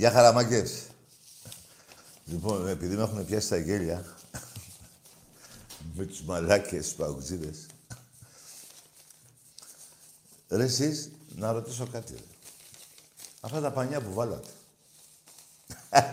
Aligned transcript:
Γεια 0.00 0.10
χαραμάκες. 0.10 0.86
Λοιπόν, 2.24 2.68
επειδή 2.68 2.96
με 2.96 3.02
έχουν 3.02 3.24
πιάσει 3.24 3.48
τα 3.48 3.56
γέλια 3.56 4.04
με 5.94 6.04
τους 6.04 6.22
μαλάκες, 6.22 6.86
τους 6.86 6.94
παγκουζίδες. 6.94 7.66
Ρε 10.48 10.64
εσείς, 10.64 11.10
να 11.36 11.52
ρωτήσω 11.52 11.86
κάτι. 11.86 12.12
Ρε. 12.12 12.20
Αυτά 13.40 13.60
τα 13.60 13.72
πανιά 13.72 14.00
που 14.00 14.12
βάλατε. 14.12 14.48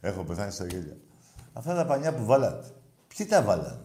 Έχω 0.00 0.24
πεθάνει 0.24 0.52
στα 0.52 0.66
γέλια. 0.66 0.96
Αυτά 1.52 1.74
τα 1.74 1.86
πανιά 1.86 2.14
που 2.14 2.24
βάλατε. 2.24 2.74
Ποιοι 3.08 3.26
τα 3.26 3.42
βάλανε; 3.42 3.84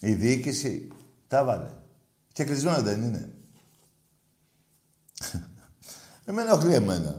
Η 0.00 0.14
διοίκηση 0.14 0.88
τα 1.28 1.44
βάλε. 1.44 1.70
Και 2.32 2.44
κλεισμένο 2.44 2.82
δεν 2.82 3.02
είναι. 3.02 3.34
Εμένα 6.30 6.50
ενοχλεί 6.50 6.74
εμένα. 6.74 7.14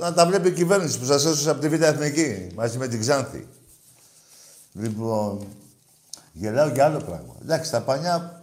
Να 0.00 0.12
τα 0.12 0.26
βλέπει 0.26 0.48
η 0.48 0.52
κυβέρνηση 0.52 0.98
που 0.98 1.04
σας 1.04 1.24
έσωσε 1.24 1.50
από 1.50 1.60
τη 1.60 1.68
Β' 1.68 1.82
Εθνική, 1.82 2.48
μαζί 2.54 2.78
με 2.78 2.88
την 2.88 3.00
Ξάνθη. 3.00 3.48
Λοιπόν, 4.72 5.46
γελάω 6.32 6.68
για 6.68 6.84
άλλο 6.84 6.98
πράγμα. 6.98 7.34
Εντάξει, 7.42 7.70
τα 7.70 7.80
πανιά... 7.80 8.42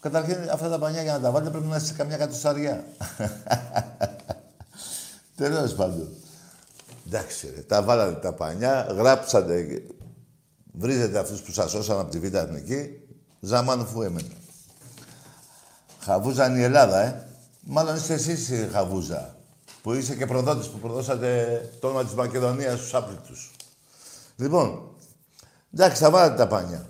Καταρχήν, 0.00 0.50
αυτά 0.50 0.68
τα 0.68 0.78
πανιά 0.78 1.02
για 1.02 1.12
να 1.12 1.20
τα 1.20 1.30
βάλετε 1.30 1.50
πρέπει 1.50 1.66
να 1.66 1.76
είστε 1.76 1.88
σε 1.88 1.94
καμιά 1.94 2.16
κατοσταριά. 2.16 2.84
Τέλος 5.36 5.74
πάντων. 5.74 6.08
Εντάξει, 7.06 7.52
ρε, 7.54 7.60
τα 7.60 7.82
βάλατε 7.82 8.20
τα 8.20 8.32
πανιά, 8.32 8.82
γράψατε, 8.82 9.82
βρίζετε 10.72 11.18
αυτούς 11.18 11.40
που 11.40 11.52
σας 11.52 11.70
σώσαν 11.70 11.98
από 11.98 12.10
τη 12.10 12.18
Β' 12.18 12.34
Εθνική, 12.34 13.00
ζαμάν 13.40 13.86
φου 13.86 14.02
έμενε. 14.02 14.28
Χαβούζαν 16.00 16.56
η 16.56 16.62
Ελλάδα, 16.62 17.00
ε. 17.00 17.33
Μάλλον 17.66 17.96
είστε 17.96 18.14
εσείς 18.14 18.48
η 18.48 18.68
Χαβούζα, 18.72 19.36
που 19.82 19.92
είσαι 19.92 20.14
και 20.14 20.26
προδότης, 20.26 20.68
που 20.68 20.78
προδώσατε 20.78 21.60
το 21.80 21.88
όνομα 21.88 22.04
της 22.04 22.14
Μακεδονίας 22.14 22.78
στους 22.78 22.94
άπλητους. 22.94 23.50
Λοιπόν, 24.36 24.96
εντάξει, 25.74 26.02
θα 26.02 26.10
βάλετε 26.10 26.36
τα 26.36 26.46
πάνια. 26.46 26.88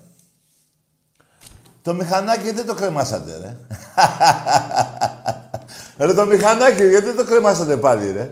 Το 1.83 1.95
μηχανάκι 1.95 2.51
δεν 2.51 2.67
το 2.67 2.75
κρεμάσατε, 2.75 3.37
ρε. 3.37 3.57
ρε 6.07 6.15
το 6.15 6.27
μηχανάκι, 6.27 6.89
γιατί 6.89 7.05
δεν 7.07 7.17
το 7.17 7.25
κρεμάσατε 7.25 7.77
πάλι, 7.77 8.13
ρε. 8.13 8.31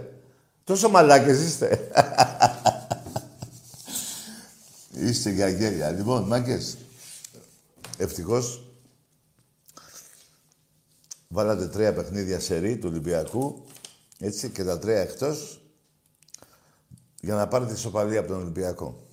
Τόσο 0.64 0.88
μαλάκες 0.88 1.40
είστε. 1.40 1.90
είστε 5.06 5.30
για 5.30 5.48
γέλια. 5.48 5.90
Λοιπόν, 5.90 6.22
μάγκες, 6.22 6.76
ευτυχώς 7.96 8.71
Βάλατε 11.34 11.66
τρία 11.66 11.92
παιχνίδια 11.92 12.40
σερή 12.40 12.78
του 12.78 12.88
Ολυμπιακού, 12.90 13.64
έτσι, 14.18 14.50
και 14.50 14.64
τα 14.64 14.78
τρία 14.78 15.00
εκτός, 15.00 15.62
για 17.20 17.34
να 17.34 17.48
πάρετε 17.48 17.72
ισοπαλία 17.72 18.18
από 18.20 18.28
τον 18.28 18.40
Ολυμπιακό. 18.40 19.06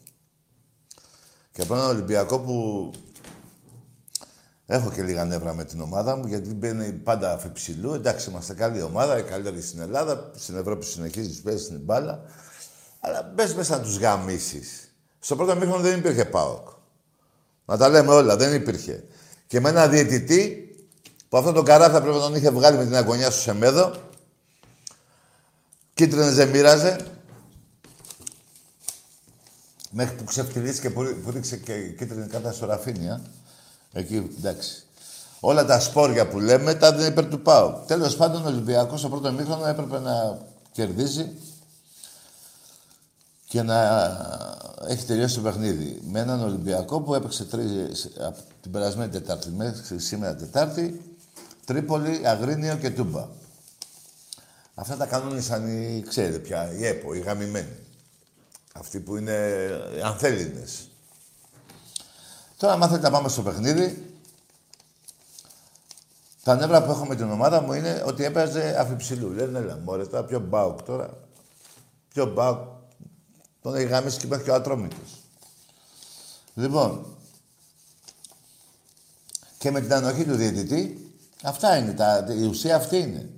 Και 1.52 1.62
από 1.62 1.76
έναν 1.76 1.88
Ολυμπιακό 1.88 2.40
που 2.40 2.92
έχω 4.66 4.92
και 4.92 5.04
λίγα 5.04 5.26
νεύρα 5.26 5.54
με 5.54 5.66
την 5.66 5.82
ομάδα 5.82 6.16
μου, 6.16 6.28
γιατί 6.28 6.54
μπαίνει 6.54 6.92
πάντα 6.92 7.34
αφιψηλού. 7.34 7.94
Εντάξει, 7.94 8.30
είμαστε 8.30 8.54
καλή 8.54 8.82
ομάδα, 8.82 9.18
η 9.18 9.24
καλύτερη 9.24 9.62
στην 9.62 9.82
Ελλάδα, 9.82 10.32
στην 10.36 10.58
Ευρώπη 10.58 10.86
συνεχίζεις, 10.86 11.42
παίζεις 11.42 11.66
στην 11.66 11.80
μπάλα. 11.80 12.22
Αλλά 13.00 13.32
μπες 13.36 13.54
μέσα 13.54 13.78
να 13.78 13.84
τους 13.84 13.98
γαμίσεις. 13.98 14.94
Στο 15.20 15.36
πρώτο 15.36 15.56
μήχρονο 15.56 15.82
δεν 15.82 16.00
υπήρχε 16.00 16.26
ΠΑΟΚ. 16.26 16.68
Να 17.66 17.78
τα 17.78 17.90
λέμε 17.90 18.14
όλα, 18.14 18.38
δεν 18.38 18.54
υπήρχε. 18.54 19.04
Και 19.48 19.60
με 19.60 19.70
ένα 19.70 19.88
διαιτητή 19.88 20.69
που 21.30 21.38
αυτό 21.38 21.52
το 21.52 21.64
καράφι 21.64 22.02
πρέπει 22.02 22.16
να 22.16 22.22
τον 22.22 22.36
είχε 22.36 22.50
βγάλει 22.50 22.78
με 22.78 22.86
την 22.86 22.96
αγωνιά 22.96 23.32
στο 23.32 23.42
Σεμέδο. 23.42 23.96
Κίτρινες 25.94 26.36
δεν 26.36 26.50
μοίραζε. 26.50 27.06
Μέχρι 29.92 30.16
που 30.16 30.24
ξεφτυλίστηκε 30.24 30.90
που, 30.90 31.02
που 31.24 31.32
ρίξε 31.32 31.58
και 31.58 31.90
κίτρινη 31.90 32.28
κάρτα 32.28 32.52
στο 32.52 32.66
Ραφίνια. 32.66 33.22
Εκεί, 33.94 34.32
εντάξει. 34.38 34.84
Όλα 35.40 35.66
τα 35.66 35.80
σπόρια 35.80 36.28
που 36.28 36.40
λέμε 36.40 36.76
τα 36.76 36.92
δεν 36.92 37.12
υπέρ 37.12 37.26
του 37.26 37.42
Πάου. 37.42 37.84
Τέλος 37.88 38.16
πάντων, 38.16 38.46
ο 38.46 38.48
Ολυμπιακός 38.48 39.00
στο 39.00 39.10
πρώτο 39.10 39.32
μήχρονο 39.32 39.66
έπρεπε 39.66 40.00
να 40.00 40.40
κερδίζει 40.72 41.32
και 43.46 43.62
να 43.62 43.78
έχει 44.88 45.06
τελειώσει 45.06 45.36
το 45.36 45.42
παιχνίδι. 45.42 46.02
Με 46.12 46.20
έναν 46.20 46.44
Ολυμπιακό 46.44 47.02
που 47.02 47.16
έπαιξε 47.16 47.46
τρεις, 47.46 48.10
από 48.20 48.40
την 48.62 48.72
περασμένη 48.72 49.12
Τετάρτη 49.12 49.50
μέχρι 49.50 50.00
σήμερα 50.00 50.36
Τετάρτη 50.36 51.09
Τρίπολη, 51.70 52.28
Αγρίνιο 52.28 52.76
και 52.78 52.90
Τούμπα. 52.90 53.28
Αυτά 54.76 54.98
τα 54.98 55.06
κανόνισαν 55.06 55.68
οι, 55.68 56.04
ξέρετε 56.08 56.38
πια, 56.40 56.72
οι 56.74 56.86
ΕΠΟ, 56.86 57.14
οι 57.14 57.20
γαμημένοι. 57.20 57.76
Αυτοί 58.74 59.00
που 59.00 59.16
είναι 59.16 59.68
ανθέλινες. 60.04 60.90
Τώρα, 62.58 62.74
αν 62.74 62.82
θέλετε 62.82 63.00
να 63.00 63.12
πάμε 63.12 63.30
στο 63.30 63.42
παιχνίδι, 63.42 64.16
τα 66.44 66.56
νεύρα 66.56 66.84
που 66.84 66.92
έχω 66.92 67.06
με 67.06 67.16
την 67.16 67.32
ομάδα 67.32 67.62
μου 67.62 67.74
είναι 67.74 68.04
ότι 68.06 68.24
έπαιζε 68.24 68.76
αφιψηλού. 68.80 69.30
Λένε, 69.30 69.60
έλα, 69.60 69.78
μωρέ, 69.84 70.06
τώρα 70.06 70.24
πιο 70.24 70.40
μπάουκ 70.40 70.82
τώρα. 70.82 71.18
Πιο 72.14 72.26
μπάουκ. 72.26 72.60
Τον 73.62 73.76
έχει 73.76 73.86
γαμίσει 73.86 74.18
και 74.18 74.28
μέχρι 74.28 74.44
και 74.44 74.52
ο 74.52 74.56
Ατρόμητος. 74.56 75.24
Λοιπόν, 76.54 77.18
και 79.58 79.72
με 79.72 79.82
την 79.82 79.94
ανοχή 79.94 80.26
του 80.26 80.36
διαιτητή, 80.36 81.09
Αυτά 81.44 81.78
είναι, 81.78 81.94
τα, 81.94 82.26
η 82.30 82.44
ουσία 82.44 82.76
αυτή 82.76 82.98
είναι. 82.98 83.30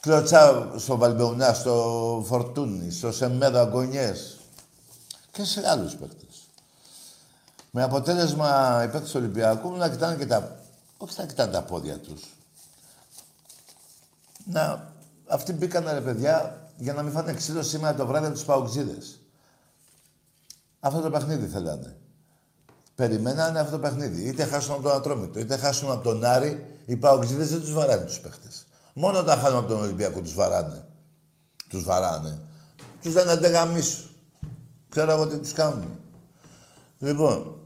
Κλωτσά 0.00 0.72
στο 0.76 0.96
Βαλμπεουνά, 0.96 1.54
στο 1.54 2.24
Φορτούνι, 2.26 2.90
στο 2.90 3.12
Σεμέδο 3.12 3.58
Αγκονιές 3.58 4.36
και 5.30 5.44
σε 5.44 5.68
άλλους 5.68 5.94
παίκτες. 5.94 6.48
Με 7.70 7.82
αποτέλεσμα 7.82 8.80
οι 8.84 8.88
παίκτες 8.88 9.10
του 9.10 9.18
Ολυμπιακού 9.20 9.76
να 9.76 9.90
κοιτάνε 9.90 10.16
και 10.16 10.26
τα... 10.26 10.58
Όχι 10.96 11.14
να 11.18 11.26
κοιτάνε 11.26 11.52
τα 11.52 11.62
πόδια 11.62 11.98
τους. 11.98 12.22
Να... 14.44 14.92
Αυτοί 15.26 15.52
μπήκαν 15.52 15.88
ρε 15.92 16.00
παιδιά 16.00 16.62
για 16.76 16.92
να 16.92 17.02
μην 17.02 17.12
φάνε 17.12 17.32
ξύλο 17.32 17.62
σήμερα 17.62 17.94
το 17.94 18.06
βράδυ 18.06 18.26
από 18.26 18.34
τους 18.34 18.44
Παοξίδες. 18.44 19.20
Αυτό 20.80 21.00
το 21.00 21.10
παιχνίδι 21.10 21.46
θέλανε. 21.46 21.96
Περιμένανε 22.94 23.58
αυτό 23.58 23.72
το 23.72 23.78
παιχνίδι. 23.78 24.22
Είτε 24.28 24.44
χάσουν 24.44 24.74
από 24.74 24.82
τον 24.82 24.92
Ατρόμητο, 24.92 25.38
είτε 25.38 25.56
χάσουν 25.56 25.90
από 25.90 26.02
τον 26.02 26.24
Άρη, 26.24 26.73
οι 26.86 26.96
παοξίδες 26.96 27.50
δεν 27.50 27.60
τους 27.60 27.72
βαράνε 27.72 28.04
τους 28.04 28.20
παίχτες. 28.20 28.66
Μόνο 28.94 29.18
όταν 29.18 29.38
χάνουν 29.38 29.58
από 29.58 29.68
τον 29.68 29.80
Ολυμπιακό 29.80 30.20
τους 30.20 30.34
βαράνε. 30.34 30.84
Τους 31.68 31.84
βαράνε. 31.84 32.40
Τους 33.02 33.14
λένε 33.14 33.30
αντεγαμίσου. 33.30 34.02
Ξέρω 34.88 35.12
εγώ 35.12 35.26
τι 35.26 35.38
τους 35.38 35.52
κάνουν. 35.52 35.98
Λοιπόν, 36.98 37.56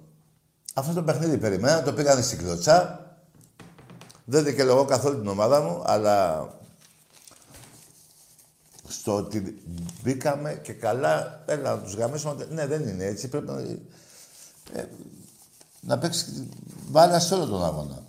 αυτό 0.75 0.93
το 0.93 1.03
παιχνίδι 1.03 1.39
περιμέναν, 1.39 1.85
το 1.85 1.93
πήγανε 1.93 2.23
στην 2.23 2.39
κλωτσά. 2.39 3.07
Δεν 4.25 4.45
δικαιολογώ 4.45 4.85
καθόλου 4.85 5.19
την 5.19 5.29
ομάδα 5.29 5.61
μου, 5.61 5.83
αλλά 5.87 6.49
στο 8.89 9.17
ότι 9.17 9.63
μπήκαμε 10.03 10.61
και 10.63 10.73
καλά, 10.73 11.43
έλα 11.47 11.75
να 11.75 11.83
τους 11.83 11.95
γαμίσουμε. 11.95 12.47
Ναι, 12.51 12.67
δεν 12.67 12.89
είναι 12.89 13.05
έτσι. 13.05 13.29
Πρέπει 13.29 13.47
να, 13.47 13.61
ε, 14.73 14.89
να 15.81 15.99
παίξει 15.99 16.49
μπάλα 16.89 17.21
σε 17.21 17.35
όλο 17.35 17.47
τον 17.47 17.65
αγώνα. 17.65 18.03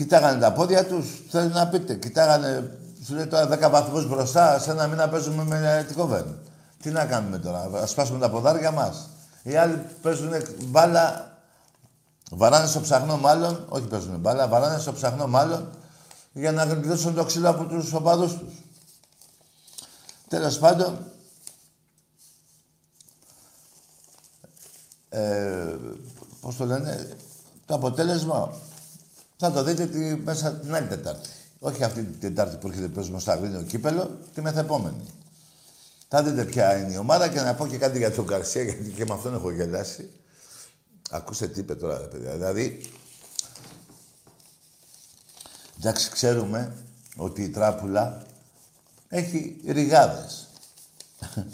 Κοιτάγανε 0.00 0.40
τα 0.40 0.52
πόδια 0.52 0.86
τους, 0.86 1.22
θέλει 1.28 1.52
να 1.52 1.68
πείτε. 1.68 1.94
Κοιτάγανε, 1.94 2.78
σου 3.04 3.14
λέει 3.14 3.26
τώρα 3.26 3.48
10 3.66 3.70
βαθμούς 3.70 4.08
μπροστά, 4.08 4.58
σε 4.58 4.70
ένα 4.70 4.86
μήνα 4.86 5.08
παίζουμε 5.08 5.44
με 5.44 5.84
την 5.86 5.96
κόβεν. 5.96 6.38
Τι 6.82 6.90
να 6.90 7.04
κάνουμε 7.06 7.38
τώρα, 7.38 7.68
να 7.68 7.86
σπάσουμε 7.86 8.18
τα 8.18 8.30
ποδάρια 8.30 8.70
μας. 8.70 9.08
Οι 9.42 9.56
άλλοι 9.56 9.86
παίζουν 10.02 10.32
μπάλα, 10.64 11.36
βαράνε 12.30 12.66
στο 12.66 12.80
ψαχνό 12.80 13.16
μάλλον, 13.16 13.66
όχι 13.68 13.86
παίζουν 13.86 14.18
μπάλα, 14.18 14.48
βαράνε 14.48 14.78
στο 14.78 14.92
ψαχνό 14.92 15.26
μάλλον 15.26 15.70
για 16.32 16.52
να 16.52 16.64
γλιτώσουν 16.64 17.14
το 17.14 17.24
ξύλο 17.24 17.48
από 17.48 17.64
τους 17.64 17.92
οπαδούς 17.92 18.32
τους. 18.32 18.54
Τέλος 20.28 20.58
πάντων, 20.58 20.98
ε, 25.08 25.76
πώς 26.40 26.56
το 26.56 26.64
λένε, 26.64 27.16
το 27.66 27.74
αποτέλεσμα 27.74 28.52
θα 29.40 29.50
το 29.50 29.62
δείτε 29.62 29.86
τη, 29.86 29.98
μέσα 29.98 30.52
την 30.52 30.74
άλλη 30.74 30.86
Τετάρτη. 30.86 31.28
Όχι 31.58 31.84
αυτή 31.84 32.04
την 32.04 32.20
Τετάρτη 32.20 32.56
που 32.56 32.68
έρχεται 32.68 32.88
παίζουμε 32.88 33.20
στο 33.20 33.30
Αγρίνιο 33.30 33.62
Κύπελο, 33.62 34.18
τη 34.34 34.40
μεθεπόμενη. 34.40 35.04
Θα 36.08 36.22
δείτε 36.22 36.44
ποια 36.44 36.76
είναι 36.76 36.92
η 36.92 36.96
ομάδα 36.96 37.28
και 37.28 37.40
να 37.40 37.54
πω 37.54 37.66
και 37.66 37.78
κάτι 37.78 37.98
για 37.98 38.12
τον 38.12 38.26
Καρσία, 38.26 38.62
γιατί 38.62 38.90
και 38.90 39.04
με 39.04 39.14
αυτόν 39.14 39.34
έχω 39.34 39.50
γελάσει. 39.50 40.10
Ακούστε 41.10 41.48
τι 41.48 41.60
είπε 41.60 41.74
τώρα, 41.74 41.96
παιδιά. 41.96 42.32
Δηλαδή, 42.32 42.90
εντάξει, 45.78 46.10
ξέρουμε 46.10 46.76
ότι 47.16 47.42
η 47.42 47.48
τράπουλα 47.48 48.22
έχει 49.08 49.60
ριγάδες. 49.66 50.48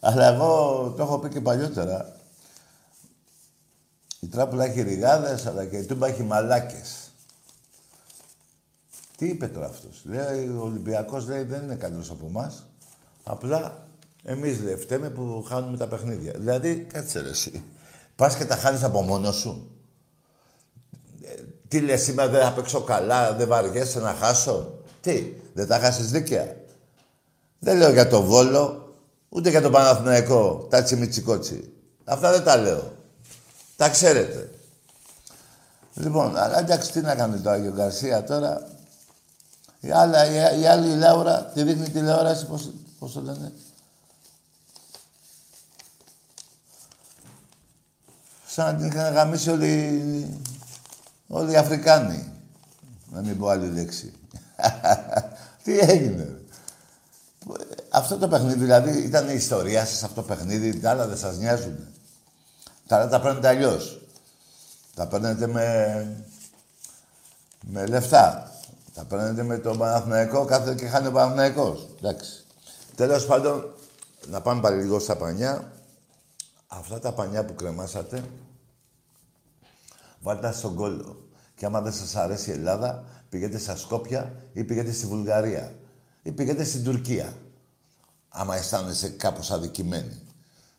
Αλλά 0.00 0.26
εγώ 0.26 0.94
το 0.96 1.02
έχω 1.02 1.18
πει 1.18 1.28
και 1.28 1.40
παλιότερα. 1.40 2.16
Η 4.24 4.28
τράπουλα 4.28 4.64
έχει 4.64 4.82
ριγάδες, 4.82 5.46
αλλά 5.46 5.64
και 5.64 5.76
η 5.76 5.84
τούμπα 5.84 6.06
έχει 6.06 6.22
μαλάκες. 6.22 7.10
Τι 9.16 9.26
είπε 9.28 9.46
τώρα 9.48 9.66
αυτός; 9.66 10.02
Λέει, 10.04 10.48
ο 10.48 10.62
Ολυμπιακός 10.62 11.26
λέει 11.28 11.42
δεν 11.42 11.62
είναι 11.62 11.74
καλύτερος 11.74 12.10
από 12.10 12.26
εμάς. 12.26 12.66
Απλά 13.24 13.86
εμείς 14.24 14.60
λέει 14.60 14.76
φταίμε 14.76 15.10
που 15.10 15.44
χάνουμε 15.48 15.76
τα 15.76 15.86
παιχνίδια. 15.86 16.32
Δηλαδή, 16.36 16.86
κάτσε 16.92 17.20
ρε 17.20 17.28
εσύ. 17.28 17.64
Πας 18.16 18.36
και 18.36 18.44
τα 18.44 18.56
χάνεις 18.56 18.82
από 18.82 19.02
μόνος 19.02 19.36
σου. 19.36 19.70
Ε, 21.22 21.42
τι 21.68 21.80
λες 21.80 22.02
σήμερα 22.02 22.28
δεν 22.28 22.42
θα 22.42 22.52
παίξω 22.52 22.80
καλά, 22.80 23.32
δεν 23.32 23.48
βαριέσαι 23.48 24.00
να 24.00 24.12
χάσω. 24.12 24.78
Τι, 25.00 25.32
δεν 25.52 25.66
τα 25.66 25.78
χάσεις 25.78 26.10
δίκαια. 26.10 26.56
Δεν 27.58 27.76
λέω 27.76 27.92
για 27.92 28.08
το 28.08 28.22
Βόλο, 28.22 28.94
ούτε 29.28 29.50
για 29.50 29.62
τον 29.62 29.72
Παναθηναϊκό, 29.72 30.66
τα 30.70 30.82
τσιμιτσικότσι. 30.82 31.72
Αυτά 32.04 32.30
δεν 32.30 32.42
τα 32.42 32.56
λέω. 32.56 33.00
Τα 33.82 33.88
ξέρετε. 33.88 34.50
Λοιπόν, 35.94 36.36
αλλά 36.36 36.58
εντάξει, 36.58 36.92
τι 36.92 37.00
να 37.00 37.14
κάνει 37.14 37.40
το 37.40 37.50
Άγιο 37.50 37.72
Γκαρσία 37.72 38.24
τώρα. 38.24 38.68
Η, 39.80 39.90
άλλα, 39.90 40.26
η, 40.26 40.60
η 40.60 40.66
άλλη 40.66 40.92
η 40.92 40.96
Λάουρα 40.96 41.44
τη 41.44 41.62
δείχνει 41.62 41.88
τηλεόραση, 41.88 42.46
πώς, 42.46 42.70
πώς 42.98 43.12
το 43.12 43.20
λένε. 43.20 43.52
Σαν 48.46 48.64
να 48.66 48.74
την 48.74 48.86
είχαν 48.86 49.14
γαμίσει 49.14 49.50
όλοι, 49.50 50.40
όλοι 51.28 51.52
οι 51.52 51.56
Αφρικάνοι. 51.56 52.32
Να 53.12 53.20
μην 53.20 53.38
πω 53.38 53.48
άλλη 53.48 53.68
λέξη. 53.68 54.12
τι 55.64 55.78
έγινε. 55.78 56.40
Αυτό 57.90 58.18
το 58.18 58.28
παιχνίδι, 58.28 58.58
δηλαδή, 58.58 58.98
ήταν 58.98 59.28
η 59.28 59.34
ιστορία 59.34 59.86
σας 59.86 60.02
αυτό 60.02 60.22
το 60.22 60.26
παιχνίδι, 60.26 60.80
τα 60.80 60.90
άλλα 60.90 61.06
δεν 61.06 61.18
σας 61.18 61.36
νοιάζουν. 61.36 61.92
Τα 62.86 62.96
άλλα 62.96 63.08
τα 63.08 63.20
παίρνετε 63.20 63.48
αλλιώς. 63.48 64.00
Τα 64.94 65.06
παίρνετε 65.06 65.46
με, 65.46 66.26
με 67.60 67.86
λεφτά. 67.86 68.52
Τα 68.94 69.04
παίρνετε 69.04 69.42
με 69.42 69.58
τον 69.58 69.78
Παναθηναϊκό, 69.78 70.44
κάθε 70.44 70.74
και 70.74 70.86
χάνει 70.86 71.06
ο 71.06 71.12
Παναθηναϊκός. 71.12 71.88
Εντάξει. 71.98 72.44
Τέλος 72.94 73.26
πάντων, 73.26 73.74
να 74.26 74.40
πάμε 74.40 74.60
πάλι 74.60 74.82
λίγο 74.82 74.98
στα 74.98 75.16
πανιά. 75.16 75.72
Αυτά 76.66 76.98
τα 76.98 77.12
πανιά 77.12 77.44
που 77.44 77.54
κρεμάσατε, 77.54 78.24
βάλτε 80.20 80.52
στον 80.52 80.74
κόλλο. 80.74 81.28
Και 81.54 81.66
άμα 81.66 81.80
δεν 81.80 81.92
σας 81.92 82.16
αρέσει 82.16 82.50
η 82.50 82.52
Ελλάδα, 82.52 83.04
πηγαίνετε 83.28 83.58
στα 83.58 83.76
Σκόπια 83.76 84.34
ή 84.52 84.64
πηγαίνετε 84.64 84.94
στη 84.94 85.06
Βουλγαρία 85.06 85.74
ή 86.22 86.32
πηγαίνετε 86.32 86.64
στην 86.64 86.84
Τουρκία. 86.84 87.36
Άμα 88.28 88.56
αισθάνεσαι 88.56 89.08
κάπως 89.08 89.50
αδικημένοι. 89.50 90.20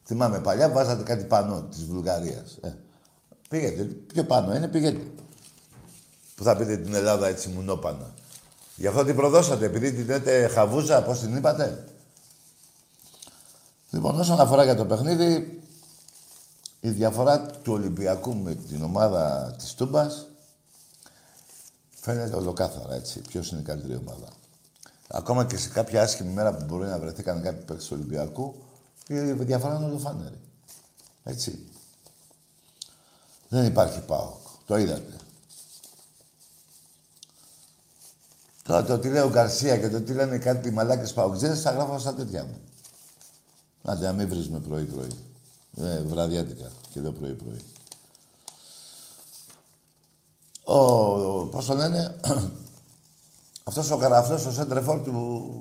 Θυμάμαι 0.06 0.40
παλιά 0.40 0.70
βάζατε 0.70 1.04
κάτι 1.04 1.24
πάνω 1.24 1.62
της 1.62 1.86
Βουλγαρίας. 1.86 2.58
Ε, 2.62 2.74
πήγαινε. 3.50 3.84
Πιο 3.84 4.24
πάνω 4.24 4.56
είναι, 4.56 4.68
πήγαινε. 4.68 5.04
Που 6.36 6.44
θα 6.44 6.56
πείτε 6.56 6.78
την 6.78 6.94
Ελλάδα 6.94 7.28
έτσι 7.28 7.50
μουνόπανα. 7.50 8.14
Γι' 8.76 8.88
αυτό 8.88 9.04
την 9.04 9.16
προδώσατε, 9.16 9.66
επειδή 9.66 9.94
την 9.94 10.06
λέτε 10.06 10.48
χαβούζα, 10.48 11.04
πώς 11.04 11.20
την 11.20 11.36
είπατε; 11.36 11.86
Λοιπόν, 13.94 14.20
όσον 14.20 14.40
αφορά 14.40 14.64
για 14.64 14.76
το 14.76 14.86
παιχνίδι, 14.86 15.62
η 16.80 16.90
διαφορά 16.90 17.46
του 17.46 17.74
Ολυμπιακού 17.74 18.36
με 18.36 18.56
την 18.56 18.84
ομάδα 18.84 19.56
της 19.58 19.74
Τούμπας 19.74 20.28
φαίνεται 21.92 22.36
ολοκάθαρα, 22.36 22.96
έτσι. 22.96 23.20
Ποιος 23.20 23.52
είναι 23.52 23.62
η 23.62 23.64
καλύτερη 23.64 23.96
ομάδα. 23.96 24.28
Ακόμα 25.08 25.46
και 25.46 25.58
σε 25.58 25.70
κάποια 25.70 26.02
άσχημη 26.02 26.34
μέρα 26.34 26.54
που 26.54 26.66
μπορεί 26.66 26.86
να 26.86 27.00
βρεθήκαν 27.00 27.42
κάποιοι 27.42 27.66
παίκτες 27.66 27.86
του 27.86 27.96
Ολυμπιακού, 27.96 28.63
η 29.08 29.32
διαφορά 29.32 29.76
είναι 29.76 29.86
ολοφάνερη. 29.86 30.40
Έτσι. 31.24 31.68
Δεν 33.50 33.66
υπάρχει 33.66 34.00
ΠΑΟΚ. 34.00 34.42
Το 34.66 34.78
είδατε. 34.78 35.14
Τώρα 38.64 38.84
το 38.84 39.00
τι 39.00 39.10
λέει 39.10 39.22
ο 39.22 39.30
Γκαρσία 39.30 39.78
και 39.78 39.90
το 39.90 40.02
τι 40.02 40.14
λένε 40.14 40.38
κάτι 40.38 40.72
μαλάκες 40.72 41.14
παουτζές 41.14 41.62
θα 41.62 41.72
γράφω 41.72 42.00
στα 42.00 42.14
τέτοια 42.14 42.44
μου. 42.44 42.58
Άντε, 43.84 44.06
να 44.06 44.14
μην 44.14 44.30
βρίζουμε 44.30 44.60
πρωί-πρωί. 44.60 45.12
Ε, 45.78 46.02
βραδιάτικα 46.02 46.72
και 46.90 47.00
εδώ 47.00 47.12
πρωί-πρωί. 47.12 47.62
Ο, 50.64 50.76
ο, 50.76 51.46
πώς 51.46 51.66
το 51.66 51.74
λένε, 51.74 52.16
αυτός 53.64 53.92
ο 53.92 53.98
καραφλός, 53.98 54.46
ο 54.46 54.52
σέντρεφόρ 54.52 55.02
του, 55.02 55.52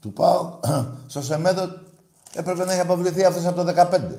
του 0.00 0.12
ΠΑΟ, 0.12 0.58
στο 1.06 1.22
Σεμέδο 1.22 1.68
έπρεπε 2.32 2.64
να 2.64 2.72
έχει 2.72 2.80
αποβληθεί 2.80 3.24
αυτός 3.24 3.44
από 3.44 3.64
το 3.64 3.72
15. 3.76 4.16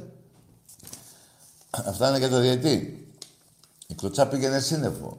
Αυτά 1.70 2.10
είναι 2.10 2.18
για 2.18 2.30
το 2.30 2.40
διετή. 2.40 3.08
Η 3.88 3.94
κλωτσά 3.94 4.28
πήγαινε 4.28 4.60
σύννεφο. 4.60 5.18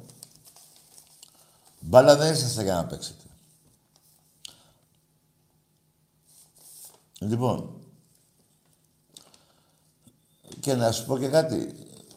Μπάλα 1.81 2.17
δεν 2.17 2.33
είσαστε 2.33 2.63
για 2.63 2.75
να 2.75 2.85
παίξετε. 2.87 3.25
Λοιπόν, 7.19 7.81
και 10.61 10.75
να 10.75 10.93
σου 10.93 11.07
πω 11.07 11.19
και 11.19 11.29
κάτι. 11.29 11.75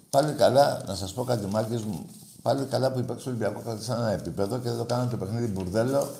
Πάλι 0.10 0.34
καλά, 0.34 0.84
να 0.86 0.96
σας 0.96 1.14
πω 1.14 1.24
κάτι 1.24 1.46
μάκες 1.46 1.82
μου. 1.84 2.10
Πάλι 2.42 2.66
καλά 2.66 2.92
που 2.92 3.00
υπάρχει 3.00 3.22
στο 3.22 3.30
Ολυμπιακός 3.30 3.64
κρατήσαν 3.64 4.00
ένα 4.00 4.12
επίπεδο 4.12 4.58
και 4.58 4.70
δεν 4.70 4.78
το 4.78 4.86
κάνανε 4.86 5.10
το 5.10 5.18
παιχνίδι 5.18 5.48
μπουρδέλο 5.48 6.16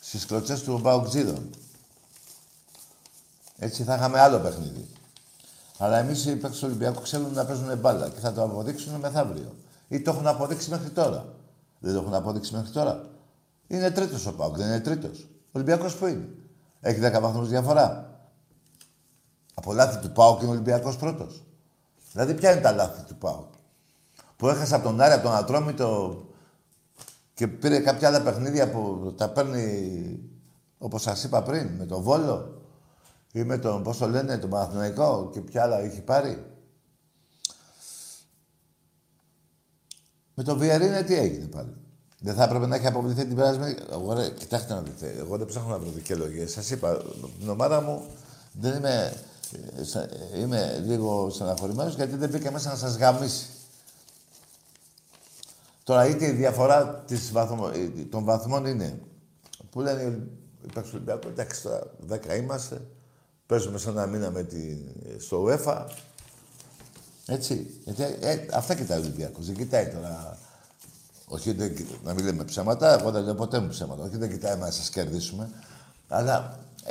στις 0.00 0.26
κλωτσές 0.26 0.62
του 0.62 0.78
Μπαουκτζίδων. 0.78 1.50
Έτσι 3.58 3.82
θα 3.82 3.94
είχαμε 3.94 4.20
άλλο 4.20 4.38
παιχνίδι. 4.38 4.88
Αλλά 5.78 5.98
εμείς 5.98 6.24
οι 6.24 6.36
παίκτες 6.36 6.58
του 6.58 6.66
Ολυμπιακού 6.66 7.02
ξέρουν 7.02 7.32
να 7.32 7.44
παίζουν 7.44 7.78
μπάλα 7.78 8.08
και 8.08 8.20
θα 8.20 8.32
το 8.32 8.42
αποδείξουν 8.42 8.94
μεθαύριο. 8.94 9.54
Ή 9.88 10.00
το 10.00 10.10
έχουν 10.10 10.26
αποδείξει 10.26 10.70
μέχρι 10.70 10.90
τώρα. 10.90 11.34
Δεν 11.78 11.94
το 11.94 12.00
έχουν 12.00 12.14
αποδείξει 12.14 12.54
μέχρι 12.54 12.70
τώρα. 12.70 13.08
Είναι 13.66 13.90
τρίτος 13.90 14.26
ο 14.26 14.34
Πάουκ, 14.34 14.56
δεν 14.56 14.66
είναι 14.66 14.80
τρίτος. 14.80 15.28
Ο 15.30 15.50
Ολυμπιακός 15.52 15.94
που 15.96 16.06
είναι. 16.06 16.28
Έχει 16.80 17.00
10 17.00 17.20
βαθμούς 17.20 17.48
διαφορά. 17.48 18.12
Από 19.54 19.72
λάθη 19.72 19.98
του 19.98 20.12
Πάουκ 20.12 20.40
είναι 20.40 20.50
ο 20.50 20.52
Ολυμπιακός 20.52 20.96
πρώτος. 20.96 21.44
Δηλαδή, 22.12 22.34
ποια 22.34 22.52
είναι 22.52 22.60
τα 22.60 22.72
λάθη 22.72 23.02
του 23.02 23.16
Πάουκ. 23.16 23.52
Που 24.36 24.48
έχασε 24.48 24.74
από 24.74 24.84
τον 24.84 25.00
Άρη, 25.00 25.12
από 25.12 25.22
τον 25.22 25.34
Ατρόμητο 25.34 26.22
και 27.34 27.48
πήρε 27.48 27.78
κάποια 27.78 28.08
άλλα 28.08 28.22
παιχνίδια 28.22 28.70
που 28.70 29.12
τα 29.16 29.28
παίρνει, 29.28 30.18
όπως 30.78 31.02
σας 31.02 31.24
είπα 31.24 31.42
πριν, 31.42 31.66
με 31.66 31.86
τον 31.86 32.02
Βόλο 32.02 32.57
ή 33.32 33.42
με 33.42 33.58
τον, 33.58 33.82
πώς 33.82 33.98
το 33.98 34.08
λένε, 34.08 34.38
τον 34.38 34.50
Παναθηναϊκό 34.50 35.30
και 35.32 35.40
ποια 35.40 35.62
άλλα 35.62 35.78
έχει 35.78 36.00
πάρει; 36.00 36.46
Με 40.34 40.44
τον 40.44 40.58
Βιερίνε 40.58 41.02
τι 41.02 41.14
έγινε 41.14 41.46
πάλι. 41.46 41.74
Δεν 42.20 42.34
θα 42.34 42.44
έπρεπε 42.44 42.66
να 42.66 42.76
έχει 42.76 42.86
αποβληθεί 42.86 43.26
την 43.26 43.36
περασμένη. 43.36 43.76
Εγώ 43.90 44.12
ρε, 44.12 44.30
κοιτάξτε 44.30 44.74
να 44.74 44.80
δείτε. 44.80 45.14
Εγώ 45.18 45.36
δεν 45.36 45.46
ψάχνω 45.46 45.68
να 45.68 45.78
βρω 45.78 45.90
δικαιολογίες. 45.90 46.52
Σας 46.52 46.70
είπα, 46.70 47.02
την 47.38 47.48
ομάδα 47.48 47.80
μου 47.80 48.06
δεν 48.52 48.76
είμαι. 48.76 49.12
Είμαι 50.36 50.82
λίγο 50.86 51.30
στεναχωρημένος 51.30 51.94
γιατί 51.94 52.16
δεν 52.16 52.28
μπήκε 52.28 52.50
μέσα 52.50 52.70
να 52.70 52.76
σας 52.76 52.96
γαμίσει. 52.96 53.46
Τώρα 55.84 56.06
είτε 56.06 56.26
η 56.26 56.30
διαφορά 56.30 56.94
της 57.06 57.32
βαθμο... 57.32 57.70
των 58.10 58.24
βαθμών 58.24 58.66
είναι 58.66 59.00
που 59.70 59.80
λένε 59.80 60.02
οι 60.02 60.66
παίκτες 60.66 60.82
του 60.82 60.90
Ολυμπιακού, 60.94 61.28
εντάξει 61.28 61.62
τώρα 61.62 61.82
10 62.08 62.36
είμαστε, 62.36 62.80
παίζουμε 63.48 63.78
σε 63.78 63.88
ένα 63.88 64.06
μήνα 64.06 64.30
με 64.30 64.42
τη... 64.42 64.76
στο 65.18 65.44
UEFA. 65.48 65.84
Έτσι. 67.26 67.80
Γιατί, 67.84 68.02
ε, 68.20 68.46
αυτά 68.52 68.74
κοιτάει 68.74 68.98
ο 68.98 69.00
Ολυμπιακός. 69.00 69.46
Δεν 69.46 69.56
κοιτάει 69.56 69.86
τώρα 69.86 70.38
όχι 71.28 71.52
δεν, 71.52 71.72
να 72.04 72.14
μην 72.14 72.24
λέμε 72.24 72.44
ψέματα, 72.44 72.98
εγώ 73.00 73.10
δεν 73.10 73.24
λέω 73.24 73.34
ποτέ 73.34 73.58
μου 73.58 73.68
ψέματα. 73.68 74.02
Όχι 74.02 74.16
δεν 74.16 74.30
κοιτάει 74.30 74.56
να 74.56 74.70
σας 74.70 74.88
κερδίσουμε. 74.88 75.50
Αλλά 76.08 76.58
ε, 76.84 76.90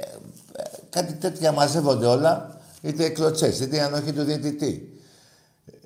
ε, 0.62 0.64
κάτι 0.90 1.14
τέτοια 1.14 1.52
μαζεύονται 1.52 2.06
όλα, 2.06 2.60
είτε 2.82 3.10
κλωτσές, 3.10 3.60
είτε 3.60 3.76
η 3.76 3.80
ανοχή 3.80 4.14
του 4.14 4.24
διαιτητή. 4.24 5.02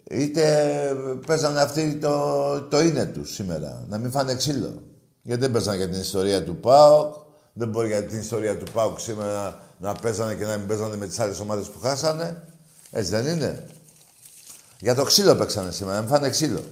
Είτε 0.09 0.95
παίζανε 1.25 1.61
αυτοί 1.61 1.95
το, 1.95 2.61
το 2.61 2.81
είναι 2.81 3.05
τους 3.05 3.33
σήμερα, 3.33 3.85
να 3.89 3.97
μην 3.97 4.11
φάνε 4.11 4.35
ξύλο. 4.35 4.81
Γιατί 5.21 5.41
δεν 5.41 5.51
παίζανε 5.51 5.77
για 5.77 5.89
την 5.89 5.99
ιστορία 6.01 6.43
του 6.43 6.55
ΠΑΟΚ, 6.55 7.15
δεν 7.53 7.67
μπορεί 7.69 7.87
για 7.87 8.03
την 8.03 8.19
ιστορία 8.19 8.57
του 8.57 8.71
ΠΑΟΚ 8.71 8.99
σήμερα 8.99 9.59
να 9.81 9.93
παίζανε 9.93 10.35
και 10.35 10.45
να 10.45 10.57
μην 10.57 10.67
παίζανε 10.67 10.95
με 10.95 11.07
τις 11.07 11.19
άλλες 11.19 11.39
ομάδες 11.39 11.67
που 11.67 11.79
χάσανε. 11.79 12.43
Έτσι 12.91 13.11
δεν 13.11 13.25
είναι; 13.25 13.67
Για 14.79 14.95
το 14.95 15.03
ξύλο 15.03 15.35
παίξανε 15.35 15.71
σήμερα, 15.71 15.95
να 15.95 16.01
μην 16.01 16.09
φάνε 16.09 16.29
ξύλο. 16.29 16.63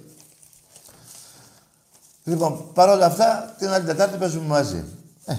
Λοιπόν, 2.23 2.73
παρόλα 2.73 3.05
αυτά, 3.05 3.55
την 3.57 3.69
άλλη 3.69 3.85
Τετάρτη 3.85 4.17
παίζουμε 4.17 4.45
μαζί. 4.45 4.83
Ε, 5.25 5.37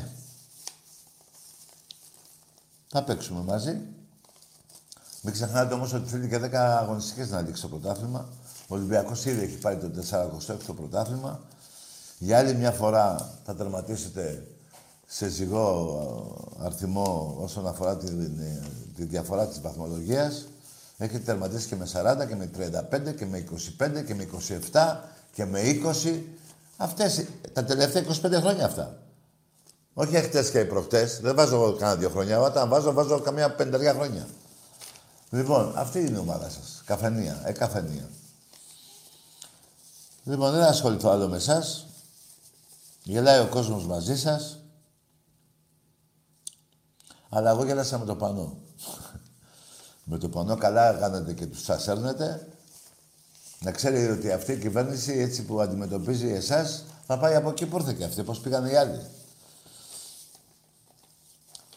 θα 2.88 3.04
παίξουμε 3.04 3.42
μαζί. 3.42 3.80
Μην 5.22 5.32
ξεχνάτε 5.32 5.74
όμως 5.74 5.92
ότι 5.92 6.10
θέλει 6.10 6.28
και 6.28 6.38
10 6.38 6.54
αγωνιστικές 6.54 7.30
να 7.30 7.40
λήξει 7.40 7.62
το 7.62 7.68
πρωτάθλημα. 7.68 8.28
Ο 8.68 8.74
Ολυμπιακός 8.74 9.24
ήδη 9.24 9.42
έχει 9.44 9.56
πάρει 9.56 9.76
το 9.76 9.90
46ο 10.10 10.74
πρωτάθλημα. 10.76 11.40
Για 12.18 12.38
άλλη 12.38 12.54
μια 12.54 12.72
φορά 12.72 13.32
θα 13.44 13.54
τερματίσετε 13.54 14.46
σε 15.12 15.28
ζυγό 15.28 16.46
αριθμό 16.58 17.36
όσον 17.40 17.66
αφορά 17.66 17.96
τη, 17.96 18.06
τη 18.96 19.04
διαφορά 19.04 19.46
της 19.46 19.60
βαθμολογίας. 19.60 20.46
Έχετε 20.98 21.18
τερματίσει 21.18 21.68
και 21.68 21.76
με 21.76 21.88
40 21.92 22.26
και 22.28 22.34
με 22.34 22.50
35 22.56 23.14
και 23.16 23.26
με 23.26 23.44
25 23.78 24.04
και 24.06 24.14
με 24.14 24.28
27 24.72 24.96
και 25.32 25.44
με 25.44 25.60
20 26.04 26.18
Αυτές, 26.82 27.24
τα 27.52 27.64
τελευταία 27.64 28.04
25 28.04 28.32
χρόνια 28.40 28.64
αυτά. 28.64 28.96
Όχι 29.94 30.16
εχθές 30.16 30.50
και 30.50 30.64
προχτές. 30.64 31.20
Δεν 31.20 31.34
βάζω 31.34 31.54
εγώ 31.54 31.72
κανένα 31.72 31.98
δύο 31.98 32.08
χρόνια. 32.08 32.40
Όταν 32.40 32.68
βάζω, 32.68 32.92
βάζω 32.92 33.20
καμιά 33.20 33.54
πενταριά 33.54 33.92
χρόνια. 33.92 34.26
Λοιπόν, 35.30 35.72
αυτή 35.76 35.98
είναι 35.98 36.16
η 36.16 36.20
ομάδα 36.20 36.50
σας. 36.50 36.82
Καφενεία. 36.84 37.42
Ε, 37.44 37.52
καφενεία. 37.52 38.08
Λοιπόν, 40.24 40.50
δεν 40.52 40.62
ασχοληθώ 40.62 41.10
άλλο 41.10 41.28
με 41.28 41.36
εσάς. 41.36 41.86
Γελάει 43.02 43.40
ο 43.40 43.46
κόσμος 43.46 43.86
μαζί 43.86 44.18
σας. 44.18 44.58
Αλλά 47.30 47.50
εγώ 47.50 47.64
γέλασα 47.64 47.98
με 47.98 48.04
το 48.04 48.14
πανό. 48.16 48.56
με 50.04 50.18
το 50.18 50.28
πανό 50.28 50.56
καλά 50.56 50.92
κάνετε 50.92 51.32
και 51.32 51.46
τους 51.46 51.62
σα 51.62 51.90
έρνετε. 51.90 52.48
Να 53.60 53.70
ξέρετε 53.70 54.12
ότι 54.12 54.32
αυτή 54.32 54.52
η 54.52 54.56
κυβέρνηση 54.56 55.12
έτσι 55.12 55.42
που 55.42 55.60
αντιμετωπίζει 55.60 56.28
εσάς 56.32 56.84
θα 57.06 57.18
πάει 57.18 57.34
από 57.34 57.48
εκεί 57.48 57.66
που 57.66 57.76
ήρθε 57.76 57.92
και 57.92 58.04
αυτή, 58.04 58.22
πώς 58.22 58.38
πήγαν 58.38 58.66
οι 58.66 58.76
άλλοι. 58.76 59.00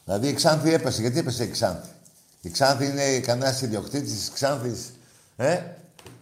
Δηλαδή 0.05 0.27
η 0.27 0.33
Ξάνθη 0.33 0.73
έπεσε. 0.73 1.01
Γιατί 1.01 1.19
έπεσε 1.19 1.43
η 1.43 1.47
Ξάνθη; 1.47 1.89
Η 2.41 2.49
Ξάνθη 2.49 2.85
είναι 2.85 3.19
κανένας 3.19 3.61
ιδιοκτήτης 3.61 4.13
της 4.13 4.29
Ξάνθης. 4.29 4.93
Ε, 5.35 5.61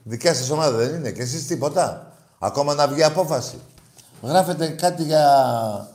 δικιά 0.04 0.34
σας 0.34 0.50
ομάδα 0.50 0.78
δεν 0.78 0.96
είναι. 0.96 1.12
Και 1.12 1.22
εσείς 1.22 1.48
τίποτα. 1.48 2.14
Ακόμα 2.40 2.74
να 2.74 2.88
βγει 2.88 3.04
απόφαση. 3.04 3.60
Γράφετε 4.22 4.68
κάτι 4.68 5.04
για. 5.04 5.90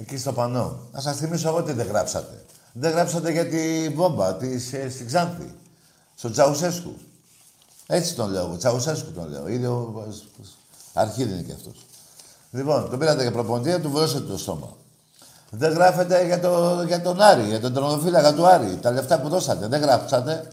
Εκεί 0.00 0.16
στο 0.16 0.32
πανό. 0.32 0.78
Να 0.92 1.00
σας 1.00 1.16
θυμίσω 1.16 1.48
εγώ 1.48 1.62
τι 1.62 1.72
δεν 1.72 1.86
γράψατε. 1.86 2.44
Δεν 2.72 2.90
γράψατε 2.90 3.30
για 3.30 3.46
τη 3.46 3.88
βόμβα 3.88 4.34
τη 4.34 4.52
ε, 4.72 4.88
στην 4.88 5.06
Ξάνθη. 5.06 5.54
Στο 6.14 6.30
Τσαουσέσκου. 6.30 6.96
Έτσι 7.86 8.14
τον 8.14 8.30
λέω 8.30 8.44
εγώ. 8.44 8.56
Τσαουσέσκου 8.56 9.12
τον 9.12 9.28
λέω. 9.28 9.48
Είναι 9.48 9.68
ο... 9.68 10.06
Αρχίδι 10.92 11.32
είναι 11.32 11.42
και 11.42 11.52
αυτός. 11.52 11.86
Λοιπόν, 12.50 12.90
τον 12.90 12.98
πήρατε 12.98 13.22
για 13.22 13.32
προπονητή, 13.32 13.80
του 13.80 13.90
βρώσετε 13.90 14.26
το 14.26 14.38
στόμα. 14.38 14.76
Δεν 15.50 15.72
γράφετε 15.72 16.26
για, 16.26 16.40
το, 16.40 16.82
για 16.86 17.02
τον 17.02 17.20
Άρη, 17.20 17.42
για 17.42 17.60
τον 17.60 17.72
τρονοφύλακα 17.72 18.34
του 18.34 18.46
Άρη. 18.46 18.76
Τα 18.76 18.90
λεφτά 18.90 19.20
που 19.20 19.28
δώσατε. 19.28 19.66
Δεν 19.66 19.80
γράψατε. 19.80 20.48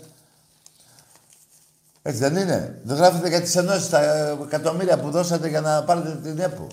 Έτσι 2.01 2.19
δεν 2.19 2.35
είναι. 2.35 2.81
Δεν 2.83 2.97
γράφετε 2.97 3.27
για 3.27 3.41
τις 3.41 3.55
ενώσεις, 3.55 3.89
τα 3.89 3.99
εκατομμύρια 4.45 4.99
που 4.99 5.09
δώσατε 5.09 5.47
για 5.47 5.61
να 5.61 5.83
πάρετε 5.83 6.15
την 6.23 6.39
ΕΠΟ. 6.39 6.67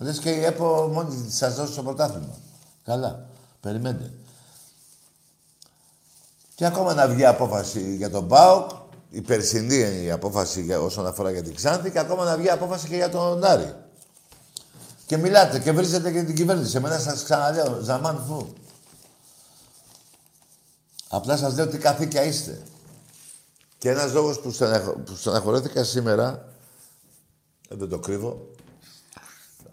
Λες 0.00 0.18
και 0.18 0.30
η 0.30 0.44
ΕΠΟ 0.44 0.88
μόνη 0.92 1.14
της 1.14 1.36
σας 1.36 1.54
δώσει 1.54 1.74
το 1.74 1.82
πρωτάθλημα. 1.82 2.38
Καλά. 2.84 3.26
Περιμένετε. 3.60 4.12
Και 6.54 6.66
ακόμα 6.66 6.94
να 6.94 7.08
βγει 7.08 7.24
απόφαση 7.24 7.96
για 7.96 8.10
τον 8.10 8.28
ΠΑΟΚ 8.28 8.70
η 9.10 9.20
περσινή 9.20 10.04
η 10.04 10.10
απόφαση 10.10 10.62
για, 10.62 10.80
όσον 10.80 11.06
αφορά 11.06 11.30
για 11.30 11.42
την 11.42 11.54
Ξάνθη 11.54 11.90
και 11.90 11.98
ακόμα 11.98 12.24
να 12.24 12.36
βγει 12.36 12.50
απόφαση 12.50 12.88
και 12.88 12.96
για 12.96 13.08
τον 13.08 13.44
Άρη. 13.44 13.74
Και 15.06 15.16
μιλάτε 15.16 15.58
και 15.58 15.72
βρίζετε 15.72 16.12
και 16.12 16.22
την 16.22 16.34
κυβέρνηση. 16.34 16.76
Εμένα 16.76 16.98
σας 16.98 17.22
ξαναλέω, 17.22 17.80
Ζαμάν 17.80 18.24
Φου. 18.26 18.46
Απλά 21.08 21.36
σας 21.36 21.54
λέω 21.54 21.68
τι 21.68 21.78
καθήκια 21.78 22.24
είστε. 22.24 22.62
Και 23.78 23.90
ένας 23.90 24.12
λόγος 24.12 24.40
που, 24.40 24.52
που 25.04 25.16
στεναχωρέθηκα 25.16 25.84
σήμερα, 25.84 26.48
ε, 27.68 27.74
δεν 27.74 27.88
το 27.88 27.98
κρύβω, 27.98 28.49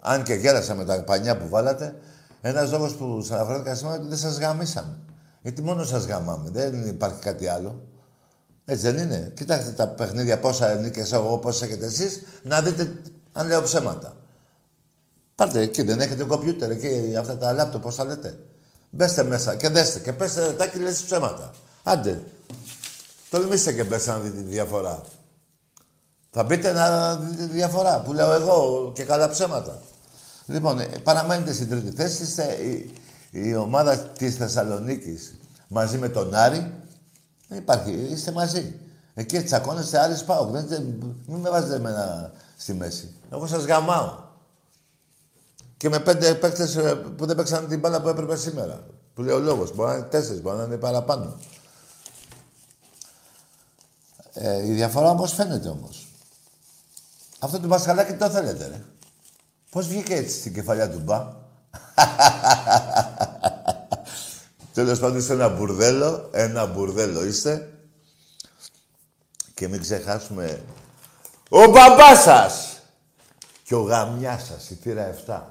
αν 0.08 0.22
και 0.22 0.34
γέρασα 0.34 0.74
με 0.74 0.84
τα 0.84 1.02
πανιά 1.02 1.36
που 1.36 1.48
βάλατε, 1.48 1.94
ένας 2.40 2.70
λόγος 2.70 2.94
που 2.94 3.20
στεναχωρέθηκα 3.22 3.74
σήμερα 3.74 3.94
είναι 3.96 4.04
ότι 4.04 4.14
δεν 4.14 4.30
σας 4.30 4.38
γαμίσαμε. 4.38 4.98
Γιατί 5.42 5.62
μόνο 5.62 5.84
σας 5.84 6.04
γαμάμε, 6.04 6.50
δεν 6.50 6.88
υπάρχει 6.88 7.18
κάτι 7.18 7.46
άλλο. 7.46 7.82
Έτσι 8.64 8.90
δεν 8.90 8.98
είναι. 8.98 9.32
Κοιτάξτε 9.36 9.70
τα 9.70 9.88
παιχνίδια 9.88 10.38
πόσα 10.38 10.74
νίκε 10.74 11.04
εγώ, 11.12 11.38
πόσα 11.38 11.64
έχετε 11.64 11.86
εσείς, 11.86 12.22
να 12.42 12.62
δείτε 12.62 12.92
αν 13.32 13.46
λέω 13.46 13.62
ψέματα. 13.62 14.16
Πάρτε 15.34 15.60
εκεί, 15.60 15.82
δεν 15.82 16.00
έχετε 16.00 16.24
κομπιούτερ 16.24 16.70
εκεί, 16.70 17.14
αυτά 17.18 17.36
τα 17.36 17.52
λάπτο, 17.52 17.78
πώς 17.78 17.96
τα 17.96 18.04
λέτε. 18.04 18.38
Μπέστε 18.90 19.22
μέσα 19.22 19.54
και 19.54 19.68
δέστε 19.68 19.98
και 19.98 20.12
πέστε 20.12 20.52
τα 20.52 20.66
και 20.66 20.78
λες 20.78 21.02
ψέματα. 21.02 21.50
Άντε. 21.82 22.22
Τολμήστε 23.30 23.72
και 23.72 23.84
μπέστε 23.84 24.10
να 24.10 24.18
δείτε 24.18 24.36
τη 24.36 24.48
διαφορά. 24.48 25.02
Θα 26.30 26.42
μπείτε 26.42 26.72
να 26.72 27.16
δείτε 27.16 27.46
τη 27.46 27.52
διαφορά 27.52 28.00
που 28.00 28.12
λέω 28.12 28.32
εγώ 28.32 28.90
και 28.94 29.04
καλά 29.04 29.28
ψέματα. 29.28 29.80
Λοιπόν, 30.48 30.80
ε, 30.80 30.84
παραμένετε 30.84 31.52
στην 31.52 31.68
τρίτη 31.68 31.90
θέση. 31.90 32.22
Είστε 32.22 32.44
η, 32.52 32.92
η 33.30 33.54
ομάδα 33.54 33.98
της 33.98 34.36
Θεσσαλονίκης 34.36 35.34
μαζί 35.68 35.98
με 35.98 36.08
τον 36.08 36.34
Άρη 36.34 36.74
δεν 37.48 37.58
υπάρχει. 37.58 37.90
Είστε 37.90 38.32
μαζί. 38.32 38.74
Εκεί 39.14 39.42
τσακώνεστε 39.42 40.00
άλλοι 40.00 40.18
πάω. 40.26 40.46
Δεν, 40.46 40.82
μην 41.26 41.38
με 41.38 41.50
βάζετε 41.50 41.74
εμένα 41.74 42.32
στη 42.56 42.72
μέση. 42.72 43.14
Εγώ 43.30 43.46
σας 43.46 43.64
γαμάω. 43.64 44.26
Και 45.76 45.88
με 45.88 45.98
πέντε 45.98 46.34
παίκτες 46.34 46.76
ε, 46.76 46.94
που 46.94 47.26
δεν 47.26 47.36
παίξαν 47.36 47.68
την 47.68 47.78
μπάλα 47.78 48.02
που 48.02 48.08
έπρεπε 48.08 48.36
σήμερα. 48.36 48.86
Που 49.14 49.22
λέει 49.22 49.34
ο 49.34 49.38
λόγος. 49.38 49.74
Μπορεί 49.74 49.90
να 49.90 49.96
είναι 49.96 50.06
τέσσερις, 50.06 50.42
μπορεί 50.42 50.56
να 50.56 50.62
είναι 50.62 50.76
παραπάνω. 50.76 51.36
Ε, 54.32 54.66
η 54.66 54.72
διαφορά 54.72 55.10
όμως 55.10 55.32
φαίνεται 55.32 55.68
όμως. 55.68 56.08
Αυτό 57.38 57.58
του 57.58 57.66
μπασκαλάκι 57.66 58.12
το 58.12 58.30
θέλετε, 58.30 58.66
ρε. 58.66 58.82
Πώς 59.70 59.86
βγήκε 59.86 60.14
έτσι 60.14 60.38
στην 60.38 60.54
κεφαλιά 60.54 60.90
του 60.90 60.98
μπα; 60.98 61.32
Τέλος 64.72 64.98
πάντων 64.98 65.18
είστε 65.18 65.32
ένα 65.32 65.48
μπουρδέλο, 65.48 66.28
ένα 66.32 66.66
μπουρδέλο 66.66 67.24
είστε. 67.24 67.72
Και 69.54 69.68
μην 69.68 69.80
ξεχάσουμε 69.80 70.62
ο 71.48 71.66
μπαμπάς 71.66 72.22
σας 72.22 72.80
και 73.64 73.74
ο 73.74 73.80
γαμιάς 73.80 74.46
σας, 74.46 74.70
η 74.70 74.74
θύρα 74.74 75.14
7. 75.26 75.42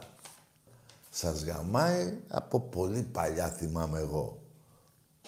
Σας 1.09 1.43
γαμάει 1.43 2.13
από 2.27 2.59
πολύ 2.59 3.01
παλιά 3.01 3.47
θυμάμαι 3.47 3.99
εγώ. 3.99 4.41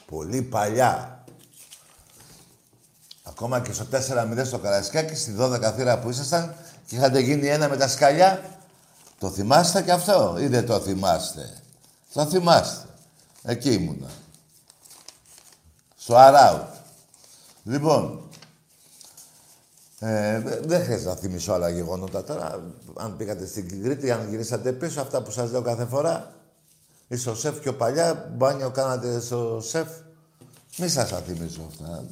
Πολύ 0.05 0.41
παλιά. 0.41 1.23
Ακόμα 3.23 3.59
και 3.61 3.73
στο 3.73 3.85
4-0 3.91 4.45
στο 4.45 4.57
Καρασκάκι, 4.57 5.15
στη 5.15 5.35
12 5.39 5.73
θύρα 5.75 5.99
που 5.99 6.09
ήσασταν 6.09 6.55
και 6.87 6.95
είχατε 6.95 7.19
γίνει 7.19 7.47
ένα 7.47 7.69
με 7.69 7.77
τα 7.77 7.87
σκαλιά. 7.87 8.58
Το 9.19 9.29
θυμάστε 9.29 9.81
και 9.81 9.91
αυτό 9.91 10.35
ή 10.39 10.47
δεν 10.47 10.65
το 10.65 10.79
θυμάστε; 10.79 11.61
Το 12.13 12.25
θυμάστε. 12.25 12.87
Εκεί 13.43 13.73
ήμουνα. 13.73 14.07
Στο 15.97 16.15
Αράουτ. 16.15 16.67
Λοιπόν, 17.63 18.21
ε, 19.99 20.39
δεν 20.39 20.83
χρειάζεται 20.83 21.09
να 21.09 21.15
θυμίσω 21.15 21.53
άλλα 21.53 21.69
γεγονότα 21.69 22.23
τώρα. 22.23 22.73
Αν 22.95 23.17
πήγατε 23.17 23.45
στην 23.45 23.83
Κρήτη, 23.83 24.11
αν 24.11 24.29
γυρίσατε 24.29 24.71
πίσω, 24.71 25.01
αυτά 25.01 25.21
που 25.21 25.31
σας 25.31 25.51
λέω 25.51 25.61
κάθε 25.61 25.85
φορά. 25.85 26.33
Είσαι 27.07 27.29
ο 27.29 27.35
σεφ 27.35 27.59
πιο 27.59 27.73
παλιά, 27.73 28.31
μπάνιο 28.35 28.71
κάνατε 28.71 29.19
στο 29.19 29.59
σεφ. 29.61 29.87
Μη 30.77 30.87
σας 30.87 31.09
τα 31.09 31.17
θυμίσω 31.17 31.61
αυτά. 31.67 32.05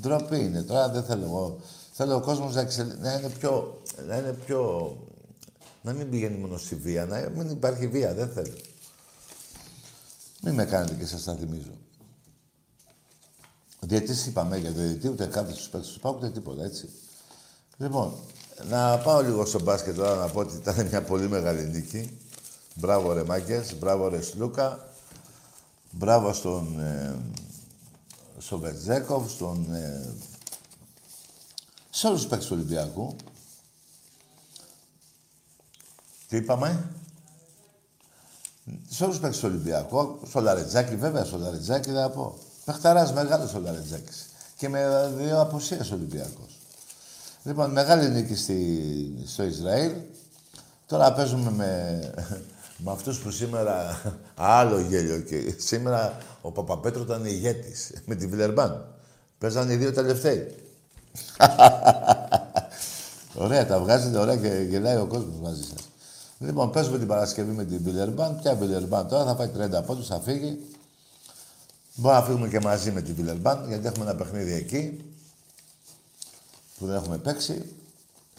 Ντροπή 0.00 0.38
είναι. 0.38 0.62
Τώρα 0.62 0.88
δεν 0.88 1.04
θέλω 1.04 1.24
εγώ 1.24 1.58
Θέλω 1.96 2.14
ο 2.14 2.20
κόσμος 2.20 2.54
να, 2.54 2.62
να, 3.00 3.12
είναι 3.12 3.28
πιο, 3.28 3.82
να 4.06 4.16
είναι 4.16 4.32
πιο... 4.46 4.92
Να 5.84 5.92
μην 5.92 6.10
πηγαίνει 6.10 6.38
μόνο 6.38 6.58
στη 6.58 6.74
βία, 6.74 7.06
να 7.06 7.30
μην 7.36 7.50
υπάρχει 7.50 7.86
βία, 7.86 8.14
δεν 8.14 8.32
θέλω. 8.32 8.56
Μην 10.42 10.54
με 10.54 10.64
κάνετε 10.64 10.94
και 10.94 11.06
σας 11.06 11.24
τα 11.24 11.34
θυμίζω. 11.34 11.72
Διετής 13.80 14.26
είπαμε 14.26 14.56
για 14.56 14.70
διαιτητή, 14.70 15.08
ούτε 15.08 15.26
κάτι 15.26 15.52
στους 15.52 15.68
παίκτες 15.68 15.88
τους 15.88 15.98
πάω, 15.98 16.14
ούτε 16.16 16.30
τίποτα, 16.30 16.64
έτσι. 16.64 16.88
Λοιπόν, 17.76 18.14
να 18.68 18.98
πάω 18.98 19.22
λίγο 19.22 19.46
στο 19.46 19.60
μπάσκετ 19.60 19.96
τώρα 19.96 20.14
να 20.14 20.28
πω 20.28 20.40
ότι 20.40 20.56
ήταν 20.56 20.86
μια 20.86 21.02
πολύ 21.02 21.28
μεγάλη 21.28 21.66
νίκη. 21.66 22.18
Μπράβο 22.74 23.12
ρε 23.12 23.24
Μάγκες, 23.24 23.78
μπράβο 23.78 24.08
ρε 24.08 24.20
Σλούκα, 24.20 24.88
μπράβο 25.90 26.32
στον, 26.32 26.80
ε, 26.80 27.16
στον 28.38 28.60
Βεζένκοφ, 28.60 29.30
στον... 29.30 29.74
Ε, 29.74 30.14
σε 31.90 32.06
όλους 32.06 32.20
τους 32.20 32.28
παίκτες 32.28 32.48
του 32.48 32.54
Ολυμπιακού. 32.56 33.16
Τι 36.28 36.36
είπαμε, 36.36 36.88
σε 38.88 39.04
όλους 39.04 39.14
τους 39.14 39.24
παίκτες 39.24 39.40
του 39.40 39.48
Ολυμπιακού, 39.52 40.18
στο 40.28 40.40
Λαρετζάκι, 40.40 40.96
βέβαια 40.96 41.24
στο 41.24 41.38
Λαρετζάκι 41.38 41.90
δεν 41.90 42.02
θα 42.02 42.10
πω. 42.10 42.38
Παιχταράς 42.64 43.12
μεγάλος 43.12 43.54
ο 43.54 43.60
Λαρετζάκης. 43.60 44.26
Και 44.56 44.68
με 44.68 45.10
δύο 45.16 45.40
απουσίες 45.40 45.90
Ολυμπιακός. 45.90 46.58
Λοιπόν, 47.42 47.70
μεγάλη 47.70 48.08
νίκη 48.08 48.34
στη, 48.34 49.24
στο 49.26 49.42
Ισραήλ. 49.42 49.92
Τώρα 50.86 51.12
παίζουμε 51.12 51.50
με, 51.50 52.00
με 52.76 52.90
αυτούς 52.90 53.18
που 53.18 53.30
σήμερα... 53.30 54.00
Άλλο 54.34 54.80
γέλιο 54.80 55.20
και 55.20 55.54
σήμερα 55.56 56.18
ο 56.40 56.50
Παπαπέτρο 56.50 57.02
ήταν 57.02 57.24
ηγέτης 57.24 57.92
με 58.04 58.14
την 58.14 58.30
Βιλερμπάν. 58.30 58.86
Παίζανε 59.38 59.72
οι 59.72 59.76
δύο 59.76 59.92
τελευταίοι. 59.92 60.54
ωραία, 63.44 63.66
τα 63.66 63.78
βγάζετε 63.78 64.18
ωραία 64.18 64.36
και 64.36 64.66
γελάει 64.68 64.96
ο 64.96 65.06
κόσμος 65.06 65.38
μαζί 65.42 65.62
σας. 65.62 65.88
Λοιπόν, 66.44 66.70
παίζουμε 66.70 66.98
την 66.98 67.06
Παρασκευή 67.06 67.52
με 67.52 67.64
την 67.64 67.82
Βιλερμπάν. 67.82 68.38
Ποια 68.40 68.54
Βιλερμπάν 68.54 69.08
τώρα 69.08 69.24
θα 69.24 69.34
πάει 69.34 69.50
30 69.80 69.82
πόντους, 69.86 70.06
θα 70.06 70.20
φύγει. 70.20 70.58
Μπορούμε 71.94 72.20
να 72.20 72.26
φύγουμε 72.26 72.48
και 72.48 72.60
μαζί 72.60 72.92
με 72.92 73.02
την 73.02 73.14
Βιλερμπάν, 73.14 73.68
γιατί 73.68 73.86
έχουμε 73.86 74.04
ένα 74.04 74.14
παιχνίδι 74.14 74.52
εκεί 74.52 75.04
που 76.78 76.86
δεν 76.86 76.94
έχουμε 76.94 77.18
παίξει. 77.18 77.74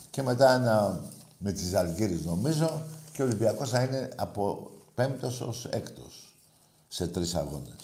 Και 0.09 0.21
μετά 0.21 0.53
ένα 0.53 1.01
με 1.37 1.51
τις 1.51 1.73
Αλγύρες 1.73 2.25
νομίζω 2.25 2.81
και 3.13 3.21
ο 3.21 3.25
Ολυμπιακός 3.25 3.69
θα 3.69 3.81
είναι 3.81 4.09
από 4.15 4.71
πέμπτος 4.95 5.41
ως 5.41 5.65
έκτος 5.69 6.33
σε 6.87 7.07
τρεις 7.07 7.35
αγώνες. 7.35 7.75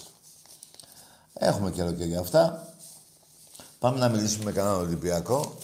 Έχουμε 1.33 1.71
καιρό 1.71 1.91
και 1.91 2.03
για 2.03 2.19
αυτά. 2.19 2.73
Πάμε 3.79 3.99
να 3.99 4.09
μιλήσουμε 4.09 4.43
με 4.43 4.51
κανέναν 4.51 4.79
Ολυμπιακό. 4.79 5.55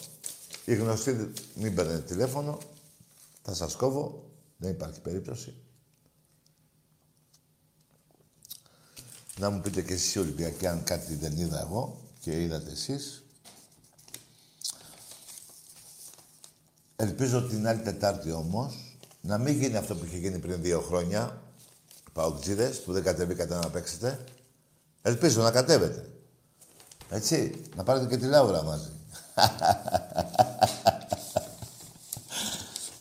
Οι 0.66 0.76
γνωστοί 0.76 1.34
μην 1.56 1.76
παίρνετε 1.76 2.00
τηλέφωνο. 2.00 2.58
Θα 3.44 3.54
σας 3.54 3.76
κόβω. 3.76 4.27
Δεν 4.58 4.72
υπάρχει 4.72 5.00
περίπτωση. 5.00 5.54
Να 9.40 9.50
μου 9.50 9.62
πείτε 9.62 9.82
και 9.82 9.94
εσείς 9.94 10.14
οι 10.14 10.20
Ολυμπιακοί 10.20 10.68
αν 10.68 10.84
κάτι 10.84 11.16
δεν 11.16 11.38
είδα 11.38 11.60
εγώ 11.60 12.02
και 12.20 12.42
είδατε 12.42 12.72
εσείς. 12.72 13.24
Ελπίζω 16.96 17.48
την 17.48 17.68
άλλη 17.68 17.82
Τετάρτη 17.82 18.32
όμως 18.32 18.88
να 19.22 19.38
μην 19.38 19.60
γίνει 19.60 19.78
αυτό 19.78 19.96
που 19.96 20.06
είχε 20.06 20.18
γίνει 20.18 20.40
πριν 20.40 20.62
δύο 20.62 20.82
χρόνια. 20.82 21.42
Παουτζίδες 22.14 22.82
που 22.82 22.92
δεν 22.92 23.04
κατεβήκατε 23.04 23.56
να 23.56 23.70
παίξετε. 23.70 24.24
Ελπίζω 25.02 25.42
να 25.42 25.52
κατέβετε. 25.52 26.10
Έτσι, 27.10 27.62
να 27.76 27.84
πάρετε 27.84 28.06
και 28.06 28.18
τη 28.18 28.26
Λάουρα 28.26 28.64
μαζί. 28.64 28.92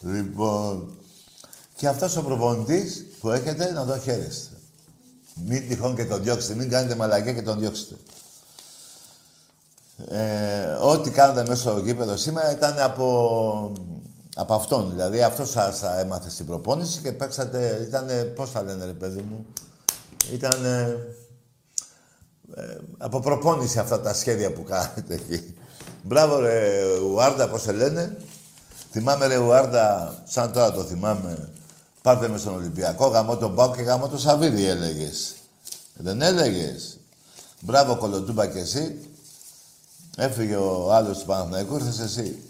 λοιπόν, 0.14 0.95
και 1.76 1.88
αυτός 1.88 2.16
ο 2.16 2.22
προπονητής 2.22 3.06
που 3.20 3.30
έχετε 3.30 3.72
να 3.72 3.86
το 3.86 3.98
χαίρεστε. 3.98 4.56
Μην 5.44 5.68
τυχόν 5.68 5.96
και 5.96 6.04
τον 6.04 6.22
διώξετε, 6.22 6.54
μην 6.54 6.70
κάνετε 6.70 6.94
μαλακία 6.94 7.32
και 7.32 7.42
τον 7.42 7.58
διώξετε. 7.58 7.94
Ε, 10.08 10.76
ό,τι 10.80 11.10
κάνετε 11.10 11.48
μέσα 11.48 11.60
στο 11.60 11.78
γήπεδο 11.78 12.16
σήμερα 12.16 12.50
ήταν 12.50 12.78
από, 12.78 13.72
από 14.34 14.54
αυτόν. 14.54 14.90
Δηλαδή 14.90 15.22
αυτός 15.22 15.50
σας 15.50 15.82
έμαθε 16.00 16.30
στην 16.30 16.46
προπόνηση 16.46 17.00
και 17.00 17.12
παίξατε, 17.12 17.86
ήταν, 17.88 18.06
πώς 18.34 18.50
θα 18.50 18.62
λένε 18.62 18.84
ρε 18.84 18.92
παιδί 18.92 19.20
μου, 19.20 19.46
ήταν 20.32 20.64
ε, 20.64 20.96
από 22.98 23.20
προπόνηση 23.20 23.78
αυτά 23.78 24.00
τα 24.00 24.14
σχέδια 24.14 24.52
που 24.52 24.62
κάνετε 24.62 25.14
εκεί. 25.14 25.54
Μπράβο 26.02 26.38
ρε 26.38 26.82
Ουάρντα, 27.12 27.48
πώς 27.48 27.62
σε 27.62 27.72
λένε. 27.72 28.16
Θυμάμαι 28.90 29.26
ρε 29.26 29.36
Ουάρντα, 29.36 30.14
σαν 30.24 30.52
τώρα 30.52 30.72
το 30.72 30.82
θυμάμαι, 30.82 31.48
Πάρτε 32.07 32.29
με 32.29 32.38
στον 32.38 32.55
Ολυμπιακό, 32.55 33.07
γαμώ 33.07 33.37
τον 33.37 33.55
Πάο 33.55 33.75
και 33.75 33.83
γαμώ 33.83 34.09
τον 34.09 34.19
Σαββίδη, 34.19 34.64
έλεγες. 34.64 35.35
Δεν 35.95 36.23
έλεγες. 36.23 36.99
Μπράβο, 37.61 37.97
κολοτούμπα 37.97 38.47
και 38.47 38.59
εσύ. 38.59 39.11
Έφυγε 40.16 40.57
ο 40.57 40.92
άλλος 40.92 41.19
του 41.19 41.27
Παναθηναϊκού, 41.27 41.75
ήρθες 41.75 41.99
εσύ. 41.99 42.42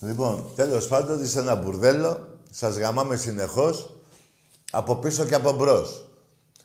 Λοιπόν, 0.00 0.50
τέλος 0.56 0.88
πάντων, 0.88 1.22
είσαι 1.22 1.38
ένα 1.38 1.54
μπουρδέλο. 1.54 2.28
Σας 2.50 2.76
γαμάμε 2.76 3.16
συνεχώς 3.16 3.90
από 4.70 4.96
πίσω 4.96 5.24
και 5.24 5.34
από 5.34 5.52
μπρος. 5.52 6.04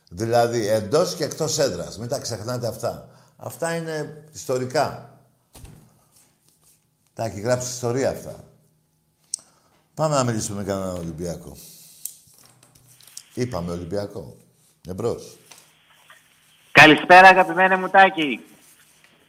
Δηλαδή 0.10 0.68
εντός 0.68 1.16
και 1.16 1.24
εκτός 1.24 1.60
έδρας. 1.60 1.98
Μην 1.98 2.08
τα 2.08 2.20
ξεχνάτε 2.20 2.68
αυτά. 2.68 3.10
Αυτά 3.38 3.76
είναι 3.76 4.24
ιστορικά. 4.34 5.18
Τα 7.14 7.26
έχει 7.26 7.40
γράψει 7.40 7.68
ιστορία 7.68 8.10
αυτά. 8.10 8.44
Πάμε 9.94 10.16
να 10.16 10.24
μιλήσουμε 10.24 10.58
με 10.58 10.64
κανέναν 10.64 10.96
Ολυμπιακό. 10.96 11.58
Είπαμε 13.34 13.72
Ολυμπιακό. 13.72 14.36
Εμπρός. 14.90 15.38
Καλησπέρα 16.72 17.28
αγαπημένα 17.28 17.78
μου 17.78 17.90
Τάκη. 17.90 18.40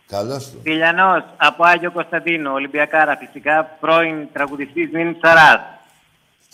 Καλώς 0.06 0.50
του. 0.50 0.60
Τηλιανός 0.62 1.24
από 1.36 1.64
Άγιο 1.64 1.92
Κωνσταντίνο, 1.92 2.52
Ολυμπιακάρα 2.52 3.16
φυσικά, 3.16 3.76
πρώην 3.80 4.28
τραγουδιστής 4.32 4.90
Νίνη 4.92 5.14
Τσαράς. 5.14 5.60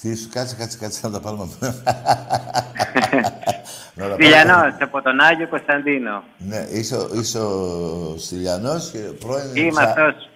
Τι 0.00 0.16
σου, 0.16 0.28
κάτσε, 0.32 0.56
κάτσε, 0.56 0.78
κάτσε 0.78 1.00
να 1.06 1.12
τα 1.12 1.20
πάρουμε. 1.20 1.48
Στυλιανός 4.12 4.74
από 4.86 5.02
τον 5.02 5.20
Άγιο 5.20 5.48
Κωνσταντίνο. 5.48 6.22
Ναι, 6.38 6.66
είσαι, 6.70 7.08
είσαι 7.14 7.38
ο 7.38 8.14
Στυλιανός 8.18 8.90
και 8.90 8.98
πρώην... 8.98 9.56
Είμαι 9.56 9.82
αυτός, 9.82 10.28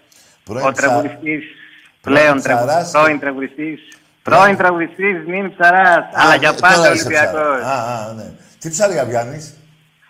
ο 0.65 0.73
τραγουδιστής 0.73 1.45
Πλέον 2.03 2.43
πρώην 2.93 3.19
τραγουδιστής. 3.21 3.81
Πρώην 4.23 4.57
τραγουδιστής 4.57 5.27
Νίν 5.27 5.57
Ψαράς. 5.57 6.05
Αλλά 6.13 6.35
για 6.35 6.55
πάντα 6.55 6.91
Ολυμπιακός. 6.91 7.63
Α, 7.63 8.13
ναι. 8.17 8.33
Τι 8.59 8.69
ψάρια 8.71 9.07
πιάνει. 9.07 9.55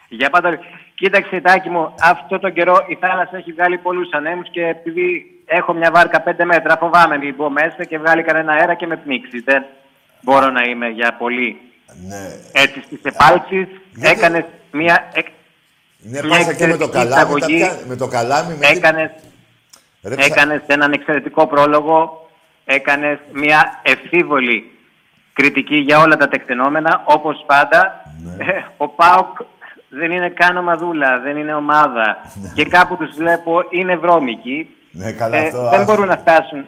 Για 0.09 0.31
πάντα. 0.31 0.59
Κοίταξε, 0.95 1.41
Τάκη 1.41 1.69
μου, 1.69 1.95
αυτό 2.01 2.39
τον 2.39 2.53
καιρό 2.53 2.85
η 2.89 2.99
θάλασσα 3.01 3.37
έχει 3.37 3.53
βγάλει 3.53 3.79
πολλούς 3.79 4.09
ανέμους 4.13 4.51
και 4.51 4.67
επειδή 4.67 5.25
έχω 5.45 5.73
μια 5.73 5.91
βάρκα 5.91 6.23
5 6.27 6.45
μέτρα, 6.45 6.77
φοβάμαι 6.77 7.19
μην 7.19 7.35
μπω 7.35 7.51
μέσα 7.51 7.85
και 7.85 7.99
βγάλει 7.99 8.23
κανένα 8.23 8.53
αέρα 8.53 8.75
και 8.75 8.87
με 8.87 8.97
πνίξεις. 8.97 9.43
Δεν 9.45 9.65
μπορώ 10.21 10.51
να 10.51 10.63
είμαι 10.63 10.89
για 10.89 11.17
πολύ. 11.19 11.61
Ναι. 12.09 12.29
Έτσι 12.53 12.83
στις 12.87 13.01
επάλξεις 13.03 13.67
έκανες 14.01 14.45
μια. 14.71 15.13
Ναι, 15.99 16.21
πάσα 16.21 16.53
και 16.53 16.67
με 16.67 16.77
το 16.77 16.89
καλάμι. 16.89 17.41
Με 17.87 17.97
το 17.97 18.07
καλάμι. 18.07 18.59
Έκανε 18.61 19.15
Έκανες 20.03 20.61
έναν 20.67 20.93
εξαιρετικό 20.93 21.47
πρόλογο, 21.47 22.22
έκανες 22.65 23.19
μια 23.33 23.81
ευθύβολη 23.83 24.71
κριτική 25.33 25.77
για 25.77 25.99
όλα 25.99 26.17
τα 26.17 26.29
τεκτενόμενα, 26.29 27.03
όπως 27.05 27.45
πάντα. 27.47 28.05
Ναι. 28.23 28.45
Ε, 28.45 28.65
ο 28.85 28.89
ΠΑΟΚ 28.89 29.39
δεν 29.89 30.11
είναι 30.11 30.29
καν 30.29 30.57
ομαδούλα, 30.57 31.21
δεν 31.21 31.37
είναι 31.37 31.55
ομάδα. 31.55 32.17
Ναι. 32.35 32.53
Και 32.55 32.65
κάπου 32.65 32.97
τους 32.97 33.15
βλέπω 33.17 33.63
είναι 33.71 33.97
βρώμικοι. 33.97 34.69
Ναι, 34.91 35.13
καλά, 35.13 35.37
ε, 35.37 35.47
αυτό, 35.47 35.69
δεν 35.71 35.85
μπορούν 35.85 36.07
να 36.07 36.17
φτάσουν. 36.17 36.67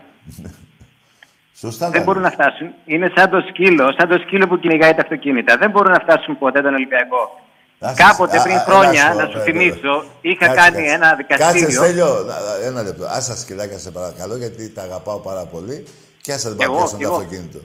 Σωστά, 1.57 1.91
δεν 1.91 2.03
μπορούν 2.03 2.23
να 2.23 2.31
φτάσουν. 2.31 2.73
Είναι 2.85 3.13
σαν 3.17 3.31
το 3.31 3.41
σκύλο, 3.49 3.95
σαν 3.99 4.09
το 4.09 4.19
σκύλο 4.19 4.49
που 4.49 4.59
κυνηγάει 4.59 4.95
τα 4.95 5.03
αυτοκίνητα. 5.03 5.57
Δεν 5.57 5.71
μπορούν 5.71 5.93
να 5.93 5.99
φτάσουν 5.99 6.39
ποτέ 6.39 6.63
τον 6.63 6.75
Ολυμπιακό. 6.75 7.41
Κάποτε 7.95 8.41
πριν 8.43 8.59
χρόνια, 8.59 9.15
να 9.17 9.27
σου 9.27 9.39
θυμίσω, 9.41 10.05
είχα 10.21 10.49
κάνει 10.49 10.89
ένα 10.89 11.15
δικαστήριο. 11.15 11.67
Κάτσε, 11.67 11.77
Στέλιο, 11.77 12.27
ένα 12.65 12.83
λεπτό. 12.83 13.07
Άσα 13.07 13.37
σκυλάκια 13.37 13.79
σε 13.79 13.91
παρακαλώ, 13.91 14.37
γιατί 14.37 14.71
τα 14.71 14.83
αγαπάω 14.83 15.19
πάρα 15.19 15.45
πολύ. 15.45 15.85
Και 16.21 16.33
άσα 16.33 16.49
δεν 16.49 16.57
παρακαλώ 16.57 16.99
το 17.01 17.15
αυτοκίνητο. 17.15 17.59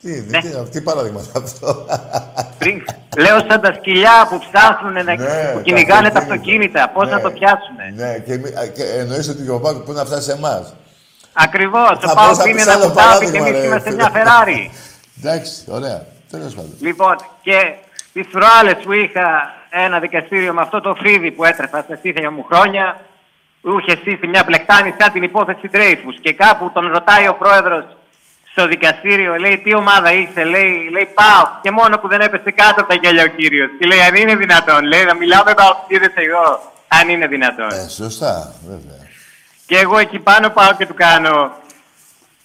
Τι, 0.00 0.24
ναι. 0.28 0.40
τι, 0.40 0.48
τι 0.70 0.80
παράδειγμα 0.80 1.20
αυτό; 1.36 1.86
Πριν, 2.58 2.84
λέω 3.16 3.38
σαν 3.48 3.60
τα 3.60 3.74
σκυλιά 3.78 4.26
που 4.30 4.38
ψάχνουν 4.38 4.92
να 4.92 5.02
ναι, 5.02 5.52
που 5.54 5.60
κυνηγάνε 5.62 6.10
τα 6.10 6.18
αυτοκίνητα. 6.18 6.90
Πώς 6.94 7.08
ναι, 7.08 7.14
να 7.14 7.20
το 7.20 7.30
πιάσουν. 7.30 7.76
Ναι, 7.94 8.18
και, 8.18 8.36
και 8.68 8.82
εννοείς 8.82 9.28
ότι 9.28 9.48
ο 9.48 9.60
Πάκου 9.60 9.82
πού 9.82 9.92
να 9.92 10.04
φτάσει 10.04 10.22
σε 10.22 10.32
εμάς. 10.32 10.74
Ακριβώς. 11.32 11.90
Ο 11.90 12.14
Πάκου 12.14 12.48
είναι 12.48 12.62
ένα 12.62 12.76
κουτάβι 12.76 13.30
και 13.30 13.38
εμείς 13.38 13.64
είμαστε 13.64 13.90
μια 13.90 14.10
Φεράρι. 14.10 14.70
Εντάξει, 15.18 15.64
ωραία. 15.68 16.06
Λοιπόν, 16.80 17.16
και 17.42 17.74
τις 18.12 18.26
προάλλε 18.26 18.74
που 18.74 18.92
είχα 18.92 19.54
ένα 19.70 19.98
δικαστήριο 19.98 20.52
με 20.52 20.60
αυτό 20.60 20.80
το 20.80 20.94
φρύδι 20.94 21.30
που 21.30 21.44
έτρεφα 21.44 21.84
σε 21.88 21.96
στήθια 21.96 22.30
μου 22.30 22.44
χρόνια, 22.44 23.00
είχε 23.78 23.96
στήσει 24.00 24.26
μια 24.26 24.44
πλεκτάνη 24.44 24.94
σαν 24.98 25.12
την 25.12 25.22
υπόθεση 25.22 25.70
Dreyfus 25.72 26.16
και 26.20 26.32
κάπου 26.32 26.70
τον 26.74 26.92
ρωτάει 26.92 27.28
ο 27.28 27.34
πρόεδρος 27.34 27.84
στο 28.50 28.66
δικαστήριο, 28.66 29.36
λέει 29.36 29.58
τι 29.58 29.74
ομάδα 29.74 30.12
είσαι, 30.12 30.44
λέει, 30.44 30.88
λέει 30.92 31.08
πάω 31.14 31.46
και 31.62 31.70
μόνο 31.70 31.98
που 31.98 32.08
δεν 32.08 32.20
έπεσε 32.20 32.50
κάτω 32.50 32.80
από 32.80 32.88
τα 32.88 32.94
γέλια 32.94 33.22
ο 33.22 33.26
κύριος. 33.26 33.70
Και 33.78 33.86
λέει 33.86 34.00
αν 34.00 34.14
είναι 34.14 34.36
δυνατόν, 34.36 34.84
λέει 34.84 35.04
να 35.04 35.14
μιλάω 35.14 35.44
με 35.44 35.54
παοξίδες 35.54 36.12
εγώ, 36.14 36.72
αν 36.88 37.08
είναι 37.08 37.26
δυνατόν. 37.26 37.70
Ε, 37.70 37.88
σωστά, 37.88 38.54
βέβαια. 38.68 39.08
Και 39.66 39.78
εγώ 39.78 39.98
εκεί 39.98 40.18
πάνω 40.18 40.50
πάω 40.50 40.72
και 40.78 40.86
του 40.86 40.94
κάνω 40.94 41.52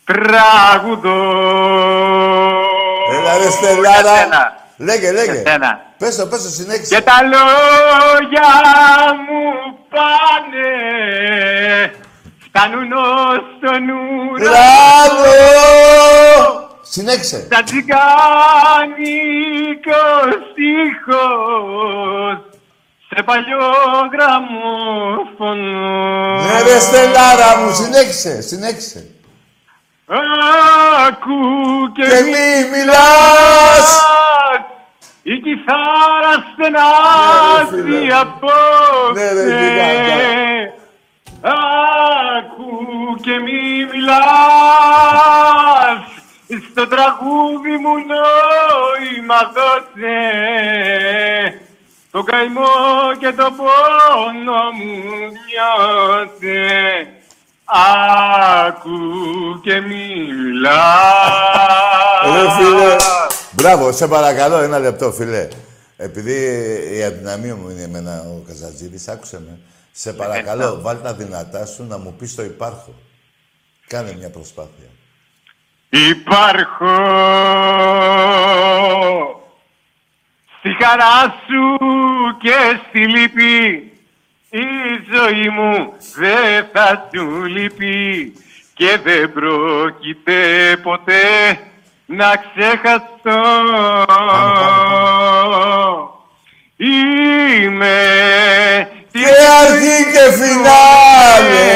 τραγουδό. 0.04 1.20
Έλα 3.12 3.38
ρε 3.38 3.50
Στελάρα. 3.50 4.58
Λέγε, 4.78 5.12
λέγε. 5.12 5.44
Πες 5.98 6.16
το, 6.16 6.28
πες 6.28 6.44
το, 6.44 6.50
συνέχισε. 6.50 6.96
Και 6.96 7.02
τα 7.02 7.22
λόγια 7.24 8.52
μου 9.26 9.42
πάνε 9.90 10.70
φτάνουν 12.46 12.92
ως 12.94 13.44
τον 13.62 13.90
ουρανό. 14.30 15.34
Συνέχισε. 16.82 17.48
Σαν 17.52 17.64
τσιγκάνικος 17.66 18.00
ήχος 20.76 22.38
σε 23.08 23.24
παλιό 23.24 23.68
γραμμόφωνο. 24.14 25.72
Ναι 26.42 26.62
ρε 26.62 26.80
Στελάρα 26.80 27.58
μου, 27.58 27.74
συνέχισε, 27.74 28.42
συνέχισε. 28.42 29.08
Άκου 30.12 31.92
και, 31.94 32.02
και 32.02 32.22
μη 32.22 32.70
μιλάς. 32.72 34.02
Η 35.24 35.40
κιθάρα 35.40 36.34
στενάζει 36.54 38.12
απόψε. 38.12 38.54
Ναι 39.14 39.32
ρε 39.32 40.74
Άκου 41.42 43.16
και 43.22 43.40
μη 43.40 43.88
μιλάς. 43.92 44.20
Στο 46.72 46.88
τραγούδι 46.88 47.78
μου 47.78 47.94
νόημα 48.12 49.52
δώσε. 49.54 50.22
Το 52.12 52.24
καημό 52.24 53.16
και 53.20 53.32
το 53.32 53.52
πόνο 53.58 54.72
μου 54.72 55.04
νιώσε. 55.46 57.19
Άκου 57.72 59.00
και 59.62 59.80
μιλάς. 59.80 60.80
Ρε 62.24 62.52
φίλε, 62.52 62.96
μπράβο, 63.52 63.92
σε 63.92 64.08
παρακαλώ 64.08 64.58
ένα 64.58 64.80
λεπτό 64.80 65.12
φίλε. 65.12 65.48
Επειδή 65.98 66.36
η 66.98 67.04
αδυναμία 67.04 67.56
μου 67.56 67.70
είναι 67.70 67.82
εμένα 67.82 68.22
ο 68.22 68.44
Καζατζίδης, 68.48 69.08
άκουσε 69.08 69.40
με. 69.40 69.60
Σε 69.92 70.14
παρακαλώ, 70.14 70.82
βάλτε 70.82 71.04
τα 71.04 71.14
δυνατά 71.14 71.66
σου 71.66 71.86
να 71.88 71.98
μου 71.98 72.14
πεις 72.14 72.36
το 72.36 72.44
υπάρχω. 72.44 72.94
Κάνε 73.88 74.16
μια 74.18 74.30
προσπάθεια. 74.30 74.90
Υπάρχω 75.90 76.94
στη 80.60 80.78
χαρά 80.84 81.36
σου 81.48 81.78
και 82.42 82.80
στη 82.90 83.08
λύπη 83.08 83.89
η 84.50 84.66
ζωή 85.14 85.50
μου 85.50 85.94
δεν 86.16 86.66
θα 86.74 87.10
σου 87.14 87.44
λείπει 87.46 88.34
και 88.74 89.00
δεν 89.04 89.34
πρόκειται 89.34 90.34
ποτέ 90.84 91.22
να 92.06 92.34
ξεχαστώ. 92.36 93.42
Είμαι 96.78 97.98
και 99.12 99.26
αρχή 99.62 100.12
και 100.12 100.32
φινάλε. 100.32 101.70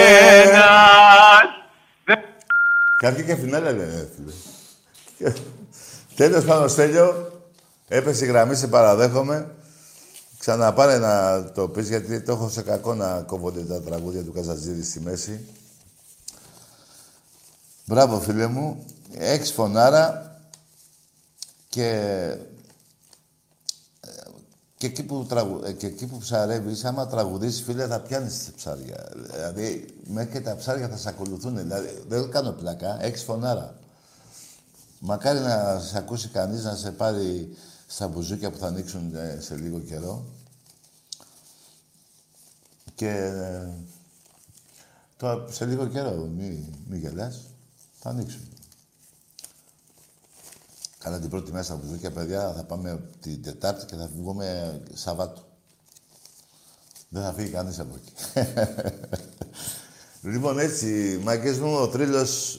Και 2.98 3.08
αρχή 3.08 3.24
και 3.24 3.36
φινάλε 3.36 3.72
λένε, 3.72 4.10
φίλε. 4.16 5.34
Τέλος 6.16 6.46
πάνω, 6.46 6.68
Στέλιο, 6.68 7.32
έπεσε 7.88 8.26
η 8.26 8.28
γραμμή, 8.28 8.56
σε 8.56 8.68
παραδέχομαι. 8.68 9.56
Ξαναπάρε 10.44 10.98
να 10.98 11.44
το 11.52 11.68
πεις, 11.68 11.88
γιατί 11.88 12.22
το 12.22 12.32
έχω 12.32 12.50
σε 12.50 12.62
κακό 12.62 12.94
να 12.94 13.22
κόβονται 13.22 13.64
τα 13.64 13.82
τραγούδια 13.82 14.24
του 14.24 14.32
Καζατζίδη 14.32 14.84
στη 14.84 15.00
μέση. 15.00 15.46
Μπράβο, 17.86 18.20
φίλε 18.20 18.48
μου. 18.48 18.86
Έχεις 19.14 19.52
φωνάρα 19.52 20.36
και... 21.70 22.38
Και 24.78 24.86
εκεί, 24.86 25.04
που 25.04 25.26
τραγου... 25.30 25.62
Ε, 25.66 25.72
και 25.72 25.88
εκεί 25.88 26.06
που 26.06 26.18
ψαρεύεις, 26.18 26.86
άμα 26.86 27.08
τραγουδήσεις, 27.08 27.62
φίλε, 27.62 27.88
θα 27.88 28.00
πιάνεις 28.00 28.52
ψάρια. 28.56 29.10
Δηλαδή, 29.14 29.86
μέχρι 30.08 30.32
και 30.32 30.42
τα 30.42 30.56
ψάρια 30.56 30.88
θα 30.90 30.98
σε 30.98 31.10
ακολουθούν. 31.10 31.58
Δηλαδή, 31.58 32.04
δεν 32.08 32.32
κάνω 32.32 32.52
πλάκα, 32.52 33.04
έχεις 33.04 33.24
φωνάρα. 33.24 33.76
Μακάρι 35.00 35.40
να 35.40 35.80
σε 35.80 35.98
ακούσει 35.98 36.28
κανείς, 36.28 36.64
να 36.64 36.76
σε 36.76 36.92
πάρει 36.92 37.58
στα 37.88 38.08
μπουζούκια 38.08 38.52
που 38.52 38.58
θα 38.58 38.68
ανοίξουν 38.68 39.16
ε, 39.16 39.38
σε 39.40 39.56
λίγο 39.56 39.80
καιρό. 39.80 40.24
Και 42.96 43.10
ε, 43.10 43.70
τώρα 45.18 45.46
σε 45.52 45.66
λίγο 45.66 45.88
καιρό, 45.88 46.12
μη, 46.12 46.70
μη 46.88 46.98
γελάς, 46.98 47.42
θα 48.00 48.10
ανοίξουν. 48.10 48.42
Καλά 50.98 51.20
την 51.20 51.30
πρώτη 51.30 51.52
μέρα 51.52 51.64
στα 51.64 51.76
μπουζούκια, 51.76 52.12
παιδιά, 52.12 52.54
θα 52.54 52.64
πάμε 52.64 53.10
την 53.20 53.44
Τετάρτη 53.44 53.86
και 53.86 53.96
θα 53.96 54.10
βγούμε 54.16 54.82
Σαββάτο. 54.94 55.42
Δεν 57.10 57.24
θα 57.24 57.34
φύγει 57.34 57.50
κανείς 57.50 57.80
από 57.80 57.96
εκεί. 57.96 58.14
λοιπόν, 60.32 60.60
έτσι, 60.60 61.20
μαγκές 61.24 61.60
μου, 61.60 61.74
ο 61.74 61.88
τρίλος 61.88 62.58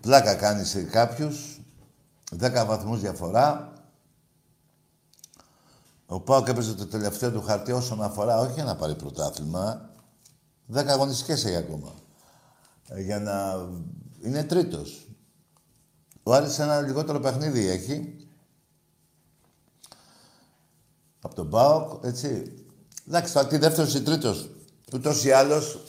Πλάκα 0.00 0.34
κάνεις 0.34 0.68
σε 0.68 0.82
κάποιους. 0.82 1.60
10 2.40 2.64
βαθμούς 2.66 3.00
διαφορά. 3.00 3.69
Ο 6.12 6.20
Πάοκ 6.20 6.48
έπαιζε 6.48 6.74
το 6.74 6.86
τελευταίο 6.86 7.32
του 7.32 7.42
χαρτί 7.42 7.72
όσον 7.72 8.02
αφορά, 8.02 8.38
όχι 8.38 8.52
για 8.52 8.64
να 8.64 8.76
πάρει 8.76 8.94
πρωτάθλημα. 8.94 9.90
10 10.74 10.86
αγωνιστικές 10.86 11.44
έχει 11.44 11.56
ακόμα. 11.56 11.94
Ε, 12.88 13.00
για 13.00 13.20
να... 13.20 13.68
Είναι 14.22 14.44
τρίτος. 14.44 15.08
Ο 16.22 16.32
Άρης 16.34 16.58
ένα 16.58 16.80
λιγότερο 16.80 17.20
παιχνίδι 17.20 17.66
έχει. 17.66 18.26
Από 21.20 21.34
τον 21.34 21.50
Πάοκ, 21.50 22.04
έτσι. 22.04 22.54
Εντάξει, 23.08 23.32
θα 23.32 23.46
τι 23.46 23.56
δεύτερος 23.56 23.94
ή 23.94 24.02
τρίτος. 24.02 24.50
Ούτως 24.92 25.24
ή 25.24 25.30
άλλως 25.30 25.80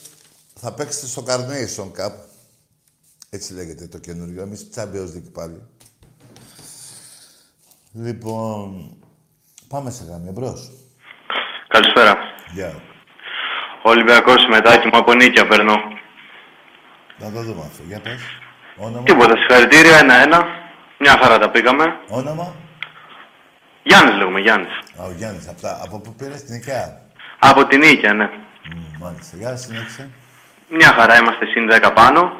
θα 0.54 0.72
παίξετε 0.72 1.06
στο 1.06 1.24
Carnation 1.26 1.92
Cup. 1.96 2.12
Έτσι 3.30 3.52
λέγεται 3.52 3.86
το 3.86 3.98
καινούριο. 3.98 4.42
Εμείς 4.42 4.68
Champions 4.74 5.08
δίκη 5.08 5.30
πάλι. 5.30 5.62
Λοιπόν, 7.92 8.96
πάμε 9.72 9.90
σε 9.90 10.04
γραμμή 10.08 10.28
εμπρός. 10.28 10.60
Καλησπέρα. 11.68 12.12
Γεια. 12.52 12.72
Ο 13.82 13.90
Ολυμπιακός 13.90 14.46
μετάκι 14.50 14.86
μου 14.86 14.96
από 14.96 15.14
νίκια 15.14 15.46
περνώ. 15.46 15.76
Να 17.18 17.32
το 17.32 17.40
δούμε 17.42 17.62
αυτό. 17.70 17.82
Για 17.86 18.00
πες. 18.00 18.22
Όνομα. 18.76 19.02
Τίποτα. 19.02 19.36
Συγχαρητήρια. 19.36 19.98
Ένα-ένα. 19.98 20.46
Μια 20.98 21.18
χαρά 21.22 21.38
τα 21.38 21.50
πήγαμε. 21.50 21.84
Όνομα. 22.08 22.54
Γιάννης 23.82 24.14
λέγουμε. 24.14 24.40
Γιάννης. 24.40 24.74
Α, 25.00 25.04
ο 25.04 25.12
Γιάννης. 25.16 25.48
Από, 25.48 25.60
τα, 25.60 25.80
από 25.84 26.00
πού 26.00 26.14
πήρες 26.18 26.44
την 26.44 26.54
Ικαία. 26.54 27.00
Από 27.38 27.66
την 27.66 27.78
Νίκαια, 27.78 28.12
ναι. 28.12 28.30
Mm, 28.30 28.98
μάλιστα. 29.00 29.36
Γεια, 29.36 29.56
συνέχισε. 29.56 30.10
Μια 30.68 30.90
χαρά 30.96 31.16
είμαστε 31.18 31.46
συν 31.46 31.68
10 31.70 31.90
πάνω. 31.94 32.32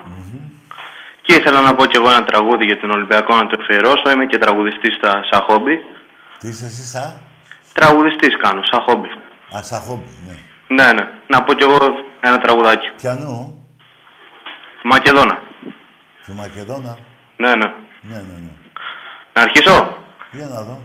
Και 1.23 1.35
ήθελα 1.35 1.61
να 1.61 1.75
πω 1.75 1.87
κι 1.87 1.97
εγώ 1.97 2.11
ένα 2.11 2.25
τραγούδι 2.25 2.65
για 2.65 2.81
τον 2.81 2.91
Ολυμπιακό 2.91 3.35
να 3.37 3.47
το 3.47 3.57
αφιερώσω. 3.61 4.11
Είμαι 4.11 4.27
και 4.27 4.39
τραγουδιστής 4.39 4.95
στα, 4.95 5.25
σαν 5.31 5.41
χόμπι. 5.41 5.85
Τι 6.43 6.49
είσαι 6.49 6.65
εσύ, 6.65 6.87
σαν; 6.87 7.21
Τραγουδιστής 7.73 8.37
κάνω, 8.37 8.63
σαν 8.71 8.81
χόμπι. 8.81 9.09
Α, 9.57 9.63
σαν 9.63 9.81
χόμπι, 9.81 10.09
ναι. 10.27 10.35
Ναι, 10.67 10.93
ναι. 10.93 11.09
Να 11.27 11.43
πω 11.43 11.53
κι 11.55 11.63
εγώ 11.63 11.79
ένα 12.21 12.39
τραγουδάκι. 12.39 12.91
Πιανού. 12.97 13.67
Μακεδόνα. 14.83 15.43
Του 16.27 16.35
Μακεδόνα; 16.35 16.99
Ναι, 17.37 17.55
ναι. 17.55 17.73
Ναι, 18.01 18.15
ναι, 18.15 18.39
ναι. 18.39 18.51
Να 19.33 19.43
αρχίσω; 19.43 19.97
Για 20.31 20.47
να 20.47 20.63
δω. 20.63 20.83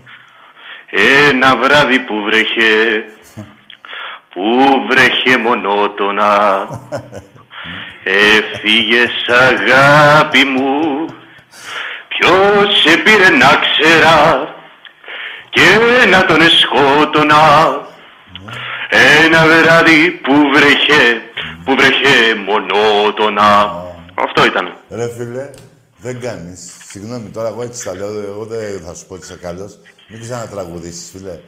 Ένα 1.29 1.55
βράδυ 1.55 1.99
που 1.99 2.21
βρέχε, 2.23 3.03
που 4.33 4.85
βρέχε 4.89 5.37
μονότονα, 5.37 6.67
Έφυγες 8.03 9.25
αγάπη 9.27 10.43
μου, 10.43 11.05
ποιος 12.07 12.81
σε 12.81 12.97
πήρε 12.97 13.29
να 13.29 13.47
ξέρα 13.55 14.55
και 15.57 16.05
να 16.09 16.25
τον 16.25 16.41
σκότωνα. 16.49 17.41
Ένα 19.23 19.45
βράδυ 19.45 20.11
που 20.11 20.33
βρέχε, 20.53 21.21
που 21.63 21.75
βρέχε 21.75 22.35
μονότονα. 22.35 23.73
Αυτό 24.15 24.45
ήταν. 24.45 24.73
Ρε 24.89 25.09
φίλε, 25.17 25.49
δεν 25.97 26.19
κάνεις. 26.19 26.71
Συγγνώμη, 26.87 27.29
τώρα 27.29 27.47
εγώ 27.47 27.63
έτσι 27.63 27.85
τα 27.85 27.95
λέω, 27.95 28.07
εγώ 28.07 28.45
δεν 28.45 28.81
θα 28.85 28.93
σου 28.93 29.05
πω 29.07 29.13
ότι 29.13 29.23
είσαι 29.23 29.37
καλός. 29.41 29.79
Μην 30.07 30.21
ξανατραγουδήσεις, 30.21 31.11
φίλε. 31.11 31.39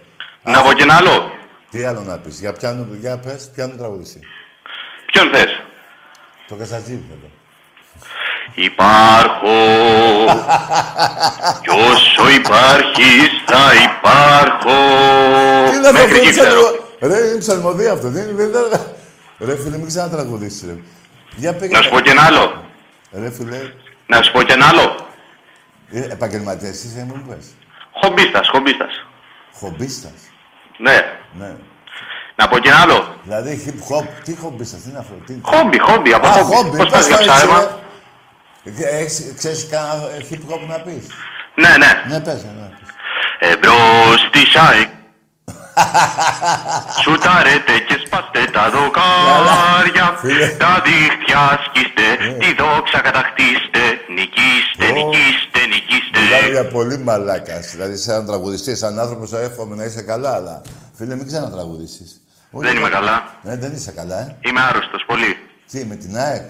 Να 0.44 0.62
πω 0.62 0.74
και 0.74 0.84
ένα 0.84 0.96
άλλο. 0.96 1.32
Τι 1.70 1.84
άλλο 1.84 2.02
να 2.02 2.18
πεις. 2.18 2.40
Για 2.40 2.54
ποιανού, 2.54 2.98
για 3.00 3.18
πες, 3.18 3.52
ποιανού 3.56 3.76
τραγουδιστή. 3.78 4.20
Ποιον 5.06 5.30
θες; 5.34 5.62
Το 6.48 6.56
Κασατζίδη 6.56 7.06
θέλω. 7.10 7.32
Υπάρχω 8.54 9.58
κι 11.62 11.70
όσο 11.70 12.30
υπάρχεις 12.36 13.30
θα 13.46 13.74
υπάρχω. 13.74 14.76
Τι 15.70 15.76
είναι 15.78 15.88
αυτό, 15.88 15.92
Μέχρι 16.02 16.16
εκεί 16.16 16.22
είναι 16.22 16.30
ξέρω. 16.30 16.50
ψαλμο- 16.50 16.88
Ρε, 17.02 17.28
είναι 17.28 17.38
ψαλμοδία 17.40 17.92
αυτό. 17.92 18.10
Δεν 18.10 18.24
είναι, 18.30 18.48
δεν 18.48 18.48
είναι- 18.66 18.96
Ρε 19.40 19.56
φίλε, 19.56 19.78
μην 19.78 19.88
ξανατραγουδήσεις, 19.88 20.64
ρε. 20.68 20.76
Για 21.36 21.54
πήγαινε. 21.54 21.78
Να 21.78 21.84
σου 21.84 21.90
πω 21.90 22.00
και 22.00 22.10
ένα 22.10 22.22
άλλο. 22.26 22.64
Ρε 23.12 23.32
φίλε, 23.32 23.58
Να 24.06 24.22
σου 24.22 24.32
πω 24.32 24.42
και 24.44 24.54
ένα 24.54 24.66
άλλο. 24.68 24.96
ε, 25.92 26.00
επαγγελματίας 26.00 26.84
είσαι, 26.84 27.06
μου 27.08 27.26
πες. 27.30 27.46
Χομπίστας, 28.04 28.50
χομπίστας. 28.52 29.06
Χομπίστας. 29.60 30.12
Ναι. 30.78 30.98
Ναι. 31.40 31.56
Να 32.36 32.48
πω 32.48 32.58
και 32.60 32.70
ένα 32.70 32.78
άλλο. 32.80 33.16
Δηλαδή, 33.24 33.64
hip 33.66 33.94
hop, 33.96 34.06
τι 34.24 34.36
χομπίστας, 34.36 34.82
τι 34.82 34.90
είναι 34.90 35.00
αυτό. 35.00 35.14
Τι... 35.26 35.34
Χόμπι, 35.42 35.80
χόμπι, 35.80 36.14
από 36.14 36.28
Α, 36.28 36.32
χόμπι. 36.32 36.56
χόμπι, 36.56 36.78
Πώς 36.78 36.86
πώς 36.88 36.90
πας 36.98 37.08
για 37.08 37.16
θα 37.18 37.22
ψάρεμα; 37.24 37.80
Είσαι, 38.64 38.84
ρε. 38.84 38.90
Ε, 38.90 38.98
έχεις- 39.02 39.34
Ξέρεις 39.38 39.68
κανένα 39.72 40.08
hip 40.30 40.54
hop 40.54 40.62
να 40.68 40.80
πεις; 40.80 41.04
Ναι, 41.56 41.72
ναι. 41.78 41.92
Ναι, 42.16 42.20
πες, 42.22 42.44
ναι, 42.44 42.52
πες. 42.52 43.50
Εμπρός 43.52 44.20
στη 44.30 44.40
ΣΑΕΚ. 44.54 44.90
Σουτάρετε 47.04 47.74
και 47.88 47.96
σπάστε 48.06 48.42
τα 48.54 48.70
δοκάρια. 48.70 50.06
Φίλε. 50.22 50.48
Τα 50.48 50.82
δίχτυα 50.86 51.44
σκίστε. 51.66 52.08
Τη 52.40 52.50
δόξα 52.62 53.00
κατακτήστε. 53.08 53.82
Νικήστε, 54.16 54.86
Ω. 54.90 54.94
νικήστε, 54.98 55.60
νικήστε. 55.74 56.20
Μιλάμε 56.24 56.48
για 56.52 56.66
πολύ 56.68 56.98
μαλάκας. 56.98 57.72
Δηλαδή, 57.72 57.98
σαν 57.98 58.26
τραγουδιστή, 58.26 58.76
σαν 58.76 59.00
άνθρωπος, 59.00 59.30
θα 59.30 59.40
εύχομαι 59.40 59.76
να 59.76 59.84
είσαι 59.84 60.02
καλά, 60.02 60.34
αλλά 60.36 60.62
φίλε, 60.98 61.16
μην 61.16 61.28
ξανατραγουδήσεις. 61.28 62.22
Δεν 62.52 62.78
είμαι 62.78 62.90
καλά. 62.90 63.24
Ναι, 63.42 63.56
δεν 63.56 63.72
είσαι 63.74 63.92
καλά, 63.92 64.20
ε. 64.20 64.36
Είμαι 64.42 64.62
άρρωστος 64.62 65.04
πολύ. 65.08 65.38
Τι, 65.72 65.86
με 65.86 65.96
την 65.96 66.18
ΑΕΚ; 66.18 66.42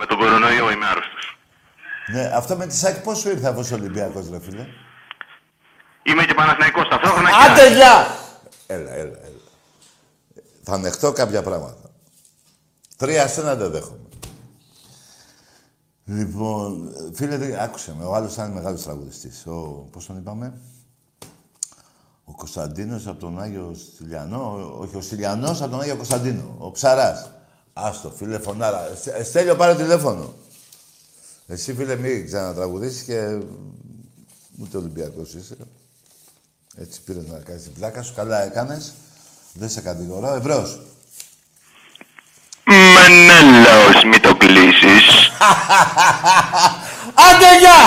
Με 0.00 0.06
τον 0.06 0.18
κορονοϊό 0.18 0.70
είμαι 0.70 0.86
άρρωστος. 0.86 1.24
Ναι, 2.12 2.22
αυτό 2.34 2.56
με 2.56 2.66
τη 2.66 2.80
ΑΕΚ 2.86 2.96
πώς 3.02 3.18
σου 3.18 3.28
ήρθε 3.30 3.48
αφού 3.48 3.60
είσαι 3.60 3.74
Ολυμπιακός, 3.74 4.28
ρε 4.30 4.40
φίλε; 4.40 4.66
Είμαι 6.02 6.24
και 6.24 6.34
Παναθηναϊκός 6.34 6.88
ταυτόχρονα. 6.88 7.28
και 7.30 7.50
Άντε, 7.50 7.60
ΑΕΚ. 7.60 7.72
γεια! 7.74 8.06
Έλα, 8.66 8.90
έλα, 8.90 9.18
έλα. 9.24 9.40
Θα 10.62 10.72
ανεχτώ 10.74 11.12
κάποια 11.12 11.42
πράγματα. 11.42 11.90
Τρία 12.96 13.28
σε 13.28 13.40
ένα 13.40 13.54
δεν 13.54 13.70
δέχομαι. 13.70 13.98
Λοιπόν, 16.04 16.92
φίλε, 17.14 17.36
δεν- 17.36 17.58
άκουσε 17.58 17.94
με. 17.98 18.04
Ο 18.04 18.14
άλλος 18.14 18.32
ήταν 18.32 18.50
μεγάλος 18.52 18.82
τραγουδιστής. 18.82 19.46
Ο, 19.46 19.88
πώς 19.92 20.06
τον 20.06 20.16
είπαμε, 20.16 20.60
ο 22.24 22.32
Κωνσταντίνος 22.32 23.06
από 23.06 23.20
τον 23.20 23.40
Άγιο 23.40 23.74
Στυλιανό. 23.94 24.52
ο- 24.52 24.80
Όχι, 24.82 24.96
ο 24.96 25.00
Στυλιανός 25.00 25.60
από 25.62 25.70
τον 25.70 25.80
Άγιο 25.80 25.96
Κωνσταντίνο. 25.96 26.54
Ο 26.58 26.70
Ψαράς. 26.70 27.30
Άστο, 27.82 28.10
φίλε, 28.16 28.38
φωνάρα. 28.38 28.88
Ε, 29.18 29.22
Στέλιο, 29.22 29.56
πάρε 29.56 29.74
τηλέφωνο. 29.74 30.34
Εσύ, 31.46 31.74
φίλε, 31.74 31.96
μην 31.96 32.26
ξανατραγουδήσεις 32.26 33.02
και 33.02 33.38
ούτε 34.60 34.76
Ολυμπιακός 34.76 35.34
είσαι. 35.34 35.56
Έτσι 36.76 37.00
πήρες 37.00 37.26
να 37.26 37.38
κάνεις 37.38 37.62
την 37.62 37.72
πλάκα 37.72 38.02
σου. 38.02 38.14
Καλά 38.14 38.42
έκανες. 38.42 38.92
Δεν 39.54 39.68
σε 39.68 39.80
κατηγορώ. 39.80 40.34
Εμπρός. 40.34 40.80
Μενέλαος, 42.64 44.04
μη 44.04 44.20
το 44.20 44.36
κλείσεις. 44.36 45.30
Άντε, 47.26 47.58
γεια! 47.58 47.80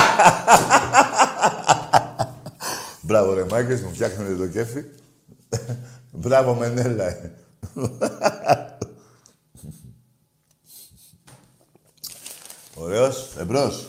Μπράβο, 3.01 3.34
ρε 3.34 3.45
Μάγκες, 3.49 3.82
μου 3.82 3.89
φτιάχνετε 3.93 4.36
το 4.36 4.47
κέφι. 4.47 4.84
Μπράβο, 6.12 6.53
Μενέλα. 6.53 7.15
Ωραίος. 12.84 13.36
Εμπρός. 13.38 13.88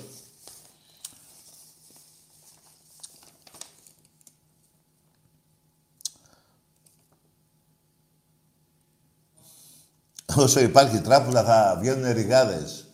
Όσο 10.37 10.61
υπάρχει 10.61 11.01
τράπουλα 11.01 11.45
θα 11.45 11.77
βγαίνουν 11.81 12.13
ριγάδες. 12.13 12.87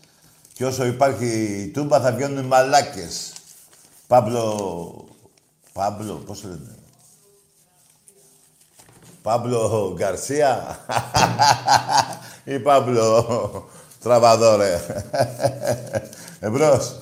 Και 0.52 0.66
όσο 0.66 0.84
υπάρχει 0.84 1.70
τούμπα 1.74 2.00
θα 2.00 2.12
βγαίνουν 2.12 2.44
μαλάκες. 2.44 3.32
Παύλο... 4.06 5.08
Παύλο, 5.72 6.14
πώς 6.14 6.40
το 6.40 6.48
λένε; 6.48 6.74
Παύλο 9.22 9.92
Γκαρσία 9.96 10.78
ή 12.44 12.58
Παύλο 12.58 13.70
Τραβαδόρε. 14.02 14.80
Εμπρός. 16.40 16.98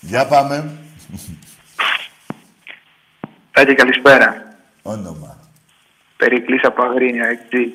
Για 0.00 0.26
πάμε. 0.26 0.76
Τάκη, 3.52 3.74
καλησπέρα. 3.74 4.56
Όνομα. 4.82 5.38
Περικλής 6.16 6.62
από 6.64 6.82
Αγρίνια, 6.84 7.26
έτσι. 7.26 7.74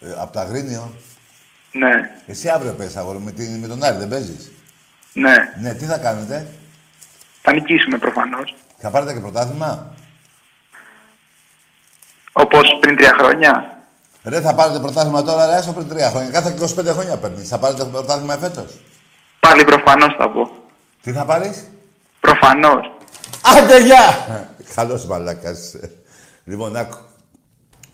Ε, 0.00 0.12
απ' 0.18 0.32
τα 0.32 0.40
Αγρίνιο. 0.40 0.94
Ναι, 1.72 1.90
Εσύ 2.26 2.48
αύριο 2.48 2.72
πες, 2.72 2.96
αγόρι, 2.96 3.18
με, 3.18 3.32
την- 3.32 3.58
με 3.58 3.66
τον 3.66 3.82
Άρη, 3.84 3.96
δεν 3.96 4.08
παίζεις; 4.08 4.50
ναι. 5.12 5.34
Ναι, 5.60 5.74
τι 5.74 5.84
θα 5.84 5.98
κάνετε; 5.98 6.46
Θα 7.42 7.52
νικήσουμε 7.52 7.98
προφανώς. 7.98 8.54
Θα 8.78 8.90
πάρετε 8.90 9.12
και 9.12 9.20
πρωτάθλημα; 9.20 9.94
Όπως 12.32 12.78
πριν 12.80 12.96
τρία 12.96 13.14
χρόνια. 13.18 13.75
Ρε, 14.28 14.40
θα 14.40 14.54
πάρετε 14.54 14.78
πρωτάθλημα 14.78 15.22
τώρα, 15.22 15.46
ρε, 15.46 15.54
άσο 15.54 15.72
πριν 15.72 15.88
τρία 15.88 16.10
χρόνια. 16.10 16.30
Κάθε 16.30 16.54
25 16.60 16.86
χρόνια 16.86 17.16
παίρνεις. 17.16 17.48
Θα 17.48 17.58
πάρετε 17.58 17.84
πρωτάθλημα 17.84 18.34
εφέτος. 18.34 18.80
Πάλι 19.40 19.64
προφανώς 19.64 20.16
θα 20.18 20.30
πω. 20.30 20.50
Τι 21.02 21.12
θα 21.12 21.24
πάρεις; 21.24 21.64
Προφανώς. 22.20 22.90
Άντε, 23.42 23.82
γεια! 23.82 24.28
Καλός 24.74 25.06
μαλάκας. 25.06 25.74
Λοιπόν, 26.44 26.76
άκου. 26.76 26.98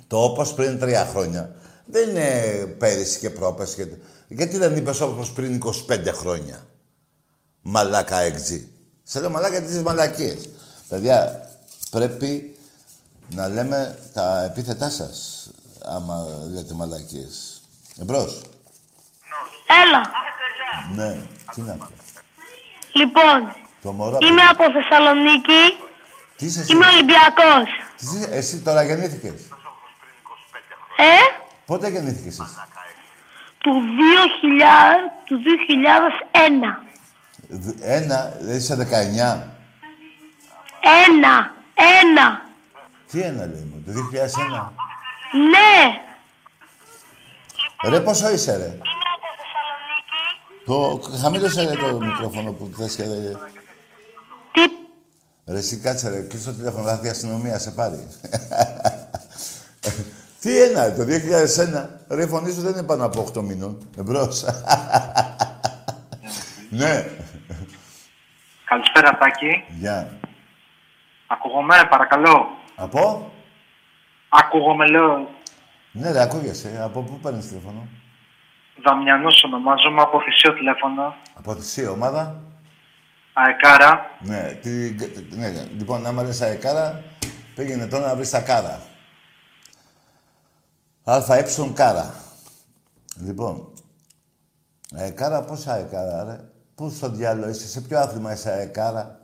Το 0.07 0.23
όπως 0.23 0.55
πριν 0.55 0.79
τρία 0.79 1.09
χρόνια 1.11 1.55
δεν 1.85 2.09
είναι 2.09 2.31
πέρυσι 2.79 3.19
και 3.19 3.31
πρόπες. 3.31 3.75
Και... 3.75 3.87
Γιατί 4.29 4.59
δεν 4.59 4.77
είπες 4.77 5.01
όπως 5.01 5.31
πριν 5.31 5.63
25 5.89 6.13
χρόνια; 6.13 6.67
Μαλάκα 7.63 8.19
έξι. 8.21 8.69
Σε 9.03 9.21
λέω 9.21 9.31
μαλάκα 9.31 9.61
τις 9.63 9.83
μαλακίες. 9.83 10.49
Παιδιά, 10.89 11.49
πρέπει 11.91 12.57
να 13.35 13.49
λέμε 13.49 13.99
τα 14.13 14.45
επίθετά 14.45 14.91
σας, 14.91 15.49
άμα 15.85 16.25
λέτε 16.53 16.75
μαλακίες. 16.75 17.61
Εμπρός. 18.01 18.41
Έλα. 19.85 20.11
Ναι, 20.95 21.21
τι 21.55 21.61
να 21.61 21.73
πω. 21.75 21.87
Λοιπόν, 22.93 23.55
Το 23.83 23.93
μωρό... 23.93 24.19
είμαι 24.23 24.43
από 24.43 24.65
Θεσσαλονίκη. 24.73 25.77
Τι 26.37 26.47
είσαι 26.47 26.61
εσύ; 26.61 26.73
Είμαι 26.73 26.87
Ολυμπιακός. 26.87 27.69
Τι 27.97 28.05
είσαι- 28.07 28.29
Εσύ 28.33 28.59
τώρα 28.61 28.83
γεννήθηκες; 28.83 29.33
Ε, 30.97 31.43
Πότε 31.67 31.89
γεννήθηκες 31.89 32.39
εσύ; 32.41 32.55
του 33.59 33.71
2000, 33.83 35.11
του 35.25 35.39
2001. 35.43 36.83
Δ- 37.49 37.79
Ένα, 37.83 38.33
δεν 38.41 38.57
είσαι 38.57 38.75
19. 38.75 39.49
Ένα, 41.07 41.55
ένα. 42.03 42.43
Τι 43.11 43.21
ένα 43.21 43.47
λέει 43.47 43.71
μου, 43.73 43.83
το 43.87 43.93
2001. 43.93 44.73
Ναι. 45.33 46.01
Ρε 47.91 48.01
πόσο 48.01 48.31
είσαι 48.31 48.57
ρε; 48.57 48.65
Είμαι 48.65 48.77
από 49.15 49.29
Θεσσαλονίκη. 50.65 51.11
Το 51.11 51.19
χαμήλωσε 51.19 51.63
ρε 51.63 51.77
το 51.77 52.01
μικρόφωνο 52.01 52.53
που 52.53 52.71
θες 52.77 52.97
και... 52.97 53.03
Τι, 54.53 54.61
Ρε 55.47 55.59
εσύ 55.59 55.77
κάτσε 55.77 56.09
ρε, 56.09 56.21
κλείς 56.21 56.45
το 56.45 56.53
τηλέφωνο, 56.53 56.85
θα 56.85 56.93
έρθει 56.93 57.07
η 57.07 57.11
αστυνομία, 57.11 57.59
σε 57.59 57.71
πάρει. 57.71 58.09
Τι 60.41 60.63
ένα, 60.63 60.93
το 60.95 61.03
2001. 61.03 61.89
Ρε 62.09 62.23
η 62.23 62.27
φωνή 62.27 62.53
σου 62.53 62.61
δεν 62.61 62.73
είναι 62.73 62.83
πάνω 62.83 63.05
από 63.05 63.27
8 63.35 63.43
μήνων. 63.43 63.89
Εμπρός. 63.99 64.45
ναι. 66.81 67.07
Καλησπέρα, 68.65 69.19
Τάκη. 69.19 69.65
Γεια. 69.79 70.19
Ακούγομαι, 71.27 71.87
παρακαλώ. 71.91 72.47
Από; 72.75 73.33
Ακούγομαι, 74.35 74.87
λέω. 74.89 75.29
Ναι 75.93 76.11
ρε, 76.11 76.23
ακούγεσαι. 76.23 76.81
Από 76.83 77.03
πού 77.03 77.19
παίρνεις 77.23 77.49
τηλέφωνο; 77.49 77.89
Δαμιανός 78.85 79.45
ονομάζομαι, 79.45 80.01
από 80.01 80.21
θυσίο 80.21 80.55
τηλέφωνο. 80.55 81.15
Από 81.35 81.55
τη 81.55 81.65
ΣΥ 81.65 81.87
ομάδα; 81.87 82.43
Αεκάρα. 83.33 84.11
Ναι, 84.21 84.59
τι, 84.63 84.71
ναι, 85.37 85.49
ναι. 85.49 85.65
λοιπόν, 85.77 86.07
άμα 86.07 86.23
λες 86.23 86.41
αεκάρα, 86.41 87.03
πήγαινε 87.55 87.87
τώρα 87.87 88.07
να 88.07 88.15
βρεις 88.15 88.31
τα 88.31 88.41
κάρα. 88.41 88.81
ΑΕ 91.05 91.45
κάρα. 91.75 92.15
Λοιπόν, 93.21 93.73
αεκάρα, 94.97 95.43
πώς 95.43 95.67
αεκάρα, 95.67 96.25
ρε; 96.25 96.41
Πού 96.75 96.91
στο 96.91 97.09
διάλογο 97.09 97.49
είσαι, 97.49 97.69
σε 97.69 97.81
ποιο 97.81 97.99
άθλημα 97.99 98.33
είσαι 98.33 98.51
αεκάρα; 98.51 99.19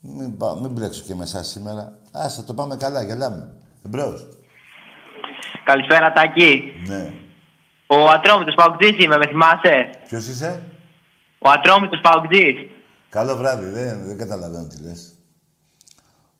Μην, 0.00 0.36
πά- 0.36 0.60
μην 0.60 0.70
μπλέξω 0.70 1.02
και 1.02 1.14
με 1.14 1.22
εσάς 1.22 1.46
σήμερα. 1.46 1.98
Άσε, 2.12 2.42
το 2.42 2.54
πάμε 2.54 2.76
καλά, 2.76 3.02
γελάμε. 3.02 3.54
Εμπρός. 3.86 4.26
Καλησπέρα, 5.64 6.12
Τάκη. 6.12 6.72
Ναι. 6.86 7.12
Ο 7.86 8.08
Ατρόμητος 8.08 8.54
Παοκτζής 8.54 9.04
είμαι, 9.04 9.16
με 9.16 9.26
θυμάσαι; 9.26 9.90
Ποιος 10.08 10.26
είσαι; 10.26 10.62
Ο 11.38 11.48
Ατρόμητος 11.50 12.00
Παοκτζής. 12.00 12.56
Καλό 13.08 13.36
βράδυ. 13.36 13.70
Δεν, 13.70 14.06
δεν 14.06 14.18
καταλαβαίνω 14.18 14.66
τι 14.66 14.82
λες. 14.82 15.14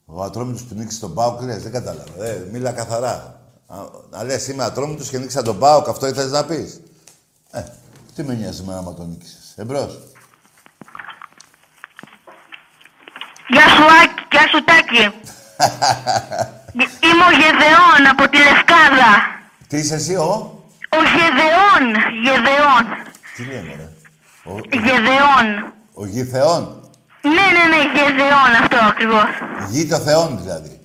Ο 0.04 0.22
ατρόμητος 0.22 0.64
που 0.64 0.74
νίκησε 0.74 1.00
τον 1.00 1.14
Πάοκ 1.14 1.40
λες. 1.42 1.62
Δεν 1.62 1.72
κατάλαβα. 1.72 2.24
Ε, 2.24 2.48
μίλα 2.52 2.72
καθαρά. 2.72 3.40
Α, 3.66 3.76
να 4.10 4.24
λες 4.24 4.48
είμαι 4.48 4.64
ατρόμητος 4.64 5.08
και 5.08 5.18
νίκησα 5.18 5.42
τον 5.42 5.58
Πάοκ. 5.58 5.88
Αυτό 5.88 6.06
ήθελες 6.06 6.30
να 6.30 6.44
πεις. 6.44 6.80
Ε, 7.50 7.62
τι 8.14 8.22
με 8.22 8.34
νοιάζει 8.34 8.62
εμένα 8.62 8.78
άμα 8.78 8.94
τον 8.94 9.08
νίκησες. 9.08 9.54
Εμπρός. 9.56 9.98
Γεια 13.48 13.68
σου, 13.68 13.84
Άκη. 14.02 14.22
Γεια 14.30 14.48
σου, 14.48 14.64
Τάκη. 14.64 15.14
Είμαι 17.06 17.24
ο 17.30 17.32
Γεδεών 17.40 18.00
από 18.10 18.28
τη 18.28 18.36
Λευκάδα. 18.38 19.10
Τι 19.68 19.76
είσαι 19.78 19.94
εσύ, 19.94 20.14
ο; 20.14 20.60
Ο 20.88 21.00
Γεδεών. 21.16 21.82
Γεδεών. 22.24 22.84
Τι 23.36 23.42
λέμε, 23.44 23.72
ρε. 23.80 23.88
Ο, 24.50 24.52
Γεδεών. 24.86 25.46
ο 25.94 26.06
γη 26.06 26.24
θεών. 26.24 26.62
Ναι, 27.22 27.46
ναι, 27.56 27.64
ναι, 27.72 27.80
Γεδεών 27.94 28.50
αυτό 28.62 28.76
ακριβώς. 28.76 29.28
Γη 29.70 29.86
των 29.86 30.00
θεών, 30.00 30.38
δηλαδή. 30.42 30.80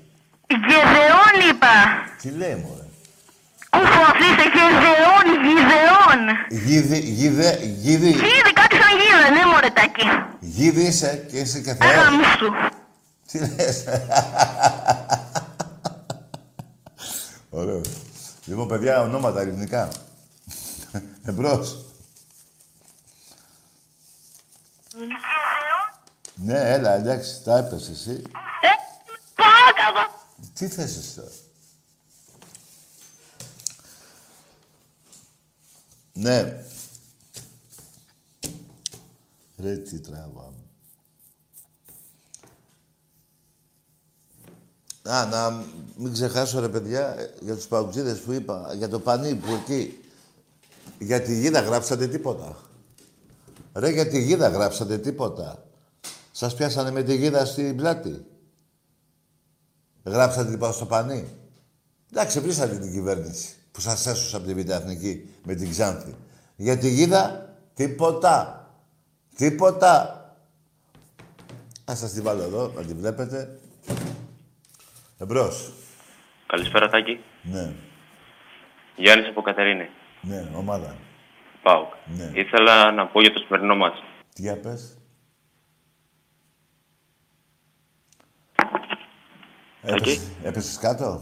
Γεδεών 0.67 1.33
είπα. 1.49 1.73
Τι 2.21 2.29
λέει, 2.29 2.55
μωρέ; 2.63 2.85
Ούφο, 3.77 4.01
αυτή 4.11 4.23
είσαι 4.31 4.47
Γεδεών, 4.57 5.25
Γιδεών. 5.45 6.19
Γίδι, 6.65 6.99
γίδε, 6.99 7.59
γίδι, 7.83 8.09
Γίδι, 8.09 8.51
κάτι 8.53 8.75
σαν 8.75 8.91
γίδα, 9.01 9.29
ναι, 9.35 9.45
μωρέ, 9.51 9.69
Τάκη. 9.69 10.07
γίδι 10.39 10.81
είσαι 10.81 11.25
και 11.31 11.37
είσαι 11.37 11.59
και 11.59 11.73
θεός. 11.73 11.91
Αγάμι 11.93 12.23
σου. 12.37 12.53
Τι 13.31 13.37
λες; 13.39 13.83
Ωραίο. 17.53 17.81
Λοιπόν, 18.45 18.67
παιδιά, 18.67 19.01
ονόματα 19.01 19.41
ελληνικά. 19.41 19.91
Εμπρός. 21.23 21.85
Ναι, 26.35 26.71
έλα, 26.71 26.91
εντάξει, 26.91 27.43
τα 27.43 27.57
έπεσες 27.57 27.89
εσύ. 27.89 28.21
Ε, 28.61 28.69
παρακαλώ. 29.35 30.09
Τι 30.53 30.67
θες 30.67 30.97
εσύ 30.97 31.15
τώρα; 31.15 31.29
Ναι. 36.13 36.63
Ρε, 39.57 39.77
τι 39.77 39.99
τραβάμε. 39.99 40.60
Α, 45.03 45.25
να 45.25 45.63
μην 45.97 46.13
ξεχάσω 46.13 46.59
ρε 46.59 46.69
παιδιά 46.69 47.19
ε, 47.19 47.33
για 47.39 47.55
τους 47.55 47.65
παουτζίδες 47.65 48.19
που 48.19 48.31
είπα, 48.31 48.73
για 48.77 48.89
το 48.89 48.99
πανί 48.99 49.35
που 49.35 49.53
εκεί. 49.53 49.99
Για 50.99 51.21
τη 51.21 51.39
γίδα 51.39 51.59
γράψατε 51.59 52.07
τίποτα. 52.07 52.57
Ρε, 53.73 53.89
για 53.89 54.07
τη 54.07 54.23
γίδα 54.23 54.47
γράψατε 54.47 54.97
τίποτα. 54.97 55.63
Σας 56.31 56.55
πιάσανε 56.55 56.91
με 56.91 57.03
τη 57.03 57.15
γίδα 57.15 57.45
στην 57.45 57.75
πλάτη. 57.75 58.25
Γράψατε 60.03 60.51
τίποτα 60.51 60.71
στο 60.71 60.85
πανί. 60.85 61.27
Εντάξει, 62.11 62.39
βρήσατε 62.39 62.77
την 62.77 62.91
κυβέρνηση 62.91 63.55
που 63.71 63.81
σας 63.81 64.05
έσωσε 64.05 64.35
από 64.35 64.45
την 64.45 64.57
Β' 64.57 64.69
με 65.43 65.55
την 65.55 65.69
Ξάνθη. 65.69 66.15
Για 66.55 66.77
τη 66.77 66.89
γίδα, 66.89 67.53
τίποτα. 67.73 68.65
Τίποτα. 69.35 70.15
Ας 71.85 71.99
σας 71.99 72.11
τη 72.11 72.21
βάλω 72.21 72.43
εδώ, 72.43 72.71
να 72.75 72.81
τη 72.81 72.93
βλέπετε. 72.93 73.59
Εμπρός. 75.21 75.73
Καλησπέρα, 76.47 76.89
Τάκη. 76.89 77.19
Ναι, 77.41 77.73
Γιάννης 78.95 79.27
από 79.27 79.41
Κατερίνη. 79.41 79.89
ναι, 80.21 80.49
ομάδα. 80.55 80.95
Πάω. 81.61 81.87
Ναι. 82.05 82.31
Ήθελα 82.33 82.91
να 82.91 83.07
πω 83.07 83.21
για 83.21 83.33
το 83.33 83.39
σημερινό 83.39 83.75
μας. 83.75 84.03
Τι 84.33 84.41
για 84.41 84.59
πες. 84.59 84.97
Έπεσες, 89.81 90.31
έπεσες 90.43 90.77
κάτω. 90.77 91.21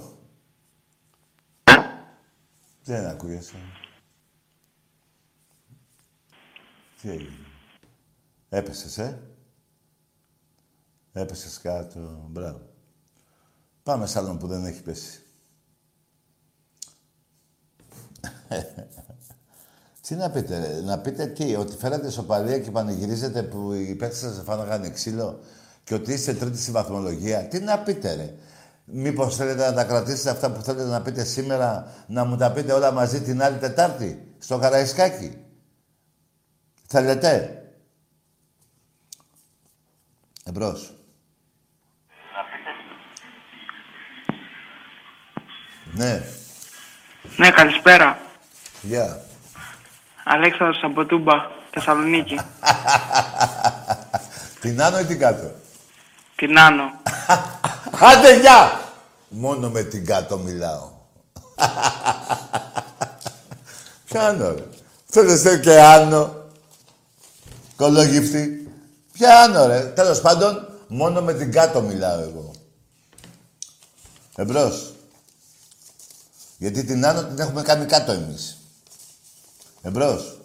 Δεν 2.84 3.06
ακούγεσαι. 3.06 3.56
Τι 7.02 7.10
έγινε. 7.10 7.46
Έπεσες, 8.50 8.98
ε. 8.98 9.22
Έπεσες 11.14 11.60
κάτω. 11.62 12.26
Μπράβο. 12.30 12.69
Πάμε 13.90 14.08
σε 14.08 14.20
άλλον 14.20 14.38
που 14.38 14.48
δεν 14.48 14.66
έχει 14.66 14.82
πέσει. 14.82 15.20
τι 20.02 20.16
να 20.16 20.30
πείτε, 20.30 20.60
ρε. 20.60 20.82
να 20.82 21.00
πείτε 21.00 21.26
τι, 21.26 21.56
ότι 21.56 21.76
φέρατε 21.76 22.10
σοπαλία 22.10 22.60
και 22.60 22.72
πανηγυρίζετε 22.72 23.44
που 23.44 23.74
οι 23.74 23.96
παίκτες 23.96 24.20
σας 24.20 24.42
φάναγαν 24.46 24.94
ξύλο 24.94 25.40
και 25.84 25.94
ότι 25.94 26.14
είστε 26.14 26.34
τρίτη 26.34 26.58
στη 26.58 26.72
βαθμολογία. 26.72 27.48
Τι 27.48 27.60
να 27.60 27.80
πείτε, 27.80 28.14
ρε. 28.14 28.34
Μήπως 28.86 29.36
θέλετε 29.36 29.66
να 29.66 29.74
τα 29.74 29.84
κρατήσετε 29.84 30.30
αυτά 30.30 30.52
που 30.52 30.62
θέλετε 30.62 30.90
να 30.90 31.02
πείτε 31.02 31.24
σήμερα, 31.24 31.94
να 32.08 32.26
μου 32.26 32.38
τα 32.38 32.52
πείτε 32.52 32.74
όλα 32.74 32.92
μαζί 32.92 33.22
την 33.22 33.42
άλλη 33.42 33.58
Τετάρτη, 33.58 34.36
στο 34.38 34.58
Καραϊσκάκι. 34.58 35.46
Θέλετε. 36.88 37.64
Εμπρός. 40.44 40.99
Ναι. 45.92 46.24
Ναι, 47.36 47.50
καλησπέρα. 47.50 48.20
Γεια. 48.82 49.22
Αλέξανδρος 50.24 50.84
από 50.84 51.06
Τούμπα, 51.06 51.34
Θεσσαλονίκη. 51.72 52.40
Την 54.62 54.82
άνω 54.82 55.00
ή 55.00 55.06
την 55.06 55.20
κάτω; 55.20 55.52
Την 56.36 56.60
Άνω. 56.60 56.92
Άντε, 58.12 58.40
γεια! 58.40 58.82
Μόνο 59.30 59.70
με 59.70 59.84
την 59.84 60.06
κάτω 60.06 60.38
μιλάω. 60.38 60.90
Ποια 64.06 64.28
άνω, 64.28 64.54
ρε. 64.54 64.64
Θέλετε 65.06 65.58
και 65.58 65.82
άνω. 65.82 66.34
Κολογύφτη. 67.76 68.74
Ποια 69.14 69.40
άνω, 69.40 69.66
ρε. 69.66 69.80
Τέλος 69.80 70.22
πάντων, 70.22 70.68
μόνο 70.88 71.22
με 71.22 71.34
την 71.34 71.52
κάτω 71.52 71.82
μιλάω 71.82 72.20
εγώ. 72.20 72.52
Εμπρός. 74.36 74.94
Γιατί 76.60 76.84
την 76.84 77.06
άνω 77.06 77.24
την 77.24 77.40
έχουμε 77.40 77.62
κάνει 77.62 77.86
κάτω 77.86 78.12
εμείς. 78.12 78.58
Εμπρός. 79.82 80.42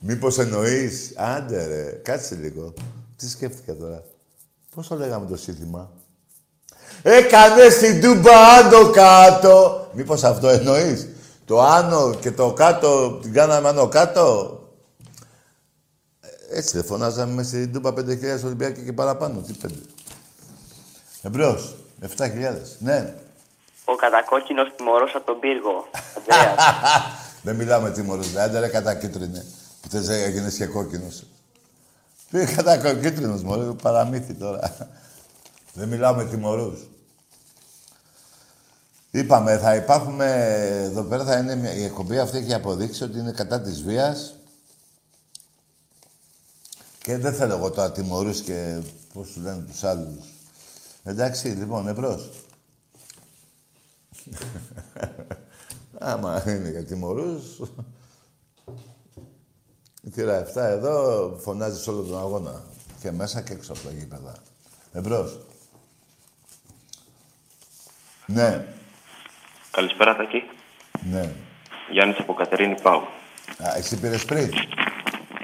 Μήπως 0.00 0.38
εννοείς. 0.38 1.12
Άντε 1.16 1.66
ρε, 1.66 1.90
κάτσε 1.90 2.34
λίγο. 2.34 2.74
Τι 3.16 3.28
σκέφτηκα 3.28 3.74
τώρα. 3.74 4.04
Πώς 4.74 4.86
το 4.86 4.94
λέγαμε 4.94 5.26
το 5.26 5.36
σύνθημα; 5.36 5.90
Έκανες 7.02 7.78
την 7.78 8.00
τούμπα 8.00 8.48
άνω 8.48 8.90
κάτω. 8.90 9.88
Μήπως 9.92 10.24
αυτό 10.24 10.48
εννοείς. 10.48 11.08
Το 11.44 11.62
άνω 11.62 12.14
και 12.14 12.32
το 12.32 12.52
κάτω 12.52 13.18
την 13.22 13.32
κάναμε 13.32 13.68
άνω 13.68 13.88
κάτω. 13.88 14.55
Ε, 16.50 16.58
Έτσι 16.58 16.76
δεν 16.76 16.86
φωνάζαμε 16.86 17.32
μέσα 17.32 17.48
στην 17.48 17.72
τούμπα 17.72 17.90
5.000 17.90 18.44
Ολυμπιακοί 18.44 18.84
και 18.84 18.92
παραπάνω. 18.92 19.40
Τι 19.40 19.52
πέντε. 19.52 19.78
Εμπρός. 21.22 21.76
7.000. 22.16 22.56
Ναι. 22.78 23.14
Ο 23.84 23.94
κατακόκκινος 23.94 24.72
τιμωρός 24.76 25.14
από 25.14 25.26
τον 25.26 25.40
πύργο. 25.40 25.88
Ανδρέας. 26.16 26.64
Δεν 27.42 27.56
μιλάμε 27.56 27.90
τιμωρούς. 27.90 28.32
ρε. 28.32 28.42
Άντε 28.42 28.58
ρε 28.58 28.68
κατακίτρινε. 28.68 29.44
Που 29.80 29.88
θες 29.88 30.08
να 30.08 30.14
έγινες 30.14 30.56
και 30.56 30.66
κόκκινος. 30.66 31.24
Τι 32.30 32.46
κατακίτρινος 32.46 33.42
μωρέ. 33.42 33.64
Παραμύθι 33.82 34.34
τώρα. 34.34 34.76
Δεν 35.72 35.88
μιλάμε 35.88 36.24
τιμωρούς. 36.24 36.80
Είπαμε, 39.10 39.58
θα 39.58 39.74
υπάρχουμε... 39.74 40.26
Εδώ 40.84 41.02
πέρα 41.02 41.24
θα 41.24 41.38
είναι 41.38 41.54
μια, 41.54 41.74
η 41.74 41.84
εκπομπή 41.84 42.18
αυτή 42.18 42.38
έχει 42.38 42.54
αποδείξει 42.54 43.04
ότι 43.04 43.18
είναι 43.18 43.32
κατά 43.32 43.60
της 43.60 43.82
βίας. 43.82 44.34
Και 47.06 47.18
δεν 47.18 47.34
θέλω 47.34 47.54
εγώ 47.54 47.70
τώρα 47.70 47.92
τιμωρούς 47.92 48.40
και 48.40 48.78
πώς 49.14 49.32
του 49.32 49.40
λένε 49.40 49.62
τους 49.70 49.84
άλλους. 49.84 50.24
Εντάξει, 51.04 51.48
λοιπόν, 51.48 51.88
εμπρός. 51.88 52.30
Άμα 55.98 56.42
είναι 56.46 56.70
για 56.70 56.84
τιμωρούς, 56.84 57.58
η 60.02 60.10
θύρα 60.10 60.46
7 60.46 60.54
εδώ 60.54 61.36
φωνάζει 61.42 61.82
σε 61.82 61.90
όλο 61.90 62.02
τον 62.02 62.18
αγώνα. 62.18 62.62
Και 63.00 63.10
μέσα 63.10 63.40
και 63.42 63.52
έξω 63.52 63.72
από 63.72 63.80
τα 63.80 63.90
γήπεδα. 63.90 64.32
Εμπρός. 64.92 65.38
Ναι, 68.26 68.66
Καλησπέρα, 69.70 70.16
Τάκη. 70.16 70.42
ναι. 71.10 71.32
Γιάννης 71.90 72.18
από 72.18 72.34
Κατερίνη 72.34 72.80
Πάου. 72.80 73.00
Α, 73.62 73.76
εσύ 73.76 73.96
πήρες 74.00 74.24
πριν; 74.24 74.50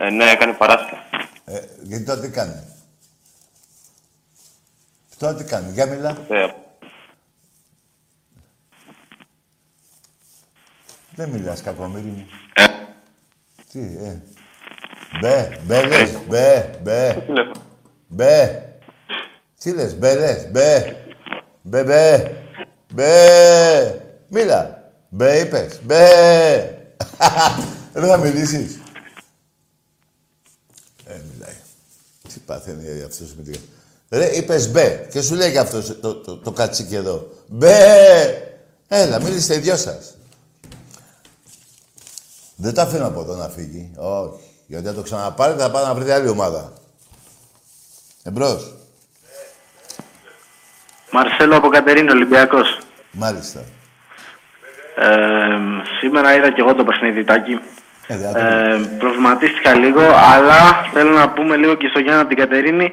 Ε, 0.01 0.11
ναι, 0.11 0.31
έκανε 0.31 0.53
παράσταση. 0.53 1.03
Ε, 1.45 1.61
γιατί 1.82 2.05
τώρα 2.05 2.20
τι 2.20 2.28
κάνει; 2.30 2.62
Τώρα 5.18 5.34
τι 5.34 5.45
κάνει; 5.45 5.72
Για 5.72 5.86
μιλά. 5.86 6.26
Ε, 6.28 6.47
Δεν 11.14 11.28
μιλάς, 11.28 11.62
κακομύρι 11.62 12.05
μου. 12.05 12.26
ε, 12.55 12.64
Τι, 13.72 13.80
ε. 13.80 14.20
Μπε, 15.20 15.59
μπε 15.64 15.86
λες, 15.86 16.18
μπε, 16.28 16.78
μπε, 16.82 17.22
τηλέφωνο. 17.26 17.62
μπε. 18.09 18.66
Τι 19.59 19.72
λες, 19.72 19.95
μπε 19.99 20.14
λες, 20.14 20.51
μπε. 20.51 20.97
Μπε, 21.62 21.84
μπε. 21.84 22.36
Μπε. 22.93 24.01
Μίλα. 24.28 24.93
Μπε 25.09 25.38
είπες, 25.38 25.80
μπε. 25.82 26.07
Δεν 27.93 28.07
θα 28.09 28.16
μιλήσεις. 28.16 28.80
Ε, 31.07 31.20
μιλάει. 31.32 31.57
Τι 32.28 32.38
παθαίνει 32.53 33.03
αυτός 33.03 33.34
με 33.34 33.42
τη... 33.42 33.59
Ρε, 34.11 34.26
είπες 34.36 34.70
μπε. 34.70 35.07
Και 35.11 35.20
σου 35.20 35.34
λέει 35.34 35.53
και 35.53 35.59
αυτός 35.59 36.00
το, 36.00 36.14
το, 36.14 36.36
το 36.36 36.50
κατσίκι 36.50 36.94
εδώ. 36.94 37.28
Μπε. 37.46 37.76
Έλα, 38.88 39.20
μίλησε 39.20 39.55
οι 39.55 39.59
δυο 39.59 39.76
σας. 39.76 40.14
Δεν 42.57 42.74
τα 42.74 42.82
αφήνω 42.82 43.07
από 43.07 43.20
εδώ 43.20 43.34
να 43.34 43.48
φύγει. 43.48 43.90
Όχι. 43.96 44.50
Γιατί 44.66 44.88
αν 44.88 44.94
το 44.94 45.03
ξαναπάρει 45.03 45.59
θα 45.59 45.70
πάει 45.70 45.84
να 45.84 45.94
βρει 45.94 46.11
άλλη 46.11 46.28
ομάδα. 46.28 46.72
Εμπρός. 48.22 48.74
Μαρσέλο 51.11 51.57
από 51.57 51.68
Κατερίνη, 51.68 52.11
Ολυμπιακός. 52.11 52.78
Μάλιστα. 53.12 53.61
Ε, 54.96 55.07
σήμερα 56.00 56.36
είδα 56.36 56.53
και 56.53 56.61
εγώ 56.61 56.74
το 56.74 56.84
παιχνίδι, 56.84 57.24
Τάκη. 57.24 57.61
Ε, 58.13 58.17
δεν 58.17 58.31
θα 58.33 58.39
το- 58.39 58.47
Ε, 58.47 58.97
προβληματίστηκα 58.99 59.75
λίγο, 59.75 60.01
αλλά 60.35 60.61
θέλω 60.93 61.11
να 61.11 61.29
πούμε 61.31 61.57
λίγο 61.57 61.75
και 61.75 61.89
στο 61.89 61.99
Γιάννα 61.99 62.21
από 62.21 62.29
την 62.29 62.39
Κατερίνη 62.39 62.93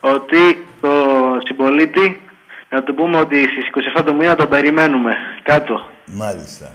ότι 0.00 0.66
το 0.80 0.90
συμπολίτη, 1.46 2.20
να 2.70 2.82
του 2.82 2.94
πούμε 2.94 3.16
ότι 3.18 3.36
στις 3.52 3.66
27 3.66 4.02
του 4.04 4.14
μήνα 4.14 4.34
τον 4.34 4.48
περιμένουμε 4.48 5.12
κάτω. 5.42 5.88
Μάλιστα. 6.04 6.72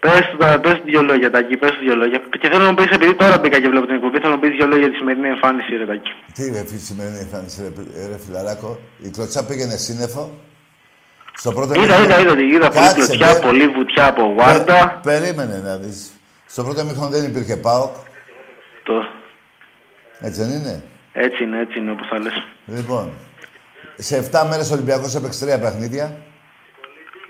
Πες 0.00 0.20
του 0.30 0.36
τώρα, 0.36 0.58
πες 0.60 0.72
του 0.72 0.82
δυο 0.84 1.02
λόγια, 1.02 1.30
Τάκη, 1.30 1.56
πες 1.56 1.70
του 1.70 1.78
δυο 1.84 1.96
λόγια. 1.96 2.18
Και 2.40 2.48
θέλω 2.48 2.62
να 2.62 2.68
μου 2.68 2.74
πεις, 2.74 2.86
επειδή 2.90 3.14
τώρα 3.14 3.38
μπήκα 3.38 3.60
και 3.60 3.68
βλέπω 3.68 3.86
την 3.86 3.94
εκπομπή, 3.94 4.16
θέλω 4.18 4.28
να 4.30 4.34
μου 4.34 4.40
πεις 4.42 4.50
δυο 4.56 4.66
λόγια 4.66 4.82
για 4.82 4.90
τη 4.90 4.96
σημερινή 4.96 5.28
εμφάνιση, 5.28 5.76
ρε 5.76 5.86
Τάκη. 5.86 6.12
Τι 6.34 6.42
ρε 6.54 6.62
φίλη 6.68 6.78
σημερινή 6.90 7.18
εμφάνιση, 7.18 7.56
ρε, 7.62 8.06
ρε 8.10 8.18
φιλαράκο. 8.26 8.78
Η 9.06 9.08
κλωτσά 9.10 9.46
πήγαινε 9.46 9.76
σύννεφο. 9.76 10.30
Στο 11.34 11.52
πρώτο 11.52 11.72
Είδα, 11.74 11.82
μήχρονο- 11.82 12.04
είδα, 12.04 12.20
είδα, 12.20 12.30
ότι 12.32 12.42
είδα 12.54 12.68
πολύ 12.68 12.86
Κάτσε, 12.86 12.94
κλωτσιά, 12.94 13.32
μπε. 13.32 13.46
πολύ 13.46 13.66
βουτιά 13.68 14.06
από 14.06 14.22
Πε- 14.22 14.32
Γουάρντα. 14.34 15.00
Περίμενε 15.02 15.60
να 15.64 15.76
δεις. 15.76 16.11
Στο 16.52 16.64
πρώτο 16.64 16.84
μήχρονο 16.84 17.08
δεν 17.08 17.24
υπήρχε 17.24 17.56
ΠΑΟΚ. 17.56 17.94
Το... 18.84 18.92
Έτσι 20.20 20.40
δεν 20.42 20.50
είναι; 20.50 20.82
Έτσι 21.12 21.42
είναι, 21.44 21.60
έτσι 21.60 21.78
είναι 21.78 21.90
όπως 21.90 22.06
θα 22.10 22.18
λες. 22.18 22.32
Λοιπόν, 22.66 23.10
σε 23.96 24.28
7 24.32 24.46
μέρες 24.48 24.70
ο 24.70 24.74
Ολυμπιακός 24.74 25.14
έπαιξε 25.14 25.40
τρία 25.44 25.58
παιχνίδια. 25.58 26.16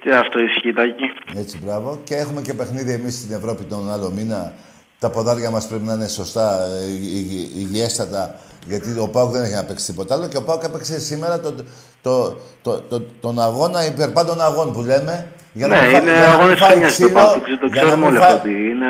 Και 0.03 0.15
αυτό 0.15 0.39
ισχύει, 0.39 0.73
Τάκη. 0.73 1.05
Έτσι, 1.37 1.59
μπράβο. 1.63 2.01
Και 2.05 2.15
έχουμε 2.15 2.41
και 2.41 2.55
παιχνίδι 2.55 2.93
εμείς 2.93 3.15
στην 3.15 3.33
Ευρώπη 3.33 3.65
τον 3.65 3.93
άλλο 3.93 4.11
μήνα. 4.11 4.53
Τα 4.99 5.11
ποδάρια 5.11 5.51
μας 5.51 5.67
πρέπει 5.67 5.85
να 5.85 5.93
είναι 5.93 6.09
σωστά, 6.09 6.65
ε, 6.65 6.91
υγι- 6.91 7.15
υγι- 7.15 7.57
υγιέστατα, 7.57 8.35
γιατί 8.67 8.99
ο 8.99 9.09
Πάουκ 9.09 9.33
δεν 9.33 9.43
έχει 9.43 9.55
να 9.55 9.65
παίξει 9.65 9.87
τίποτα 9.87 10.15
άλλο. 10.15 10.29
Και 10.29 10.37
ο 10.37 10.43
Πάουκ 10.43 10.63
έπαιξε 10.63 11.01
σήμερα 11.01 11.41
το, 11.41 11.55
το, 12.03 12.37
το, 12.63 12.81
το, 12.81 13.01
τον 13.21 13.41
αγώνα 13.41 13.87
υπερπάντων 13.87 14.41
αγών 14.41 14.73
που 14.73 14.81
λέμε. 14.81 15.33
Για 15.53 15.67
Ναι, 15.67 15.81
μην 15.81 15.91
φά- 15.91 16.03
είναι 16.03 16.13
για 16.13 16.21
να 16.21 16.27
μην 16.29 16.35
αγώνες 16.41 16.59
φάει 16.59 16.71
χρονιάς 16.71 16.97
το 16.97 17.05
ξύλο, 17.05 17.19
Πάουκ, 17.21 17.45
το 17.45 17.49
για 17.51 17.59
να 17.67 17.69
ξέρουμε 17.71 17.97
μην 17.97 18.07
όλοι 18.07 18.17
φάει- 18.19 18.27
αυτό 18.35 18.49
ότι 18.49 18.51
είναι... 18.51 18.87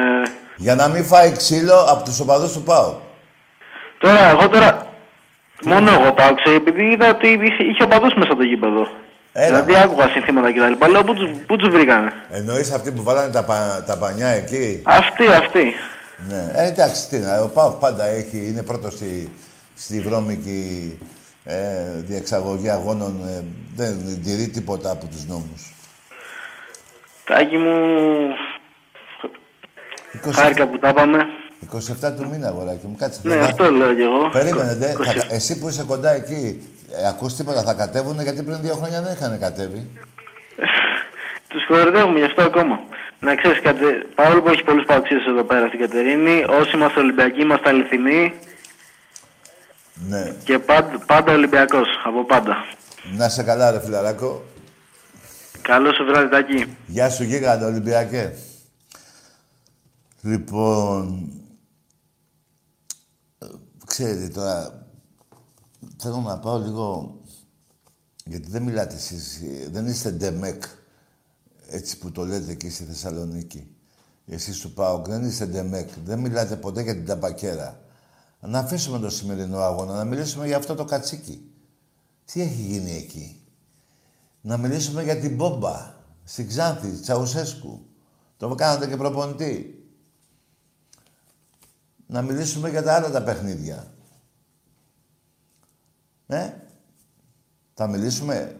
Για 0.56 0.74
να 0.74 0.88
μην 0.88 1.04
φάει 1.04 1.32
ξύλο 1.32 1.78
από 1.92 2.04
τους 2.04 2.20
οπαδούς 2.20 2.52
του 2.52 2.62
Πάουκ. 2.62 2.94
Τώρα, 3.98 4.28
εγώ 4.30 4.48
τώρα, 4.48 4.86
μόνο 5.64 5.90
εγώ 5.92 6.12
πάω, 6.12 6.34
ξέρω, 6.34 6.54
επειδή 6.56 6.82
είδα 6.92 7.08
ότι 7.08 7.26
είχε, 7.28 7.62
είχε 7.70 7.82
οπαδούς 7.82 8.14
μέσα 8.14 8.32
στο 8.32 8.42
γήπεδο. 8.42 8.86
Έλα, 9.32 9.46
δηλαδή 9.46 9.72
μα. 9.72 9.78
άκουγα 9.78 10.08
συνθήματα 10.08 10.52
και 10.52 10.60
τα 10.60 10.68
λοιπά. 10.68 10.88
Λέω, 10.88 11.04
πού 11.04 11.14
τους, 11.14 11.30
πού 11.46 11.56
τους 11.56 11.68
βρήκανε; 11.68 12.12
Εννοείς 12.30 12.72
αυτοί 12.72 12.90
που 12.92 13.02
βάλανε 13.02 13.32
τα, 13.32 13.42
πα- 13.44 13.84
τα 13.86 13.96
πανιά 13.98 14.28
εκεί; 14.28 14.82
Αυτοί, 14.84 15.26
αυτοί. 15.26 15.74
Ναι, 16.28 16.50
ε, 16.54 16.66
εντάξει, 16.66 17.08
τι 17.08 17.18
να, 17.18 17.40
ο 17.40 17.48
Πάουκ 17.48 17.72
πάντα 17.78 18.04
έχει, 18.06 18.46
είναι 18.48 18.62
πρώτος 18.62 18.92
στη, 18.92 19.32
στη 19.74 20.00
βρώμικη 20.00 20.98
ε, 21.44 21.56
διεξαγωγή 21.96 22.68
αγώνων. 22.70 23.20
Ε, 23.28 23.44
δεν 23.76 24.20
τηρεί 24.24 24.48
τίποτα 24.48 24.90
από 24.90 25.06
τους 25.06 25.26
νόμους. 25.26 25.72
Τάκη 27.25 27.57
μου, 27.57 27.75
27, 30.27 30.31
χάρηκα 30.33 30.66
που 30.66 30.79
τα 30.79 30.89
είπαμε. 30.89 31.27
27 31.73 32.12
του 32.16 32.29
μήνα, 32.31 32.49
αγοράκι 32.49 32.87
μου, 32.87 32.97
κάτσε. 32.99 33.20
Ναι, 33.23 33.35
θα- 33.35 33.45
αυτό 33.45 33.70
λέω 33.70 33.95
κι 33.95 34.01
εγώ. 34.03 34.29
Περίμενε, 34.33 34.75
δε, 34.75 34.93
20. 34.93 35.05
θα 35.05 35.12
κα- 35.12 35.27
εσύ 35.35 35.59
που 35.59 35.68
είσαι 35.68 35.85
κοντά 35.87 36.11
εκεί, 36.14 36.68
ε, 37.03 37.09
ακούς 37.09 37.35
τίποτα, 37.35 37.62
θα 37.62 37.75
κατέβουν, 37.75 38.20
γιατί 38.20 38.43
πριν 38.43 38.59
δύο 38.61 38.75
χρόνια 38.75 39.03
δεν 39.03 39.12
είχαν 39.12 39.39
κατέβει. 39.41 39.91
Τους 41.49 41.66
κοροϊδεύουμε 41.66 42.18
γι' 42.18 42.25
αυτό 42.25 42.43
ακόμα. 42.43 42.81
Να 43.20 43.35
ξέρεις 43.37 43.61
κάτι, 43.61 43.85
παρόλο 44.14 44.43
που 44.43 44.49
έχει 44.49 44.62
πολλούς 44.64 44.85
παοξίδες 44.85 45.27
εδώ 45.27 45.43
πέρα 45.43 45.66
στην 45.66 45.81
Κατερίνη, 45.81 46.45
όσοι 46.49 46.77
είμαστε 46.77 47.01
Ολυμπιακοί 47.01 47.41
είμαστε 47.41 47.68
αληθινοί 47.68 48.35
Ναι. 50.09 50.33
και 50.45 50.59
πάντα, 50.59 50.99
πάντα 51.07 51.33
Ολυμπιακός, 51.33 51.87
από 52.05 52.25
πάντα. 52.25 52.64
Να 53.16 53.29
σε 53.29 53.43
καλά, 53.43 53.70
ρε 53.70 53.81
φιλαράκο. 53.81 54.43
Καλό 55.62 55.92
σου 55.92 56.04
βράδυ, 56.04 56.28
Τάκη. 56.30 56.76
Γεια 56.86 57.10
σου, 57.10 57.24
γίγαντα 57.24 57.66
Ολυμπιακέ. 57.66 58.34
Λοιπόν, 60.20 61.32
ε, 63.38 63.46
ξέρετε 63.86 64.28
τώρα, 64.28 64.86
θέλω 65.96 66.16
να 66.16 66.38
πάω 66.38 66.58
λίγο, 66.58 67.20
γιατί 68.24 68.50
δεν 68.50 68.62
μιλάτε 68.62 68.94
εσείς, 68.94 69.40
ε, 69.42 69.68
δεν 69.68 69.86
είστε 69.86 70.10
ντεμεκ, 70.10 70.62
έτσι 71.68 71.98
που 71.98 72.10
το 72.10 72.24
λέτε 72.24 72.52
εκεί 72.52 72.70
στη 72.70 72.84
Θεσσαλονίκη. 72.84 73.76
Εσείς 74.26 74.60
του 74.60 74.72
ΠΑΟΚ 74.72 75.08
δεν 75.08 75.24
είστε 75.24 75.46
ντεμεκ, 75.46 75.88
δεν 76.04 76.18
μιλάτε 76.18 76.56
ποτέ 76.56 76.82
για 76.82 76.94
την 76.94 77.06
ταμπακέρα. 77.06 77.80
Να 78.40 78.58
αφήσουμε 78.58 78.98
το 78.98 79.10
σημερινό 79.10 79.58
αγώνα, 79.58 79.94
να 79.94 80.04
μιλήσουμε 80.04 80.46
για 80.46 80.56
αυτό 80.56 80.74
το 80.74 80.84
κατσίκι. 80.84 81.50
Τι 82.24 82.40
έχει 82.40 82.62
γίνει 82.62 82.96
εκεί; 82.96 83.41
Να 84.43 84.57
μιλήσουμε 84.57 85.03
για 85.03 85.18
την 85.18 85.34
μπόμπα 85.34 85.95
στην 86.24 86.49
Ξάνθη, 86.49 86.90
Τσαουσέσκου. 86.90 87.86
Το 88.36 88.55
κάνατε 88.55 88.86
και 88.86 88.97
προπονητή. 88.97 89.86
Να 92.07 92.22
μιλήσουμε 92.22 92.70
για 92.70 92.82
τα 92.82 92.95
άλλα 92.95 93.11
τα 93.11 93.22
παιχνίδια. 93.22 93.93
Ε, 96.26 96.51
θα 97.74 97.86
μιλήσουμε. 97.86 98.57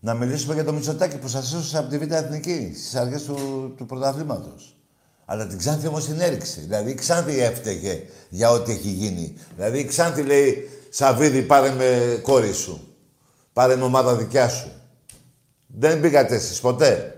Να 0.00 0.14
μιλήσουμε 0.14 0.54
για 0.54 0.64
το 0.64 0.72
Μητσοτάκη 0.72 1.18
που 1.18 1.28
σας 1.28 1.44
έσωσε 1.44 1.78
από 1.78 1.88
τη 1.88 1.98
Β' 1.98 2.12
Εθνική 2.12 2.72
στις 2.74 2.94
αρχές 2.94 3.24
του, 3.24 3.36
του 3.76 3.86
πρωταθλήματος. 3.86 4.76
Αλλά 5.24 5.46
την 5.46 5.58
Ξάνθη 5.58 5.86
όμως 5.86 6.04
την 6.04 6.20
έριξε. 6.20 6.60
Δηλαδή 6.60 6.90
η 6.90 6.94
Ξάνθη 6.94 7.38
έφταιγε 7.38 8.02
για 8.28 8.50
ό,τι 8.50 8.72
έχει 8.72 8.88
γίνει. 8.88 9.36
Δηλαδή 9.54 9.78
η 9.78 9.84
Ξάνθη 9.84 10.22
λέει 10.22 10.68
Σαββίδη 10.90 11.42
πάρε 11.42 11.70
με 11.70 12.20
κόρη 12.22 12.52
σου. 12.52 12.91
Πάρε 13.52 13.76
με 13.76 13.84
ομάδα 13.84 14.16
δικιά 14.16 14.48
σου. 14.48 14.70
Δεν 15.66 16.00
πήγατε 16.00 16.34
εσείς 16.34 16.60
ποτέ; 16.60 17.16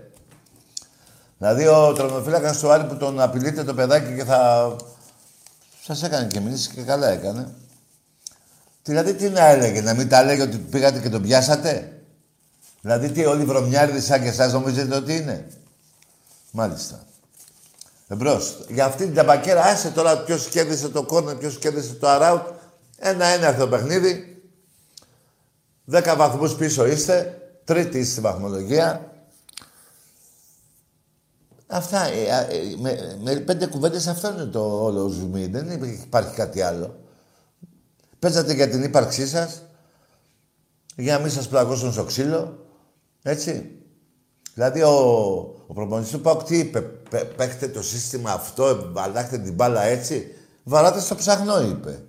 Δηλαδή 1.37 1.67
ο 1.67 1.93
τρονοφύλακας 1.93 2.59
του 2.59 2.71
Άρη 2.71 2.83
που 2.83 2.97
τον 2.97 3.19
απειλείται 3.19 3.63
το 3.63 3.73
παιδάκι 3.73 4.15
και 4.15 4.23
θα... 4.23 4.75
Σας 5.83 6.03
έκανε 6.03 6.27
και 6.27 6.39
μίληση 6.39 6.69
και 6.69 6.81
καλά 6.81 7.07
έκανε. 7.07 7.53
Δηλαδή 8.83 9.13
τι 9.13 9.29
να 9.29 9.45
έλεγε, 9.45 9.81
να 9.81 9.93
μην 9.93 10.09
τα 10.09 10.19
έλεγε 10.19 10.41
ότι 10.41 10.57
πήγατε 10.57 10.99
και 10.99 11.09
τον 11.09 11.21
πιάσατε; 11.21 12.01
Δηλαδή 12.81 13.11
τι 13.11 13.25
όλοι 13.25 13.41
οι 13.41 13.45
βρωμιάριδες 13.45 14.05
σαν 14.05 14.21
και 14.21 14.27
εσάς 14.27 14.53
νομίζετε 14.53 14.95
ότι 14.95 15.15
είναι; 15.15 15.47
Μάλιστα. 16.51 17.03
Εμπρός. 18.07 18.57
Για 18.67 18.85
αυτή 18.85 19.03
την 19.03 19.13
ταμπακέρα, 19.13 19.63
άσε 19.63 19.89
τώρα 19.89 20.17
ποιος 20.17 20.47
κέρδισε 20.47 20.89
το 20.89 21.03
κόρνερ, 21.03 21.35
ποιος 21.35 21.57
κέρδισε 21.57 21.93
το 21.93 22.07
αράουτ. 22.07 22.47
Ένα-ένα 22.97 23.47
αυτό 23.47 23.59
το 23.61 23.67
παιχνίδι. 23.69 24.34
Δέκα 25.85 26.15
βαθμούς 26.15 26.55
πίσω 26.55 26.85
είστε. 26.85 27.39
Τρίτη 27.63 27.97
είστε 27.97 28.11
στη 28.11 28.21
βαθμολογία. 28.21 29.13
Αυτά, 31.67 32.05
ε, 32.05 32.47
ε, 32.49 32.75
με, 32.79 33.17
με 33.23 33.35
πέντε 33.35 33.65
κουβέντες 33.65 34.07
αυτό 34.07 34.33
είναι 34.33 34.45
το 34.45 34.83
όλο 34.83 35.07
ζουμί. 35.07 35.45
Δεν 35.45 35.83
υπάρχει 35.83 36.35
κάτι 36.35 36.61
άλλο. 36.61 36.99
Παίζατε 38.19 38.53
για 38.53 38.69
την 38.69 38.83
ύπαρξή 38.83 39.27
σας, 39.27 39.61
για 40.95 41.13
να 41.17 41.19
μην 41.23 41.31
σας 41.31 41.47
πλαγώσουν 41.47 41.91
στο 41.91 42.03
ξύλο. 42.03 42.65
Έτσι. 43.21 43.79
Δηλαδή 44.53 44.81
ο, 44.81 44.93
ο 45.67 45.73
προπονητής 45.73 46.11
του 46.11 46.21
ΠΑΟΚ 46.21 46.43
τι 46.43 46.57
είπε, 46.57 46.81
«Παι- 46.81 47.35
παίχτε 47.35 47.67
το 47.67 47.81
σύστημα 47.83 48.31
αυτό, 48.31 48.91
αλλάχτε 48.95 49.37
την 49.37 49.53
μπάλα 49.53 49.83
έτσι. 49.83 50.35
Βαράτε 50.63 50.99
στο 50.99 51.15
ψαχνό 51.15 51.61
είπε. 51.61 52.03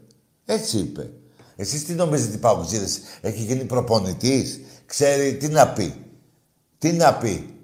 Έτσι 0.45 0.79
είπε. 0.79 1.11
Εσείς 1.57 1.85
τι 1.85 1.93
νομίζετε 1.93 2.37
ΠΑΟΚτζίδες, 2.37 3.01
έχει 3.21 3.43
γίνει 3.43 3.65
προπονητής, 3.65 4.61
ξέρει 4.87 5.37
τι 5.37 5.49
να 5.49 5.69
πει. 5.69 6.05
Τι 6.79 6.93
να 6.93 7.15
πει. 7.15 7.55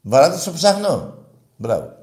Βαράτες 0.00 0.40
στο 0.40 0.52
ψαχνό. 0.52 1.14
Μπράβο. 1.56 1.96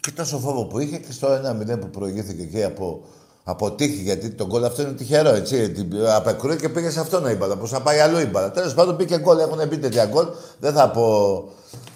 Και 0.00 0.10
τόσο 0.10 0.38
φόβο 0.38 0.64
που 0.64 0.78
είχε 0.78 0.98
και 0.98 1.12
στο 1.12 1.28
1-0 1.28 1.80
που 1.80 1.90
προηγήθηκε 1.90 2.44
και 2.44 2.64
από, 2.64 3.04
από 3.44 3.72
τύχη, 3.72 4.02
γιατί 4.02 4.30
το 4.30 4.46
γκολ 4.46 4.64
αυτό 4.64 4.82
είναι 4.82 4.92
τυχερό, 4.92 5.28
έτσι. 5.28 5.72
Απεκρούει 6.14 6.56
και 6.56 6.68
πήγε 6.68 6.90
σε 6.90 7.00
αυτόν 7.00 7.26
η 7.26 7.34
μπάλα. 7.34 7.56
Πώ 7.56 7.66
θα 7.66 7.82
πάει 7.82 7.98
αλλού 7.98 8.18
η 8.18 8.24
μπάλα. 8.24 8.50
Τέλος 8.50 8.74
πάντων 8.74 8.96
πήγε 8.96 9.18
γκολ, 9.18 9.38
έχουν 9.38 9.68
πει 9.68 9.78
τέτοια 9.78 10.06
γκολ. 10.06 10.26
Δεν 10.60 10.72
θα 10.72 10.90
πω. 10.90 11.44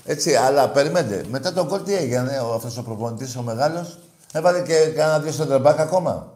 Έτσι, 0.04 0.34
αλλά 0.34 0.70
περιμένετε. 0.70 1.24
Μετά 1.30 1.52
τον 1.52 1.66
γκολ 1.66 1.82
τι 1.82 1.94
έγινε, 1.94 2.40
αυτός 2.54 2.78
ο 2.78 2.82
προπονητής 2.82 3.36
ο 3.36 3.42
μεγάλος; 3.42 3.98
Έβαλε 4.32 4.62
και 4.62 4.74
κανένα 4.86 5.20
δύο 5.20 5.32
στο 5.32 5.46
τρεμπάκ 5.46 5.80
ακόμα. 5.80 6.32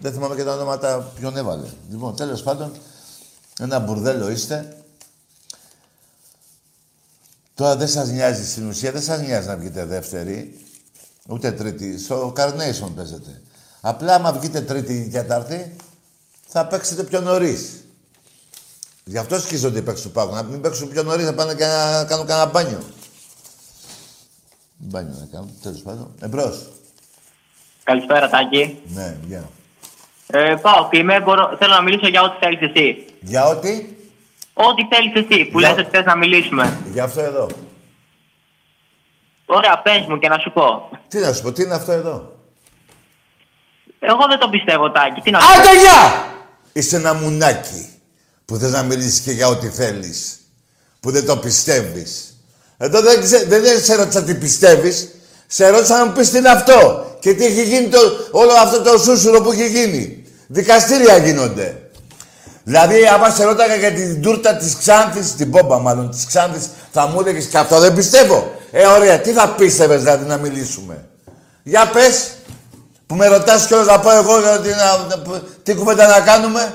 Δεν 0.00 0.12
θυμάμαι 0.12 0.34
και 0.34 0.44
τα 0.44 0.52
ονόματα 0.52 0.98
ποιον 0.98 1.36
έβαλε. 1.36 1.66
Λοιπόν, 1.90 2.16
τέλος 2.16 2.42
πάντων, 2.42 2.72
ένα 3.60 3.78
μπουρδέλο 3.78 4.30
είστε. 4.30 4.76
Τώρα 7.54 7.76
δεν 7.76 7.88
σας 7.88 8.08
νοιάζει 8.08 8.50
στην 8.50 8.68
ουσία, 8.68 8.92
δεν 8.92 9.02
σας 9.02 9.20
νοιάζει 9.20 9.46
να 9.46 9.56
βγείτε 9.56 9.84
δεύτερη, 9.84 10.66
ούτε 11.28 11.52
τρίτη. 11.52 11.98
Στο 11.98 12.32
Carnation 12.36 12.90
παίζετε. 12.96 13.42
Απλά 13.80 14.14
άμα 14.14 14.32
βγείτε 14.32 14.60
τρίτη 14.60 14.94
ή 14.94 15.08
τέταρτη, 15.08 15.76
θα 16.46 16.66
παίξετε 16.66 17.02
πιο 17.02 17.20
νωρίς. 17.20 17.84
Γι' 19.04 19.18
αυτό 19.18 19.40
σκίζονται 19.40 19.78
οι 19.78 19.82
παίξεις 19.82 20.04
του 20.04 20.10
Πάγου. 20.10 20.34
Να 20.34 20.42
μην 20.42 20.60
παίξουν 20.60 20.88
πιο 20.88 21.02
νωρίς, 21.02 21.26
θα 21.26 21.34
πάνε 21.34 21.54
και 21.54 21.64
να 21.64 22.04
κάνουν 22.04 22.26
κανένα 22.26 22.50
μπάνιο. 22.50 22.82
Μπάνιο 24.76 25.14
να 25.20 25.26
κάνουν, 25.32 25.50
τέλος 25.62 25.80
πάντων. 25.82 26.14
Εμπρός. 26.20 26.68
Καλησπέρα, 27.84 28.28
Τάκη. 28.28 28.78
Ναι, 28.86 29.16
γεια. 29.26 29.48
Ε, 30.26 30.54
πάω 30.62 30.88
και 30.90 30.98
είμαι, 30.98 31.20
μπορώ, 31.20 31.56
θέλω 31.58 31.72
να 31.72 31.82
μιλήσω 31.82 32.08
για 32.08 32.22
ό,τι 32.22 32.36
θέλεις 32.40 32.60
εσύ. 32.60 33.04
Για 33.20 33.46
ό,τι; 33.46 33.86
Ό,τι 34.52 34.86
θέλεις 34.94 35.14
εσύ, 35.14 35.44
που 35.44 35.58
Για- 35.58 35.70
λες 35.74 35.78
ότι 35.80 35.96
θες 35.96 36.04
να 36.04 36.16
μιλήσουμε. 36.16 36.78
Για 36.92 37.04
αυτό 37.04 37.20
εδώ. 37.20 37.48
Ωραία, 39.46 39.78
πες 39.82 40.06
μου 40.08 40.18
και 40.18 40.28
να 40.28 40.38
σου 40.38 40.52
πω. 40.52 40.90
Τι 41.08 41.18
να 41.18 41.32
σου 41.32 41.42
πω, 41.42 41.52
τι 41.52 41.62
είναι 41.62 41.74
αυτό 41.74 41.92
εδώ; 41.92 42.36
Εγώ 43.98 44.26
δεν 44.28 44.38
το 44.38 44.48
πιστεύω, 44.48 44.90
Τάκη. 44.90 45.20
Τι 45.20 45.30
να 45.30 45.40
σου 45.40 45.46
πω. 45.46 45.60
Άντε 45.60 45.80
γεια! 45.80 46.24
Είσαι 46.72 46.96
ένα 46.96 47.14
μουνάκι 47.14 47.88
που 48.44 48.56
θες 48.56 48.72
να 48.72 48.82
μιλήσεις 48.82 49.20
και 49.20 49.30
για 49.30 49.48
ό,τι 49.48 49.68
θέλεις. 49.68 50.40
Που 51.00 51.10
δεν 51.10 51.26
το 51.26 51.36
πιστεύεις. 51.36 52.35
Εδώ 52.76 53.00
δεν, 53.00 53.20
ξέ, 53.22 53.44
δεν, 53.48 53.62
δεν 53.62 53.80
σε 53.84 53.94
ρώτησα 53.94 54.22
τι 54.22 54.34
πιστεύεις. 54.34 55.08
Σε 55.46 55.68
ρώτησα 55.68 55.98
να 55.98 56.06
μου 56.06 56.12
πεις 56.12 56.30
τι 56.30 56.38
είναι 56.38 56.48
αυτό. 56.48 57.04
Και 57.20 57.34
τι 57.34 57.44
έχει 57.44 57.62
γίνει 57.62 57.88
το, 57.88 57.98
όλο 58.30 58.52
αυτό 58.52 58.82
το 58.82 58.98
σούσουρο 58.98 59.40
που 59.40 59.52
έχει 59.52 59.68
γίνει. 59.68 60.24
Δικαστήρια 60.46 61.16
γίνονται. 61.16 61.80
Δηλαδή, 62.64 63.06
άμα 63.06 63.30
σε 63.30 63.44
ρώταγα 63.44 63.74
για 63.74 63.92
την 63.92 64.22
τούρτα 64.22 64.56
της 64.56 64.76
Ξάνθης, 64.76 65.34
την 65.34 65.50
πόμπα 65.50 65.78
μάλλον 65.78 66.10
της 66.10 66.26
Ξάνθης, 66.26 66.68
θα 66.92 67.06
μου 67.06 67.20
έλεγες 67.20 67.44
και 67.46 67.58
αυτό 67.58 67.80
δεν 67.80 67.94
πιστεύω. 67.94 68.52
Ε, 68.70 68.86
ωραία, 68.86 69.20
τι 69.20 69.32
θα 69.32 69.48
πίστευες 69.48 69.98
δηλαδή 70.00 70.24
να 70.26 70.36
μιλήσουμε. 70.36 71.04
Για 71.62 71.90
πες, 71.90 72.30
που 73.06 73.14
με 73.14 73.26
ρωτάς 73.26 73.66
κιόλας 73.66 73.86
να 73.86 74.00
πω 74.00 74.10
εγώ 74.10 74.40
για 74.40 74.60
τι, 74.60 74.68
να, 74.68 75.16
να- 75.16 75.40
τι 75.62 75.74
κουβέντα 75.74 76.06
να 76.06 76.20
κάνουμε. 76.20 76.74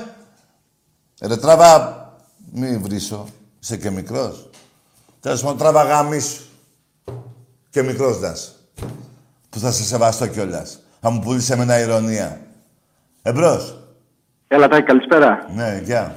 Ρε 1.22 1.36
τράβα, 1.36 1.96
μη 2.52 2.76
βρίσω, 2.76 3.26
είσαι 3.62 3.76
και 3.76 3.90
μικρός. 3.90 4.50
Τέλος 5.22 5.42
πάντων, 5.42 5.58
τράβα 5.58 5.82
γάμισου. 5.82 6.42
Και 7.70 7.82
μικρός 7.82 8.20
να 8.20 8.30
είσαι. 8.30 8.50
Που 9.50 9.58
θα 9.58 9.72
σε 9.72 9.82
σεβαστώ 9.82 10.26
κιόλας. 10.26 10.78
Θα 11.00 11.10
μου 11.10 11.20
πουλήσεις 11.20 11.46
σε 11.46 11.56
μένα 11.56 11.78
ηρωνία. 11.78 12.40
Εμπρός. 13.22 13.78
Έλα, 14.48 14.68
Τάκη, 14.68 14.82
καλησπέρα. 14.82 15.46
Ναι, 15.54 15.80
γεια. 15.84 16.16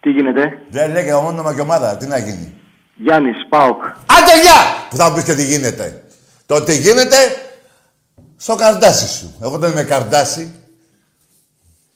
Τι 0.00 0.10
γίνεται; 0.10 0.62
Δεν 0.70 0.92
λέγε 0.92 1.12
όνομα 1.12 1.54
και 1.54 1.60
ομάδα, 1.60 1.96
τι 1.96 2.06
να 2.06 2.18
γίνει. 2.18 2.54
Γιάννης, 2.94 3.36
Πάοκ. 3.48 3.84
Άντε 3.84 4.40
γεια! 4.42 4.88
Που 4.90 4.96
θα 4.96 5.08
μου 5.08 5.14
πεις 5.14 5.24
και 5.24 5.34
τι 5.34 5.44
γίνεται. 5.44 6.04
Το 6.46 6.62
τι 6.62 6.76
γίνεται, 6.76 7.16
στο 8.36 8.54
καρδάσι 8.54 9.08
σου. 9.08 9.34
Εγώ 9.42 9.58
δεν 9.58 9.70
είμαι 9.70 9.82
καρδάσι. 9.82 10.54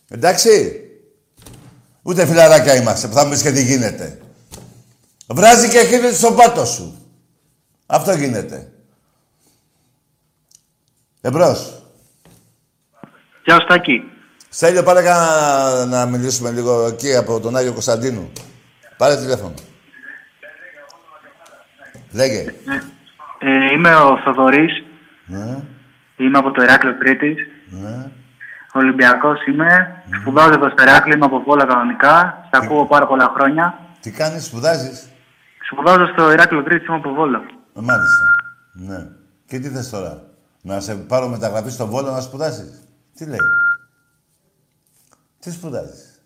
Εντάξει. 0.09 0.81
Ούτε 2.03 2.27
φιλαράκια 2.27 2.77
είμαστε 2.77 3.09
που 3.09 3.15
θα 3.15 3.25
μου 3.25 3.31
πεις 3.31 3.43
και 3.43 3.51
τι 3.51 3.63
γίνεται. 3.63 4.19
Βράζει 5.35 5.69
και 5.69 5.79
χύνεται 5.79 6.13
στον 6.15 6.37
πάτο 6.37 6.65
σου. 6.65 6.95
Αυτό 7.87 8.13
γίνεται. 8.13 8.73
Εμπρός. 11.21 11.83
Γεια 13.45 13.61
σου, 13.61 13.67
Τάκη. 13.67 14.03
Στέλιο, 14.49 14.83
πάρε 14.83 15.03
κανένα 15.03 15.85
να 15.87 16.07
μιλήσουμε 16.07 16.51
λίγο 16.51 16.87
εκεί 16.87 17.17
από 17.17 17.41
τον 17.41 17.57
Άγιο 17.57 17.73
Κωνσταντίνου. 17.73 18.33
Πάρε 18.97 19.17
τηλέφωνο. 19.17 19.55
Λέγε. 22.13 22.41
Ε, 23.39 23.73
είμαι 23.75 23.95
ο 23.95 24.19
Θοδωρής. 24.25 24.83
Ναι, 25.27 25.59
Είμαι 26.17 26.39
από 26.39 26.51
το 26.51 26.63
Ηράκλειο 26.63 26.99
Κρήτης. 26.99 27.37
ναι. 27.71 28.11
Ολυμπιακός 28.73 29.47
είμαι. 29.47 30.03
Σπουδάζω 30.21 30.53
εδώ 30.53 30.71
στο 30.71 30.83
Ηράκλειο, 30.83 31.17
είμαι 31.17 31.25
από 31.25 31.43
Βόλα 31.43 31.65
κανονικά. 31.67 32.45
Σ' 32.53 32.57
ακούω 32.57 32.87
πάρα 32.87 33.07
πολλά 33.07 33.33
χρόνια. 33.37 33.79
Τι 34.01 34.11
κάνεις, 34.11 34.45
σπουδάζεις; 34.45 35.10
Σπουδάζω 35.73 36.07
στο 36.07 36.33
Ηράκλειο 36.33 36.63
Κρήτης, 36.63 36.87
είμαι 36.87 36.97
από 36.97 37.13
Βόλα. 37.15 37.39
Ε, 37.77 37.81
Μάλιστα. 37.81 38.25
Ναι. 38.73 39.09
Και 39.47 39.59
τι 39.59 39.69
θες 39.69 39.91
τώρα; 39.91 40.23
Να 40.63 40.81
σε 40.81 40.95
πάρω 40.95 41.29
μεταγραφή 41.29 41.71
στο 41.71 41.87
Βόλο 41.87 42.11
να 42.11 42.21
σπουδάσεις; 42.21 42.83
Τι 43.15 43.27
λέει; 43.27 43.39
Τι 45.41 45.51
σπουδάζεις; 45.51 46.23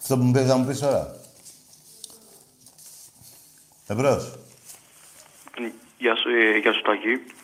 Αυτό 0.00 0.16
που 0.16 0.22
μου 0.22 0.32
πες 0.32 0.46
να 0.46 0.56
μου 0.56 0.66
πεις 0.66 0.78
τώρα. 0.78 1.14
Εμπρός. 3.86 4.38
Γεια 5.98 6.16
σου, 6.16 6.28
ε, 6.28 6.58
γεια 6.58 6.72
σου 6.72 6.82
Τάκη. 6.82 7.34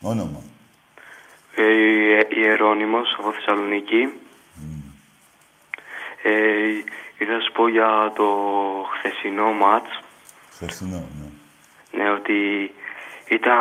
Όνομα. 0.00 0.40
Ε, 1.54 2.20
Ιερώνυμος 2.40 3.16
από 3.18 3.32
Θεσσαλονίκη. 3.32 4.02
Ε, 6.22 6.30
ήθελα 7.22 7.38
να 7.38 7.44
σου 7.44 7.52
πω 7.52 7.68
για 7.68 8.12
το 8.16 8.26
χθεσινό 8.94 9.52
μάτς. 9.52 9.90
Χθεσινό, 10.50 11.02
ναι. 11.18 11.28
Ναι, 11.96 12.10
ότι 12.10 12.70
ήταν 13.28 13.58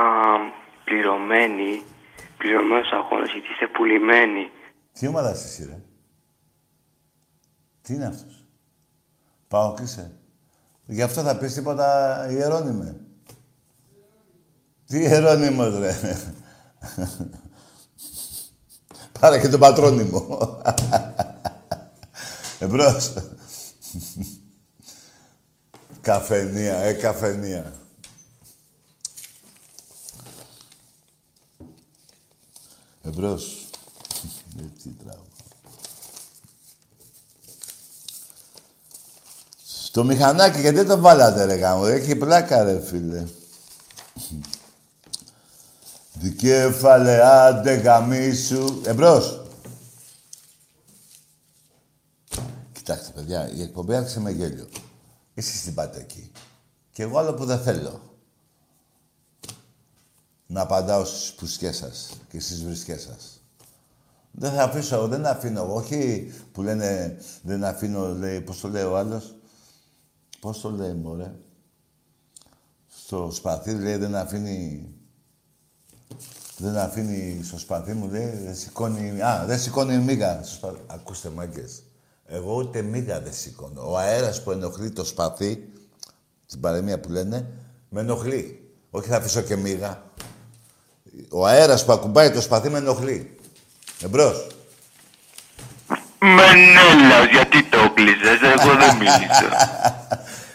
πληρωμένοι, 0.83 1.83
πληρωμένος 2.37 2.91
αγώνας, 2.91 3.31
γιατί 3.31 3.47
είστε 3.51 3.67
πουλημένοι. 3.67 4.51
Τι 4.93 5.07
ομάδα 5.07 5.31
είσαι 5.31 5.45
εσύ, 5.45 5.65
ρε; 5.65 5.79
Τι 7.81 7.93
είναι 7.93 8.05
αυτός; 8.05 8.45
Πάω 9.47 9.73
και 9.73 9.83
είσαι. 9.83 10.15
Γι' 10.85 11.01
αυτό 11.01 11.21
θα 11.21 11.37
πεις 11.37 11.53
τίποτα 11.53 12.27
ιερώνυμε. 12.31 12.99
Τι 14.87 14.99
ιερώνυμος, 14.99 15.79
ρε; 15.79 15.95
Πάρε 19.19 19.39
και 19.39 19.47
τον 19.47 19.59
πατρόνυμο. 19.59 20.61
Εμπρός. 22.59 23.13
Καφενεία, 26.01 26.77
ε, 26.77 26.93
καφενεία. 26.93 27.73
Εμπρός. 33.03 33.67
Ε, 34.59 34.63
τι 34.83 34.89
τράβο. 34.89 35.25
Στο 39.63 40.03
μηχανάκι, 40.03 40.59
γιατί 40.59 40.75
δεν 40.75 40.87
το 40.87 40.99
βάλατε 40.99 41.45
ρε 41.45 41.55
γάμο, 41.55 41.83
έχει 41.85 42.15
πλάκα 42.15 42.63
ρε 42.63 42.81
φίλε. 42.81 43.27
Δικέφαλε, 46.13 47.23
άντε 47.23 47.73
γαμίσου. 47.73 48.81
Εμπρός. 48.85 49.40
Κοιτάξτε 52.83 53.11
παιδιά, 53.11 53.51
η 53.51 53.61
εκπομπή 53.61 53.95
άρχισε 53.95 54.19
με 54.19 54.31
γέλιο. 54.31 54.67
Εσείς 55.33 55.63
την 55.63 55.73
πάτε 55.73 55.99
εκεί. 55.99 56.31
Και 56.91 57.03
εγώ 57.03 57.17
άλλο 57.17 57.33
που 57.33 57.45
δεν 57.45 57.59
θέλω. 57.59 58.01
Να 60.47 60.61
απαντάω 60.61 61.05
στις 61.05 61.33
πουσκές 61.33 61.77
σας 61.77 62.09
και 62.29 62.39
στις 62.39 62.63
βρισκές 62.63 63.01
σας. 63.01 63.43
Δεν 64.31 64.53
θα 64.53 64.63
αφήσω, 64.63 65.07
δεν 65.07 65.25
αφήνω. 65.25 65.61
εγώ. 65.61 65.75
Όχι 65.75 66.31
που 66.51 66.61
λένε 66.61 67.17
δεν 67.41 67.63
αφήνω, 67.63 68.07
λέει, 68.07 68.41
πώς 68.41 68.59
το 68.59 68.67
λέει 68.67 68.83
ο 68.83 68.97
άλλος. 68.97 69.35
Πώς 70.39 70.61
το 70.61 70.69
λέει, 70.69 70.93
μωρέ. 70.93 71.35
Στο 72.87 73.31
σπαθί, 73.31 73.73
λέει, 73.73 73.95
δεν 73.95 74.15
αφήνει... 74.15 74.89
Δεν 76.57 76.77
αφήνει 76.77 77.43
στο 77.43 77.57
σπαθί 77.57 77.93
μου, 77.93 78.07
λέει, 78.07 78.29
δεν 78.29 78.55
σηκώνει... 78.55 79.21
Α, 79.21 79.45
δεν 79.45 79.59
σηκώνει 79.59 79.97
μίγα 79.97 80.43
στο 80.43 80.55
σπαθί. 80.55 80.79
Ακούστε, 80.87 81.29
μάγκες. 81.29 81.83
Εγώ 82.33 82.55
ούτε 82.55 82.81
μίγα 82.81 83.21
δεν 83.21 83.33
σηκώνω. 83.33 83.91
Ο 83.91 83.97
αέρας 83.97 84.43
που 84.43 84.51
ενοχλεί 84.51 84.91
το 84.91 85.03
σπαθί, 85.03 85.69
στην 86.45 86.59
παρεμία 86.61 86.99
που 86.99 87.09
λένε, 87.09 87.47
με 87.89 88.01
ενοχλεί. 88.01 88.69
Όχι 88.89 89.07
θα 89.09 89.17
αφήσω 89.17 89.41
και 89.41 89.55
μίγα. 89.55 90.03
Ο 91.29 91.45
αέρας 91.47 91.85
που 91.85 91.91
ακουμπάει 91.91 92.31
το 92.31 92.41
σπαθί 92.41 92.69
με 92.69 92.77
ενοχλεί. 92.77 93.35
Εμπρός. 94.01 94.47
Μενέλα, 96.19 97.25
γιατί 97.31 97.63
το 97.69 97.77
κλείσες, 97.93 98.39
εγώ 98.41 98.75
δεν 98.77 98.95
μίλησα. 98.99 99.49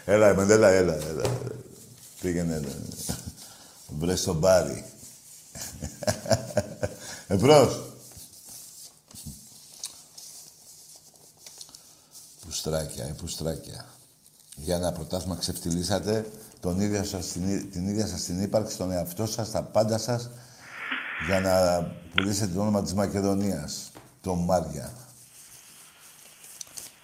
Έλα, 0.05 0.35
Μεντέλα, 0.35 0.69
έλα, 0.69 0.95
έλα. 0.95 1.23
Πήγαινε, 2.21 2.61
βρες 3.99 4.21
στο 4.21 4.35
μπάρι. 4.35 4.85
Εμπρός. 7.29 7.81
Πουστράκια, 12.67 13.05
ε, 13.05 13.15
πουστράκια. 13.17 13.85
Για 14.57 14.75
ένα 14.77 14.93
πρωτάθλημα 14.93 15.37
ξεφτυλίσατε 15.37 16.31
τον 16.61 16.81
ίδιο 16.81 17.05
σας, 17.05 17.27
την, 17.27 17.71
την 17.71 17.89
ίδια 17.89 18.07
σας 18.07 18.23
την 18.23 18.43
ύπαρξη, 18.43 18.77
τον 18.77 18.91
εαυτό 18.91 19.27
σας, 19.27 19.51
τα 19.51 19.63
πάντα 19.63 19.99
σας, 19.99 20.31
για 21.27 21.41
να 21.41 21.83
πουλήσετε 22.15 22.55
το 22.55 22.61
όνομα 22.61 22.83
της 22.83 22.95
Μακεδονίας, 22.95 23.91
το 24.21 24.35
Μάρια. 24.35 24.93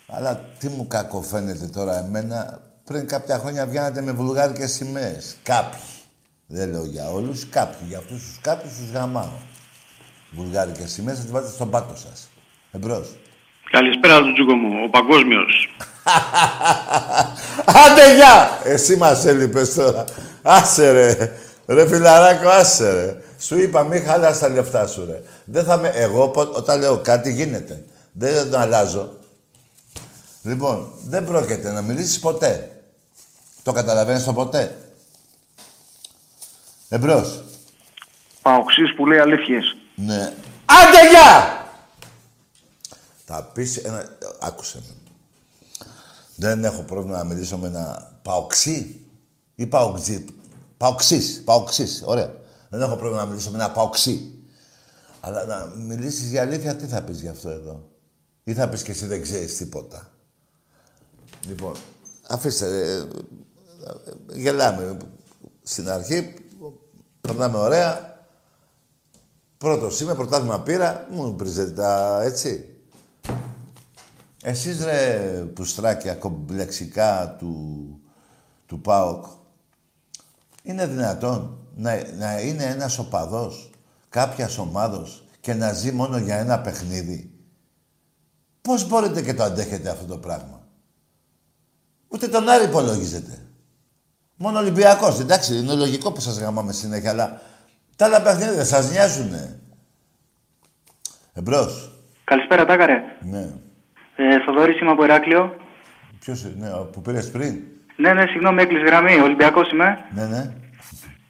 Αλλά 0.06 0.40
τι 0.58 0.68
μου 0.68 0.86
κακοφαίνεται 0.86 1.66
τώρα 1.66 1.98
εμένα, 1.98 2.60
πριν 2.84 3.06
κάποια 3.06 3.38
χρόνια 3.38 3.66
βγαίνατε 3.66 4.00
με 4.00 4.12
βουλγάρικες 4.12 4.72
σημαίες. 4.72 5.36
Κάποιοι. 5.42 5.80
Δεν 6.46 6.70
λέω 6.70 6.84
για 6.84 7.10
όλους, 7.10 7.48
κάποιοι. 7.48 7.86
Για 7.88 7.98
αυτούς 7.98 8.22
τους 8.22 8.38
κάποιους 8.40 8.76
τους 8.76 8.90
γαμάω. 8.90 9.38
Βουλγάρικες 10.30 10.92
σημαίες 10.92 11.16
θα 11.16 11.22
τις 11.22 11.32
βάλετε 11.32 11.52
στον 11.52 11.70
πάτο 11.70 11.96
σας. 11.96 12.28
Εμπρός. 12.70 13.16
Καλησπέρα 13.72 14.20
του 14.20 14.32
Τζούκο 14.32 14.54
μου, 14.54 14.84
ο 14.84 14.88
παγκόσμιος. 14.88 15.76
Άντε 17.84 18.14
γεια! 18.14 18.60
Εσύ 18.64 18.96
μας 18.96 19.24
έλειπες 19.24 19.74
τώρα. 19.74 20.04
Άσε 20.42 20.90
ρε. 20.90 21.32
Ρε 21.66 21.88
φιλαράκο, 21.88 22.48
άσε 22.48 22.92
ρε. 22.92 23.16
Σου 23.38 23.58
είπα 23.58 23.82
μη 23.82 24.00
χαλάς 24.00 24.38
τα 24.38 24.48
λεφτά 24.48 24.86
σου 24.86 25.04
ρε. 25.06 25.22
Δεν 25.44 25.64
θα 25.64 25.76
με... 25.76 25.88
Εγώ 25.88 26.32
όταν 26.54 26.80
λέω 26.80 26.98
κάτι 26.98 27.32
γίνεται. 27.32 27.84
Δεν 28.12 28.50
το 28.50 28.58
αλλάζω. 28.58 29.12
Λοιπόν, 30.42 30.92
δεν 31.08 31.24
πρόκειται 31.24 31.70
να 31.70 31.82
μιλήσεις 31.82 32.18
ποτέ. 32.18 32.70
Το 33.62 33.72
καταλαβαίνεις 33.72 34.24
το 34.24 34.32
ποτέ; 34.32 34.76
Εμπρός. 36.88 37.42
Παοξής 38.42 38.94
που 38.94 39.06
λέει 39.06 39.18
αλήθειες. 39.18 39.76
Ναι. 39.94 40.32
Άντε 40.64 41.08
γεια! 41.10 41.61
Θα 43.34 43.42
πεις 43.42 43.76
ένα... 43.76 44.18
Άκουσε 44.40 44.82
με. 44.86 44.94
Δεν 46.36 46.64
έχω 46.64 46.82
πρόβλημα 46.82 47.16
να 47.16 47.24
μιλήσω 47.24 47.58
με 47.58 47.66
ένα 47.66 48.12
παοξί 48.22 49.00
ή 49.54 49.66
παοξί. 49.66 50.24
Παοξής, 50.76 51.42
παοξής, 51.44 52.02
ωραία. 52.06 52.34
Δεν 52.68 52.80
έχω 52.80 52.96
πρόβλημα 52.96 53.22
να 53.22 53.28
μιλήσω 53.28 53.50
με 53.50 53.56
ένα 53.56 53.70
παοξί. 53.70 54.34
Αλλά 55.20 55.44
να 55.44 55.72
μιλήσεις 55.76 56.30
για 56.30 56.42
αλήθεια, 56.42 56.76
τι 56.76 56.86
θα 56.86 57.02
πεις 57.02 57.20
γι' 57.20 57.28
αυτό 57.28 57.48
εδώ; 57.48 57.88
Ή 58.44 58.54
θα 58.54 58.68
πεις 58.68 58.82
και 58.82 58.90
εσύ 58.90 59.06
δεν 59.06 59.22
ξέρεις 59.22 59.56
τίποτα; 59.56 60.10
Λοιπόν, 61.46 61.74
αφήστε, 62.28 62.66
ε, 62.66 62.96
ε, 62.96 63.06
γελάμε. 64.32 64.96
Στην 65.62 65.90
αρχή, 65.90 66.34
περνάμε 67.20 67.58
ωραία. 67.58 68.16
Πρώτος 69.58 70.00
είμαι, 70.00 70.14
πρωτάθλημα 70.14 70.60
πήρα, 70.60 71.06
μου 71.10 71.34
πριζετε 71.34 71.70
τα 71.70 72.22
έτσι. 72.22 72.71
Εσείς 74.44 74.84
ρε 74.84 75.28
πουστράκια 75.54 76.14
κομπλεξικά 76.14 77.36
του, 77.38 77.86
του 78.66 78.80
ΠΑΟΚ, 78.80 79.24
είναι 80.62 80.86
δυνατόν 80.86 81.66
να, 81.74 82.12
να 82.18 82.40
είναι 82.40 82.64
ένας 82.64 82.98
οπαδός 82.98 83.70
κάποιας 84.08 84.58
ομάδος 84.58 85.24
και 85.40 85.54
να 85.54 85.72
ζει 85.72 85.92
μόνο 85.92 86.18
για 86.18 86.36
ένα 86.38 86.60
παιχνίδι; 86.60 87.30
Πώς 88.62 88.88
μπορείτε 88.88 89.22
και 89.22 89.34
το 89.34 89.42
αντέχετε 89.42 89.90
αυτό 89.90 90.06
το 90.06 90.18
πράγμα; 90.18 90.66
Ούτε 92.08 92.28
τον 92.28 92.48
Άρη 92.48 92.64
υπολογίζετε. 92.64 93.46
Μόνο 94.36 94.58
Ολυμπιακός. 94.58 95.20
Εντάξει, 95.20 95.56
είναι 95.56 95.74
λογικό 95.74 96.12
που 96.12 96.20
σας 96.20 96.38
γαμάμε 96.38 96.72
συνέχεια, 96.72 97.10
αλλά 97.10 97.40
τα 97.96 98.04
άλλα 98.04 98.22
παιχνίδια 98.22 98.64
σας 98.64 98.90
νοιάζουνε. 98.90 99.60
Εμπρός. 101.32 101.92
Καλησπέρα, 102.24 102.64
Τάκαρε. 102.64 103.02
Ναι. 103.20 103.54
Ε, 104.30 104.40
Θοδωρής 104.44 104.80
είμαι 104.80 104.90
από 104.90 105.04
Ηράκλειο. 105.04 105.56
Ποιος 106.20 106.42
είναι, 106.42 106.66
που 106.92 107.02
πήρες 107.02 107.30
πριν; 107.30 107.60
Ναι, 107.96 108.12
ναι, 108.12 108.24
συγγνώμη, 108.26 108.62
έκλεισε 108.62 108.84
γραμμή. 108.84 109.20
Ολυμπιακός 109.20 109.70
είμαι. 109.70 109.98
Ναι, 110.14 110.24
ναι. 110.26 110.52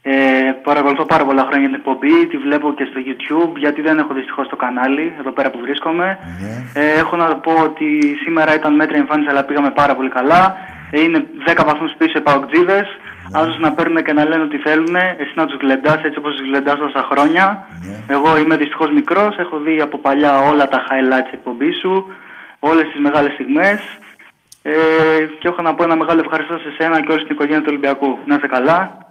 Ε, 0.05 0.53
παρακολουθώ 0.63 1.05
πάρα 1.05 1.25
πολλά 1.25 1.43
χρόνια 1.49 1.67
την 1.67 1.75
εκπομπή, 1.75 2.27
τη 2.31 2.37
βλέπω 2.37 2.75
και 2.75 2.85
στο 2.91 3.01
YouTube, 3.09 3.57
γιατί 3.57 3.81
δεν 3.81 3.99
έχω 3.99 4.15
δυστυχώς 4.15 4.49
το 4.49 4.57
κανάλι, 4.57 5.13
εδώ 5.19 5.31
πέρα 5.31 5.51
που 5.51 5.59
βρίσκομαι. 5.59 6.19
Ναι. 6.41 6.81
Ε, 6.81 6.99
έχω 6.99 7.17
να 7.17 7.37
πω 7.37 7.53
ότι 7.53 8.17
σήμερα 8.25 8.55
ήταν 8.55 8.75
μέτρη 8.75 8.99
εμφάνιση, 8.99 9.29
αλλά 9.29 9.45
πήγαμε 9.45 9.71
πάρα 9.71 9.97
πολύ 9.97 10.09
καλά. 10.09 10.57
Ε, 10.91 11.01
είναι 11.01 11.27
10 11.47 11.65
βαθμούς 11.65 11.93
πίσω 11.99 12.19
οι 12.19 12.21
Παοκτζίδες. 12.21 12.87
Ναι. 13.31 13.39
Άλλους 13.39 13.59
να 13.59 13.73
παίρνουν 13.73 14.05
και 14.05 14.13
να 14.13 14.25
λένε 14.29 14.43
ότι 14.43 14.57
θέλουν, 14.57 14.95
εσύ 14.95 15.33
να 15.35 15.47
τους 15.47 15.57
γλεντάς 15.61 16.03
έτσι 16.03 16.19
όπως 16.19 16.35
τους 16.35 16.47
γλεντάς 16.47 16.79
τόσα 16.79 17.03
χρόνια. 17.11 17.67
Ναι. 17.81 18.15
Εγώ 18.15 18.39
είμαι 18.39 18.57
δυστυχώς 18.57 18.91
μικρός, 18.93 19.37
έχω 19.39 19.59
δει 19.59 19.81
από 19.81 19.99
παλιά 19.99 20.39
όλα 20.39 20.69
τα 20.69 20.79
highlights 20.89 21.25
της 21.25 21.33
εκπομπής 21.33 21.79
σου 21.79 22.07
όλες 22.69 22.87
τις 22.93 23.01
μεγάλες 23.01 23.33
στιγμές 23.33 23.81
ε, 24.63 24.73
και 25.41 25.49
έχω 25.49 25.63
να 25.63 25.75
πω 25.75 25.83
ένα 25.83 25.97
μεγάλο 25.97 26.21
ευχαριστώ 26.21 26.59
σε 26.59 26.71
σένα 26.79 27.01
και 27.05 27.13
όλη 27.13 27.23
την 27.25 27.35
οικογένεια 27.35 27.59
του 27.61 27.69
Ολυμπιακού. 27.69 28.19
Να 28.27 28.35
είσαι 28.35 28.47
καλά. 28.47 29.07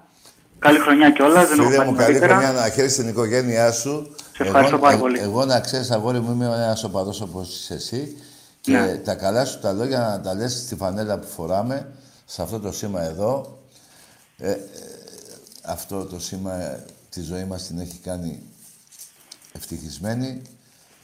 Καλή 0.60 0.80
χρονιά 0.80 1.10
κιόλας. 1.12 1.48
Δεν 1.48 1.66
Φίλε 1.66 1.86
μου, 1.86 1.96
καλή 1.96 2.20
χρονιά 2.20 2.52
να 2.52 2.70
χαίρεσαι 2.70 3.02
την 3.02 3.10
οικογένειά 3.10 3.72
σου. 3.72 4.16
Σε 4.36 4.44
ευχαριστώ 4.44 4.76
εγώ, 4.76 4.84
πάρα 4.86 4.96
ε, 4.96 5.00
πολύ. 5.00 5.20
Εγώ 5.20 5.46
να 5.46 5.60
ξέρεις, 5.60 5.92
αγόρι 5.92 6.20
μου, 6.20 6.32
είμαι 6.32 6.46
ένας 6.46 6.84
οπαδός 6.84 7.22
όπως 7.22 7.60
είσαι 7.60 7.74
εσύ. 7.74 8.18
Και 8.62 8.72
Ναι. 8.72 8.98
τα 8.98 9.16
καλά 9.16 9.46
σου 9.46 9.60
τα 9.60 9.74
λόγια 9.74 10.00
να 10.00 10.22
τα 10.22 10.34
λες 10.34 10.52
στη 10.52 10.76
φανέλα 10.76 11.20
που 11.20 11.28
φοράμε, 11.28 11.92
σε 12.26 12.42
αυτό 12.42 12.60
το 12.60 12.72
σήμα 12.72 13.02
εδώ. 13.04 13.60
Ε, 14.38 14.52
ε, 14.52 14.58
αυτό 15.66 16.06
το 16.06 16.20
σήμα 16.20 16.54
ε, 16.62 16.86
τη 17.10 17.22
ζωή 17.22 17.44
μας 17.44 17.68
την 17.68 17.80
έχει 17.80 18.00
κάνει 18.04 18.44
ευτυχισμένη. 19.52 20.42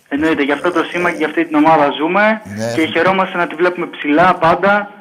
Εννοείται, 0.09 0.43
για 0.43 0.53
αυτό 0.53 0.71
το 0.71 0.83
σήμα 0.83 1.09
και 1.11 1.17
για 1.17 1.27
αυτή 1.27 1.45
την 1.45 1.55
ομάδα 1.55 1.89
ζούμε 1.99 2.41
Ναι. 2.57 2.73
και 2.75 2.85
χαιρόμαστε 2.85 3.37
να 3.37 3.47
τη 3.47 3.55
βλέπουμε 3.55 3.85
ψηλά 3.87 4.35
πάντα. 4.35 4.91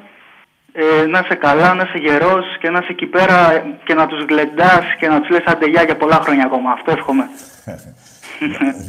Ε, 0.73 1.07
να 1.07 1.19
είσαι 1.25 1.35
καλά, 1.35 1.75
να 1.75 1.83
είσαι 1.83 1.99
γερός 1.99 2.45
και 2.61 2.71
να 2.71 2.79
είσαι 2.79 2.93
εκεί 2.93 3.07
πέρα 3.07 3.53
ε, 3.53 3.65
και 3.85 3.95
να 3.95 4.07
τους 4.07 4.25
γλεντάς 4.29 4.85
και 4.99 5.09
να 5.09 5.21
τους 5.21 5.29
λες 5.31 5.45
άντε 5.47 5.67
γεια 5.67 5.83
για 5.83 5.97
πολλά 5.97 6.21
χρόνια 6.25 6.45
ακόμα. 6.45 6.71
Αυτό 6.71 6.91
εύχομαι. 6.91 7.25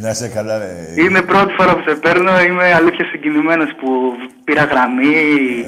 να 0.01 0.09
είσαι 0.09 0.27
καλά, 0.27 0.57
ρε. 0.57 0.93
Είναι 1.03 1.21
πρώτη 1.21 1.53
φορά 1.53 1.75
που 1.75 1.83
σε 1.89 1.95
παίρνω, 1.95 2.41
είμαι 2.41 2.73
αλήθειας 2.73 3.07
συγκινημένος 3.09 3.69
που 3.79 3.87
πήρα 4.43 4.63
γραμμή 4.63 5.13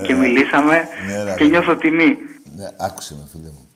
και 0.06 0.14
μιλήσαμε 0.14 0.88
ναι, 1.08 1.24
ρε, 1.24 1.34
και 1.38 1.44
ρε. 1.44 1.50
νιώθω 1.50 1.76
τιμή. 1.76 2.18
Ναι, 2.56 2.68
άκουσε 2.80 3.16
με, 3.16 3.28
φίλε 3.32 3.48
μου. 3.56 3.68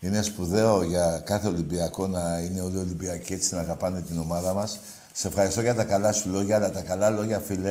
Είναι 0.00 0.22
σπουδαίο 0.22 0.82
για 0.82 1.22
κάθε 1.24 1.46
Ολυμπιακό 1.48 2.06
να 2.06 2.20
είναι 2.38 2.60
όλοι 2.60 2.78
Ολυμπιακοί 2.78 3.32
έτσι 3.32 3.54
να 3.54 3.60
αγαπάνε 3.60 4.00
την 4.08 4.18
ομάδα 4.18 4.52
μας. 4.54 4.80
Σε 5.16 5.28
ευχαριστώ 5.28 5.60
για 5.60 5.74
τα 5.74 5.84
καλά 5.84 6.12
σου 6.12 6.28
λόγια, 6.32 6.56
αλλά 6.56 6.70
τα 6.70 6.80
καλά 6.80 7.10
λόγια, 7.10 7.38
φίλε, 7.46 7.70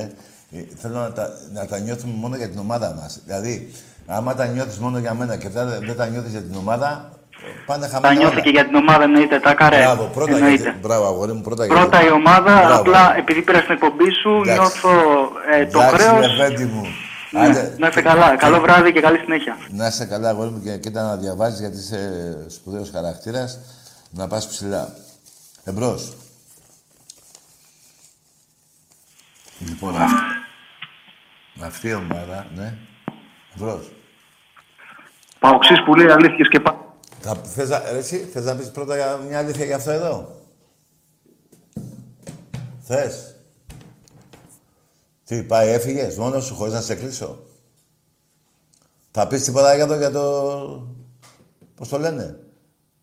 ε, 0.51 0.57
θέλω 0.81 0.97
να 0.99 1.11
τα, 1.11 1.29
να 1.53 1.65
τα 1.65 1.77
νιώθουμε 1.79 2.13
μόνο 2.15 2.35
για 2.35 2.49
την 2.49 2.59
ομάδα 2.59 2.93
μας. 3.01 3.19
Δηλαδή, 3.25 3.71
άμα 4.07 4.35
τα 4.35 4.45
νιώθεις 4.45 4.77
μόνο 4.77 4.97
για 4.97 5.13
μένα 5.13 5.35
και 5.37 5.49
δεν, 5.49 5.67
δεν 5.85 5.95
τα 5.95 6.05
νιώθεις 6.07 6.31
για 6.31 6.41
την 6.41 6.55
ομάδα, 6.55 7.11
ε, 7.31 7.47
πάνε 7.65 7.85
Θα 7.87 7.91
χαμένα 7.93 8.13
νιώθω 8.13 8.31
όλα. 8.31 8.41
και 8.41 8.49
για 8.49 8.65
την 8.65 8.75
ομάδα, 8.75 9.03
εννοείται. 9.03 9.39
Τα 9.39 9.53
καρέ. 9.53 9.77
Μπράβο, 9.77 10.03
πρώτα 10.13 10.35
εννοείται. 10.35 10.61
γιατί, 10.63 10.77
μπράβο, 10.79 11.05
αγόρι 11.05 11.33
μου, 11.33 11.41
πρώτα 11.41 11.65
Πρώτα 11.67 11.97
γιατί. 11.97 12.05
η 12.05 12.11
ομάδα, 12.11 12.53
Μπράβο. 12.61 12.79
απλά 12.79 13.17
επειδή 13.17 13.41
πήρα 13.41 13.59
στην 13.59 13.73
εκπομπή 13.73 14.09
σου, 14.21 14.29
Εντάξει. 14.29 14.53
νιώθω 14.59 14.89
ε, 15.59 15.65
το 15.65 15.79
Εντάξει, 15.79 16.05
χρέος. 16.07 16.37
λεβέντη 16.37 16.65
μου. 16.65 16.83
Άντε, 17.35 17.75
να 17.77 17.87
είστε 17.87 18.01
καλά. 18.01 18.35
Καλό 18.35 18.59
βράδυ 18.59 18.91
και 18.91 18.99
καλή 19.01 19.17
συνέχεια. 19.17 19.57
Να 19.69 19.87
είσαι 19.87 20.05
καλά, 20.05 20.29
αγόρι 20.29 20.49
μου, 20.49 20.61
και 20.63 20.77
κοίτα 20.77 21.01
να 21.03 21.15
διαβάζεις 21.15 21.59
γιατί 21.59 21.77
είσαι 21.77 21.99
σπουδαίος 22.47 22.89
χαρακτήρας. 22.93 23.59
Να 24.11 24.27
πας 24.27 24.47
ψηλά. 24.47 24.93
Εμπρός. 25.63 26.13
Λοιπόν, 29.59 29.95
αυτή, 29.95 30.15
αυτή 31.61 31.87
η 31.87 31.93
ομάδα, 31.93 32.47
ναι. 32.55 32.77
Εμπρός. 33.55 33.91
Παοξής 35.39 35.83
που 35.83 35.95
λέει 35.95 36.09
αλήθειες 36.09 36.49
και 36.49 36.59
πά... 36.59 36.97
Θα, 37.19 37.35
θες, 37.35 37.69
να, 37.69 37.91
ρε, 37.91 37.97
εσύ, 37.97 38.17
θες 38.17 38.45
να 38.45 38.55
πεις 38.55 38.71
πρώτα 38.71 38.95
για 38.95 39.17
μια 39.17 39.37
αλήθεια 39.37 39.65
για 39.65 39.75
αυτό 39.75 39.91
εδώ; 39.91 40.41
Θες; 42.81 43.35
Τι, 45.25 45.43
πάει, 45.43 45.69
έφυγες 45.69 46.17
μόνος 46.17 46.45
σου 46.45 46.55
χωρίς 46.55 46.73
να 46.73 46.81
σε 46.81 46.95
κλείσω; 46.95 47.45
Θα 49.11 49.27
πεις 49.27 49.43
τίποτα 49.43 49.75
για 49.75 49.87
το, 49.87 49.95
για 49.95 50.11
το... 50.11 50.87
Πώς 51.75 51.89
το 51.89 51.97
λένε; 51.97 52.39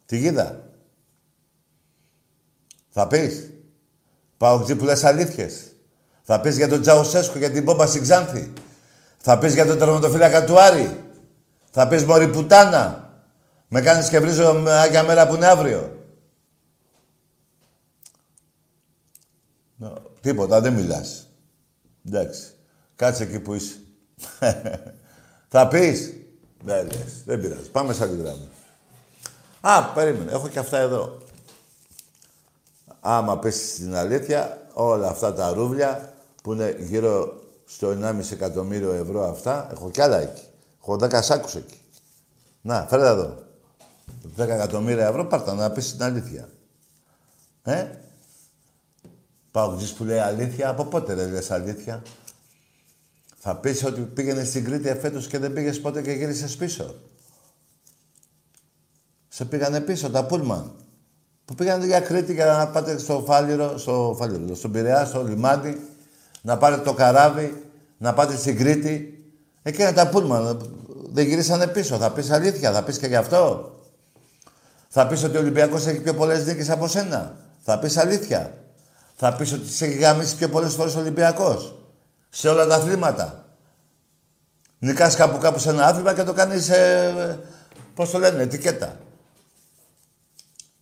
Τη 0.06 0.18
γίδα; 0.18 0.70
Θα 2.88 3.06
πεις. 3.06 3.52
Πάω 4.36 4.60
εκεί 4.60 4.76
που 4.76 4.84
λες 4.84 5.04
αλήθειες. 5.04 5.69
Θα 6.30 6.40
πεις 6.40 6.56
για 6.56 6.68
τον 6.68 6.80
Τζαουσέσκο, 6.80 7.38
για 7.38 7.50
την 7.50 7.64
πόμπα 7.64 7.86
στην 7.86 8.02
Ξάνθη. 8.02 8.52
Θα 9.18 9.38
πεις 9.38 9.54
για 9.54 9.66
τον 9.66 9.78
τερματοφύλακα 9.78 10.44
του 10.44 10.60
Άρη. 10.60 11.04
Θα 11.70 11.88
πεις 11.88 12.04
μωρή 12.04 12.28
πουτάνα. 12.28 13.10
Με 13.68 13.80
κάνεις 13.80 14.08
και 14.08 14.18
βρίζω 14.20 14.52
με 14.52 14.72
άγια 14.72 15.02
μέρα 15.02 15.26
που 15.26 15.34
είναι 15.34 15.46
αύριο. 15.46 16.06
Νο, 19.76 20.02
τίποτα, 20.20 20.60
δεν 20.60 20.72
μιλάς. 20.72 21.28
Εντάξει. 22.06 22.42
Κάτσε 22.96 23.22
εκεί 23.22 23.40
που 23.40 23.54
είσαι. 23.54 23.74
Θα 25.52 25.68
πεις. 25.68 26.14
Δεν 26.64 26.86
λες. 26.86 27.22
Δεν 27.24 27.40
πειράζει. 27.40 27.70
Πάμε 27.70 27.92
σαν 27.92 28.10
τη 28.10 28.22
γράμμα. 28.22 28.48
Α, 29.60 29.84
περίμενε. 29.84 30.32
Έχω 30.32 30.48
και 30.48 30.58
αυτά 30.58 30.78
εδώ. 30.78 31.18
Άμα 33.00 33.38
πέσει 33.38 33.66
στην 33.66 33.94
αλήθεια, 33.94 34.66
όλα 34.72 35.08
αυτά 35.08 35.32
τα 35.34 35.52
ρούβλια 35.52 36.14
που 36.42 36.52
είναι 36.52 36.76
γύρω 36.78 37.42
στο 37.66 37.96
1,5 38.02 38.32
εκατομμύριο 38.32 38.92
ευρώ 38.92 39.28
αυτά, 39.28 39.68
έχω 39.72 39.90
κι 39.90 40.00
άλλα 40.00 40.20
εκεί. 40.20 40.42
Έχω 40.80 40.98
10 41.00 41.18
σάκους 41.22 41.54
εκεί. 41.54 41.80
Να, 42.60 42.86
φέρε 42.88 43.06
εδώ. 43.06 43.38
10 44.36 44.48
εκατομμύρια 44.48 45.06
ευρώ, 45.06 45.26
πάρτα 45.26 45.54
να 45.54 45.70
πεις 45.70 45.92
την 45.92 46.02
αλήθεια. 46.02 46.48
Ε, 47.62 47.86
Πάω 49.50 49.76
που 49.96 50.04
λέει 50.04 50.18
αλήθεια, 50.18 50.68
από 50.68 50.84
πότε 50.84 51.14
δεν 51.14 51.32
λες 51.32 51.50
αλήθεια; 51.50 52.02
Θα 53.36 53.56
πεις 53.56 53.84
ότι 53.84 54.00
πήγαινε 54.00 54.44
στην 54.44 54.64
Κρήτη 54.64 54.88
εφέτος 54.88 55.26
και 55.26 55.38
δεν 55.38 55.52
πήγες 55.52 55.80
ποτέ 55.80 56.02
και 56.02 56.12
γύρισες 56.12 56.56
πίσω. 56.56 56.94
Σε 59.28 59.44
πήγανε 59.44 59.80
πίσω 59.80 60.10
τα 60.10 60.26
Πούλμαν. 60.26 60.72
Που 61.44 61.54
πήγανε 61.54 61.86
για 61.86 62.00
Κρήτη 62.00 62.32
για 62.32 62.46
να 62.46 62.68
πάτε 62.68 62.98
στο 62.98 63.22
Φάλιρο, 63.26 63.78
στο 63.78 64.14
Φάλιρο, 64.18 64.54
στον 64.54 64.72
Πειραιά, 64.72 65.04
στο 65.04 65.22
λιμάνι, 65.24 65.76
να 66.40 66.56
πάρετε 66.56 66.82
το 66.82 66.92
καράβι, 66.92 67.70
να 67.98 68.14
πάτε 68.14 68.36
στην 68.36 68.56
Κρήτη. 68.56 69.24
Εκεί 69.62 69.82
τα 69.94 70.08
Πούλμαν. 70.08 70.60
Δεν 71.12 71.26
γυρίσανε 71.26 71.66
πίσω. 71.66 71.96
Θα 71.96 72.10
πεις 72.10 72.30
αλήθεια, 72.30 72.72
θα 72.72 72.82
πεις 72.82 72.98
και 72.98 73.06
γι' 73.06 73.16
αυτό. 73.16 73.74
Θα 74.88 75.06
πεις 75.06 75.24
ότι 75.24 75.36
ο 75.36 75.40
Ολυμπιακός 75.40 75.86
έχει 75.86 76.00
πιο 76.00 76.14
πολλές 76.14 76.46
νίκες 76.46 76.70
από 76.70 76.88
σένα. 76.88 77.36
Θα 77.60 77.78
πεις 77.78 77.96
αλήθεια. 77.96 78.54
Θα 79.16 79.34
πεις 79.36 79.52
ότι 79.52 79.68
σε 79.68 79.84
έχει 79.84 79.98
γαμίσει 79.98 80.36
πιο 80.36 80.48
πολλές 80.48 80.74
φορές 80.74 80.94
ο 80.94 80.98
Ολυμπιακός. 80.98 81.74
Σε 82.28 82.48
όλα 82.48 82.66
τα 82.66 82.74
αθλήματα. 82.74 83.44
Νικάς 84.78 85.16
κάπου 85.16 85.38
κάπου 85.38 85.58
σε 85.58 85.70
ένα 85.70 85.86
άθλημα 85.86 86.14
και 86.14 86.22
το 86.22 86.32
κάνεις, 86.32 86.68
ε, 86.68 87.38
πώς 87.94 88.10
το 88.10 88.18
λένε, 88.18 88.42
ετικέτα. 88.42 88.96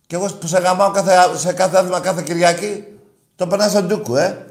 Και 0.07 0.15
εγώ 0.15 0.25
που 0.39 0.47
σε 0.47 0.57
γαμάω 0.57 0.91
κάθε, 0.91 1.37
σε 1.37 1.53
κάθε 1.53 1.77
άθλημα 1.77 1.99
κάθε 1.99 2.21
Κυριακή, 2.21 2.85
το 3.35 3.47
περνάς 3.47 3.71
στον 3.71 3.87
Τούκου, 3.87 4.15
ε. 4.15 4.48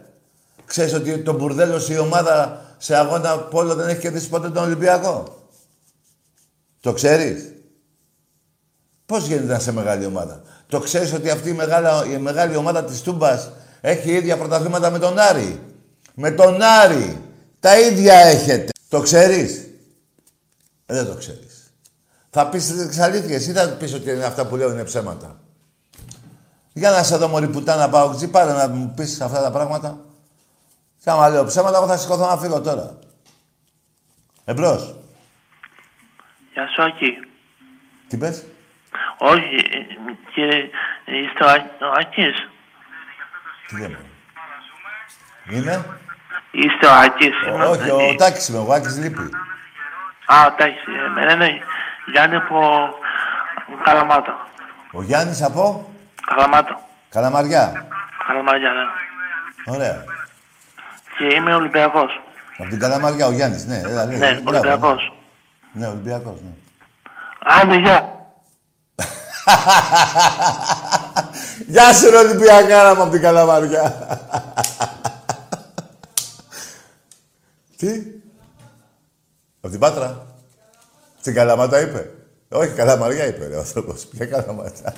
Ξέρεις 0.69 0.95
ότι 0.95 1.19
το 1.19 1.33
μπουρδέλο 1.33 1.81
η 1.89 1.99
ομάδα 1.99 2.65
σε 2.79 2.97
αγώνα 2.97 3.39
πόλο 3.39 3.75
δεν 3.75 3.89
έχει 3.89 4.01
κερδίσει 4.01 4.29
ποτέ 4.29 4.51
τον 4.51 4.65
Ολυμπιακό; 4.65 5.39
Το 6.81 6.93
ξέρεις; 6.93 7.53
Πώς 9.07 9.27
γίνεται 9.27 9.53
να 9.53 9.59
σε 9.59 9.73
μεγάλη 9.73 10.05
ομάδα; 10.05 10.43
Το 10.67 10.81
ξέρεις 10.81 11.13
ότι 11.13 11.31
αυτή 11.31 11.49
η 11.49 11.53
μεγάλη, 11.53 12.13
η 12.13 12.19
μεγάλη 12.19 12.57
ομάδα 12.57 12.85
της 12.85 13.01
Τούμπας 13.01 13.51
έχει 13.81 14.11
ίδια 14.13 14.37
πρωταθλήματα 14.37 14.91
με 14.91 14.99
τον 14.99 15.19
Άρη; 15.19 15.61
Με 16.15 16.31
τον 16.31 16.63
Άρη. 16.63 17.23
Τα 17.61 17.81
ίδια 17.81 18.15
έχετε. 18.15 18.73
Το 18.89 19.01
ξέρεις; 19.01 19.57
Ε, 20.87 20.95
δεν 20.95 21.07
το 21.07 21.15
ξέρεις. 21.15 21.73
Θα 22.31 22.49
πεις 22.49 22.67
τις 22.89 22.99
αλήθειες 22.99 23.47
ή 23.47 23.53
θα 23.53 23.69
πεις 23.69 23.95
ότι 23.95 24.11
είναι 24.11 24.25
αυτά 24.25 24.47
που 24.47 24.57
λέω 24.57 24.71
είναι 24.71 24.85
ψέματα; 24.85 25.41
Για 26.73 26.91
να 26.91 27.03
σε 27.03 27.17
δω 27.17 27.29
μωρή 27.29 27.49
πουτάνα 27.49 27.89
πάω 27.89 28.15
ξύ, 28.15 28.29
πάρε 28.29 28.53
να 28.53 28.69
μου 28.69 28.93
πεις 28.97 29.21
αυτά 29.21 29.43
τα 29.43 29.51
πράγματα. 29.51 30.03
Και 31.05 31.11
άμα 31.11 31.29
λέω 31.29 31.45
ψέματα, 31.45 31.77
εγώ 31.77 31.87
θα 31.87 31.97
σηκωθώ 31.97 32.27
να 32.27 32.37
φύγω 32.37 32.61
τώρα. 32.61 32.99
Εμπρός. 34.45 34.95
Γεια 36.53 36.69
σου, 36.69 36.83
Άκη. 36.83 37.19
Τι 38.09 38.17
πες; 38.17 38.47
Όχι, 39.19 39.65
κύριε, 40.35 40.71
είστε 41.05 41.45
ο 41.85 41.93
Άκης; 41.99 42.49
Τι 43.69 43.77
λέμε; 43.81 43.99
Είμαι; 45.51 45.85
Είστε 46.51 46.87
ο 46.87 46.93
Άκης. 46.93 47.35
Όχι, 47.69 47.91
ο 47.91 48.15
Τάκης 48.17 48.49
είμαι, 48.49 48.59
ο 48.59 48.73
Άκης 48.73 48.99
λείπει. 48.99 49.31
Α, 50.27 50.47
ο 50.47 50.53
Τάκης. 50.53 50.83
Ε, 51.17 51.25
ναι, 51.25 51.35
ναι. 51.35 51.49
Γιάννη 52.13 52.37
από 52.37 52.89
Καλαμάτα. 53.85 54.47
Ο 54.93 55.03
Γιάννης 55.03 55.43
από... 55.43 55.93
Καλαμάτα. 56.27 56.81
Καλαμαριά. 57.09 57.87
Καλαμαριά, 58.27 58.73
ναι. 58.73 59.75
Ωραία. 59.75 60.05
Και 61.19 61.35
είμαι 61.35 61.55
Ολυμπιακός. 61.55 62.21
Από 62.59 62.69
την 62.69 62.79
Καλαμαριά, 62.79 63.27
ο 63.27 63.33
Γιάννης, 63.33 63.67
ναι. 63.67 63.81
Έλα, 63.85 64.05
ναι, 64.05 64.17
ναι, 64.17 64.41
Ολυμπιακός. 64.47 65.13
Ναι, 65.73 65.87
Ολυμπιακός, 65.87 66.41
ναι. 66.41 66.51
Άντε, 67.43 67.77
γεια. 67.77 68.17
Γεια 71.67 71.93
σου, 71.93 72.11
ρε 72.11 72.17
Ολυμπιακάρα 72.17 72.95
μου 72.95 73.03
από 73.03 73.11
την 73.11 73.21
Καλαμαριά. 73.21 74.09
Τι; 77.77 78.03
Από 79.61 79.71
την 79.71 79.81
Πάτρα. 79.81 80.27
Στην 81.21 81.35
Καλαμάτα 81.35 81.81
είπε. 81.81 82.11
Όχι, 82.49 82.73
Καλαμαριά 82.73 83.27
είπε 83.27 83.47
ρε, 83.47 83.55
ο 83.55 83.59
άνθρωπος. 83.59 84.07
Ποια 84.07 84.27
Καλαμάτα. 84.27 84.93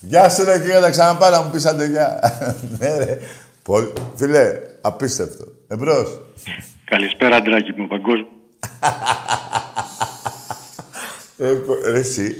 Γεια 0.00 0.28
σου 0.28 0.44
ρε 0.44 0.58
κύριε, 0.58 0.80
να 0.80 0.90
ξαναπάρω 0.90 1.36
να 1.36 1.42
μου 1.42 1.50
πεις 1.50 1.66
άντε 1.66 1.86
γεια. 1.86 2.20
ναι 2.78 2.96
ρε. 2.96 3.18
Πολύ... 3.68 3.92
Φίλε, 4.14 4.60
απίστευτο. 4.80 5.44
Εμπρός. 5.66 6.20
Καλησπέρα, 6.84 7.36
Αντράκη 7.36 7.72
μου, 7.76 7.86
παγκόσμιο. 7.86 8.26
ε, 11.36 11.90
ρε, 11.90 11.98
εσύ. 11.98 12.36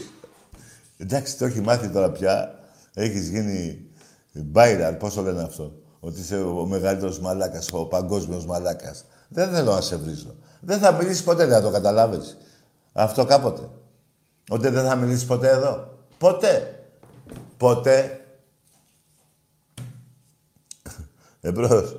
Εντάξει, 0.99 1.39
το 1.39 1.45
έχει 1.45 1.61
μάθει 1.61 1.89
τώρα 1.89 2.11
πια. 2.11 2.59
Έχεις 2.95 3.29
γίνει 3.29 3.87
μπάιραρ, 4.33 4.95
πώς 4.95 5.15
το 5.15 5.23
λένε 5.23 5.43
αυτό. 5.43 5.73
Ότι 6.01 6.21
είσαι 6.21 6.37
ο 6.37 6.67
μεγαλύτερος 6.67 7.21
μαλάκας, 7.21 7.69
ο 7.73 7.87
παγκόσμιος 7.87 8.47
μαλάκας. 8.47 9.05
Δεν 9.29 9.51
θέλω 9.51 9.73
να 9.73 9.81
σε 9.81 9.97
βρίζω. 9.97 10.35
Δεν 10.61 10.79
θα 10.79 10.93
μιλήσεις 10.93 11.23
ποτέ, 11.23 11.47
δεν 11.47 11.55
θα 11.55 11.63
το 11.63 11.71
καταλάβεις. 11.71 12.39
Αυτό 12.93 13.25
κάποτε. 13.25 13.69
Ότι 14.49 14.69
δεν 14.69 14.85
θα 14.85 14.97
μιλήσεις 14.97 15.25
ποτέ 15.25 15.49
εδώ. 15.49 15.99
Ποτέ. 16.19 16.83
Ποτέ. 17.57 18.18
Εμπρός. 21.41 21.97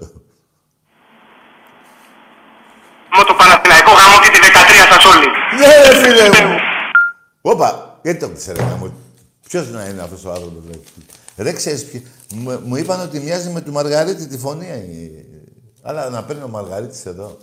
Με 3.17 3.23
το 3.27 3.33
Παναθηναϊκό 3.37 3.91
γάμο 3.91 4.19
και 4.23 4.29
τη 4.29 4.39
13 4.43 4.47
σας 4.91 5.05
όλοι. 5.05 5.27
Ναι, 5.59 5.67
ρε 5.87 5.95
φίλε 6.01 6.47
μου. 6.47 6.57
Όπα, 7.41 7.99
γιατί 8.03 8.19
το 8.19 8.29
ξέρετε 8.29 8.65
να 8.65 8.75
μου... 8.75 8.93
Ποιος 9.47 9.69
να 9.69 9.85
είναι 9.85 10.01
αυτός 10.01 10.25
ο 10.25 10.31
άνθρωπος, 10.31 10.63
ρε. 10.71 10.79
Ρε, 11.43 11.53
ξέρεις, 11.53 11.85
ποιο... 11.85 12.01
μου, 12.33 12.61
μου 12.65 12.75
είπαν 12.75 12.99
ότι 13.01 13.19
μοιάζει 13.19 13.49
με 13.49 13.61
του 13.61 13.71
Μαργαρίτη 13.71 14.27
τη 14.27 14.37
φωνή. 14.37 14.67
Αλλά 15.81 16.09
να 16.09 16.23
παίρνει 16.23 16.43
ο 16.43 16.47
Μαργαρίτης 16.47 17.05
εδώ. 17.05 17.37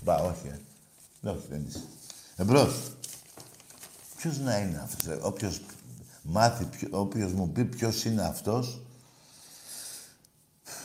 Μπα, 0.00 0.14
όχι, 0.14 0.46
ε. 0.46 0.58
Ναι, 1.20 1.30
όχι, 1.30 1.46
δεν 1.50 1.64
είσαι. 1.68 1.82
Εμπρός. 2.36 2.74
Ποιος 4.16 4.38
να 4.38 4.58
είναι 4.58 4.80
αυτός, 4.84 5.06
ρε. 5.06 5.18
Όποιος 5.20 5.60
μάθει, 6.22 6.64
ποιο, 6.64 6.88
όποιος 6.90 7.32
μου 7.32 7.50
πει 7.50 7.64
ποιος 7.64 8.04
είναι 8.04 8.22
αυτός. 8.22 8.80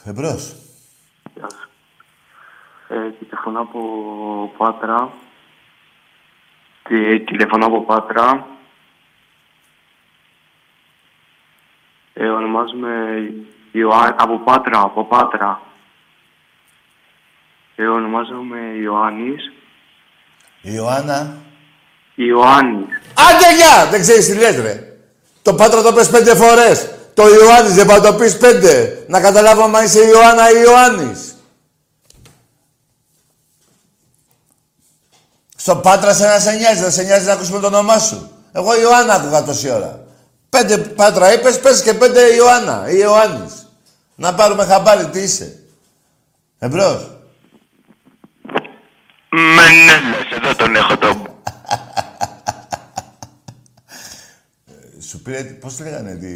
Εμπρός. 0.06 0.56
Γεια 1.36 1.48
σου. 1.50 1.70
Ε, 2.88 3.10
τηλεφωνώ 3.20 3.60
από 3.60 3.80
Πάτρα. 4.58 5.12
Τι, 6.84 7.20
τηλεφωνώ 7.20 7.66
από 7.66 7.82
Πάτρα. 7.82 8.48
Ε, 12.14 12.28
ονομάζομαι 12.28 13.22
Ιωάννη, 13.72 14.16
από 14.18 14.40
Πάτρα, 14.40 14.82
από 14.82 15.06
Πάτρα. 15.06 15.62
Ε, 17.76 17.88
ονομάζομαι 17.88 18.60
Ιωάννης. 18.60 19.52
Ιωάννα. 20.62 21.38
Ιωάννης. 22.16 23.02
Άντε 23.14 23.56
γεια! 23.56 23.90
Δεν 23.92 24.02
ξέρεις 24.02 24.26
τι 24.26 24.38
λες, 24.38 24.62
ρε. 24.62 24.94
Το 25.42 25.54
Πάτρα 25.54 25.82
το 25.82 25.94
πες 25.94 26.10
πέντε 26.10 26.36
φορές. 26.36 27.01
Το 27.14 27.28
Ιωάννης 27.28 27.74
δεν 27.74 27.86
πάει 27.86 28.00
το 28.00 28.14
πεις 28.14 28.38
πέντε. 28.38 29.04
Να 29.08 29.22
καταλάβω 29.22 29.64
αν 29.64 29.86
είσαι 29.86 30.00
Ιωάννα 30.00 30.52
ή 30.52 30.62
Ιωάννης. 30.66 31.36
Στο 35.56 35.76
Πάτρα 35.76 36.14
σε 36.14 36.26
να 36.26 36.40
σε 36.40 36.52
νοιάζει, 36.52 36.82
δεν 36.82 36.92
σε 36.92 37.04
νοιάζει 37.04 37.26
να 37.26 37.34
ακούσουμε 37.34 37.60
το 37.60 37.68
όνομά 37.68 38.00
σου. 38.00 38.32
Εγώ 38.52 38.80
Ιωάννα 38.80 39.14
άκουγα 39.14 39.44
τόση 39.44 39.70
ώρα. 39.70 40.06
Πέντε 40.50 40.78
Πάτρα 40.78 41.34
είπες, 41.34 41.60
πες 41.60 41.82
και 41.82 41.94
πέντε 41.94 42.34
Ιωάννα 42.34 42.90
ή 42.90 42.96
Ιωάννης. 43.00 43.68
Να 44.16 44.34
πάρουμε 44.34 44.66
χαμπάρι 44.66 45.06
τι 45.06 45.20
είσαι. 45.20 45.60
Εμπρός. 46.60 47.10
Μενέλες, 49.30 50.32
εδώ 50.32 50.56
τον 50.56 50.76
έχω 50.76 50.98
το... 50.98 51.22
Σου 55.10 55.22
πήρε, 55.22 55.44
πώς 55.44 55.76
το 55.76 55.84
λέγανε, 55.84 56.16
τι, 56.16 56.28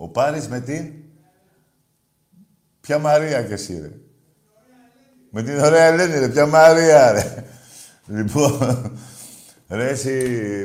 ο 0.00 0.08
Πάρης 0.08 0.48
με 0.48 0.60
την... 0.60 0.92
Ποια 2.80 2.98
Μαρία 2.98 3.42
και 3.42 3.52
εσύ, 3.52 3.80
ρε. 3.80 3.90
Με 5.30 5.42
την 5.42 5.58
ωραία 5.58 5.84
Ελένη, 5.84 6.18
ρε. 6.18 6.28
Ποια 6.28 6.46
Μαρία, 6.46 7.12
ρε. 7.12 7.44
λοιπόν, 8.06 8.98
ρε, 9.68 9.88
εσύ, 9.88 10.10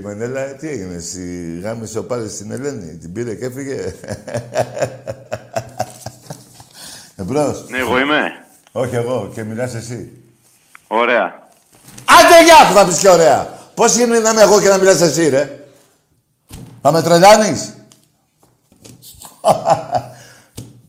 Μενέλα, 0.03 0.55
τι 0.55 0.67
έγινε, 0.67 0.95
εσύ 0.95 1.59
γάμισε 1.63 1.99
ο 1.99 2.03
Πάρης 2.05 2.33
στην 2.33 2.51
Ελένη. 2.51 2.97
Την 2.97 3.13
πήρε 3.13 3.35
και 3.35 3.45
έφυγε. 3.45 3.93
Εμπρός. 7.15 7.69
Ναι, 7.69 7.77
εγώ 7.77 7.99
είμαι. 7.99 8.21
Όχι 8.71 8.95
εγώ, 8.95 9.31
και 9.33 9.43
μιλάς 9.43 9.73
εσύ. 9.73 10.11
Ωραία. 10.87 11.49
Άντε 12.05 12.43
γεια 12.43 12.67
που 12.67 12.73
θα 12.73 12.85
πεις 12.85 12.99
και 12.99 13.09
ωραία. 13.09 13.59
Πώς 13.75 13.95
γίνεται 13.95 14.19
να 14.19 14.29
είμαι 14.29 14.41
εγώ 14.41 14.61
και 14.61 14.69
να 14.69 14.77
μιλάς 14.77 15.01
εσύ, 15.01 15.29
ρε; 15.29 15.65
Θα 16.81 16.91
με 16.91 17.01
τρελάνεις; 17.01 17.73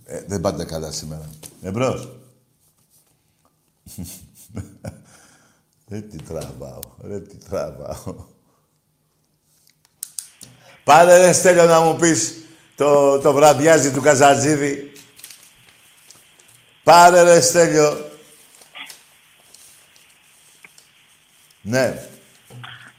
Ε, 0.04 0.24
δεν 0.26 0.40
πάτε 0.40 0.64
καλά 0.64 0.92
σήμερα. 0.92 1.30
Εμπρός. 1.62 2.08
Ρε 5.88 6.00
τι 6.00 6.22
τραβάω, 6.22 6.80
ρε 7.02 7.20
τι 7.20 7.36
τραβάω. 7.36 8.26
Πάρε 10.84 11.18
ρε 11.18 11.32
Στέλιο 11.32 11.64
να 11.64 11.80
μου 11.80 11.96
πεις 11.96 12.34
το, 12.76 13.18
το 13.18 13.32
βραδιάζι 13.32 13.92
του 13.92 14.00
Καζατζίδη. 14.00 14.92
Πάρε 16.82 17.22
ρε 17.22 17.40
Στέλιο. 17.40 18.10
Ναι. 21.62 22.08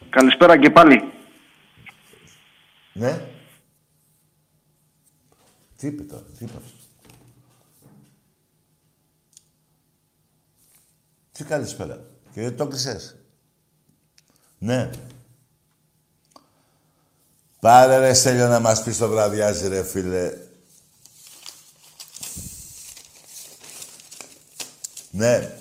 Καλησπέρα 0.10 0.60
και 0.60 0.70
πάλι. 0.70 1.14
Ναι. 2.94 3.35
Τι 5.78 5.88
είπε 5.88 6.04
τώρα, 6.04 6.24
τι 6.38 6.44
είπε 6.44 6.54
αυτό. 6.58 6.78
Τι 11.32 11.44
καλησπέρα. 11.44 11.96
Και 12.34 12.42
γιατί 12.42 12.56
το 12.56 12.68
κλεισες. 12.68 13.16
Ναι. 14.58 14.90
Πάρε 17.60 17.98
ρε 17.98 18.14
Στέλιο 18.14 18.48
να 18.48 18.60
μας 18.60 18.84
πεις 18.84 18.98
το 18.98 19.08
βραδιάζει 19.08 19.68
ρε 19.68 19.84
φίλε. 19.84 20.38
Ναι. 25.12 25.60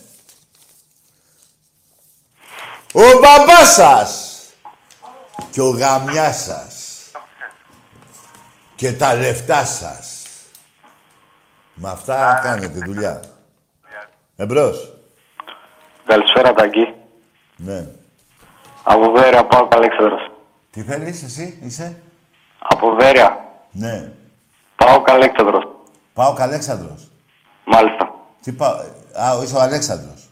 Ο 2.93 3.03
μπαμπάς 3.21 3.73
σας 3.75 4.41
και 5.51 5.61
ο 5.61 5.69
γαμιάς 5.69 6.43
σας 6.43 6.74
και 8.75 8.93
τα 8.93 9.15
λεφτά 9.15 9.65
σας. 9.65 10.23
Με 11.75 11.91
αυτά 11.91 12.41
κάνετε 12.43 12.79
δουλειά. 12.87 13.21
Εμπρός. 14.37 14.93
Καλησπέρα, 16.07 16.53
Ταγκή. 16.53 16.95
Ναι. 17.57 17.87
Από 18.83 19.11
Βέρεια, 19.11 19.45
πάω 19.45 19.69
Αλέξανδρος. 19.71 20.31
Τι 20.71 20.83
θέλεις 20.83 21.23
εσύ, 21.23 21.59
είσαι; 21.63 22.03
Από 22.59 22.95
Βέρεια, 22.95 23.45
Ναι. 23.71 24.13
πάω 24.77 25.03
Αλέξανδρος. 25.07 25.65
Πάω 26.15 26.33
Καλέξανδρος. 26.33 27.09
Μάλιστα. 27.65 28.15
Τι 28.43 28.53
πάω... 28.53 28.73
Α, 29.13 29.43
είσαι 29.43 29.57
ο 29.57 29.61
Αλέξανδρος. 29.61 30.29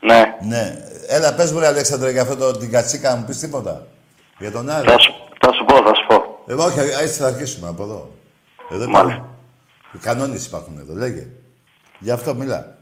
Ναι. 0.00 0.36
Ναι. 0.40 0.76
Έλα, 1.08 1.34
πες 1.34 1.52
μου 1.52 1.58
ρε 1.58 1.66
Αλέξανδρε 1.66 2.10
για 2.10 2.22
αυτό 2.22 2.36
το, 2.36 2.58
την 2.58 2.70
κατσίκα, 2.70 3.10
να 3.10 3.16
μου 3.16 3.24
πεις 3.24 3.38
τίποτα. 3.38 3.86
Για 4.38 4.50
τον 4.50 4.70
Άρη. 4.70 4.88
Θα 4.88 4.98
σου, 4.98 5.14
θα 5.40 5.52
σου 5.52 5.64
πω, 5.64 5.76
θα 5.76 5.94
σου 5.94 6.06
πω. 6.06 6.31
Εγώ 6.46 6.64
όχι, 6.64 6.78
έτσι 6.78 7.20
θα 7.20 7.26
αρχίσουμε 7.26 7.68
από 7.68 7.82
εδώ. 7.82 8.10
Εδώ 8.70 8.88
Μάλιστα. 8.88 9.02
υπάρχουν. 9.02 9.30
Οι 9.92 9.98
κανόνες 9.98 10.46
υπάρχουν 10.46 10.78
εδώ, 10.78 10.94
λέγε. 10.94 11.26
Γι' 11.98 12.10
αυτό 12.10 12.34
μιλά. 12.34 12.78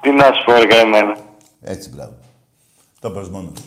Τι 0.00 0.10
να 0.10 0.24
σου 0.24 0.44
πω, 0.44 0.52
ρε 0.52 0.66
καημένα. 0.66 1.16
Έτσι, 1.60 1.88
μπράβο. 1.88 2.14
Το 3.00 3.10
πες 3.10 3.28
μόνος 3.28 3.58
σου. 3.58 3.64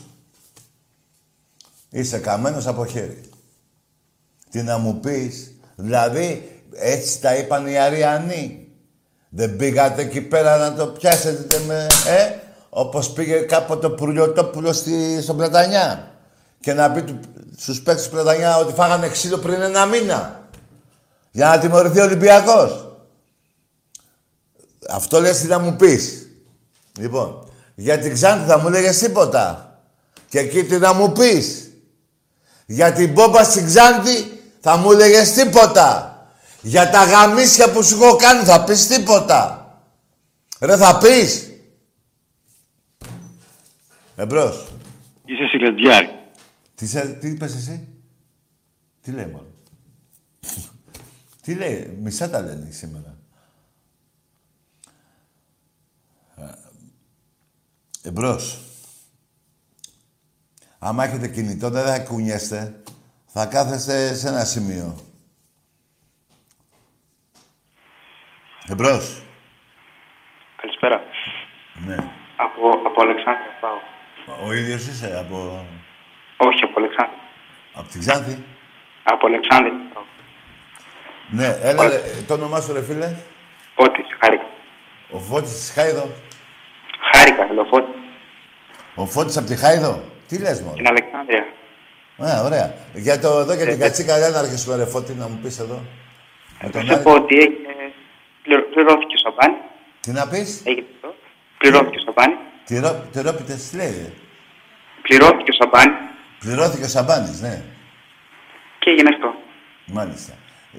Είσαι 1.89 2.20
καμένος 2.20 2.68
από 2.68 2.86
χέρι. 2.86 3.22
Τι 4.49 4.62
να 4.62 4.78
μου 4.78 4.99
πεις. 4.99 5.51
Δηλαδή, 5.76 6.62
έτσι 6.72 7.22
τα 7.22 7.36
είπαν 7.36 7.68
οι 7.68 7.78
Αριανοί. 7.78 8.68
Δεν 9.30 9.55
πήγατε 9.55 10.01
εκεί 10.01 10.22
πέρα 10.22 10.58
να 10.58 10.74
το 10.74 10.88
πιάσετε 10.88 11.60
με... 11.68 11.88
Ε, 12.08 12.36
όπως 12.70 13.12
πήγε 13.12 13.39
κάποτε 13.39 13.86
ο 13.86 13.91
Πουρλιοτόπουλο 13.91 14.74
στη, 14.74 15.22
στον 15.22 15.38
Πλατανιά. 15.38 16.12
Και 16.60 16.74
να 16.74 16.91
πει 16.91 17.01
του, 17.01 17.20
στους 17.58 17.82
παίκτες 17.82 18.03
του 18.03 18.10
Πλατανιά 18.10 18.58
ότι 18.58 18.74
φάγανε 18.74 19.10
ξύλο 19.10 19.38
πριν 19.38 19.62
ένα 19.62 19.86
μήνα. 19.86 20.49
Για 21.32 21.47
να 21.47 21.60
τιμωρηθεί 21.60 21.99
ο 21.99 22.03
Ολυμπιακός. 22.03 22.97
Αυτό 24.89 25.20
λες 25.20 25.39
τι 25.39 25.47
να 25.47 25.60
μου 25.60 25.76
πεις. 25.76 26.28
Λοιπόν, 26.97 27.49
για 27.76 27.99
την 27.99 28.14
Ξάνθη 28.14 28.47
θα 28.47 28.60
μου 28.60 28.70
λέγες 28.70 28.97
τίποτα. 28.97 29.80
Και 30.30 30.39
εκεί 30.39 30.64
τι 30.64 30.78
να 30.78 30.93
μου 30.93 31.12
πεις. 31.12 31.72
Για 32.66 32.93
την 32.93 33.12
μπόμπα 33.12 33.43
στην 33.43 33.66
Ξάνθη 33.66 34.41
θα 34.60 34.78
μου 34.78 34.91
λέγες 34.91 35.32
τίποτα. 35.32 36.12
Για 36.62 36.89
τα 36.89 37.03
γαμίσια 37.03 37.72
που 37.72 37.84
σου 37.84 38.03
έχω 38.03 38.16
κάνει 38.16 38.43
θα 38.43 38.64
πεις 38.64 38.88
τίποτα. 38.88 39.72
Ρε 40.60 40.78
θα 40.78 40.97
πεις. 40.97 41.51
Εμπρός. 44.16 44.68
Είσαι 45.26 45.47
σιλεντιάρη. 45.47 46.16
Τι, 46.78 46.88
σε, 46.88 47.13
τι 47.13 47.28
είπες 47.30 47.55
εσύ; 47.55 47.88
Τι 49.01 49.11
λέει 49.11 49.25
μόνο; 49.25 49.47
τι 51.41 51.55
λέει; 51.55 51.97
Μισά 52.01 52.30
τα 52.30 52.41
λένε 52.41 52.71
σήμερα. 52.71 53.17
Εμπρός. 58.03 58.61
Άμα 60.80 61.03
έχετε 61.03 61.28
κινητό, 61.28 61.69
δεν 61.69 61.86
θα 61.86 61.99
κουνιέστε. 61.99 62.82
Θα 63.25 63.45
κάθεστε 63.45 64.13
σε 64.13 64.28
ένα 64.28 64.43
σημείο. 64.43 64.95
Εμπρός. 68.67 69.21
Καλησπέρα. 70.61 71.01
Ναι. 71.86 71.95
Από, 72.38 72.69
από 72.88 73.01
Αλεξάνδρεια 73.01 73.59
πάω. 73.61 74.47
Ο 74.47 74.53
ίδιος 74.53 74.88
είσαι 74.88 75.17
από... 75.17 75.65
Όχι, 76.78 76.86
από 76.86 76.86
Αλεξάνδρεια. 76.86 77.19
Από 77.73 77.88
την 77.89 77.99
Ξάνθη; 77.99 78.43
Από 79.03 79.28
Αλεξάνδρεια 79.28 79.73
πάω. 79.93 80.03
Ναι, 81.30 81.57
έλα, 81.61 81.88
ρε, 81.89 82.01
το 82.28 82.34
όνομά 82.34 82.61
σου, 82.61 82.73
ρε 82.73 82.82
φίλε. 82.84 83.15
Φώτης, 83.75 84.05
χάρηκα. 84.19 84.45
Ο 85.11 85.19
Φώτης 85.19 85.51
της 85.51 85.71
Χάιδο; 85.75 86.09
Χάρηκα, 87.11 87.53
λέω 87.53 87.63
Φώτης. 87.65 87.95
Ο 88.95 89.05
Φώτης 89.05 89.38
από 89.38 89.47
τη 89.47 89.55
Χάιδο; 89.55 90.03
Τι 90.28 90.38
λες 90.39 90.61
μόνο. 90.61 90.73
Στην 90.73 90.88
Αλεξάνδρεια. 90.88 91.45
Α, 92.25 92.43
ωραία. 92.43 92.73
Για 92.93 93.19
το 93.19 93.28
εδώ 93.39 93.55
και 93.55 93.61
Ε, 93.63 93.65
την 93.65 93.80
κατσίκα, 93.80 94.19
δεν 94.19 94.32
να 94.32 94.39
αρχίσουμε 94.39 94.75
ρε 94.75 94.86
Φώτη 94.86 95.13
να 95.13 95.28
μου 95.28 95.39
πεις 95.43 95.59
εδώ. 95.59 95.82
Με 96.61 96.69
τον 96.69 96.86
Θα 96.86 96.93
Άρη. 96.93 97.03
πω 97.03 97.11
ότι 97.13 97.36
έγινε, 97.38 97.73
πληρω- 98.43 98.65
πληρώθηκε 98.73 99.15
ο 99.15 99.17
Σαμπάνη. 99.30 99.57
Τι 99.99 100.11
να 100.11 100.28
πεις; 100.28 100.61
Έγινε 100.65 100.88
αυτό. 100.95 101.15
Πληρώθηκε 101.57 101.97
ο 101.97 102.01
Σαμπάνη. 102.05 102.36
Τι 102.65 102.80
ρω- 102.80 103.03
τι 103.11 103.21
ρόπιτες, 103.21 103.69
τι 103.69 103.75
λέει. 103.75 103.91
ρε. 103.91 104.11
Πληρώθηκε 105.01 105.51
ο 105.51 105.53
Σαμπάνη 105.61 105.95
Πληρώθηκες 106.40 106.86
ο 106.88 106.90
Σαμπάνης, 106.90 107.42
ναι. 107.42 107.62
και 108.80 108.90
έγινε 108.90 109.10
αυτό. 109.14 109.34
Μάλιστα. 109.86 110.34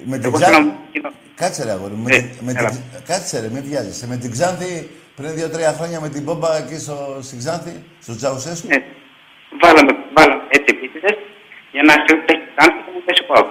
Με 0.05 0.17
την 0.19 0.25
Εγώ 0.29 0.39
θέλω 0.39 0.51
να 0.51 0.59
Ξάνθη... 0.59 0.69
μου 0.71 0.79
κοινό. 0.93 1.11
Κάτσε 1.35 1.65
ρε 1.65 1.71
αγόρι 1.71 1.95
μου. 1.95 2.03
με 2.03 2.15
Ε, 2.17 2.21
την- 2.21 2.37
με 2.41 2.53
έλα. 2.57 2.71
την... 2.71 2.81
Κάτσε 3.07 3.41
ρε, 3.41 3.49
μην 3.49 3.63
βιάζεσαι. 3.65 4.07
Με 4.07 4.17
την 4.17 4.31
Ξάνθη 4.31 4.91
πριν 5.17 5.35
δύο-τρία 5.35 5.73
χρόνια 5.73 6.01
με 6.01 6.09
την 6.09 6.23
μπόμπα 6.23 6.57
εκεί 6.57 6.79
στο... 6.79 7.19
στην 7.23 7.39
Ξάνθη, 7.39 7.83
στο 8.03 8.17
Τσαουσέσκου. 8.17 8.67
Ναι. 8.67 8.77
Βάλαμε, 9.63 9.93
βάλαμε 10.17 10.43
έτσι 10.51 10.75
επίτηδες 10.77 11.17
για 11.73 11.83
να 11.83 11.93
σε 11.93 12.15
πέσει 12.27 12.41
κάνει 12.57 12.73
και 12.73 12.83
να 12.87 12.93
μου 12.93 13.03
πέσει 13.07 13.23
πάω. 13.27 13.45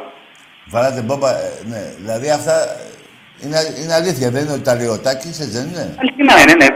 Βάλατε 0.70 1.02
μπόμπα, 1.02 1.30
ε, 1.38 1.52
ναι. 1.66 1.94
Δηλαδή 1.98 2.30
αυτά 2.30 2.56
ε, 2.70 2.78
είναι, 3.44 3.58
είναι 3.84 3.94
αλήθεια, 3.94 4.32
δεν 4.32 4.44
είναι 4.44 4.54
ότι 4.54 4.62
τα 4.62 4.76
λέει 4.76 4.88
ο 4.88 5.00
Τάκης, 5.00 5.40
έτσι 5.40 5.58
δεν 5.58 5.68
είναι; 5.68 5.96
Αληθινά 6.00 6.40
είναι, 6.42 6.54
ναι. 6.54 6.68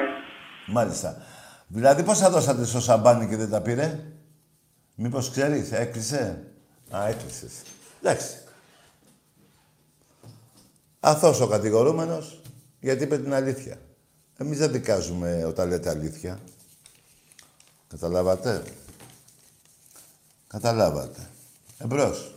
Μάλιστα. 0.65 1.17
Δηλαδή 1.67 2.03
πώς 2.03 2.19
θα 2.19 2.29
δώσατε 2.29 2.65
στο 2.65 2.81
Σαμπάνι 2.81 3.27
και 3.27 3.35
δεν 3.35 3.49
τα 3.49 3.61
πήρε; 3.61 3.99
Μήπως 5.03 5.29
ξέρεις, 5.29 5.71
έκλεισε; 5.71 6.43
Α, 6.89 7.07
έκλεισες. 7.07 7.51
Εντάξει. 8.01 8.37
Αθώος 10.99 11.41
ο 11.41 11.47
κατηγορούμενος, 11.47 12.41
γιατί 12.79 13.03
είπε 13.03 13.17
την 13.17 13.33
αλήθεια. 13.33 13.77
Εμείς 14.37 14.57
δεν 14.57 14.71
δικάζουμε 14.71 15.43
όταν 15.47 15.69
λέτε 15.69 15.89
αλήθεια. 15.89 16.39
Καταλάβατε; 17.87 18.63
Καταλάβατε. 20.47 21.29
Εμπρός. 21.77 22.35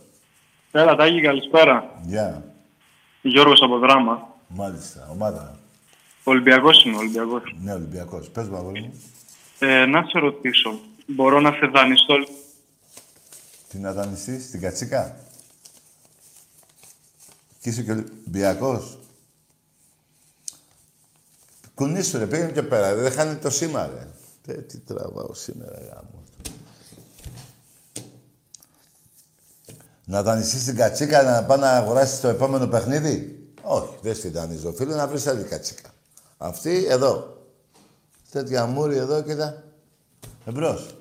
Έλα, 0.71 0.95
Τάκη, 0.95 1.21
καλησπέρα. 1.21 1.99
Γεια. 2.05 2.53
Γιώργος 3.21 3.61
από 3.61 3.77
Δράμα. 3.79 4.27
Μάλιστα. 4.47 5.07
Ομάδα. 5.11 5.59
Ολυμπιακός 6.23 6.83
είμαι, 6.83 6.97
Ολυμπιακός. 6.97 7.55
Ναι, 7.61 7.73
Ολυμπιακός. 7.73 8.29
Πες 8.29 8.47
μου, 8.47 8.55
αγόρι 8.57 8.81
μου. 8.81 9.03
Ε, 9.59 9.85
να 9.85 10.03
σε 10.03 10.19
ρωτήσω, 10.19 10.79
μπορώ 11.05 11.39
να 11.39 11.51
σε 11.51 11.65
δανειστώ 11.65 12.15
Τι 13.75 13.81
να 13.81 13.93
δανειστείς, 13.93 14.49
την 14.49 14.61
κατσίκα. 14.61 15.17
Και 17.59 17.69
είσαι 17.69 17.83
και 17.83 17.91
Ολυμπιακός. 17.91 18.99
Κουνήσου 21.73 22.17
ρε, 22.17 22.27
πήγαινε 22.27 22.51
και 22.51 22.63
πέρα. 22.63 22.95
Δεν 22.95 23.11
χάνει 23.11 23.35
το 23.35 23.49
σήμα 23.49 23.87
ρε. 23.87 24.07
Τε, 24.41 24.53
τι 24.53 24.77
τραβάω 24.77 25.33
σήμερα, 25.33 25.79
γάμο. 25.79 26.23
Να 30.05 30.23
δανειστείς 30.23 30.63
την 30.63 30.75
κατσίκα 30.75 31.23
να 31.23 31.43
πάει 31.43 31.59
να 31.59 31.71
αγοράσεις 31.71 32.19
το 32.19 32.27
επόμενο 32.27 32.67
παιχνίδι; 32.67 33.47
Όχι, 33.61 33.97
δεν 34.01 34.15
στη 34.15 34.29
δανείζω. 34.29 34.73
Φίλε, 34.73 34.95
να 34.95 35.07
βρεις 35.07 35.27
άλλη 35.27 35.43
κατσίκα. 35.43 35.89
Αυτή 36.37 36.85
εδώ. 36.89 37.43
Τέτοια 38.31 38.65
μούρη 38.65 38.97
εδώ, 38.97 39.21
κοίτα. 39.21 39.63
Εμπρός. 40.45 40.95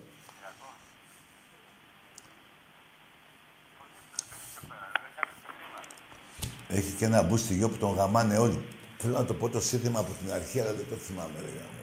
Έχει 6.75 6.93
και 6.93 7.05
ένα 7.05 7.23
μπούστιγιο 7.23 7.69
που 7.69 7.77
τον 7.77 7.95
γαμάνε 7.95 8.39
όλοι. 8.39 8.65
Θέλω 8.99 9.19
να 9.19 9.25
το 9.25 9.35
πω 9.35 9.49
το 9.49 9.61
σύνθημα 9.61 10.01
από 10.01 10.13
την 10.13 10.33
αρχή, 10.33 10.61
αλλά 10.61 10.73
δεν 10.73 10.87
το 10.89 10.97
θυμάμαι, 10.97 11.41
ρε 11.41 11.47
γάμο. 11.47 11.83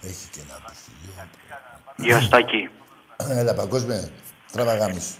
Έχει 0.00 0.28
και 0.30 0.40
ένα 0.40 0.60
μπούστιγιο. 0.60 1.28
Γιωστάκη. 1.96 2.70
Έλα, 3.16 3.54
παγκόσμια. 3.54 4.10
Τράβα 4.52 4.76
γάμις 4.76 5.04
σου. 5.04 5.18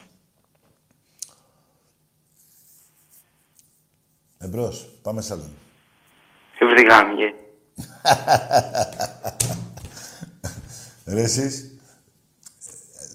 Εμπρός. 4.38 4.88
Πάμε 5.02 5.22
σαλόν. 5.22 5.56
Ευρυγάμιε. 6.58 7.32
Ρε 11.04 11.22
εσείς, 11.22 11.76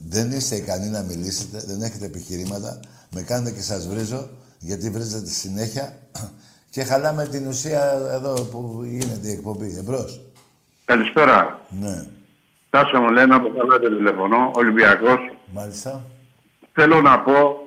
δεν 0.01 0.31
είστε 0.31 0.55
ικανοί 0.55 0.87
να 0.87 1.01
μιλήσετε, 1.01 1.59
δεν 1.65 1.81
έχετε 1.81 2.05
επιχειρήματα. 2.05 2.79
Με 3.15 3.21
κάνετε 3.21 3.51
και 3.51 3.61
σας 3.61 3.87
βρίζω, 3.87 4.29
γιατί 4.59 4.89
βρίζετε 4.89 5.29
συνέχεια 5.29 5.97
και 6.69 6.83
χαλάμε 6.83 7.27
την 7.27 7.47
ουσία 7.47 7.81
εδώ 8.11 8.33
που 8.43 8.81
γίνεται 8.83 9.27
η 9.27 9.31
εκπομπή. 9.31 9.77
Εμπρός. 9.77 10.21
Καλησπέρα. 10.85 11.59
Ναι. 11.69 12.05
Τάσο 12.69 12.99
μου 13.01 13.09
λένε 13.09 13.35
από 13.35 13.49
καλά 13.57 13.79
τηλεφωνώ, 13.79 14.51
Ολυμπιακός. 14.55 15.19
Μάλιστα. 15.53 16.05
Θέλω 16.73 17.01
να 17.01 17.19
πω, 17.19 17.57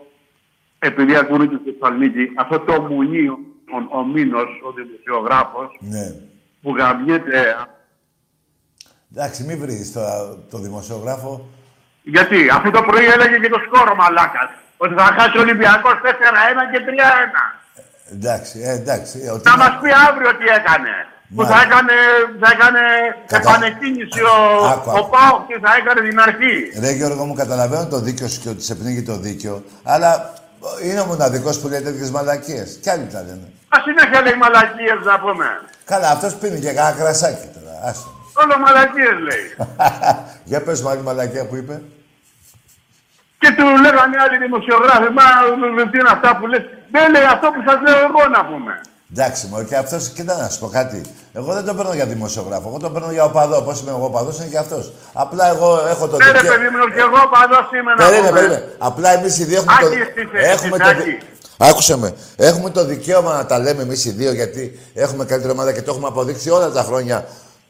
επειδή 0.78 1.16
ακούνε 1.16 1.46
και 1.46 1.56
στη 1.60 1.70
Θεσσαλονίκη, 1.70 2.32
αυτό 2.36 2.60
το 2.60 2.80
μουνί, 2.80 3.28
ο, 3.28 3.38
ο 3.98 4.04
Μήνος, 4.04 4.48
ο 4.68 4.72
δημοσιογράφος, 4.72 5.78
Ναι. 5.80 6.14
που 6.62 6.76
γαμιέται... 6.76 7.56
Εντάξει, 9.12 9.44
μην 9.44 9.58
βρεις 9.58 9.92
τώρα 9.92 10.38
το 10.50 10.58
δημοσιογράφο. 10.58 11.48
Γιατί, 12.02 12.48
αφού 12.52 12.70
το 12.70 12.82
πρωί 12.82 13.04
έλεγε 13.04 13.36
και 13.38 13.48
το 13.48 13.58
σκόρο 13.66 13.94
μαλάκας, 13.94 14.50
ότι 14.82 14.94
θα 14.98 15.06
χάσει 15.18 15.36
ο 15.38 15.40
Ολυμπιακός 15.46 15.94
4-1 16.04 16.62
και 16.72 16.80
3-1. 16.88 17.42
Εντάξει, 18.16 18.56
ε, 18.68 18.70
εντάξει. 18.80 19.16
ε, 19.26 19.30
ότι 19.34 19.42
Να 19.48 19.52
είναι- 19.54 19.62
μας 19.64 19.72
πει 19.82 19.90
αύριο 20.08 20.30
τι 20.38 20.44
έκανε. 20.60 20.92
Που 21.36 21.42
θα 21.44 21.48
Μάλιστα. 21.50 21.66
έκανε, 21.68 21.94
θα 22.42 22.48
έκανε 22.56 22.82
Κατα- 23.26 23.50
επανεκκίνηση 23.50 24.20
ο, 24.34 24.36
Άκου, 24.72 24.90
ο 24.94 24.98
άκου. 24.98 25.10
Πάοκ 25.14 25.46
και 25.50 25.58
θα 25.64 25.70
έκανε 25.80 26.00
την 26.08 26.18
αρχή. 26.26 26.54
Ρε 26.80 26.90
Γιώργο 26.98 27.24
μου, 27.24 27.34
καταλαβαίνω 27.42 27.86
το 27.86 27.98
δίκιο 28.06 28.28
σου 28.28 28.40
και 28.42 28.48
ότι 28.48 28.62
σε 28.62 28.74
πνίγει 28.74 29.02
το 29.02 29.16
δίκιο, 29.26 29.64
αλλά 29.82 30.32
είναι 30.84 31.00
ο 31.00 31.06
μοναδικός 31.06 31.58
που 31.60 31.68
λέει 31.68 31.80
τέτοιες 31.80 32.10
μαλακίες. 32.10 32.78
Κι 32.82 32.90
άλλοι 32.90 33.06
τα 33.12 33.20
λένε. 33.26 33.46
Α 33.74 33.76
συνέχεια 33.84 34.20
λέει 34.22 34.34
μαλακίες 34.44 34.98
να 35.04 35.18
πούμε. 35.20 35.46
Καλά, 35.84 36.08
αυτός 36.10 36.34
πίνει 36.34 36.58
και 36.60 36.72
κανένα 36.72 36.96
κρασάκι 37.00 37.46
τώρα. 37.54 37.74
Άστο. 37.88 38.08
Όλο 38.42 38.58
μαλακίες 38.58 39.16
λέει. 39.28 39.46
Για 40.50 40.60
πες 40.62 40.82
μου 40.82 40.88
άλλη 40.88 41.02
μαλακία 41.02 41.46
που 41.46 41.56
είπε. 41.56 41.82
Και 43.42 43.50
του 43.56 43.64
λέγανε 43.84 44.16
άλλοι 44.24 44.36
δημοσιογράφοι, 44.46 45.08
μα 45.18 45.24
τι 45.90 45.96
είναι 46.00 46.12
αυτά 46.16 46.30
που 46.38 46.44
λες. 46.52 46.62
Δεν 46.94 47.04
λέει 47.14 47.26
αυτό 47.34 47.46
που 47.54 47.60
σας 47.68 47.78
λέω 47.86 47.98
εγώ 48.08 48.22
να 48.36 48.40
πούμε. 48.50 48.72
Εντάξει, 49.12 49.42
μου 49.50 49.64
και 49.68 49.76
αυτός, 49.76 50.02
κοίτα 50.16 50.34
να 50.42 50.48
σου 50.48 50.58
πω 50.62 50.68
κάτι. 50.78 51.00
Εγώ 51.38 51.50
δεν 51.56 51.64
τον 51.68 51.76
παίρνω 51.76 51.92
για 51.94 52.06
δημοσιογράφο. 52.14 52.66
Εγώ 52.68 52.78
τον 52.84 52.92
παίρνω 52.92 53.10
για 53.16 53.24
οπαδό. 53.24 53.62
Πώς 53.62 53.80
είμαι 53.80 53.90
εγώ 53.90 54.04
οπαδός, 54.04 54.36
είναι 54.38 54.46
και 54.54 54.58
αυτός. 54.58 54.92
Απλά 55.12 55.44
εγώ 55.54 55.68
έχω 55.92 56.04
το 56.08 56.16
Ναι 56.16 56.24
ρε 56.24 56.32
δικαίωμα. 56.32 56.52
παιδί 56.56 56.68
μου, 56.74 56.84
και 56.94 57.00
εγώ 57.08 57.20
παντός 57.34 57.66
είμαι 57.78 57.92
να 57.94 57.96
Περίμενε, 58.04 58.28
πούμε. 58.28 58.40
περίμενε. 58.40 58.72
Απλά 58.78 59.08
εμείς 59.18 59.38
οι 59.38 59.44
δύο 59.44 59.56
έχουμε 59.60 59.76
το. 59.80 59.86
Άκης 59.86 59.98
είσαι, 59.98 60.38
Έχουμε 60.52 60.76
είσαι 60.76 60.84
το... 60.84 60.88
Άκη. 60.88 61.02
δι- 61.10 61.22
Άκουσε 61.58 61.96
με. 61.96 62.14
Έχουμε 62.36 62.70
το 62.70 62.84
δικαίωμα 62.84 63.32
να 63.36 63.46
τα 63.46 63.58
λέμε 63.58 63.82
εμείς 63.82 64.04
οι 64.04 64.10
δύο 64.10 64.32
γιατί 64.32 64.78
έχουμε 64.94 65.24
καλύτερη 65.24 65.52
ομάδα 65.52 65.72
και 65.72 65.82
το 65.82 65.90
έχουμε 65.92 66.08
αποδείξει 66.08 66.50
όλα 66.50 66.70
τα 66.70 66.82
χρόνια 66.82 67.26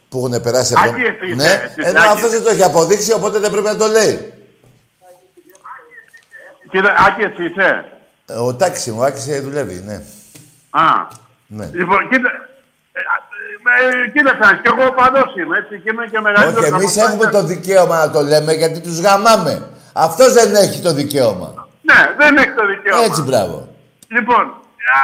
που 0.08 0.18
έχουν 0.26 0.42
περάσει 0.42 0.74
από 0.76 0.88
Άκη, 0.90 1.00
εσύ 1.02 1.26
είσαι, 1.26 1.34
Ναι, 1.34 1.44
εσύ 1.64 1.88
ενώ 1.88 1.98
Άκη. 2.00 2.08
αυτός 2.08 2.30
δεν 2.30 2.42
το 2.42 2.50
έχει 2.50 2.62
αποδείξει, 2.62 3.12
οπότε 3.12 3.38
δεν 3.38 3.50
πρέπει 3.50 3.66
να 3.66 3.76
το 3.76 3.86
λέει. 3.86 4.32
Κύριε 6.70 6.90
Άκη, 7.06 7.22
εσύ 7.22 7.44
είσαι. 7.44 7.84
Ε, 8.26 8.34
Ο 8.34 8.54
Τάκη 8.54 8.90
μου, 8.90 8.98
ο 9.00 9.04
Άκης 9.04 9.42
δουλεύει, 9.42 9.82
ναι. 9.86 10.02
Α, 10.70 10.82
ναι. 11.46 11.70
λοιπόν, 11.72 12.08
κοίτα, 12.10 12.30
ε, 12.92 13.00
ε, 14.04 14.10
κοίταξε, 14.14 14.60
και 14.62 14.70
εγώ 14.76 14.92
παντός 14.92 15.30
είμαι, 15.36 15.56
έτσι, 15.58 15.74
και 15.82 15.90
είμαι 15.92 16.06
και 16.12 16.20
μεγαλύτερος 16.20 16.58
Όχι, 16.64 16.68
από 16.68 16.76
εμεί 16.76 16.84
εσάς. 16.90 17.08
έχουμε 17.08 17.26
το 17.30 17.42
δικαίωμα 17.42 17.96
να 18.04 18.10
το 18.10 18.20
λέμε 18.22 18.52
γιατί 18.52 18.80
του 18.80 18.94
γαμάμε. 19.04 19.54
Αυτό 19.92 20.32
δεν 20.32 20.54
έχει 20.54 20.80
το 20.80 20.92
δικαίωμα. 20.92 21.68
Ναι, 21.82 22.00
δεν 22.18 22.36
έχει 22.36 22.52
το 22.60 22.66
δικαίωμα. 22.66 23.04
Έτσι, 23.04 23.22
μπράβο. 23.22 23.68
Λοιπόν, 24.08 24.44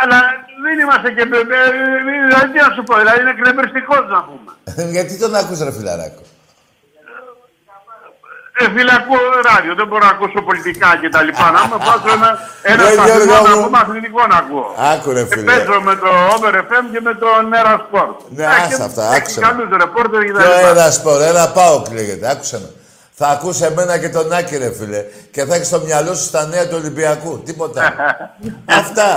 αλλά 0.02 0.18
δεν 0.64 0.78
είμαστε 0.82 1.08
και... 1.10 1.20
ε, 1.20 1.24
ε, 1.24 1.70
Δηλαδή, 2.26 2.46
τι 2.52 2.58
να 2.66 2.70
σου 2.74 2.82
πω, 2.88 2.94
δηλαδή 3.02 3.20
είναι 3.20 3.30
εκνευριστικός 3.36 4.02
να 4.14 4.20
πούμε. 4.28 4.50
γιατί 4.96 5.18
τον 5.18 5.34
ακούς 5.34 5.58
ρε 5.66 5.72
φιλαράκο. 5.72 6.22
Ε, 8.66 8.70
φίλε, 8.76 8.92
ακούω 9.00 9.24
ράδιο, 9.50 9.72
δεν 9.80 9.86
μπορώ 9.88 10.04
να 10.08 10.12
ακούσω 10.16 10.38
πολιτικά 10.48 10.88
και 11.00 11.08
τα 11.14 11.20
λοιπά. 11.26 11.46
Να 11.56 11.60
με 11.70 11.76
βάζω 11.86 12.08
ένα, 12.18 12.30
ένα 12.72 12.82
Ρε, 12.84 12.92
σταθμό 12.96 13.14
Γιώργο 13.14 13.34
να 13.48 13.54
μου. 13.56 13.60
ακούμε 13.62 13.78
αθλητικό 13.84 14.22
να 14.32 14.36
ακούω. 14.42 14.66
Άκου 14.92 15.08
ρε 15.16 15.22
Και 15.22 15.34
φίλε. 15.34 15.46
παίζω 15.50 15.76
με 15.88 15.94
το 16.02 16.08
Over 16.32 16.54
FM 16.68 16.84
και 16.92 17.00
με 17.06 17.12
το 17.22 17.28
Nera 17.50 17.74
Sport. 17.84 18.14
Ναι, 18.36 18.42
Ε, 18.44 18.46
άστα 18.46 18.66
και 18.76 18.82
αυτά, 18.90 19.04
έχει 19.08 19.16
άκουσα 19.20 19.40
με. 19.40 19.46
καλούς 19.46 19.68
ρεπόρτερ 19.82 20.20
και 20.26 20.32
τα 20.36 20.40
Ποιο 20.42 20.52
λοιπά. 20.56 20.68
ένα 20.74 20.86
σπορ, 20.98 21.18
ένα 21.32 21.44
πάοκ 21.56 21.84
λέγεται. 21.98 22.24
Άκουσε 22.34 22.58
με. 22.62 22.68
Θα 23.24 23.26
ακούσει 23.36 23.64
εμένα 23.64 23.94
και 23.98 24.08
τον 24.16 24.32
Άκη, 24.32 24.56
ρε 24.56 24.70
φίλε. 24.78 25.00
Και 25.34 25.44
θα 25.44 25.54
έχεις 25.54 25.66
στο 25.66 25.80
μυαλό 25.86 26.14
σου 26.14 26.30
τα 26.30 26.46
νέα 26.46 26.64
του 26.68 26.76
Ολυμπιακού. 26.80 27.42
Τίποτα. 27.48 27.82
Αυτά. 28.80 29.08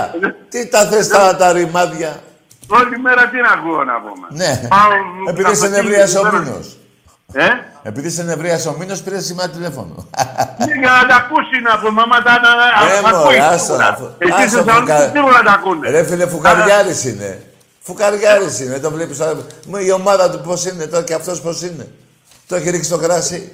Τι 0.48 0.68
τα 0.68 0.80
θες 0.90 1.08
τα, 1.08 1.36
τα 1.36 1.52
ρημάδια; 1.52 2.10
Όλη 2.68 2.98
μέρα 2.98 3.22
τι 3.28 3.36
να 3.46 3.48
ακούω 3.58 3.84
να 3.84 3.92
πούμε. 4.04 4.26
Ναι. 4.30 4.68
Πάω, 4.68 4.90
Επειδή 5.28 5.54
σε 5.54 5.60
καφετίνη, 5.60 5.76
νευρίασε 5.88 6.18
ο 6.18 6.22
πέρα- 6.22 6.38
μήνος. 6.38 6.76
Ε; 7.36 7.46
Επειδή 7.82 8.10
σε 8.10 8.22
νευρίασε 8.22 8.68
ο 8.68 8.74
μήνος, 8.78 9.02
πήρε 9.02 9.20
σήμερα 9.20 9.48
τηλέφωνο. 9.50 10.08
Ναι, 10.58 10.74
Για 10.74 10.90
να 10.90 11.06
τα 11.08 11.16
ακούσει 11.16 11.56
να 11.64 11.78
πούμε, 11.78 12.02
άμα 12.02 12.22
τα 12.22 12.32
Ε, 12.96 13.00
να 13.00 13.08
μωρέ, 13.08 13.22
ακούει 13.24 13.38
άστα 13.38 13.58
σίγουρα. 13.58 13.90
να 13.90 13.96
φου- 13.96 14.10
Εσύ 14.18 14.32
άστα, 14.32 14.48
σε 14.48 14.56
Θεσσαλονίκη 14.62 14.92
φουκα- 14.92 15.10
σίγουρα 15.14 15.42
τα 15.42 15.52
ακούνε. 15.52 15.90
Ρε 15.90 16.04
φίλε, 16.04 16.26
φουκαριάρης 16.26 17.04
είναι. 17.04 17.42
Φουκαριάρης 17.80 18.60
είναι. 18.60 18.78
Το 18.78 18.90
βλέπεις 18.90 19.18
τώρα. 19.18 19.34
Μου 19.66 19.76
η 19.76 19.90
ομάδα 19.90 20.30
του 20.30 20.40
πώς 20.40 20.64
είναι 20.66 20.86
τώρα 20.86 21.04
και 21.04 21.14
αυτός 21.14 21.40
πώς 21.40 21.62
είναι. 21.62 21.88
Το 22.48 22.56
έχει 22.56 22.70
ρίξει 22.70 22.90
το 22.90 22.98
κράσι. 22.98 23.52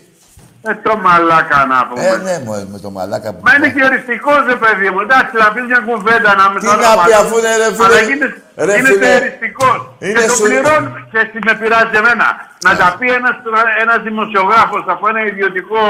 Ε, 0.71 0.75
το 0.87 0.93
μαλάκα 1.05 1.61
να 1.73 1.79
πούμε. 1.89 2.07
Ε, 2.07 2.17
ναι, 2.27 2.35
μωρέ, 2.45 2.65
με 2.73 2.79
το 2.85 2.91
μαλάκα 2.97 3.29
που... 3.35 3.41
Μα 3.47 3.51
είναι 3.57 3.69
και 3.75 3.83
εριστικός 3.89 4.41
ρε 4.53 4.59
παιδί 4.63 4.89
μου. 4.93 5.01
Εντάξει, 5.07 5.35
να 5.43 5.47
πεις 5.53 5.65
μια 5.71 5.81
κουβέντα 5.89 6.31
να 6.41 6.45
με 6.53 6.59
Τι 6.61 6.67
τώρα 6.67 6.77
να 6.89 6.91
πει, 6.93 6.97
μαζί. 6.99 7.13
αφού 7.21 7.35
είναι, 7.39 7.53
ρε, 7.63 7.69
φίλε, 7.77 7.87
Αλλά 7.87 8.01
γίνεται, 8.09 8.37
ρε, 8.67 8.75
είναι 8.79 8.89
φίλε, 8.93 9.11
εριστικός. 9.21 9.81
είναι 10.05 10.21
και 10.21 10.27
το 10.31 10.35
σου- 10.39 10.45
πληρώνεις. 10.47 10.93
Και 11.13 11.21
τι 11.33 11.39
με 11.47 11.53
πειράζει 11.61 11.95
εμένα. 12.03 12.27
Να 12.67 12.73
τα 12.81 12.89
πει 12.99 13.07
ένας, 13.21 13.37
ένας 13.85 13.99
δημοσιογράφος 14.09 14.85
από 14.95 15.05
ένα 15.13 15.21
ιδιωτικό 15.31 15.81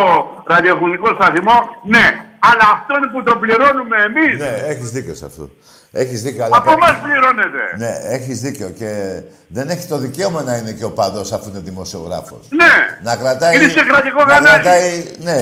ραδιοφωνικό 0.52 1.08
σταθμό. 1.18 1.56
Ναι. 1.94 2.06
Αλλά 2.50 2.64
αυτό 2.76 2.92
είναι 2.96 3.08
που 3.14 3.20
το 3.28 3.32
πληρώνουμε 3.42 3.96
εμείς. 4.08 4.34
Ναι, 4.44 4.52
έχεις 4.72 4.88
δίκιο 4.96 5.14
σε 5.20 5.24
αυτό. 5.30 5.44
Έχεις 5.93 6.22
δίκιο, 6.22 6.45
αλλά... 6.45 6.57
Από 6.57 6.70
εμάς 6.72 6.95
πληρώνεται. 7.03 7.62
Ναι, 7.78 7.93
έχεις 8.14 8.40
δίκιο 8.40 8.68
και 8.78 9.20
δεν 9.47 9.68
έχει 9.70 9.86
το 9.86 9.97
δικαίωμα 9.97 10.43
να 10.43 10.57
είναι 10.57 10.70
και 10.72 10.84
ο 10.84 10.90
παδός 10.90 11.32
αφού 11.32 11.49
είναι 11.49 11.61
δημοσιογράφος. 11.70 12.43
Ναι. 12.51 12.72
Να 13.03 13.16
κρατάει... 13.16 13.55
Είναι 13.57 13.68
σε 13.68 13.84
κρατικό 13.84 14.18
να 14.24 14.32
κανάλι. 14.32 14.53
κρατάει... 14.62 15.05
Ναι. 15.18 15.40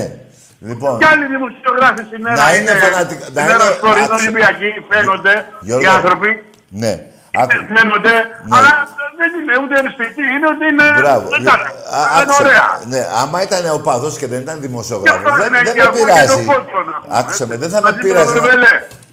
Λοιπόν, 0.59 0.97
Κι 0.99 1.05
άλλοι 1.05 1.25
δημοσιογράφοι 1.35 2.03
στην 2.09 2.21
Να 2.21 2.31
ΕΡΑ 2.31 2.55
είναι 2.55 2.71
φανατικά- 2.83 3.27
να 3.35 3.41
Στην 3.41 3.53
ΕΡΑ 3.53 3.53
είναι- 3.65 3.73
Σπορ, 3.77 3.95
είναι 3.97 4.05
άκουσε. 4.05 4.21
Ολυμπιακοί, 4.27 4.69
φαίνονται 4.89 5.33
Γιώργο. 5.67 5.83
οι 5.83 5.87
άνθρωποι. 5.97 6.29
ναι. 6.83 6.93
Άκου. 7.41 7.51
Φαίνονται, 7.75 8.13
Ναι. 8.47 8.55
αλλά 8.57 8.71
δεν 9.19 9.29
είναι 9.39 9.53
ούτε 9.63 9.73
εριστικοί, 9.81 10.23
είναι 10.35 10.47
ότι 10.53 10.63
είναι... 10.71 10.85
Μπράβο. 11.01 11.25
Εντάξει, 11.39 11.69
Α, 11.97 11.99
είναι 12.13 12.21
άκουσε. 12.21 12.41
ωραία. 12.43 12.65
Ναι, 12.93 13.01
άμα 13.21 13.37
ήταν 13.47 13.61
ο 13.77 13.79
παδός 13.87 14.13
και 14.19 14.27
δεν 14.31 14.39
ήταν 14.45 14.57
δημοσιογράφος, 14.67 15.21
Γι' 15.21 15.27
αυτό 15.29 15.41
δεν, 15.43 15.47
είναι 15.53 15.63
δεν 15.67 15.73
και 15.75 15.81
με 15.81 15.87
από 15.87 15.97
εκεί 15.97 16.05
πειράζει. 16.05 16.27
το 16.45 16.51
πόντο 16.51 16.77
να 16.91 16.95
πούμε, 17.01 17.11
Άκουσε 17.19 17.43
με, 17.47 17.53
έτσι. 17.55 17.61
δεν 17.63 17.69
θα 17.75 17.79
με 17.85 17.89
Μαζί 17.91 17.95
με 17.95 18.01
τον 18.01 18.33
πειράζει. 18.33 18.39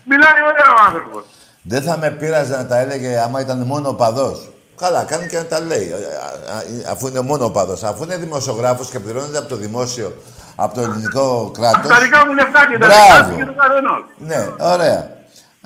Να- 0.09 0.17
Ρεβελέ. 0.17 0.17
Μιλάει 0.17 0.41
ωραία 0.51 0.69
ο 0.77 0.79
άνθρωπος. 0.89 1.23
Δεν 1.63 1.83
θα 1.83 1.97
με 1.99 2.11
πείραζε 2.11 2.57
να 2.57 2.67
τα 2.67 2.77
έλεγε 2.79 3.19
άμα 3.21 3.41
ήταν 3.41 3.59
μόνο 3.59 3.89
ο 3.89 3.95
παδός. 3.95 4.51
Καλά, 4.77 5.05
κάνει 5.05 5.27
και 5.27 5.37
να 5.37 5.45
τα 5.45 5.61
λέει. 5.61 5.93
Α, 5.93 5.97
α, 5.97 6.57
α, 6.57 6.93
Αφού 6.93 7.07
είναι 7.07 7.21
μόνο 7.21 7.45
ο 7.45 7.51
παδός. 7.51 7.83
Αφού 7.85 8.03
είναι 8.03 8.17
δημοσιογράφος 8.17 8.91
και 8.91 8.99
πληρώνεται 9.01 9.39
από 9.39 9.49
το 9.49 9.57
δημόσιο, 9.57 10.13
από 10.57 10.75
το 10.75 10.81
ελληνικό 10.81 11.51
κράτος. 11.59 11.89
Τα 11.91 12.01
δικά 12.01 12.27
μου 12.27 12.33
λεφτά 12.35 12.61
και 12.71 12.79
τα 12.79 12.87
Μπράβο. 12.87 13.03
δικά 13.15 13.25
σου 13.31 13.37
και 13.37 13.45
του 13.45 13.55
καθενός. 13.57 14.05
Ναι, 14.19 14.49
ωραία. 14.75 15.17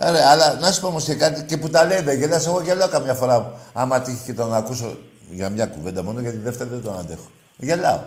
Ωραία, 0.09 0.29
αλλά 0.31 0.55
να 0.61 0.73
σου 0.73 0.81
πω 0.81 0.87
όμως 0.87 1.05
και 1.05 1.15
κάτι 1.15 1.43
και 1.43 1.57
που 1.57 1.69
τα 1.71 1.85
λέει 1.85 2.01
δεν 2.01 2.19
γελάς. 2.19 2.47
Εγώ 2.47 2.61
γελάω 2.63 2.89
καμιά 2.89 3.15
φορά 3.15 3.53
άμα 3.73 4.01
τύχει 4.01 4.19
και 4.27 4.33
τον 4.33 4.55
ακούσω 4.55 4.97
για 5.31 5.49
μια 5.51 5.67
κουβέντα 5.67 6.03
μόνο, 6.03 6.21
γιατί 6.21 6.37
δεύτερη 6.37 6.71
δεν 6.71 6.83
τον 6.83 6.99
αντέχω. 6.99 7.31
Γελάω. 7.57 7.99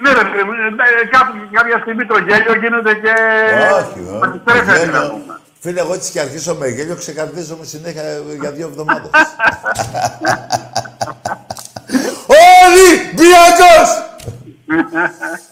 Ναι, 0.00 0.10
ρε, 0.12 0.18
φίλε 0.30 0.44
μου, 0.44 0.52
ε, 0.52 1.02
ε, 1.02 1.06
κάποιο- 1.16 1.48
κάποια 1.52 1.78
στιγμή 1.82 2.06
το 2.06 2.18
γέλιο 2.18 2.54
γίνεται 2.62 2.94
και... 2.94 3.12
Όχι, 3.80 4.00
όχι. 4.08 4.18
Μας 4.20 4.30
τρέφεται, 4.44 4.78
Γέλιο. 4.78 4.92
να 5.00 5.10
πούμε. 5.10 5.38
Φίλε, 5.60 5.80
εγώ 5.80 5.94
έτσι 5.94 6.10
και 6.12 6.20
αρχίσω 6.20 6.54
με 6.54 6.68
γέλιο, 6.68 6.96
ξεκαρδίζομαι 6.96 7.64
συνέχεια 7.64 8.02
για 8.40 8.50
δύο 8.50 8.66
εβδομάδες. 8.66 9.10
Ολυμπιακός! 12.64 13.88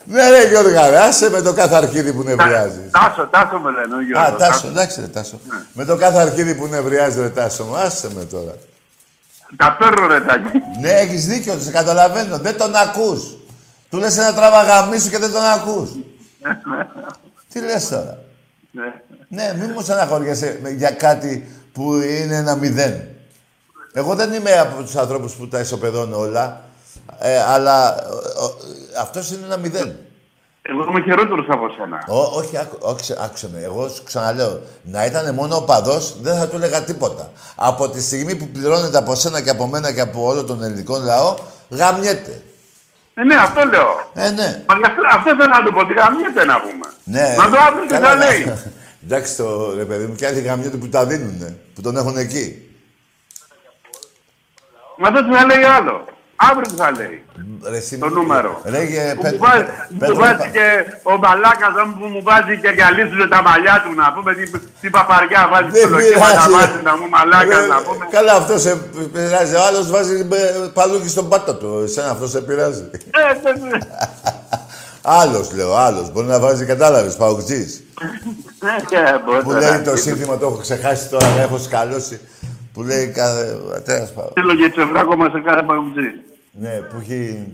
ναι, 0.05 0.30
ρε 0.30 0.49
Γιώργα, 0.49 0.90
ρε, 0.90 0.99
άσε 0.99 1.30
με 1.30 1.40
το 1.43 1.53
κάθε 1.53 1.74
αρχίδι 1.74 2.12
που 2.12 2.22
νευριάζεις. 2.22 2.90
Τάσο, 2.90 3.26
τάσο 3.30 3.59
με 3.59 3.70
λένε 3.70 3.95
ο 3.95 4.01
Γιώργος. 4.03 4.28
Α, 4.32 4.36
Τάσο, 4.36 4.66
εντάξει 4.66 5.01
ρε 5.01 5.07
Τάσο. 5.07 5.40
Με 5.72 5.84
το 5.84 5.97
κάθε 5.97 6.18
αρχίδι 6.20 6.55
που 6.55 6.66
νευριάζει 6.66 7.20
ρε 7.20 7.28
Τάσο 7.28 7.64
μου, 7.64 7.76
άσε 7.76 8.09
με 8.14 8.24
τώρα. 8.24 8.53
Τα 9.57 9.76
παίρνω 9.78 10.07
ρε 10.07 10.20
Τάκη. 10.20 10.62
Ναι, 10.80 10.90
έχεις 10.90 11.26
δίκιο, 11.26 11.59
σε 11.59 11.70
καταλαβαίνω. 11.70 12.38
Δεν 12.38 12.57
τον 12.59 12.74
ακούς. 12.76 13.22
Του 13.93 13.99
λες 13.99 14.16
ένα 14.18 14.34
τραβαγαμί 14.34 14.99
σου 14.99 15.11
και 15.11 15.18
δεν 15.18 15.32
τον 15.32 15.43
ακούς. 15.45 15.90
Τι 17.53 17.61
λες 17.61 17.88
τώρα; 17.88 18.18
Ναι. 18.70 18.82
Ναι, 19.28 19.55
μην 19.59 19.70
μου 19.74 19.82
στεναχωριέσαι 19.82 20.59
με- 20.62 20.70
για 20.70 20.90
κάτι 20.90 21.51
που 21.72 21.95
είναι 21.95 22.36
ένα 22.36 22.57
μηδέν. 22.57 23.09
Εγώ 23.93 24.14
δεν 24.14 24.32
είμαι 24.32 24.59
από 24.59 24.82
τους 24.82 24.97
ανθρώπους 24.97 25.32
που 25.34 25.49
τα 25.49 25.61
ισοπεδώνω 25.61 26.18
όλα, 26.18 26.61
ε, 27.18 27.43
αλλά 27.43 27.95
ε, 28.03 28.07
ο- 28.45 28.59
αυτός 29.01 29.30
είναι 29.30 29.45
ένα 29.45 29.57
μηδέν. 29.57 29.97
Εγώ 30.62 30.82
είμαι 30.88 31.01
χειρότερος 31.03 31.47
από 31.49 31.68
σένα. 31.76 32.05
Ω, 32.09 32.18
όχι, 32.36 32.59
άκου, 32.59 32.76
όχι, 32.80 33.12
άκουσε 33.20 33.49
με. 33.53 33.61
Εγώ 33.62 33.88
σου 33.88 34.03
ξαναλέω, 34.05 34.61
να 34.82 35.05
ήταν 35.05 35.34
μόνο 35.34 35.57
ο 35.57 35.62
παδός, 35.62 36.16
δεν 36.20 36.38
θα 36.38 36.49
του 36.49 36.57
έλεγα 36.57 36.82
τίποτα. 36.82 37.30
Από 37.55 37.88
τη 37.90 38.03
στιγμή 38.03 38.34
που 38.34 38.47
πληρώνεται 38.49 38.99
από 38.99 39.14
σένα 39.14 39.40
και 39.43 39.51
από 39.51 39.66
μένα 39.66 39.93
και 39.93 40.01
από 40.01 40.24
όλο 40.26 40.45
τον 40.45 40.62
ελληνικό 40.62 40.99
λαό, 40.99 41.34
γαμιέται. 41.70 42.43
Ε, 43.15 43.25
ναι, 43.25 43.35
αυτό 43.35 43.65
λέω. 43.65 44.11
Ε, 44.15 44.31
ναι. 44.31 44.65
Μα 44.67 44.77
γι' 44.77 44.85
αυτό, 44.87 45.03
αυτό 45.13 45.31
θέλω 45.37 45.53
να 45.53 45.63
του 45.65 45.73
πω, 45.73 45.87
τι 45.87 45.93
γαμιέται 45.93 46.45
να 46.45 46.61
πούμε. 46.61 46.87
Ναι. 47.05 47.35
Να 47.39 47.51
το 47.51 47.57
αύριο 47.67 47.83
τι 47.83 47.93
Καλά, 47.95 48.09
θα 48.09 48.15
ναι. 48.15 48.25
λέει. 48.25 48.53
Εντάξει 49.05 49.37
το 49.37 49.75
ρε 49.77 49.85
παιδί 49.85 50.07
μου, 50.07 50.15
και 50.15 50.27
άλλοι 50.27 50.41
γαμιέται 50.41 50.77
που 50.77 50.89
τα 50.89 51.07
δίνουνε, 51.07 51.57
που 51.75 51.81
τον 51.81 51.97
έχουν 51.97 52.17
εκεί. 52.17 52.67
Μα 54.97 55.11
δεν 55.11 55.33
θα 55.33 55.45
λέει 55.47 55.65
άλλο. 55.65 56.07
Αύριο 56.51 56.66
τι 56.70 56.76
θα 56.82 56.90
λέει. 56.99 57.16
Ρε, 57.70 57.76
εσύ, 57.76 57.99
Το 57.99 58.09
νούμερο. 58.09 58.61
Ρε, 58.64 58.82
γε, 58.93 59.03
Που 59.16 59.22
Πέτρο, 59.22 59.36
μου 59.38 59.45
βάζει, 59.47 59.64
Πέτρο, 59.99 60.14
μου 60.14 60.20
βάζει 60.20 60.47
και 60.57 60.66
ο 61.12 61.14
Μπαλάκας 61.20 61.72
που 61.99 62.07
μου 62.14 62.22
βάζει 62.28 62.55
και 62.62 62.70
γυαλίζουν 62.76 63.28
τα 63.34 63.40
μαλλιά 63.49 63.76
του 63.84 63.90
να 64.01 64.07
πούμε 64.14 64.30
τι, 64.38 64.45
τι 64.80 64.88
παπαριά 64.97 65.43
βάζει 65.53 65.70
Δεν 65.70 65.80
στο 65.80 65.88
λογίμα 65.95 66.18
να 66.18 66.26
πειράζει. 66.32 66.53
βάζει 66.57 66.78
να 66.88 66.93
μου 66.99 67.07
μαλάκα 67.14 67.57
Ρε, 67.61 67.66
να 67.74 67.78
πούμε. 67.86 68.05
Καλά, 68.16 68.32
αυτός 68.40 68.61
σε 68.66 68.72
πειράζει. 69.14 69.55
Ο 69.61 69.62
άλλος 69.68 69.86
βάζει 69.95 70.14
ε, 70.32 70.68
παλούκι 70.78 71.09
στον 71.09 71.26
πάτο 71.28 71.53
του. 71.61 71.80
Εσένα 71.84 72.11
αυτό 72.11 72.26
σε 72.34 72.40
πειράζει. 72.47 72.84
Ε, 72.93 73.20
δεν- 73.43 73.61
δεν- 73.70 73.82
άλλος 75.03 75.53
λέω, 75.55 75.74
άλλος. 75.76 76.07
Μπορεί 76.12 76.26
να 76.26 76.40
βάζει, 76.40 76.64
κατάλαβες, 76.64 77.16
παουτζή. 77.16 77.62
Ε, 78.93 78.99
ε, 78.99 79.18
μπορεί 79.24 79.43
Που 79.43 79.53
να- 79.53 79.59
λέει 79.59 79.78
το 79.80 79.97
σύνθημα, 79.97 80.38
το 80.38 80.47
έχω 80.47 80.57
ξεχάσει 80.66 81.09
τώρα, 81.09 81.28
να 81.36 81.43
έχω 81.43 81.59
σκαλώσει. 81.59 82.20
Που 82.72 82.82
λέει 82.82 83.07
κάθε. 83.09 83.45
Τέλος 83.84 84.11
πάντων. 84.11 84.30
Στείλω 84.30 84.55
και 84.55 84.70
τσεφράκο 84.70 85.16
μας 85.16 85.30
σε 85.32 85.40
κάθε 85.40 85.62
παγκοτζή. 85.62 86.11
Ναι, 86.53 86.71
που 86.71 86.97
έχει. 87.01 87.53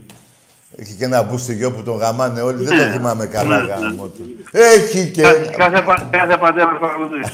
Έχει 0.76 0.94
και 0.94 1.04
ένα 1.04 1.22
μπούστιγιο 1.22 1.72
που 1.72 1.82
τον 1.82 1.96
γαμάνε 1.96 2.40
όλοι. 2.40 2.64
Δεν 2.64 2.76
Ναι. 2.76 2.84
το 2.84 2.90
θυμάμαι 2.90 3.26
καλά 3.26 3.58
γάμο 3.58 4.06
του. 4.06 4.24
Έχει 4.52 5.10
και. 5.10 5.22
Κάθε, 5.56 5.80
πα- 5.82 6.08
κάθε 6.10 6.36
πατέρα 6.36 6.78
παγκοτζή. 6.78 7.20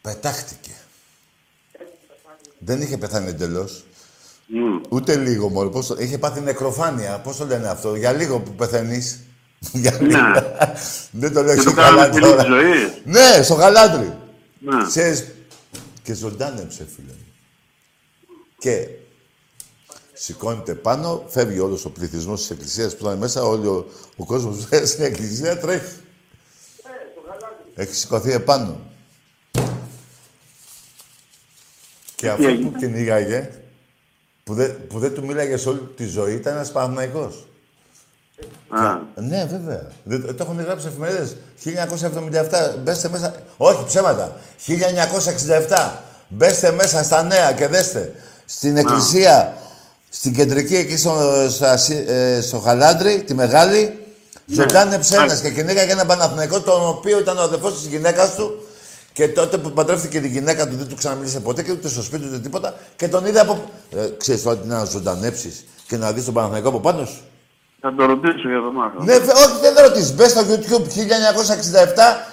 πετάχτηκε. 0.00 0.70
Δεν 2.58 2.82
είχε 2.82 2.98
πεθάνει 2.98 3.28
εντελώς. 3.28 3.84
Ούτε 4.88 5.16
λίγο 5.16 5.48
μόνο. 5.48 5.68
Πώς 5.68 5.86
το... 5.86 5.96
Είχε 5.98 6.18
πάθει 6.18 6.40
νεκροφάνεια. 6.40 7.20
Πώς 7.20 7.36
το 7.36 7.46
λένε 7.46 7.68
αυτό, 7.68 7.94
για 7.94 8.12
λίγο 8.12 8.40
που 8.40 8.50
πεθαίνεις. 8.50 9.20
για 9.82 9.98
λίγο. 10.00 10.18
Δεν 11.10 11.32
το 11.32 11.42
λέω 11.42 11.54
Και 11.54 11.60
στο 11.60 11.70
το 11.70 11.76
κάναμε 11.76 12.00
γαλάτρι. 12.00 12.20
πολύ 12.20 12.32
τώρα. 12.32 12.42
τη 12.42 12.48
ζωή. 12.48 13.02
Ναι, 13.04 13.42
στο 13.42 13.54
γαλάτρι. 13.54 14.18
Ναι. 14.58 14.86
Ξέρεις, 14.86 15.24
και 16.02 16.14
ζωντάνεψε, 16.14 16.86
φίλε 16.96 17.12
μου. 17.12 17.26
Και 18.58 18.88
σηκώνεται 20.12 20.74
πάνω, 20.74 21.24
φεύγει 21.28 21.58
όλος 21.58 21.84
ο 21.84 21.90
πληθυσμός 21.90 22.40
της 22.40 22.50
εκκλησίας 22.50 22.96
που 22.96 23.04
ήταν 23.04 23.18
μέσα, 23.18 23.42
όλο 23.42 23.76
ο, 23.76 23.84
ο 24.16 24.24
κόσμος 24.24 24.56
που 24.56 24.66
ήταν 24.74 24.86
στην 24.86 25.04
εκκλησία 25.04 25.58
τρέχει. 25.58 25.94
Έχει 27.80 27.94
σηκωθεί 27.94 28.32
επάνω. 28.32 28.80
Και 32.14 32.28
αυτό 32.28 32.46
που 32.62 32.72
κυνήγαγε, 32.78 33.50
που 34.44 34.54
δεν, 34.54 34.86
που 34.88 34.98
δεν 34.98 35.14
του 35.14 35.24
μίλαγε 35.26 35.56
σε 35.56 35.68
όλη 35.68 35.80
τη 35.96 36.04
ζωή, 36.06 36.34
ήταν 36.34 36.54
ένας 36.54 36.72
Παναθηναϊκός. 36.72 37.46
Α. 38.68 38.98
Ναι, 39.14 39.44
βέβαια. 39.50 39.86
Δεν- 40.04 40.36
το 40.36 40.36
έχουν 40.40 40.60
γράψει 40.60 40.86
εφημερίδες. 40.86 41.36
1977. 41.64 42.76
Μπέστε 42.82 43.08
μέσα. 43.08 43.34
Όχι, 43.56 43.84
ψέματα. 43.86 44.36
1967. 44.66 46.04
Μπέστε 46.28 46.72
μέσα 46.72 47.02
στα 47.02 47.22
νέα 47.22 47.52
και 47.52 47.66
δέστε. 47.68 48.12
Στην 48.44 48.76
εκκλησία, 48.76 49.56
στην 50.08 50.34
κεντρική 50.34 50.76
εκεί 50.76 50.96
στο, 50.96 51.46
στα 51.50 51.76
Σι- 51.76 52.08
ε, 52.08 52.40
στο 52.40 52.58
Χαλάντρι, 52.58 53.22
τη 53.22 53.34
μεγάλη, 53.34 53.99
ζωντάνεψε 54.54 55.16
Ναι. 55.16 55.22
ένας 55.24 55.40
και 55.40 55.50
κυνήγαγε 55.50 55.92
ένα 55.92 56.06
Παναθηναϊκό, 56.06 56.60
τον 56.60 56.88
οποίο 56.88 57.18
ήταν 57.18 57.38
ο 57.38 57.42
αδερφός 57.42 57.72
της 57.74 57.86
γυναίκας 57.86 58.34
του 58.34 58.64
και 59.12 59.28
τότε 59.28 59.58
που 59.58 59.70
παντρεύτηκε 59.70 60.20
τη 60.20 60.28
γυναίκα 60.28 60.68
του 60.68 60.76
δεν 60.76 60.86
του 60.88 60.94
ξαναμίλησε 60.94 61.40
ποτέ 61.40 61.62
και 61.62 61.72
ούτε 61.72 61.88
στο 61.88 62.02
σπίτι 62.02 62.22
του 62.22 62.28
ούτε 62.30 62.38
τίποτα 62.40 62.74
και 62.96 63.08
τον 63.08 63.26
είδε 63.26 63.40
από... 63.40 63.64
Ε, 63.96 64.08
ξέρεις 64.18 64.42
τώρα 64.42 64.56
τι 64.56 64.68
να 64.68 64.84
ζωντανέψεις 64.84 65.64
και 65.86 65.96
να 65.96 66.12
δεις 66.12 66.24
τον 66.24 66.34
Παναθηναϊκό 66.34 66.68
από 66.68 66.80
πάνω 66.80 67.04
σου. 67.04 67.20
Θα 67.80 67.94
το 67.94 68.04
ρωτήσω 68.04 68.48
για 68.48 68.60
το 68.60 68.72
μάθημα. 68.72 69.04
Ναι, 69.04 69.18
βε- 69.18 69.36
όχι, 69.36 69.58
δεν 69.60 69.74
ρωτήσεις. 69.86 70.12
Μπες 70.14 70.30
στο 70.30 70.40
YouTube 70.48 70.82
1967 70.82 70.84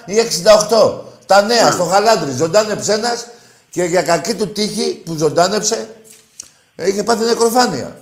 ή 0.06 0.14
68. 0.18 0.92
Τα 1.26 1.42
νέα, 1.42 1.70
στο 1.70 1.84
Χαλάντρι. 1.84 2.30
Ζωντάνεψε 2.36 2.92
ένας 2.92 3.26
και 3.70 3.82
για 3.82 4.02
κακή 4.02 4.34
του 4.34 4.48
τύχη 4.48 5.02
που 5.04 5.14
ζωντάνεψε 5.16 5.88
είχε 6.76 7.02
πάθει 7.02 7.24
νεκροφάνεια. 7.24 7.96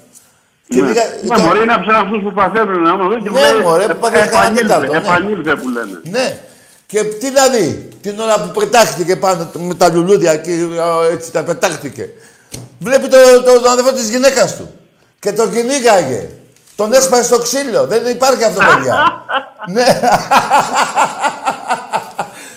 Και 0.68 0.80
Ναι. 0.80 0.86
λίγα- 0.88 1.02
Ναι, 1.22 1.36
το- 1.36 1.42
μπορεί 1.42 1.64
να 1.66 1.80
ψάχνουν 1.80 2.04
αυτούς 2.06 2.22
που 2.22 2.32
παθαίνουν 2.32 2.86
άμα 2.86 3.08
δεν 3.08 3.22
και 3.22 3.30
Ναι, 3.30 3.40
λέει, 3.40 3.60
μωρέ, 3.62 3.86
που 3.86 3.96
πάθανε 3.98 4.26
κανένα 4.26 4.40
επανήλθε, 4.40 4.62
τέταρτο, 4.66 4.92
ναι. 4.92 4.98
επανήλθε 4.98 5.54
που 5.56 5.68
λένε. 5.68 6.00
Ναι. 6.02 6.38
Και 6.86 7.04
τι 7.04 7.30
να 7.30 7.48
δει, 7.48 7.88
την 8.00 8.20
ώρα 8.20 8.40
που 8.40 8.58
πετάχτηκε 8.58 9.16
πάνω 9.16 9.50
με 9.54 9.74
τα 9.74 9.90
λουλούδια 9.92 10.32
εκεί, 10.32 10.50
α, 10.80 11.12
έτσι 11.12 11.32
τα 11.32 11.42
πετάχτηκε. 11.42 12.08
Βλέπει 12.78 13.08
το, 13.08 13.16
το, 13.44 13.60
τον 13.60 13.70
αδερφό 13.72 13.92
της 13.92 14.08
γυναίκας 14.10 14.56
του. 14.56 14.70
Και 15.20 15.32
τον 15.32 15.52
κυνήγαγε. 15.52 16.28
Τον 16.76 16.92
έσπασε 16.92 17.22
στο 17.22 17.38
ξύλο. 17.38 17.86
Δεν 17.86 18.06
υπάρχει 18.06 18.44
αυτό, 18.44 18.60
παιδιά. 18.74 19.22
ναι. 19.74 19.84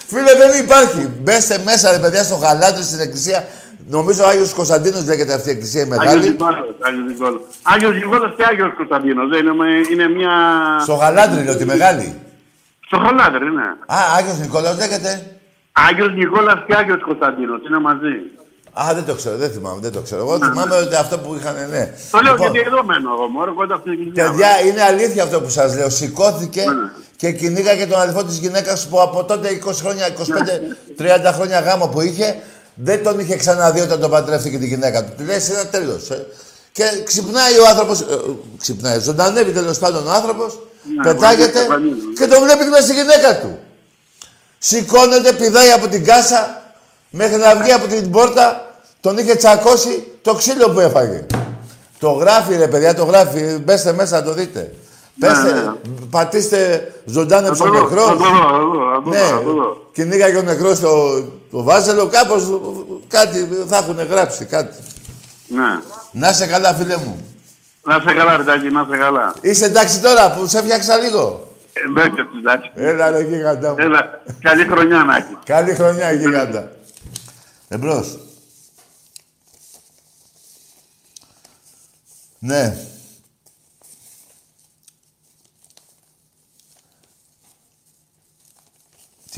Φίλε, 0.07 0.35
δεν 0.35 0.59
υπάρχει. 0.63 1.09
Μπέστε 1.21 1.57
μέσα, 1.63 1.91
ρε 1.91 1.97
παιδιά, 1.97 2.23
στο 2.23 2.35
γαλάτρι 2.35 2.83
στην 2.83 2.99
εκκλησία. 2.99 3.47
Νομίζω 3.95 4.23
ο 4.23 4.27
Άγιος 4.27 4.53
Κωνσταντίνος 4.53 5.05
λέγεται 5.05 5.33
αυτή 5.33 5.47
η 5.49 5.51
εκκλησία 5.51 5.81
η 5.81 5.83
Άγιος 5.83 5.99
μεγάλη. 6.05 6.29
Νικόλαος, 6.29 6.75
Άγιος 6.87 7.05
Νικόλαος. 7.07 7.41
Άγιος 7.73 7.93
Νικόλαος 7.93 8.33
και 8.37 8.43
Άγιος 8.51 8.71
Κωνσταντίνος. 8.77 9.29
Δεν 9.29 9.39
είναι, 9.39 9.53
με- 9.53 9.81
είναι 9.91 10.07
μια... 10.17 10.33
Στο 10.81 10.93
γαλάτρι, 10.93 11.43
λέω, 11.43 11.55
τη 11.57 11.65
μεγάλη. 11.65 12.07
Στο 12.87 12.97
Χαλάδρι, 13.05 13.49
ναι. 13.59 13.67
Α, 13.95 13.97
Άγιος 14.17 14.37
Νικόλαος 14.43 14.77
λέγεται. 14.77 15.11
Άγιος 15.71 16.11
Νικόλαος 16.19 16.61
και 16.67 16.75
Άγιος 16.81 17.01
Κωνσταντίνος. 17.09 17.59
Είναι 17.67 17.79
μαζί. 17.79 18.13
Α, 18.81 18.83
δεν 18.97 19.05
το 19.05 19.13
ξέρω, 19.19 19.35
δεν 19.37 19.51
θυμάμαι, 19.51 19.79
δεν 19.81 19.91
το 19.91 20.01
ξέρω. 20.01 20.21
Εγώ 20.21 20.35
θυμάμαι 20.45 20.75
ότι 20.75 20.95
αυτό 20.95 21.15
που 21.19 21.35
είχαν, 21.39 21.55
ναι. 21.73 21.83
Το 22.11 22.19
λέω 22.23 22.33
Λοιπόν, 22.33 22.51
γιατί 22.51 22.67
εδώ 22.69 22.83
μένω 22.83 23.09
εγώ, 23.15 23.27
μωρέ, 23.27 23.51
κοντά 23.51 23.75
στην 23.81 23.91
εκκλησία. 23.91 24.23
Παιδιά, 24.29 24.49
είναι 24.67 24.81
αλήθεια 24.91 25.23
αυτό 25.23 25.41
που 25.41 25.49
σας 25.49 25.75
λέω. 25.77 25.89
Σηκώθηκε 25.89 26.61
Ναι. 26.61 26.89
και 27.15 27.31
κυνήγαγε 27.31 27.85
τον 27.87 27.99
αδελφό 28.01 28.23
της 28.23 28.37
γυναίκας 28.37 28.87
που 28.87 29.01
από 29.01 29.23
τότε 29.23 29.47
20 29.65 29.73
χρόνια, 29.83 30.05
25-30 31.27 31.31
χρόνια 31.33 31.59
γάμο 31.59 31.87
που 31.87 32.01
είχε, 32.01 32.35
δεν 32.81 33.03
τον 33.03 33.19
είχε 33.19 33.35
ξαναδεί 33.35 33.81
όταν 33.81 33.99
τον 33.99 34.09
παντρεύτηκε 34.09 34.57
τη 34.57 34.67
γυναίκα 34.67 35.03
του. 35.03 35.11
Του 35.17 35.23
λέει, 35.23 35.41
ένα 35.49 35.67
τέλος. 35.67 36.09
Ε. 36.09 36.25
Και 36.71 36.83
ξυπνάει 37.03 37.57
ο 37.57 37.67
άνθρωπος, 37.69 38.01
ε, 38.01 38.03
ε, 38.03 38.17
ξυπνάει, 38.57 38.99
ζωντανεύει 38.99 39.51
τέλος 39.51 39.77
πάντων 39.79 40.07
ο 40.07 40.11
άνθρωπος, 40.11 40.59
Ναι, 40.97 41.03
πετάγεται 41.03 41.65
μπορεί 41.65 41.83
να 41.83 41.95
το 41.95 42.21
και 42.21 42.27
τον 42.27 42.43
βλέπει 42.43 42.63
και 42.63 42.69
μέσα 42.69 42.81
στη 42.81 42.93
γυναίκα 42.93 43.39
του. 43.39 43.59
Σηκώνεται, 44.57 45.33
πηδάει 45.33 45.71
από 45.71 45.87
την 45.87 46.03
κάσα 46.03 46.61
μέχρι 47.09 47.37
να 47.37 47.55
βγει 47.55 47.71
από 47.71 47.87
την 47.87 48.11
πόρτα. 48.11 48.73
Τον 49.01 49.17
είχε 49.17 49.35
τσακώσει 49.35 50.07
το 50.21 50.33
ξύλο 50.33 50.69
που 50.69 50.79
έφαγε. 50.79 51.25
Το 51.99 52.11
γράφει 52.11 52.55
ρε 52.55 52.67
παιδιά, 52.67 52.95
το 52.95 53.03
γράφει. 53.03 53.57
Μπέστε 53.63 53.93
μέσα 53.93 54.19
να 54.19 54.23
το 54.23 54.33
δείτε. 54.33 54.73
Πέστε, 55.19 55.53
ναι. 55.53 55.73
πατήστε 56.09 56.93
ζωντάνεψε 57.05 57.63
ο 57.63 57.65
Θα 57.65 57.71
το 57.71 57.77
δω, 57.77 57.83
νεκρός. 57.89 58.05
θα 58.07 58.15
το 58.15 58.23
δω, 58.23 58.39
θα 58.39 58.59
το 58.59 58.69
δω, 58.69 58.89
θα 58.93 59.01
το 59.03 59.09
δω, 59.09 59.09
Ναι, 59.11 59.17
θα 59.19 59.43
το 59.43 59.53
δω. 59.53 59.89
κυνήγαγε 59.91 60.37
ο 60.37 60.41
νεκρός 60.41 60.79
το, 60.79 61.21
το 61.51 61.63
βάζελο, 61.63 62.07
κάπως 62.07 62.61
κάτι 63.07 63.47
θα 63.67 63.77
έχουν 63.77 63.99
γράψει, 64.05 64.45
κάτι. 64.45 64.75
Ναι. 65.47 65.79
Να 66.11 66.33
σε 66.33 66.47
καλά, 66.47 66.73
φίλε 66.73 66.97
μου. 66.97 67.25
Να 67.83 67.99
σε 68.07 68.13
καλά, 68.13 68.37
Ρετάκη, 68.37 68.69
να 68.69 68.87
σε 68.89 68.97
καλά. 68.97 69.33
Είσαι 69.41 69.65
εντάξει 69.65 70.01
τώρα 70.01 70.33
που 70.33 70.47
σε 70.47 70.61
φτιάξα 70.61 70.97
λίγο. 70.97 71.47
Εντάξει, 71.87 72.15
εντάξει. 72.39 72.71
Έλα 72.75 73.09
ρε 73.09 73.21
γίγαντα 73.23 73.69
μου. 73.69 73.75
Έλα, 73.79 74.21
καλή 74.41 74.65
χρονιά 74.65 75.03
να 75.03 75.15
έχει. 75.15 75.37
Καλή 75.45 75.73
χρονιά 75.75 76.11
γίγαντα. 76.11 76.71
Εμπρός. 77.67 78.17
Ναι. 82.39 82.77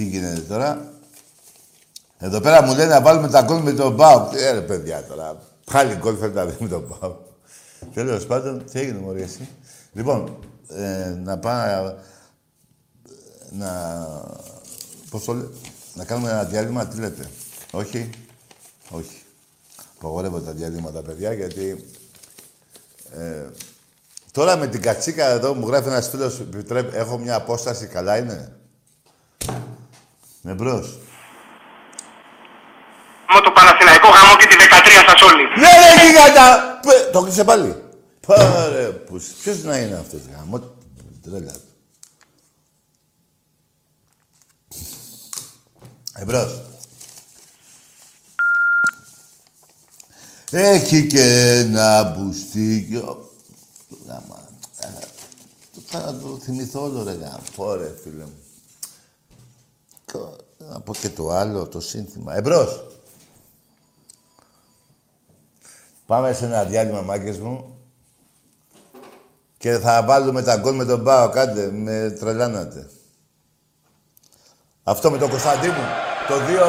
Τι 0.01 0.07
γίνεται 0.07 0.41
τώρα; 0.41 0.91
Εδώ 2.17 2.39
πέρα 2.39 2.63
μου 2.63 2.75
λένε 2.75 2.93
να 2.93 3.01
βάλουμε 3.01 3.29
τα 3.29 3.41
γκολ 3.41 3.61
με 3.61 3.71
τον 3.71 3.93
Μπάουκ. 3.93 4.33
Ε, 4.33 4.51
ρε 4.51 4.61
παιδιά 4.61 5.03
τώρα. 5.03 5.41
Πάλι 5.71 5.95
γκολ 5.95 6.17
θέλει 6.19 6.33
να 6.33 6.45
δει 6.45 6.55
με 6.59 6.67
τον 6.67 6.87
Μπάουκ. 6.87 7.15
Τέλος 7.93 8.25
πάντων, 8.25 8.65
τι 8.71 8.79
έγινε 8.79 8.99
μωρή 8.99 9.21
εσύ; 9.21 9.49
Λοιπόν, 9.93 10.37
ε, 10.67 11.09
να 11.23 11.37
πάμε 11.37 11.95
να... 13.51 13.69
Πώς 15.09 15.23
το 15.23 15.33
λέ... 15.33 15.43
Να 15.93 16.05
κάνουμε 16.05 16.29
ένα 16.29 16.43
διάλειμμα, 16.43 16.87
τι 16.87 16.99
λέτε; 16.99 17.29
Όχι; 17.71 18.09
Όχι. 18.89 19.21
Απαγορεύω 19.97 20.39
τα 20.39 20.51
διαλύματα, 20.51 21.01
παιδιά, 21.01 21.33
γιατί... 21.33 21.85
Ε, 23.17 23.45
τώρα 24.31 24.57
με 24.57 24.67
την 24.67 24.81
κατσίκα 24.81 25.25
εδώ 25.25 25.53
μου 25.53 25.67
γράφει 25.67 25.87
ένας 25.87 26.09
φίλος, 26.09 26.41
έχω 26.93 27.17
μια 27.17 27.35
απόσταση, 27.35 27.85
καλά 27.85 28.17
είναι; 28.17 28.55
Με 30.41 30.53
μπρος. 30.53 30.99
Με 33.33 33.41
το 33.43 33.51
Παναθηναϊκό 33.51 34.07
γάμο 34.07 34.35
και 34.39 34.47
τη 34.47 34.55
13 34.55 35.03
σας 35.07 35.21
όλοι. 35.21 35.43
Ναι, 35.59 35.69
ρε, 35.81 36.07
γίγαντα! 36.07 36.79
Το 37.11 37.21
κλείσε 37.21 37.43
πάλι. 37.43 37.83
Πάρε, 38.27 38.91
ποιος 39.41 39.63
να 39.63 39.77
είναι 39.77 39.95
αυτός, 39.95 40.21
γάμο. 40.35 40.59
Τρέλα. 41.21 41.53
Εμπρός. 46.15 46.61
Έχει 50.51 51.07
και 51.07 51.49
ένα 51.49 52.03
μπουστίκιο. 52.03 53.29
Γάμα. 54.07 54.49
Θα 55.85 56.17
το 56.21 56.39
θυμηθώ 56.43 56.83
όλο 56.83 57.03
ρε 57.03 57.11
γάμο. 57.11 57.75
ρε 57.75 57.93
φίλε 58.03 58.23
μου. 58.23 58.39
Να 60.91 60.97
πω 60.97 61.07
και 61.07 61.15
το 61.15 61.29
άλλο, 61.29 61.67
το 61.67 61.79
σύνθημα. 61.79 62.35
Εμπρός. 62.35 62.85
Πάμε 66.05 66.33
σε 66.33 66.45
ένα 66.45 66.63
διάλειμμα, 66.63 67.01
μάγκες 67.01 67.37
μου. 67.37 67.77
Και 69.57 69.77
θα 69.77 70.03
βάλουμε 70.03 70.41
τα 70.41 70.57
γκολ 70.57 70.75
με 70.75 70.85
τον 70.85 71.03
Πάο. 71.03 71.29
Κάντε, 71.29 71.71
με 71.71 72.15
τρελάνατε. 72.19 72.89
Αυτό 74.83 75.11
με 75.11 75.17
τον 75.17 75.29
Κωνσταντίνο. 75.29 75.83
Το 76.27 76.45
δύο... 76.45 76.65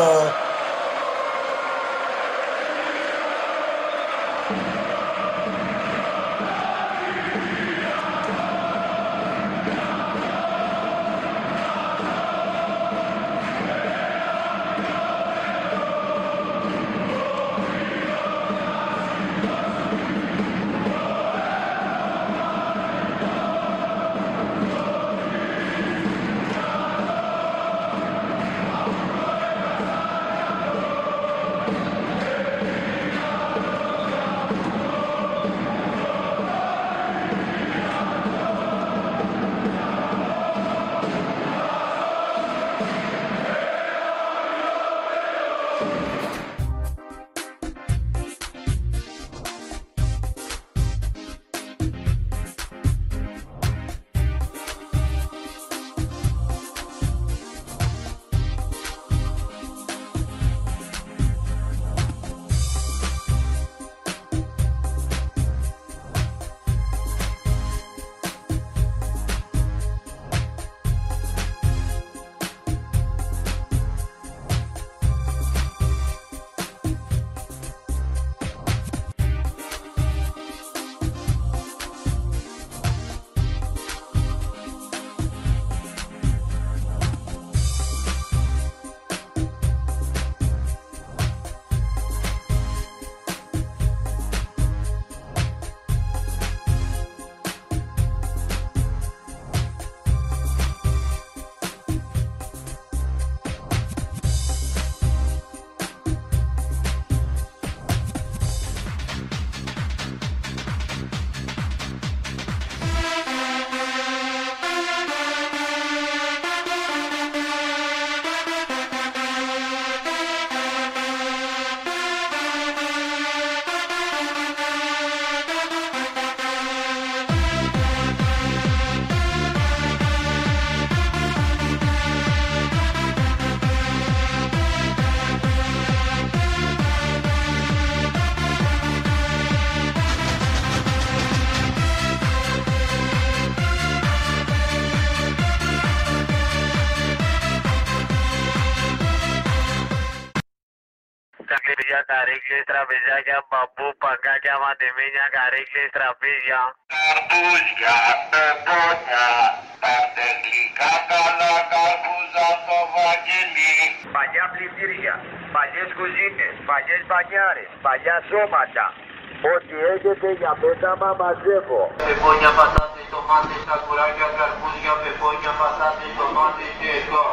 Ό,τι 169.53 169.75
έχετε 169.95 170.29
για 170.41 170.53
πέταμα 170.61 171.11
μαζεύω. 171.21 171.83
Πεπόνια, 172.07 172.51
πατάτες, 172.59 173.07
τομάτες, 173.15 173.61
σακουράκια, 173.67 174.29
καρπούζια, 174.39 174.95
πεπόνια, 175.03 175.53
πατάτες, 175.61 176.13
τομάτες 176.19 176.71
και 176.81 176.91
εδώ. 177.01 177.27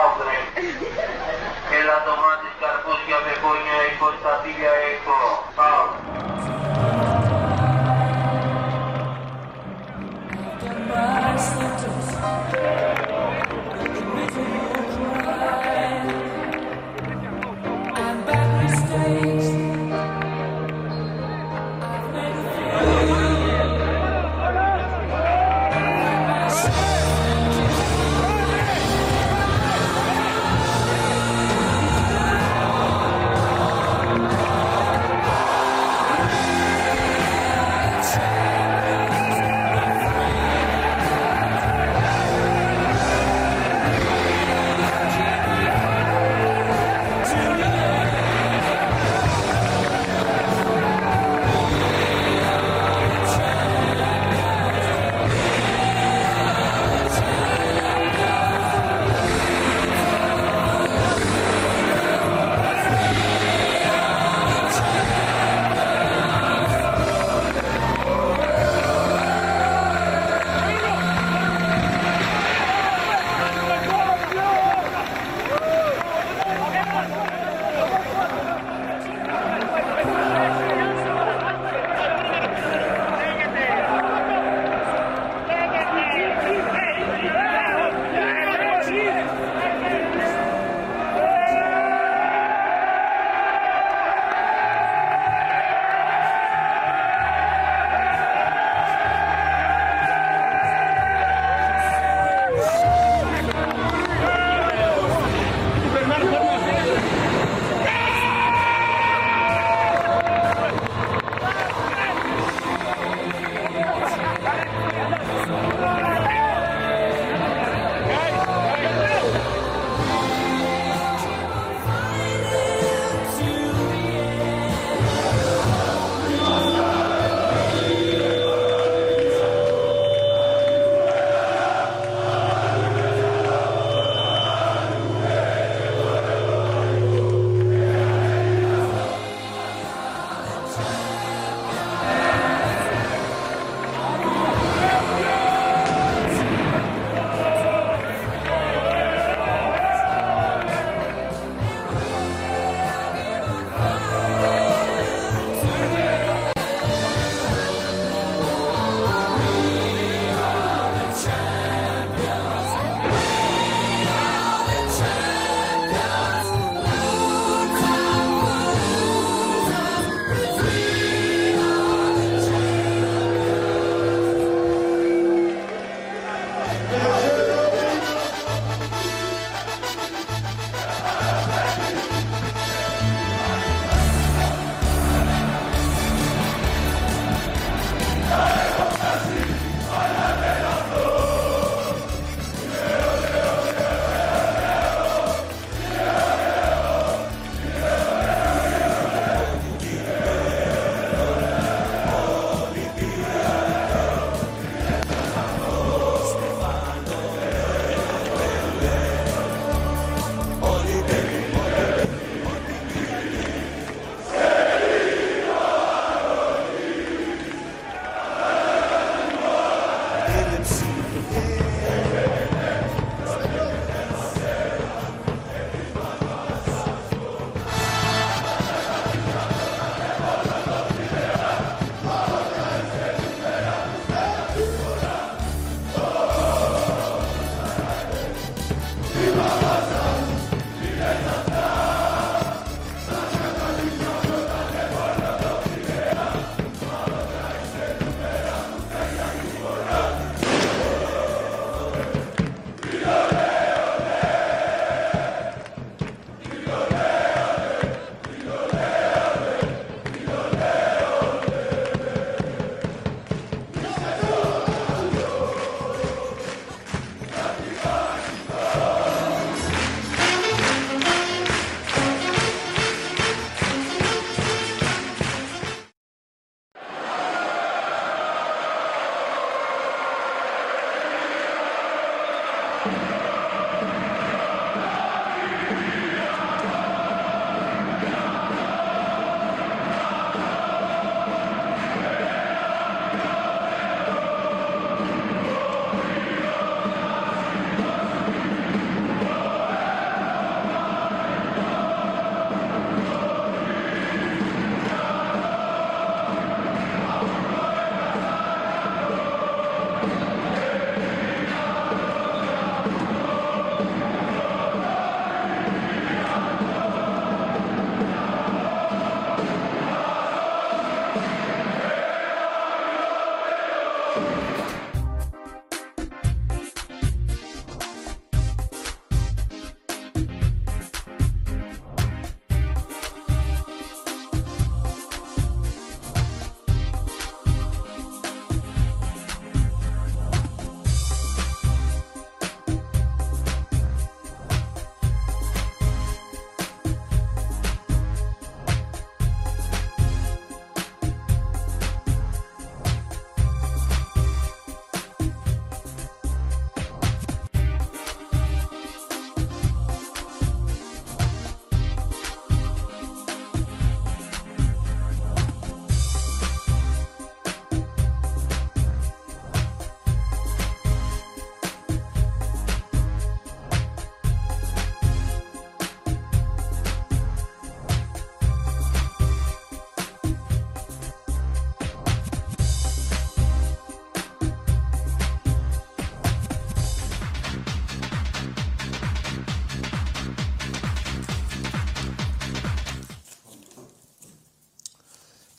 Αύρε. 0.00 0.38
Έλα 1.78 1.96
τομάτες, 2.06 2.54
καρπούζια, 2.60 3.18
πεπόνια, 3.24 3.76
έχω, 3.88 4.06
στατήλια 4.18 4.72
έχω. 4.92 5.18
Πάω. 5.56 5.84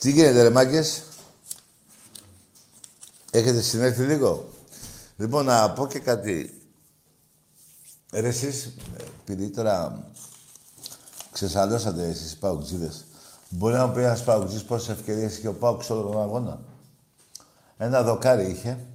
Τι 0.06 0.12
γίνεται 0.12 0.42
ρε 0.42 0.50
μάγκες. 0.50 1.04
Έχετε 3.32 3.62
συνέρθει 3.62 4.04
λίγο; 4.04 4.50
Λοιπόν, 5.18 5.46
να 5.46 5.72
πω 5.72 5.88
και 5.88 6.00
κάτι. 6.00 6.62
Ρε 8.12 8.28
εσείς, 8.28 8.74
επειδή 9.22 9.50
τώρα 9.50 10.04
ξεσαλώσατε 11.32 12.08
εσείς 12.08 12.32
οι 12.32 12.38
παουτζίδες, 12.38 13.06
μπορεί 13.50 13.76
να 13.76 13.88
μου 13.88 13.94
πει 13.94 14.02
ένας 14.02 14.24
παουτζής 14.24 14.64
πόσες 14.64 14.90
ευκαιρίες 14.90 15.38
είχε 15.38 15.48
ο 15.48 15.54
Πάουκ 15.54 15.84
σε 15.84 15.94
όλο 15.94 16.12
τον 16.12 16.22
αγώνα; 16.22 16.60
Ένα 17.78 18.04
δοκάρι 18.04 18.50
είχε 18.50 18.88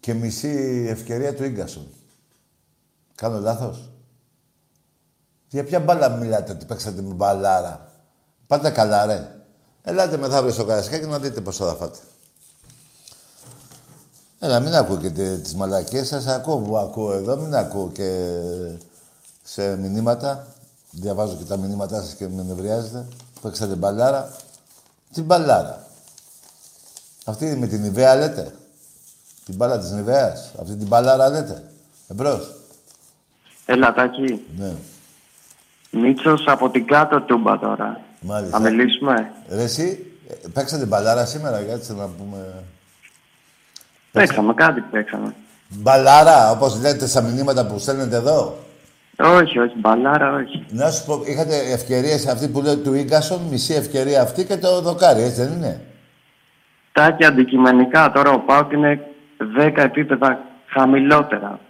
και 0.00 0.14
μισή 0.14 0.86
ευκαιρία 0.88 1.34
του 1.34 1.44
Ίγκασον. 1.44 1.86
Κάνω 3.14 3.40
λάθος; 3.40 3.90
Για 5.48 5.64
ποια 5.64 5.80
μπάλα 5.80 6.08
μιλάτε 6.08 6.52
ότι 6.52 6.64
παίξατε 6.64 7.02
με 7.02 7.14
μπαλάρα; 7.14 7.90
Πάτε 8.52 8.70
καλά, 8.70 9.06
ρε. 9.06 9.28
Ελάτε 9.82 10.16
μεθαύριο 10.16 10.52
στο 10.52 10.64
Καρασκάκι 10.64 11.06
να 11.06 11.18
δείτε 11.18 11.40
πόσο 11.40 11.64
θα 11.66 11.74
φάτε. 11.74 11.98
Έλα, 14.38 14.60
μην 14.60 14.74
ακούω 14.74 14.96
και 14.96 15.10
τις 15.10 15.54
μαλακίες 15.54 16.08
σας. 16.08 16.26
Ακούω 16.26 16.56
που 16.56 16.76
ακούω 16.76 17.12
εδώ, 17.12 17.36
μην 17.36 17.54
ακούω 17.54 17.90
και 17.92 18.38
σε 19.42 19.76
μηνύματα. 19.76 20.46
Διαβάζω 20.90 21.36
και 21.36 21.44
τα 21.44 21.56
μηνύματά 21.56 22.02
σας 22.02 22.14
και 22.14 22.28
με 22.28 22.42
νευριάζετε. 22.42 23.06
Παίξατε 23.40 23.74
μπαλάρα. 23.74 24.36
Τι 25.12 25.22
μπαλάρα. 25.22 25.86
Αυτή 27.24 27.56
με 27.56 27.66
την 27.66 27.84
Ιβαία 27.84 28.14
λέτε. 28.14 28.54
Την 29.44 29.54
μπάλα 29.54 29.78
της 29.78 29.90
Νιβαίας. 29.90 30.52
Αυτή 30.60 30.76
την 30.76 30.86
μπαλάρα 30.86 31.28
λέτε. 31.28 31.62
Εμπρός. 32.08 32.54
Έλα, 33.66 33.92
Τάκη. 33.92 34.46
Ναι. 34.56 34.74
Μίτσος 35.90 36.44
από 36.46 36.70
την 36.70 36.86
κάτω 36.86 37.20
τούμπα 37.20 37.58
τώρα. 37.58 38.00
Μάλιστα. 38.22 38.58
Θα 38.58 38.70
μιλήσουμε. 38.70 39.32
Ρε 39.48 39.62
εσύ, 39.62 40.06
ε, 40.28 40.48
παίξατε 40.52 40.84
μπαλάρα 40.84 41.24
σήμερα, 41.26 41.62
κάτσε 41.62 41.92
να 41.92 42.06
πούμε... 42.06 42.38
Παίξαμε, 44.12 44.54
κάτι 44.54 44.80
παίξαμε. 44.80 45.34
Μπαλάρα, 45.68 46.50
όπως 46.50 46.80
λέτε 46.80 47.06
στα 47.06 47.20
μηνύματα 47.20 47.66
που 47.66 47.78
στέλνετε 47.78 48.16
εδώ; 48.16 48.58
Όχι, 49.18 49.58
όχι, 49.58 49.74
μπαλάρα, 49.76 50.34
όχι. 50.34 50.64
Να 50.70 50.90
σου 50.90 51.04
πω, 51.04 51.22
είχατε 51.24 51.56
ευκαιρίες 51.56 52.26
αυτή 52.26 52.48
που 52.48 52.60
λέει 52.60 52.76
του 52.76 52.94
Ίγκασον, 52.94 53.40
μισή 53.50 53.74
ευκαιρία 53.74 54.22
αυτή 54.22 54.44
και 54.44 54.56
το 54.56 54.80
δοκάρι, 54.80 55.22
έτσι 55.22 55.42
δεν 55.42 55.52
είναι; 55.52 55.80
Τάκη 56.92 57.24
αντικειμενικά 57.24 58.12
τώρα 58.12 58.30
ο 58.30 58.38
Πάουκ 58.38 58.72
είναι 58.72 59.00
10 59.58 59.72
επίπεδα 59.76 60.38
χαμηλότερα. 60.66 61.60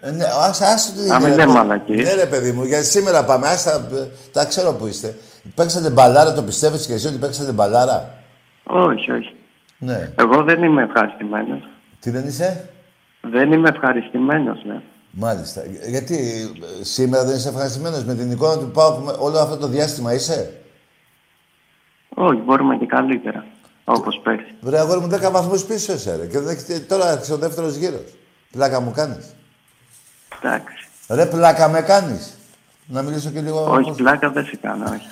Ε, 0.00 0.10
ναι, 0.10 0.24
ας, 0.48 0.60
ας, 0.60 0.94
Να 1.08 1.20
μην 1.20 1.34
λέμε 1.34 1.52
μαλακίες. 1.52 2.04
Ναι 2.04 2.14
ρε 2.14 2.26
παιδί 2.26 2.52
μου, 2.52 2.64
γιατί 2.64 2.84
σήμερα 2.84 3.24
πάμε, 3.24 3.48
ας, 3.48 3.62
τα, 3.62 3.88
τα 4.32 4.44
ξέρω 4.44 4.72
που 4.72 4.86
είστε. 4.86 5.14
Παίξατε 5.54 5.90
μπαλάρα, 5.90 6.32
το 6.34 6.42
πιστεύεις 6.42 6.86
και 6.86 6.92
εσύ 6.92 7.06
ότι 7.06 7.16
παίξατε 7.16 7.52
μπαλάρα; 7.52 8.14
Όχι, 8.64 9.10
όχι. 9.10 9.36
Ναι. 9.78 10.12
Εγώ 10.18 10.42
δεν 10.42 10.62
είμαι 10.62 10.82
ευχαριστημένος. 10.82 11.68
Τι 12.00 12.10
δεν 12.10 12.26
είσαι; 12.26 12.68
Δεν 13.20 13.52
είμαι 13.52 13.68
ευχαριστημένος, 13.68 14.64
ναι. 14.64 14.80
Μάλιστα. 15.10 15.62
Γιατί 15.88 16.14
ε, 16.80 16.84
σήμερα 16.84 17.24
δεν 17.24 17.36
είσαι 17.36 17.48
ευχαριστημένος 17.48 18.04
με 18.04 18.14
την 18.14 18.30
εικόνα 18.30 18.58
του 18.58 18.70
Πάουκ 18.70 19.04
με 19.04 19.12
όλο 19.18 19.38
αυτό 19.38 19.56
το 19.56 19.66
διάστημα 19.66 20.12
είσαι; 20.14 20.60
Όχι, 22.14 22.40
μπορούμε 22.40 22.76
και 22.76 22.86
καλύτερα. 22.86 23.44
Όπως 23.84 24.20
πέρσι. 24.22 24.54
Βρε 24.60 24.78
αγόρι 24.78 25.00
μου 25.00 25.08
10 25.10 25.30
βαθμούς 25.30 25.64
πίσω 25.64 25.92
είσαι 25.92 26.16
ρε. 26.16 26.26
Και 26.26 26.38
δεν 26.40 26.48
έχεις- 26.56 26.86
τώρα 26.86 27.10
άρχισε 27.10 27.32
ο 27.32 27.36
δεύτερος 27.36 27.74
γύρος. 27.74 28.14
Πλάκα 28.50 28.80
μου 28.80 28.90
κάνεις. 28.90 29.34
Εντάξει. 30.42 30.74
Ρε 31.08 31.26
πλάκα 31.26 31.68
με 31.68 31.80
κάνεις. 31.80 32.36
Να 32.86 33.02
μιλήσω 33.02 33.30
και 33.30 33.40
λίγο... 33.40 33.70
Όχι, 33.72 33.90
πλάκα 33.92 34.30
δεν 34.30 34.44
σε 34.44 34.56
κάνω, 34.62 34.84
όχι. 34.84 35.06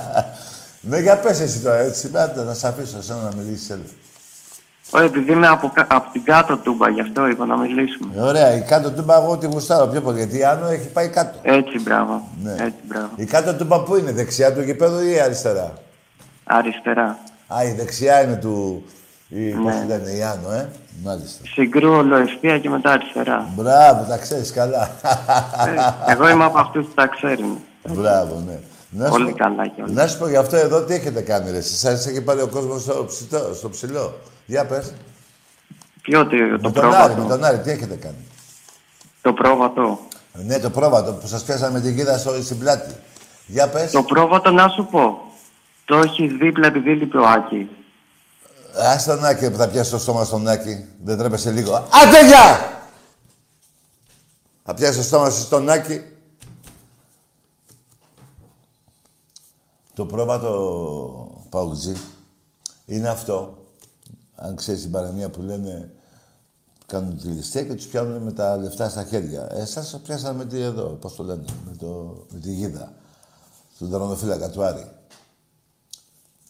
ναι, 0.88 0.98
για 0.98 1.18
πες 1.18 1.40
εσύ 1.40 1.60
τώρα 1.60 1.76
έτσι. 1.78 2.10
Άντε, 2.14 2.42
να 2.44 2.54
σε 2.54 2.68
αφήσω 2.68 2.98
εσένα 2.98 3.20
να 3.22 3.30
μιλήσεις 3.36 3.70
έλα. 3.70 3.82
Όχι, 4.90 5.04
επειδή 5.04 5.32
είμαι 5.32 5.46
από, 5.46 5.70
κα- 5.74 5.86
από 5.90 6.10
την 6.12 6.24
κάτω 6.24 6.56
τούμπα, 6.56 6.88
γι' 6.88 7.00
αυτό 7.00 7.26
είπα 7.28 7.46
να 7.46 7.56
μιλήσουμε. 7.56 8.14
Ε, 8.16 8.20
Ωραία, 8.20 8.54
η 8.56 8.60
κάτω 8.60 8.90
τούμπα 8.90 9.16
εγώ 9.16 9.36
τη 9.38 9.46
γουστάρω 9.46 9.86
πιο 9.86 10.00
πολύ. 10.00 10.18
Γιατί 10.18 10.38
η 10.38 10.44
Άνω 10.44 10.66
έχει 10.66 10.88
πάει 10.88 11.08
κάτω. 11.08 11.38
Έτσι, 11.42 11.80
μπράβο. 11.80 12.28
Ναι. 12.42 12.52
Έτσι, 12.52 12.74
μπράβο. 12.88 13.08
Η 13.16 13.24
κάτω 13.24 13.54
τούμπα 13.54 13.80
πού 13.82 13.96
είναι, 13.96 14.12
δεξιά 14.12 14.52
του 14.54 14.62
γηπέδου 14.62 15.00
ή 15.06 15.20
αριστερά; 15.20 15.72
Αριστερά. 16.44 17.18
Α, 17.46 17.64
η 17.64 17.72
δεξιά 17.72 18.22
είναι 18.22 18.36
του. 18.36 18.84
Η, 19.28 19.40
Ναι. 19.40 19.62
Πώς 19.62 19.74
τη 19.80 19.86
λένε, 19.86 20.10
η 20.10 20.22
Άνω, 20.22 20.52
ε; 20.52 20.68
Μάλιστα. 21.02 21.44
Συγκρού 21.46 21.92
ολοευθεία 21.92 22.58
και 22.58 22.68
μετά 22.70 22.90
αριστερά. 22.92 23.48
Μπράβο, 23.56 24.04
τα 24.08 24.16
ξέρεις 24.18 24.52
καλά. 24.52 24.90
Ε, 26.06 26.12
Εγώ 26.12 26.28
είμαι 26.28 26.44
από 26.44 26.58
αυτούς 26.58 26.86
που 26.86 26.92
τα 26.94 27.06
ξέρουν. 27.06 27.58
Μπράβο, 27.88 28.42
ναι. 28.46 28.58
Να 28.90 29.04
σου 29.04 29.10
Πολύ 29.10 29.30
πω- 29.30 29.36
καλά 29.36 29.66
κιόλας. 29.68 29.92
Να 29.94 30.06
σου 30.06 30.18
πω 30.18 30.28
γι' 30.28 30.36
αυτό 30.36 30.56
εδώ 30.56 30.82
τι 30.82 30.94
έχετε 30.94 31.20
κάνει, 31.20 31.50
ρε. 31.50 31.56
Εσείς 31.56 31.78
σας 31.78 32.06
έχει 32.06 32.22
πάρει 32.22 32.40
ο 32.40 32.46
κόσμος 32.48 32.82
στο, 32.82 33.04
ψητό, 33.08 33.54
στο 33.54 33.68
ψηλό. 33.68 34.14
Για 34.46 34.66
πες. 34.66 34.94
Ποιο 36.02 36.26
το, 36.26 36.36
Με 36.36 36.58
το 36.58 36.70
τον 36.70 36.84
Άρη, 36.94 37.08
με 37.08 37.14
πρόβατο. 37.14 37.28
τον 37.28 37.44
Άρη, 37.44 37.58
τι 37.58 37.70
έχετε 37.70 37.94
κάνει. 37.94 38.26
Το 39.22 39.32
πρόβατο. 39.32 39.98
Ναι, 40.32 40.58
το 40.58 40.70
πρόβατο 40.70 41.12
που 41.12 41.26
σας 41.26 41.42
πιάσανε 41.44 41.72
με 41.72 41.80
την 41.80 41.96
κίδα 41.96 42.18
στο, 42.18 42.42
στην 42.42 42.58
πλάτη. 42.58 42.94
Για 43.46 43.68
πες. 43.68 43.90
Το 43.90 44.02
πρόβατο 44.02 44.50
να 44.50 44.68
σου 44.68 44.86
πω. 44.90 45.18
Το 45.84 45.96
έχει 45.98 46.26
δίπλα 46.26 46.66
επειδή 46.66 46.90
λείπει 46.94 47.16
ο 47.16 47.26
Άκη. 47.26 47.68
Ας 48.76 49.04
τον 49.04 49.24
Άκη 49.24 49.50
που 49.50 49.56
θα 49.56 49.68
πιάσεις 49.68 49.92
το 49.92 49.98
στόμα 49.98 50.24
στον 50.24 50.48
Άκη. 50.48 50.88
Δεν 51.02 51.18
τρέπεσαι 51.18 51.50
λίγο. 51.50 51.74
Άντε 51.74 52.26
γεια! 52.26 52.72
Θα 54.64 54.74
πιάσεις 54.74 54.96
το 54.96 55.02
στόμα 55.02 55.30
σου 55.30 55.40
στον 55.40 55.68
Άκη. 55.68 56.02
Το 59.94 60.06
πρόβατο 60.06 61.44
παουτζή 61.48 61.96
είναι 62.86 63.08
αυτό. 63.08 63.58
Αν 64.34 64.56
ξέρεις 64.56 64.80
την 64.80 64.90
παραμία 64.90 65.30
που 65.30 65.42
λένε 65.42 65.92
κάνουν 66.86 67.18
τη 67.18 67.28
ληστεία 67.28 67.62
και 67.64 67.74
τους 67.74 67.86
πιάνουν 67.86 68.22
με 68.22 68.32
τα 68.32 68.56
λεφτά 68.56 68.88
στα 68.88 69.04
χέρια. 69.04 69.48
Εσάς 69.52 69.88
σας 69.88 70.00
πιάσανε 70.00 70.38
με 70.38 70.46
τη 70.46 70.60
εδώ, 70.60 70.84
πώς 70.84 71.14
το 71.14 71.22
λένε, 71.22 71.44
με, 71.64 71.76
το, 71.76 71.86
με 72.30 72.38
τη 72.38 72.52
γίδα. 72.52 72.92
Στον 73.74 73.90
τερματοφύλακα 73.90 74.50
του 74.50 74.62
Άρη. 74.62 74.90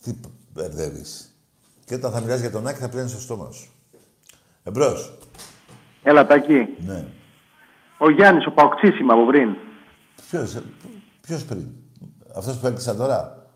Τι 0.02 0.14
μπερδεύεις. 0.52 1.33
Και 1.84 1.94
όταν 1.94 2.12
θα 2.12 2.20
μιλάς 2.20 2.40
για 2.40 2.50
τον 2.50 2.66
Άκη 2.66 2.78
θα 2.80 2.88
πλένεις 2.88 3.12
το 3.12 3.20
στόμα 3.20 3.50
σου. 3.50 3.70
Εμπρός. 4.62 5.18
Έλα, 6.02 6.26
Τάκη. 6.26 6.68
Ναι. 6.86 7.04
Ο 7.98 8.10
Γιάννης, 8.10 8.46
ο 8.46 8.50
Παοξής 8.50 8.98
είμαι 9.00 9.12
από 9.12 9.26
πριν. 9.26 9.56
Ποιος, 10.30 10.54
ε, 10.54 10.62
ποιος 11.20 11.44
πριν; 11.44 11.66
Αυτός 12.36 12.56
που 12.58 12.66
έκλεισα 12.66 12.94
τώρα; 12.96 13.46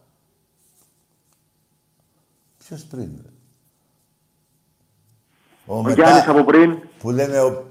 Ποιος 2.66 2.82
πριν. 2.84 3.08
ρε; 3.22 3.30
Ο 5.66 5.90
Γιάννης 5.90 6.26
από 6.28 6.44
πριν. 6.44 6.78
Που 6.98 7.10
λένε, 7.10 7.40
ο- 7.40 7.66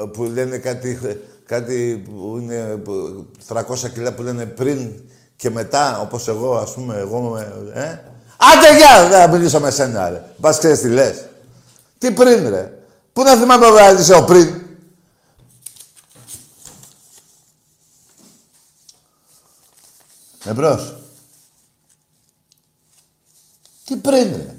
ε, 0.00 0.04
που 0.12 0.22
λένε 0.22 0.58
κάτι, 0.58 0.98
κάτι 1.44 2.02
που 2.04 2.36
είναι 2.40 2.76
που- 2.76 3.26
300 3.46 3.88
κιλά 3.88 4.14
που 4.14 4.22
λένε 4.22 4.46
πριν 4.46 4.92
και 5.36 5.50
μετά, 5.50 6.00
όπως 6.00 6.28
εγώ, 6.28 6.56
ας 6.56 6.74
πούμε, 6.74 6.96
εγώ 6.96 7.20
με, 7.30 7.70
ε. 7.74 7.98
Άντε 8.42 8.76
γεια! 8.76 9.08
Δεν 9.08 9.20
θα 9.20 9.28
μιλήσω 9.28 9.60
με 9.60 9.70
σένα, 9.70 10.08
ρε. 10.08 10.34
Πας 10.40 10.58
ξέρεις 10.58 10.80
τι 10.80 10.88
λες. 10.88 11.24
Τι 11.98 12.12
πριν, 12.12 12.48
ρε. 12.48 12.78
Πού 13.12 13.22
να 13.22 13.36
θυμάμαι 13.36 13.66
εγώ 13.66 14.00
είσαι 14.00 14.14
ο 14.14 14.24
πριν. 14.24 14.60
Εμπρός. 20.44 20.96
Τι 23.84 23.96
πριν, 23.96 24.36
ρε. 24.36 24.56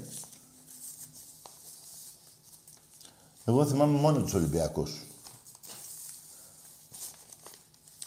Εγώ 3.44 3.66
θυμάμαι 3.66 3.98
μόνο 3.98 4.22
τους 4.22 4.34
Ολυμπιακούς. 4.34 5.06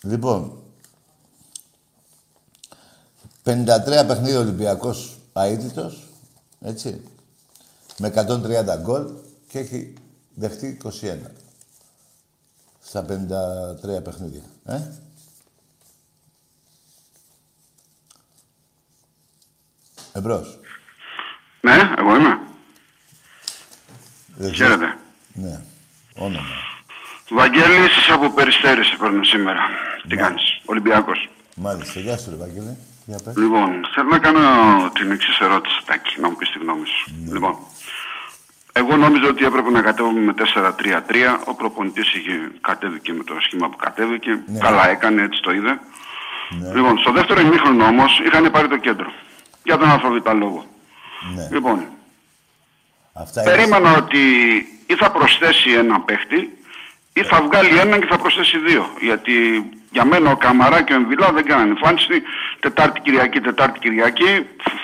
Λοιπόν, 0.02 0.64
53 3.44 4.06
παιχνίδια 4.08 4.40
Ολυμπιακός 4.40 5.15
αίτητος, 5.42 6.04
έτσι, 6.62 7.04
με 7.98 8.08
130 8.08 8.78
γκολ 8.82 9.12
και 9.48 9.60
έχει 9.60 9.94
δεχτεί 10.34 10.78
21 10.84 11.18
στα 12.82 13.06
53 13.06 14.04
παιχνίδια. 14.04 14.42
Ε; 14.66 14.82
Εμπρός. 20.14 20.60
Ναι, 21.62 21.94
εγώ 21.98 22.16
είμαι. 22.16 22.40
Δεν 24.36 24.52
ξέρω. 24.52 24.70
Χαίρετε. 24.70 24.98
Ναι. 25.34 25.62
Όνομα. 26.16 26.56
Βαγγέλης 27.30 28.10
από 28.12 28.30
Περιστέρη 28.30 28.84
σε 28.84 28.96
παίρνω 29.00 29.24
σήμερα. 29.24 29.60
Τι 30.08 30.16
κάνεις, 30.16 30.62
Ολυμπιακός. 30.66 31.30
Μάλιστα. 31.56 32.00
Γεια 32.00 32.18
σου, 32.18 32.30
ρε 32.30 32.36
Βαγγέλη. 32.36 32.78
Για 33.06 33.18
πες. 33.24 33.36
Λοιπόν, 33.38 33.86
θέλω 33.94 34.10
να 34.10 34.20
κάνω 34.20 34.42
την 34.94 35.12
εξής 35.12 35.40
ερώτηση, 35.40 35.82
Τάκη, 35.86 36.20
να 36.22 36.30
μου 36.30 36.36
πεις 36.36 36.50
τη 36.52 36.60
γνώμη 36.60 36.86
σου. 36.86 37.14
Λοιπόν, 37.34 37.58
εγώ 38.74 38.96
νόμιζα 38.96 39.28
ότι 39.28 39.46
έπρεπε 39.46 39.70
να 39.70 39.82
κατέβουμε 39.82 40.20
με 40.20 40.34
4-3-3. 40.34 41.40
Ο 41.46 41.54
προπονητής 41.56 42.14
είχε 42.14 42.52
κατέβηκε 42.62 43.14
με 43.14 43.24
το 43.24 43.36
σχήμα 43.40 43.70
που 43.70 43.76
κατέβηκε. 43.76 44.40
Καλά 44.60 44.90
έκανε, 44.90 45.22
έτσι 45.22 45.42
το 45.42 45.52
είδε. 45.52 45.80
Ναι. 46.50 46.74
Λοιπόν, 46.74 46.98
στο 46.98 47.12
δεύτερο 47.12 47.42
ημίχρονο 47.42 47.86
όμως 47.86 48.20
είχαν 48.26 48.52
πάρει 48.52 48.68
το 48.68 48.78
κέντρο. 48.78 49.12
Για 49.64 49.78
τον 49.78 49.90
αλφαβήτα 49.90 50.34
λόγο. 50.34 50.66
Ναι. 51.36 51.48
Λοιπόν, 51.52 51.86
Αυτά 53.14 53.42
είναι. 53.42 53.52
περίμενα 53.52 53.98
ότι 53.98 54.20
ή 54.88 54.96
θα 54.96 55.12
προσθέσει 55.12 55.72
ένα 55.72 56.00
παίχτη 56.02 56.55
ή 57.20 57.22
θα 57.24 57.42
βγάλει 57.42 57.78
έναν 57.78 58.00
και 58.02 58.08
θα 58.10 58.18
προσθέσει 58.18 58.58
δύο. 58.58 58.84
Γιατί 59.02 59.34
για 59.92 60.06
μένα 60.06 60.32
ο 60.32 60.38
Καμαρά 60.38 60.82
και 60.84 60.94
ο 60.94 60.96
Εμβιλά 60.96 61.32
δεν 61.32 61.46
κάνανε 61.46 61.70
εμφάνιση. 61.70 62.22
Τετάρτη 62.60 63.00
Κυριακή, 63.00 63.40
Τετάρτη 63.40 63.80
Κυριακή 63.80 64.32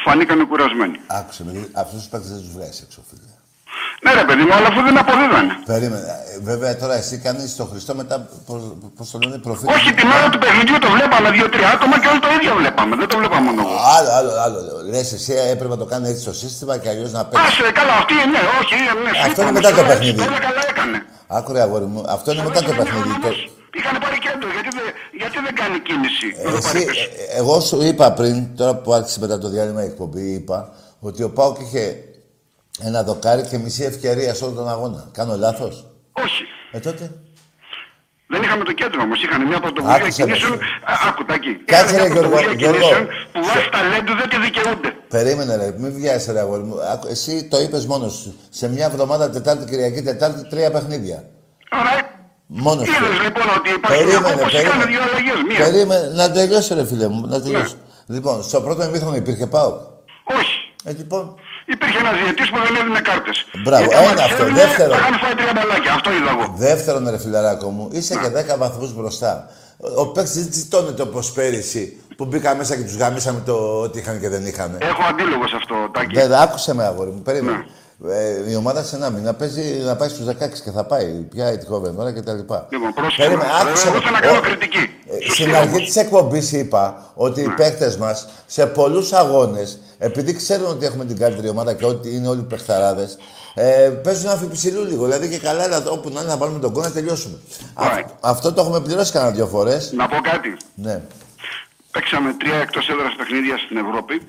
φανήκανε 0.03 0.44
κουρασμένοι. 0.44 0.99
Άκουσε 1.08 1.44
με, 1.44 1.70
αυτούς 1.74 1.99
τους 1.99 2.10
παίκτες 2.10 2.30
δεν 2.30 2.40
τους 2.40 2.52
βγάζεις 2.52 2.82
έξω, 2.82 3.02
φίλε. 3.10 3.40
Ναι, 4.06 4.11
ρε 4.22 4.26
παιδί 4.28 4.44
μου, 4.48 4.53
αλλά 4.57 4.68
αφού 4.72 4.80
δεν 4.88 4.95
αποδίδανε. 5.03 5.53
Περίμενε. 5.72 6.07
Ε, 6.10 6.40
Βέβαια 6.52 6.72
τώρα 6.82 6.95
εσύ 7.02 7.15
κάνεις 7.26 7.56
το 7.60 7.65
Χριστό 7.72 7.91
μετά, 8.02 8.15
πώς, 8.48 8.61
πώς 8.98 9.07
το 9.11 9.18
λένε, 9.23 9.38
προφίλ. 9.48 9.68
Όχι, 9.76 9.90
την 9.99 10.07
ώρα 10.18 10.28
του 10.34 10.40
παιχνιδιού 10.44 10.78
το 10.86 10.90
βλέπαμε 10.95 11.28
δύο-τρία 11.38 11.69
άτομα 11.76 11.95
και 12.02 12.07
όλοι 12.11 12.22
το 12.26 12.30
ίδιο 12.38 12.52
βλέπαμε. 12.61 12.94
Δεν 13.02 13.07
το 13.11 13.15
βλέπαμε 13.22 13.44
μόνο 13.48 13.60
εγώ. 13.65 13.76
Άλλο, 13.98 14.11
άλλο, 14.19 14.32
άλλο. 14.45 14.60
Λες 14.91 15.07
εσύ 15.18 15.32
έπρεπε 15.53 15.73
να 15.76 15.80
το 15.84 15.88
κάνει 15.94 16.06
έτσι 16.11 16.23
το 16.30 16.34
σύστημα 16.41 16.73
και 16.82 16.90
αλλιώς 16.94 17.11
να 17.18 17.22
παίξεις. 17.30 17.48
Άσε, 17.48 17.72
καλά, 17.80 17.94
αυτή 18.02 18.14
είναι, 18.26 18.40
όχι, 18.61 18.76
ναι, 19.03 19.11
Αυτό 19.26 19.40
είναι 19.41 19.49
είπαμε, 19.49 19.52
μετά 19.60 19.69
το 19.69 19.76
τώρα 19.76 19.88
έτσι, 19.94 19.99
παιχνίδι. 19.99 20.22
Όλα 20.30 20.40
καλά 20.48 20.61
έκανε. 20.73 20.98
Άκουρε 21.38 21.60
αγόρι 21.65 21.86
μου, 21.94 22.02
αυτό 22.15 22.28
είναι 22.32 22.44
μετά 22.48 22.60
το 22.68 22.72
παιχνίδι. 22.80 23.14
Το- 23.26 23.60
Είχαν 23.80 23.95
πάρει 24.03 24.18
κέντρο, 24.26 24.48
γιατί, 24.57 24.69
δεν, 24.78 24.86
γιατί 25.22 25.38
δεν 25.45 25.53
κάνει 25.61 25.78
κίνηση. 25.88 26.28
να 26.44 26.49
το 26.52 26.57
Εσύ, 26.57 26.68
πάρει 26.68 26.86
πίσω. 26.86 27.03
ε, 27.34 27.40
εγώ 27.40 27.56
σου 27.68 27.78
είπα 27.88 28.06
πριν, 28.19 28.36
τώρα 28.60 28.73
που 28.82 28.94
άρχισε 28.98 29.19
μετά 29.23 29.38
το 29.44 29.48
διάλειμμα 29.53 29.82
η 29.84 29.86
εκπομπή, 29.91 30.26
είπα 30.40 30.57
ότι 30.99 31.23
ο 31.23 31.30
Πάουκ 31.38 31.57
είχε 31.65 31.84
ένα 32.80 33.03
δοκάρι 33.03 33.41
και 33.48 33.57
μισή 33.57 33.84
ευκαιρία 33.84 34.34
σε 34.34 34.43
όλο 34.43 34.53
τον 34.53 34.69
αγώνα. 34.69 35.10
Κάνω 35.14 35.35
λάθος; 35.38 35.85
Όχι. 36.11 36.43
Ε, 36.72 36.80
τότε; 36.80 37.11
Δεν 38.27 38.41
είχαμε 38.43 38.64
το 38.64 38.72
κέντρο 38.73 39.02
όμως. 39.02 39.23
Είχαν 39.23 39.48
μια 39.48 39.60
πρωτοβουλία 39.60 39.95
Άκουσε 39.98 40.26
με, 40.26 40.31
κινήσεων. 40.31 40.53
εσύ. 40.53 40.61
Α, 40.91 40.93
Άκου 41.10 41.26
τα 41.26 41.34
εκεί. 41.34 41.53
Κάτσε, 41.65 41.95
Είχαν 41.95 42.03
ρε, 42.07 42.10
μια 42.10 42.19
Γιώργο, 42.19 42.30
πρωτοβουλία 42.30 42.60
Γιώργο. 42.61 42.80
κινήσεων 42.80 43.07
που 43.34 43.39
βάσει 43.48 43.69
ταλέντου 43.76 44.14
δεν 44.19 44.30
τη 44.30 44.38
δικαιούνται. 44.45 44.89
Περίμενε, 45.07 45.56
ρε, 45.56 45.73
μην 45.77 45.93
βιάζεσαι, 45.93 46.31
ρε 46.31 46.39
αγόρι 46.39 46.64
μου. 46.64 46.76
Άκου, 46.93 47.07
Εσύ 47.07 47.48
το 47.52 47.57
είπες 47.61 47.85
μόνος 47.85 48.14
σου. 48.14 48.35
Σε 48.49 48.69
μια 48.69 48.85
εβδομάδα, 48.85 49.30
Τετάρτη, 49.30 49.65
Κυριακή, 49.72 50.02
Τετάρτη, 50.02 50.49
τρία 50.49 50.72
παιχνίδια. 50.72 51.23
Ωραία. 51.80 51.99
Μόνος 52.48 52.88
σου. 52.88 52.93
Είδες 53.03 53.19
λοιπόν 53.26 53.43
ότι 53.57 53.69
υπάρχει 53.77 53.98
Περίμενε, 54.03 54.35
όπως 54.41 54.53
είχαν 54.53 54.64
περίμενε. 54.64 54.85
δύο 54.91 55.02
αλλαγές. 55.07 55.38
Μία. 55.48 55.60
Περίμενε, 55.65 56.07
να 56.19 56.31
τελειώσει, 56.31 56.73
ρε 56.73 56.85
φίλε 56.85 57.07
μου, 57.07 57.27
να 57.27 57.41
τελειώσει. 57.41 57.76
Λοιπόν, 58.07 58.43
στο 58.43 58.61
πρώτο 58.61 58.84
ημίχρονο 58.84 59.15
υπήρχε 59.15 59.48
Πάουκ. 59.48 59.76
Όχι. 60.39 60.56
Ε, 60.84 60.91
λοιπόν. 60.98 61.35
Υπήρχε 61.76 61.98
ένας 62.03 62.15
διαιτή 62.23 62.43
που 62.52 62.57
δεν 62.65 62.73
έδινε 62.81 63.02
κάρτες. 63.10 63.38
Μπράβο, 63.64 63.84
ένα 64.11 64.23
αυτό. 64.30 64.43
Δεύτερο. 64.64 64.91
Θα 64.93 65.18
φάει 65.23 65.35
τρία 65.39 65.53
μπαλάκια. 65.56 65.91
Αυτό 65.98 66.10
είδα 66.18 66.30
εγώ. 66.35 66.45
Δεύτερον, 66.68 67.10
ρε 67.10 67.18
φιλαράκο 67.26 67.69
μου, 67.69 67.88
είσαι 67.91 68.14
και 68.22 68.53
10 68.53 68.57
βαθμούς 68.57 68.93
μπροστά. 68.98 69.34
Ο 69.95 70.07
παίκτης 70.07 70.34
δεν 70.35 70.49
τσιτώνεται 70.49 71.02
όπως 71.02 71.31
πέρυσι 71.31 71.99
που 72.18 72.26
μπήκα 72.26 72.56
μέσα 72.56 72.76
και 72.76 72.81
τους 72.84 72.95
γαμίσαμε 72.95 73.41
το 73.45 73.53
ότι 73.85 73.99
είχαν 73.99 74.19
και 74.19 74.30
δεν 74.30 74.45
είχαν. 74.45 74.77
Έχω 74.81 75.03
αντίλογο 75.10 75.48
σε 75.48 75.56
αυτό, 75.56 75.76
Τάκη. 75.93 76.15
Δεν, 76.15 76.34
άκουσε 76.34 76.73
με 76.73 76.84
αγόρι 76.84 77.10
μου, 77.11 77.22
περίμενε. 77.22 77.65
Ε, 78.10 78.52
η 78.52 78.56
ομάδα 78.56 78.84
σε 78.84 78.95
ένα 78.95 79.10
μήνα 79.10 79.34
παίζει 79.34 79.61
να 79.85 79.95
πάει 79.95 80.10
στους 80.10 80.26
16 80.26 80.31
και 80.64 80.72
θα 80.72 80.84
πάει. 80.85 81.06
Πια 81.06 81.52
η 81.52 81.57
τυχοβενόρα 81.57 82.11
και 82.14 82.22
τα 82.22 82.34
λοιπά. 82.34 82.68
Λοιπόν, 82.69 82.93
πρόσεξε. 82.93 83.22
Περίμενε, 83.22 83.49
να- 83.52 83.57
άκουσε 83.57 83.88
Εγώ 83.88 83.95
με. 83.95 84.02
θέλω 84.03 84.15
να 84.15 84.19
κάνω 84.19 84.38
Ο- 84.38 84.41
κριτική. 84.41 84.77
Ε, 85.10 85.14
Σου 85.14 85.31
Στην 85.34 85.45
στείλω. 85.45 85.57
αρχή 85.57 85.85
της 85.85 85.95
εκπομπής 85.95 86.52
είπα 86.52 87.11
ότι 87.14 87.41
οι 87.41 87.49
παίχτε 87.49 87.95
μας 87.99 88.27
σε 88.45 88.65
πολλούς 88.65 89.14
αγώνες, 89.14 89.80
επειδή 90.03 90.34
ξέρουν 90.34 90.65
ότι 90.68 90.86
έχουμε 90.86 91.06
την 91.06 91.18
καλύτερη 91.18 91.49
ομάδα 91.49 91.73
και 91.73 91.86
ότι 91.86 92.15
είναι 92.15 92.28
όλοι 92.28 92.41
παιχταράδες, 92.41 93.18
ε, 93.53 93.90
παίζουν 94.03 94.30
αμφιψηλού 94.30 94.86
λίγο. 94.86 95.03
Δηλαδή 95.06 95.30
και 95.30 95.38
καλά, 95.38 95.64
αλλά 95.64 95.84
όπου 95.90 96.10
να 96.10 96.19
είναι 96.22 96.30
να 96.30 96.38
βάλουμε 96.38 96.60
τον 96.60 96.72
κόμμα 96.73 96.88
να 96.88 96.94
τελειώσουμε. 96.94 97.38
Α- 97.73 98.06
αυτό 98.19 98.53
το 98.53 98.61
έχουμε 98.61 98.80
πληρώσει 98.82 99.11
κανένα 99.11 99.32
δύο 99.32 99.48
φορές. 99.48 99.91
Να 99.91 100.07
πω 100.07 100.18
κάτι. 100.22 100.57
Ναι, 100.76 101.02
Παίξαμε 101.91 102.34
τρία 102.34 102.56
εκτός 102.56 102.90
έδρας 102.90 103.15
παιχνίδια 103.18 103.57
στην 103.57 103.78
Ευρώπη. 103.78 104.22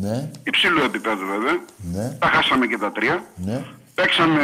ναι, 0.00 0.28
Υψηλού 0.42 0.82
επίπεδου 0.84 1.26
βέβαια. 1.26 1.60
ναι, 1.94 2.16
Τα 2.18 2.26
χάσαμε 2.26 2.66
και 2.66 2.78
τα 2.78 2.92
τρία. 2.92 3.24
ναι. 3.36 3.64
Παίξαμε 3.98 4.42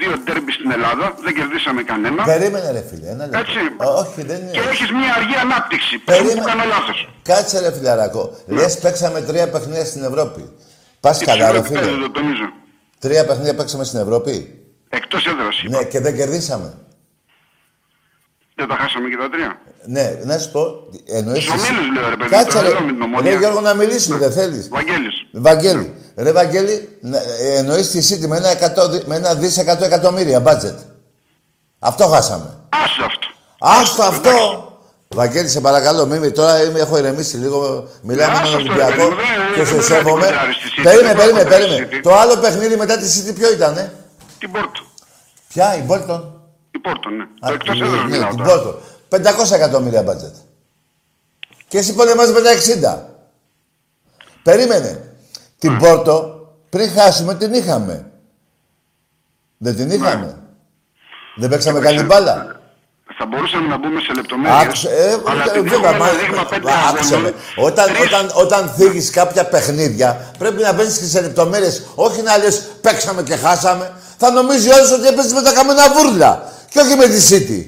δύο 0.00 0.12
ντέρμπι 0.22 0.52
στην 0.58 0.70
Ελλάδα. 0.76 1.06
Δεν 1.24 1.32
κερδίσαμε 1.38 1.82
κανένα. 1.90 2.20
Περίμενε, 2.32 2.68
ρε 2.76 2.82
φίλε. 2.88 3.08
Ένα 3.14 3.24
λεπτό. 3.26 3.38
Έτσι. 3.38 3.60
Ό, 3.86 3.88
όχι, 4.02 4.22
δεν 4.30 4.38
είναι. 4.40 4.50
Και 4.56 4.64
έχεις 4.72 4.90
μια 4.98 5.10
αργή 5.18 5.36
ανάπτυξη. 5.44 5.94
Περίμενε. 5.98 6.28
Περίμενε. 6.28 6.40
Που 6.40 6.46
κάνω 6.50 6.64
λάθος. 6.74 6.98
Κάτσε, 7.30 7.60
ρε 7.60 7.72
φιλαράκο. 7.76 8.22
Λες, 8.46 8.78
παίξαμε 8.78 9.20
τρία 9.20 9.46
παιχνίδια 9.50 9.84
στην 9.84 10.02
Ευρώπη. 10.10 10.42
Πας 11.00 11.24
καλά, 11.24 11.50
ρε 11.52 11.62
φίλε. 11.62 11.80
το 11.80 12.10
τονίζω. 12.10 12.48
Τρία 12.98 13.26
παιχνίδια 13.26 13.54
παίξαμε 13.54 13.84
στην 13.84 13.98
Ευρώπη. 14.04 14.34
Εκτός 14.88 15.26
έδρας. 15.26 15.62
Ναι, 15.68 15.84
και 15.84 16.00
δεν 16.00 16.16
κερδίσαμε. 16.16 16.68
Δεν 18.60 18.68
τα 18.68 18.76
χάσαμε 18.80 19.08
και 19.08 19.16
τα 19.22 19.28
τρία. 19.34 19.50
Ναι, 19.94 20.06
να 20.24 20.38
σου 20.38 20.50
πω. 20.50 20.62
Εννοείς 21.18 21.42
Στους 21.42 21.54
εσύ- 21.54 21.70
ομίλους, 21.70 21.86
λέω, 21.94 22.08
ρε 22.10 22.16
παιδί, 22.16 22.30
Κάτσε, 22.30 22.56
τώρα 22.56 22.68
ρε. 22.68 22.72
λέω 22.72 22.80
με 22.80 22.92
την 22.92 23.02
Ομόνια. 23.02 23.30
Ρε 23.30 23.38
Γιώργο, 23.38 23.60
να 23.60 23.74
μιλήσουμε, 23.74 24.16
δεν 24.18 24.32
θέλεις. 24.32 24.68
Βαγγέλης. 24.68 25.14
Βαγγέλη. 25.32 25.94
Ρε 26.16 26.32
Βαγγέλη, 26.32 26.98
να- 27.00 27.18
ε, 27.18 27.56
εννοείς 27.60 27.90
τη 27.90 27.98
City 28.08 28.26
με 28.26 28.36
ένα, 28.36 28.48
εκατό, 28.48 28.88
δι- 28.88 29.04
με 29.06 29.16
ένα 29.16 29.34
δις 29.34 29.58
εκατό 29.58 29.84
εκατομμύρια 29.84 30.42
budget. 30.46 30.76
Αυτό 31.78 32.04
χάσαμε. 32.06 32.48
Άσε 32.68 33.02
αυτό. 33.06 33.26
Άστο 33.58 34.02
αυτό. 34.02 34.64
Βαγγέλη, 35.08 35.48
σε 35.48 35.60
παρακαλώ, 35.60 36.06
μη, 36.06 36.30
τώρα 36.30 36.62
είμαι, 36.64 36.78
έχω 36.80 36.98
ηρεμήσει 36.98 37.36
λίγο. 37.36 37.88
Μιλάμε 38.02 38.32
με 38.32 38.38
Άστο 38.38 38.50
τον 38.50 38.60
αυτό, 38.60 38.72
Ολυμπιακό 38.72 39.08
ρε 39.08 39.14
παιδί 39.14 39.28
μου, 39.38 39.54
και 39.54 39.62
δεν- 39.62 39.66
σε 39.66 39.72
δεν 39.74 39.82
σέβομαι. 39.82 40.20
πρέπει 40.26 40.34
να 40.36 40.42
την 40.42 40.52
στη 40.52 40.68
City, 40.76 40.82
Περίμενε, 40.82 41.08
δεν 41.08 41.16
περίμενε, 41.16 41.44
πρέπει 41.48 41.62
να 41.62 41.68
την 41.68 41.76
περίμενε. 41.76 41.98
City. 41.98 42.02
Το 42.02 42.14
άλλο 42.14 42.36
παιχνίδι 42.36 42.76
μετά 42.76 42.96
τη 42.98 43.06
City 43.16 43.34
ποιο 43.38 43.52
ήτανε; 43.52 43.92
Την 44.38 44.50
Πόρτο. 44.52 44.80
Ποια, 45.48 45.76
η 45.76 45.82
Bolton; 45.88 46.22
Η 46.70 46.78
Πόρτο, 46.78 47.10
ναι. 47.10 47.22
Α, 47.22 47.26
Το 47.48 47.52
εκτός 47.52 47.78
ναι, 47.78 47.86
έδρας 47.86 48.02
ναι, 48.02 48.08
μιλάω 48.10 48.28
την 48.30 48.44
τώρα. 48.44 48.62
Porto. 49.10 49.48
500 49.48 49.52
εκατομμύρια 49.54 50.04
budget. 50.04 50.32
Και 51.68 51.78
εσύ 51.78 51.94
πολεμάς 51.94 52.32
με 52.32 52.40
τα 52.40 52.50
60. 52.52 53.02
Περίμενε. 54.42 55.14
Την 55.58 55.78
Πόρτο 55.78 56.40
πριν 56.68 56.90
χάσουμε 56.90 57.34
την 57.34 57.52
είχαμε. 57.54 58.10
Δεν 59.58 59.76
την 59.76 59.90
είχαμε. 59.90 60.38
Δεν 61.36 61.48
παίξαμε 61.50 61.80
καλή 61.80 62.02
μπάλα. 62.02 62.54
Θα 63.18 63.26
μπορούσαμε 63.26 63.66
να 63.66 63.78
μπούμε 63.78 64.00
σε 64.00 64.12
λεπτομέρειες. 64.12 64.62
Άκουσε, 64.62 64.88
ε, 64.88 65.16
αλλά 65.30 65.44
ε, 65.44 65.48
επειδή 65.50 65.68
βέβαια, 65.68 65.90
έχουμε 65.90 66.04
μα- 66.04 66.08
ένα 66.10 66.18
δείγμα 66.18 66.44
πέντε 66.44 66.70
άκουσε 66.88 67.14
αγώνων, 67.14 67.32
με. 67.56 67.62
Όταν, 67.64 67.88
όταν, 68.06 68.30
όταν 68.34 68.68
θίγεις 68.68 69.10
κάποια 69.10 69.44
παιχνίδια, 69.48 70.32
πρέπει 70.38 70.62
να 70.62 70.72
μπαίνεις 70.72 70.98
και 70.98 71.04
σε 71.04 71.20
λεπτομέρειες. 71.20 71.82
Όχι 71.94 72.22
να 72.22 72.36
λες 72.38 72.60
παίξαμε 72.80 73.22
και 73.22 73.36
χάσαμε. 73.36 73.92
Θα 74.18 74.30
νομίζει 74.30 74.70
όλος 74.70 74.92
ότι 74.92 75.06
έπαιζε 75.06 75.34
με 75.34 75.42
τα 75.42 75.52
καμένα 75.52 75.92
βούρλα. 75.92 76.52
Και 76.72 76.78
όχι 76.84 76.94
με 77.02 77.06
τη 77.12 77.18
City. 77.30 77.60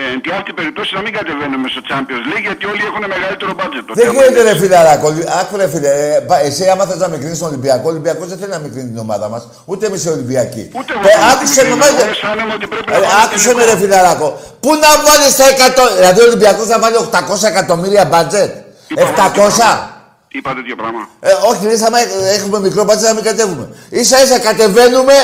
Ε, 0.00 0.02
εν 0.14 0.20
τη 0.24 0.28
αυτή 0.38 0.50
περιπτώσει 0.60 0.90
να 0.98 1.02
μην 1.04 1.12
κατεβαίνουμε 1.18 1.66
στο 1.74 1.82
Champions 1.90 2.24
League 2.30 2.44
γιατί 2.48 2.64
όλοι 2.72 2.82
έχουν 2.90 3.02
μεγαλύτερο 3.14 3.52
budget. 3.60 3.82
Το 3.88 3.92
Δεν 3.98 4.04
θέμα 4.06 4.12
γίνεται 4.22 4.40
είναι- 4.40 4.52
ρε 4.52 4.58
φιλαράκο. 4.62 5.06
Άκου 5.40 5.54
ρε 5.62 5.68
φίλε. 5.72 5.90
ε, 6.16 6.20
πα- 6.28 6.40
Εσύ 6.48 6.62
άμα 6.72 6.84
θες 6.88 6.98
να 7.04 7.08
μικρύνεις 7.14 7.38
τον 7.42 7.48
Ολυμπιακό, 7.52 7.84
ο 7.88 7.92
Ολυμπιακός 7.94 8.26
δεν 8.32 8.38
θέλει 8.40 8.52
να 8.58 8.62
μικρύνει 8.66 8.88
την 8.92 8.98
ομάδα 9.06 9.26
μας. 9.32 9.42
Ούτε 9.70 9.82
εμείς 9.88 10.00
οι 10.04 10.08
Ολυμπιακοί. 10.16 10.62
Ούτε 10.78 10.90
εγώ 10.96 11.02
Ε, 11.08 11.10
θέλω 11.12 11.24
να 11.24 11.30
άκουσε 11.34 11.60
με 11.62 11.68
την 11.70 11.78
μάγε. 11.82 12.00
Εγώ 12.02 12.10
αισθάνομαι 12.14 12.52
ότι 12.58 12.66
πρέπει 12.72 12.88
να 12.90 12.96
Ε, 12.96 13.00
πάμε 13.00 13.22
Άκουσε 13.24 13.48
με 13.48 13.54
τελικό. 13.54 13.70
ρε 13.70 13.76
φιλαράκο. 13.82 14.26
Πού 14.62 14.70
να 14.84 14.90
βάλεις 15.06 15.32
τα 15.40 15.46
100... 15.58 15.82
Δηλαδή 15.98 16.18
ο 16.22 16.24
Ολυμπιακός 16.30 16.66
θα 16.72 16.78
βάλει 16.82 16.96
800 16.96 17.48
εκατομμύρια 17.52 18.04
μπάτζετ. 18.10 18.50
700. 18.94 19.68
Είπα 20.36 20.50
τέτοιο 20.58 20.76
πράγμα. 20.80 21.02
Ε, 21.20 21.30
όχι, 21.50 21.62
λες 21.70 21.82
άμα 21.88 21.98
έχουμε 22.36 22.56
μικρό 22.66 22.82
μπάτζετ 22.86 23.06
να 23.10 23.14
μην 23.18 23.24
κατέβουμε. 23.30 23.64
Ίσα 24.00 24.16
ίσα 24.24 24.38
κατεβαίνουμε 24.48 25.14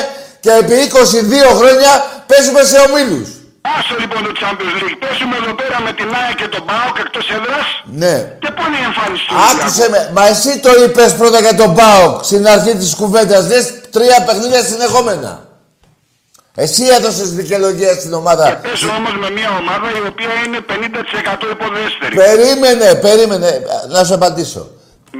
και 0.45 0.51
επί 0.61 0.77
22 0.91 1.59
χρόνια 1.59 1.91
παίζουμε 2.29 2.61
σε 2.71 2.77
ομίλους. 2.85 3.29
Άσο 3.77 3.95
λοιπόν 4.03 4.21
το 4.27 4.31
Champions 4.41 4.75
League. 4.81 4.97
Πέσουμε 5.03 5.35
εδώ 5.41 5.53
πέρα 5.61 5.77
με 5.85 5.91
την 5.99 6.09
ΑΕΚ 6.21 6.35
και 6.41 6.49
τον 6.55 6.63
ΠΑΟΚ 6.69 6.95
εκτός 7.05 7.25
έδρας; 7.37 7.67
Ναι. 8.01 8.15
Και 8.43 8.51
πού 8.55 8.61
είναι 8.67 8.79
η 8.83 8.85
εμφάνιση 8.89 9.23
του 9.27 9.35
Άκουσε 9.49 9.85
με. 9.93 9.99
Μα 10.17 10.23
εσύ 10.33 10.51
το 10.65 10.71
είπες 10.83 11.11
πρώτα 11.21 11.39
για 11.45 11.55
τον 11.61 11.69
ΠΑΟΚ 11.79 12.23
στην 12.29 12.47
αρχή 12.53 12.73
της 12.81 12.91
κουβέντας. 12.99 13.43
Λες 13.51 13.65
τρία 13.95 14.17
παιχνίδια 14.25 14.61
συνεχόμενα. 14.71 15.31
Εσύ 16.55 16.83
έδωσες 16.97 17.29
δικαιολογία 17.39 17.93
στην 17.93 18.13
ομάδα. 18.13 18.45
Παίζω 18.65 18.89
όμως 18.99 19.15
με 19.23 19.29
μια 19.37 19.49
ομάδα 19.61 19.87
η 20.01 20.03
οποία 20.11 20.33
είναι 20.45 20.59
50% 20.71 21.45
υποδέστερη. 21.55 22.13
Περίμενε, 22.23 22.87
περίμενε. 23.05 23.49
Να 23.93 24.03
σου 24.03 24.13
απαντήσω. 24.13 24.63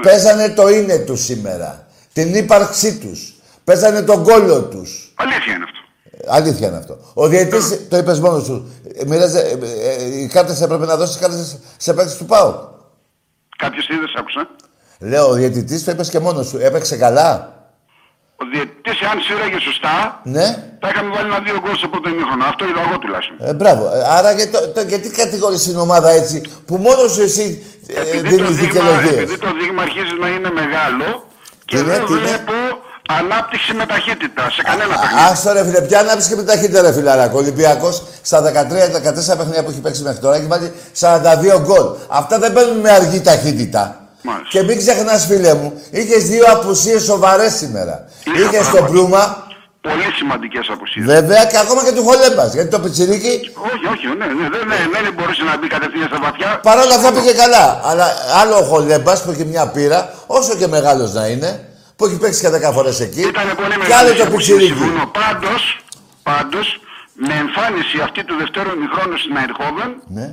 Παίζανε 0.02 0.50
το 0.50 0.68
είναι 0.68 0.98
τους 0.98 1.22
σήμερα. 1.30 1.70
Την 2.14 2.36
ύπαρξή 2.36 2.92
τους. 3.04 3.35
Παίζανε 3.66 4.02
τον 4.02 4.24
κόλλο 4.24 4.62
τους. 4.62 5.12
Αλήθεια 5.16 5.54
είναι 5.54 5.64
αυτό. 5.64 5.80
Αλήθεια 6.28 6.68
είναι 6.68 6.78
αυτό. 6.78 6.98
Ο 7.14 7.28
διαιτητής, 7.28 7.88
το 7.90 7.98
είπες 7.98 8.20
μόνος 8.20 8.44
σου, 8.44 8.74
ε, 8.96 9.06
μοίραζε, 9.06 9.40
ε, 9.40 10.04
ε, 10.04 10.20
οι 10.20 10.28
κάρτες 10.28 10.62
έπρεπε 10.62 10.86
να 10.86 10.96
δώσεις 10.98 11.18
κάρτες 11.18 11.60
σε 11.78 11.94
παίκτες 11.94 12.18
του 12.18 12.26
ΠΑΟΚ. 12.26 12.56
Κάποιος 13.58 13.88
είδες, 13.88 14.14
άκουσα. 14.18 14.48
Λέω, 15.00 15.28
ο 15.30 15.34
διαιτητής 15.34 15.84
το 15.84 15.92
είπες 15.92 16.10
και 16.10 16.20
μόνος 16.20 16.48
σου. 16.48 16.58
Έπαιξε 16.62 16.96
καλά. 16.98 17.54
Ο 18.38 18.46
διαιτητής, 18.54 19.02
αν 19.12 19.20
σύραγε 19.22 19.60
σωστά, 19.60 20.20
Ναι. 20.24 20.48
θα 20.82 20.88
είχαμε 20.90 21.10
βάλει 21.16 21.28
ένα 21.28 21.40
δύο 21.40 21.60
γκολ 21.62 21.76
στο 21.76 21.88
πρώτο 21.88 22.10
ημίχρονο. 22.10 22.44
Αυτό 22.46 22.66
είδα 22.70 22.82
εγώ 22.88 22.98
τουλάχιστον. 23.00 23.36
Ε, 23.40 23.54
μπράβο. 23.54 23.84
Ε, 23.96 24.04
Άρα 24.18 24.32
γιατί, 24.32 24.52
το, 24.52 24.68
το, 24.76 24.82
γιατί 24.82 25.10
κατηγορείς 25.10 25.64
την 25.64 25.78
ομάδα 25.78 26.10
έτσι 26.10 26.42
που 26.66 26.76
μόνος 26.76 27.12
σου 27.12 27.22
εσύ 27.22 27.64
ε, 27.88 28.00
Επειδή 28.02 28.24
το, 28.24 28.30
δίνεις 28.30 28.56
δείγμα, 28.56 28.62
δικαιολογίες; 28.62 29.14
επειδή 29.14 29.38
το 29.38 29.52
δείγμα 29.60 29.82
αρχίζει 29.82 30.16
να 30.20 30.28
είναι 30.28 30.52
μεγάλο 30.62 31.08
και 31.66 31.76
Τι 31.76 31.82
είναι, 31.82 31.92
δεν 31.94 32.06
τι 32.06 32.14
είναι; 32.14 32.22
βλέπω 32.22 32.54
ανάπτυξη 33.10 33.74
με 33.74 33.86
ταχύτητα 33.86 34.50
σε 34.52 34.62
κανένα 34.62 35.00
παιχνίδι. 35.00 35.22
Άστο 35.32 35.52
ρε 35.54 35.64
φίλε, 35.64 35.82
ποια 35.82 36.00
ανάπτυξη 36.00 36.30
και 36.30 36.36
με 36.36 36.44
ταχύτητα 36.44 36.82
ρε 36.82 36.94
φιλαράκο. 36.94 37.36
Ο 37.38 37.40
Ολυμπιακός 37.40 38.04
στα 38.22 38.42
13-14 38.42 39.38
παιχνίδια 39.38 39.64
που 39.64 39.70
έχει 39.70 39.80
παίξει 39.80 40.02
μέχρι 40.02 40.20
τώρα 40.20 40.36
έχει 40.36 40.46
βάλει 40.46 40.72
42 41.00 41.60
γκολ. 41.62 41.86
Αυτά 42.08 42.40
δεν 42.40 42.54
παίρνουν 42.54 42.78
με 42.80 42.92
αργή 42.92 43.22
ταχύτητα. 43.22 44.00
Μάλιστα. 44.22 44.48
Και 44.50 44.64
μην 44.64 44.78
ξεχνάς, 44.78 45.26
φίλε 45.26 45.54
μου, 45.54 45.74
είχες 45.92 46.24
δύο 46.24 46.44
απουσίες 46.48 47.04
σοβαρές 47.04 47.54
σήμερα. 47.54 48.06
Είχα 48.24 48.40
Είχες 48.40 48.52
τον 48.60 48.72
πράγματι. 48.72 48.92
Πλούμα, 48.92 49.44
Πολύ 49.82 50.12
σημαντικές 50.16 50.68
απουσίες. 50.70 51.06
βέβαια, 51.06 51.46
και 51.46 51.58
ακόμα 51.58 51.84
και 51.84 51.92
του 51.92 52.04
Χολέμπας. 52.04 52.54
Γιατί 52.54 52.70
το 52.70 52.80
πιτσιρίκι 52.80 53.40
Όχι, 53.74 53.86
όχι, 53.94 54.08
ναι, 54.18 54.26
ναι, 54.26 54.50
δεν, 54.50 54.64
δεν, 54.68 55.04
δεν 55.04 55.14
μπορούσε 55.18 55.44
να 55.44 55.58
μπει 55.58 55.68
κατευθείαν 55.68 56.08
στα 56.08 56.20
βαθιά. 56.22 56.60
παρόλα 56.64 56.96
αυτά 56.96 57.12
πήγε 57.12 57.32
καλά. 57.32 57.82
Αλλά 57.84 58.06
άλλο 58.42 58.56
ο 58.58 58.64
Χολέμπας 58.64 59.22
που 59.24 59.32
έχει 59.32 59.46
μια 59.46 59.68
πείρα, 59.68 60.14
όσο 60.28 60.56
και 60.56 60.68
μεγάλος 60.68 61.14
να 61.14 61.26
είναι, 61.28 61.65
που 61.96 62.06
έχει 62.06 62.18
παίξει 62.18 62.42
και 62.42 62.50
10 62.50 62.72
φορές 62.74 63.00
εκεί. 63.00 63.22
Ήταν 63.22 63.48
πολύ 63.56 63.70
Και 63.72 63.78
μεγάλη 63.78 64.10
άλλο 64.10 64.18
το 64.20 64.24
απουσία, 64.24 64.56
πιτσιρίκι. 64.56 64.80
συμφωνώ. 64.80 65.12
Πάντως, 65.22 65.62
πάντως, 66.24 66.66
με 67.14 67.34
εμφάνιση 67.44 67.98
αυτή 68.08 68.24
του 68.28 68.36
δευτέρου 68.42 68.72
ημιχρόνου 68.78 69.18
στην 69.18 69.34
Αϊντχόβεν, 69.40 69.92
Ναι. 70.18 70.28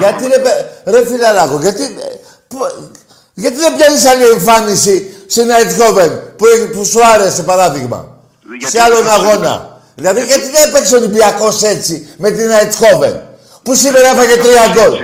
Γιατί 0.00 0.22
ρε, 0.32 0.38
παι- 0.44 0.62
ρε 0.92 1.06
φιλαράκο, 1.06 1.56
γιατί, 1.66 1.82
ε, 1.82 2.06
που- 2.48 2.90
γιατί 3.34 3.56
δεν 3.56 3.74
πιάνεις 3.76 4.04
άλλη 4.06 4.24
εμφάνιση 4.36 4.94
στην 5.26 5.50
Αιτχόβεν 5.50 6.10
που, 6.36 6.44
που 6.72 6.84
σου 6.84 7.00
άρεσε 7.14 7.42
παράδειγμα; 7.42 7.98
Γιατί 8.58 8.76
σε 8.76 8.82
άλλον 8.82 9.02
δεν 9.02 9.12
αγώνα. 9.12 9.54
Δηλαδή 9.94 10.24
γιατί 10.24 10.48
δεν 10.50 10.68
έπαιξε 10.68 10.94
ο 10.94 10.98
Ολυμπιακός 10.98 11.62
έτσι 11.62 12.08
με 12.18 12.30
την 12.30 12.50
Αιτχόβεν 12.50 13.22
που 13.62 13.74
σήμερα 13.74 14.08
έφαγε 14.08 14.36
τρία 14.36 14.64
γκολ; 14.74 14.98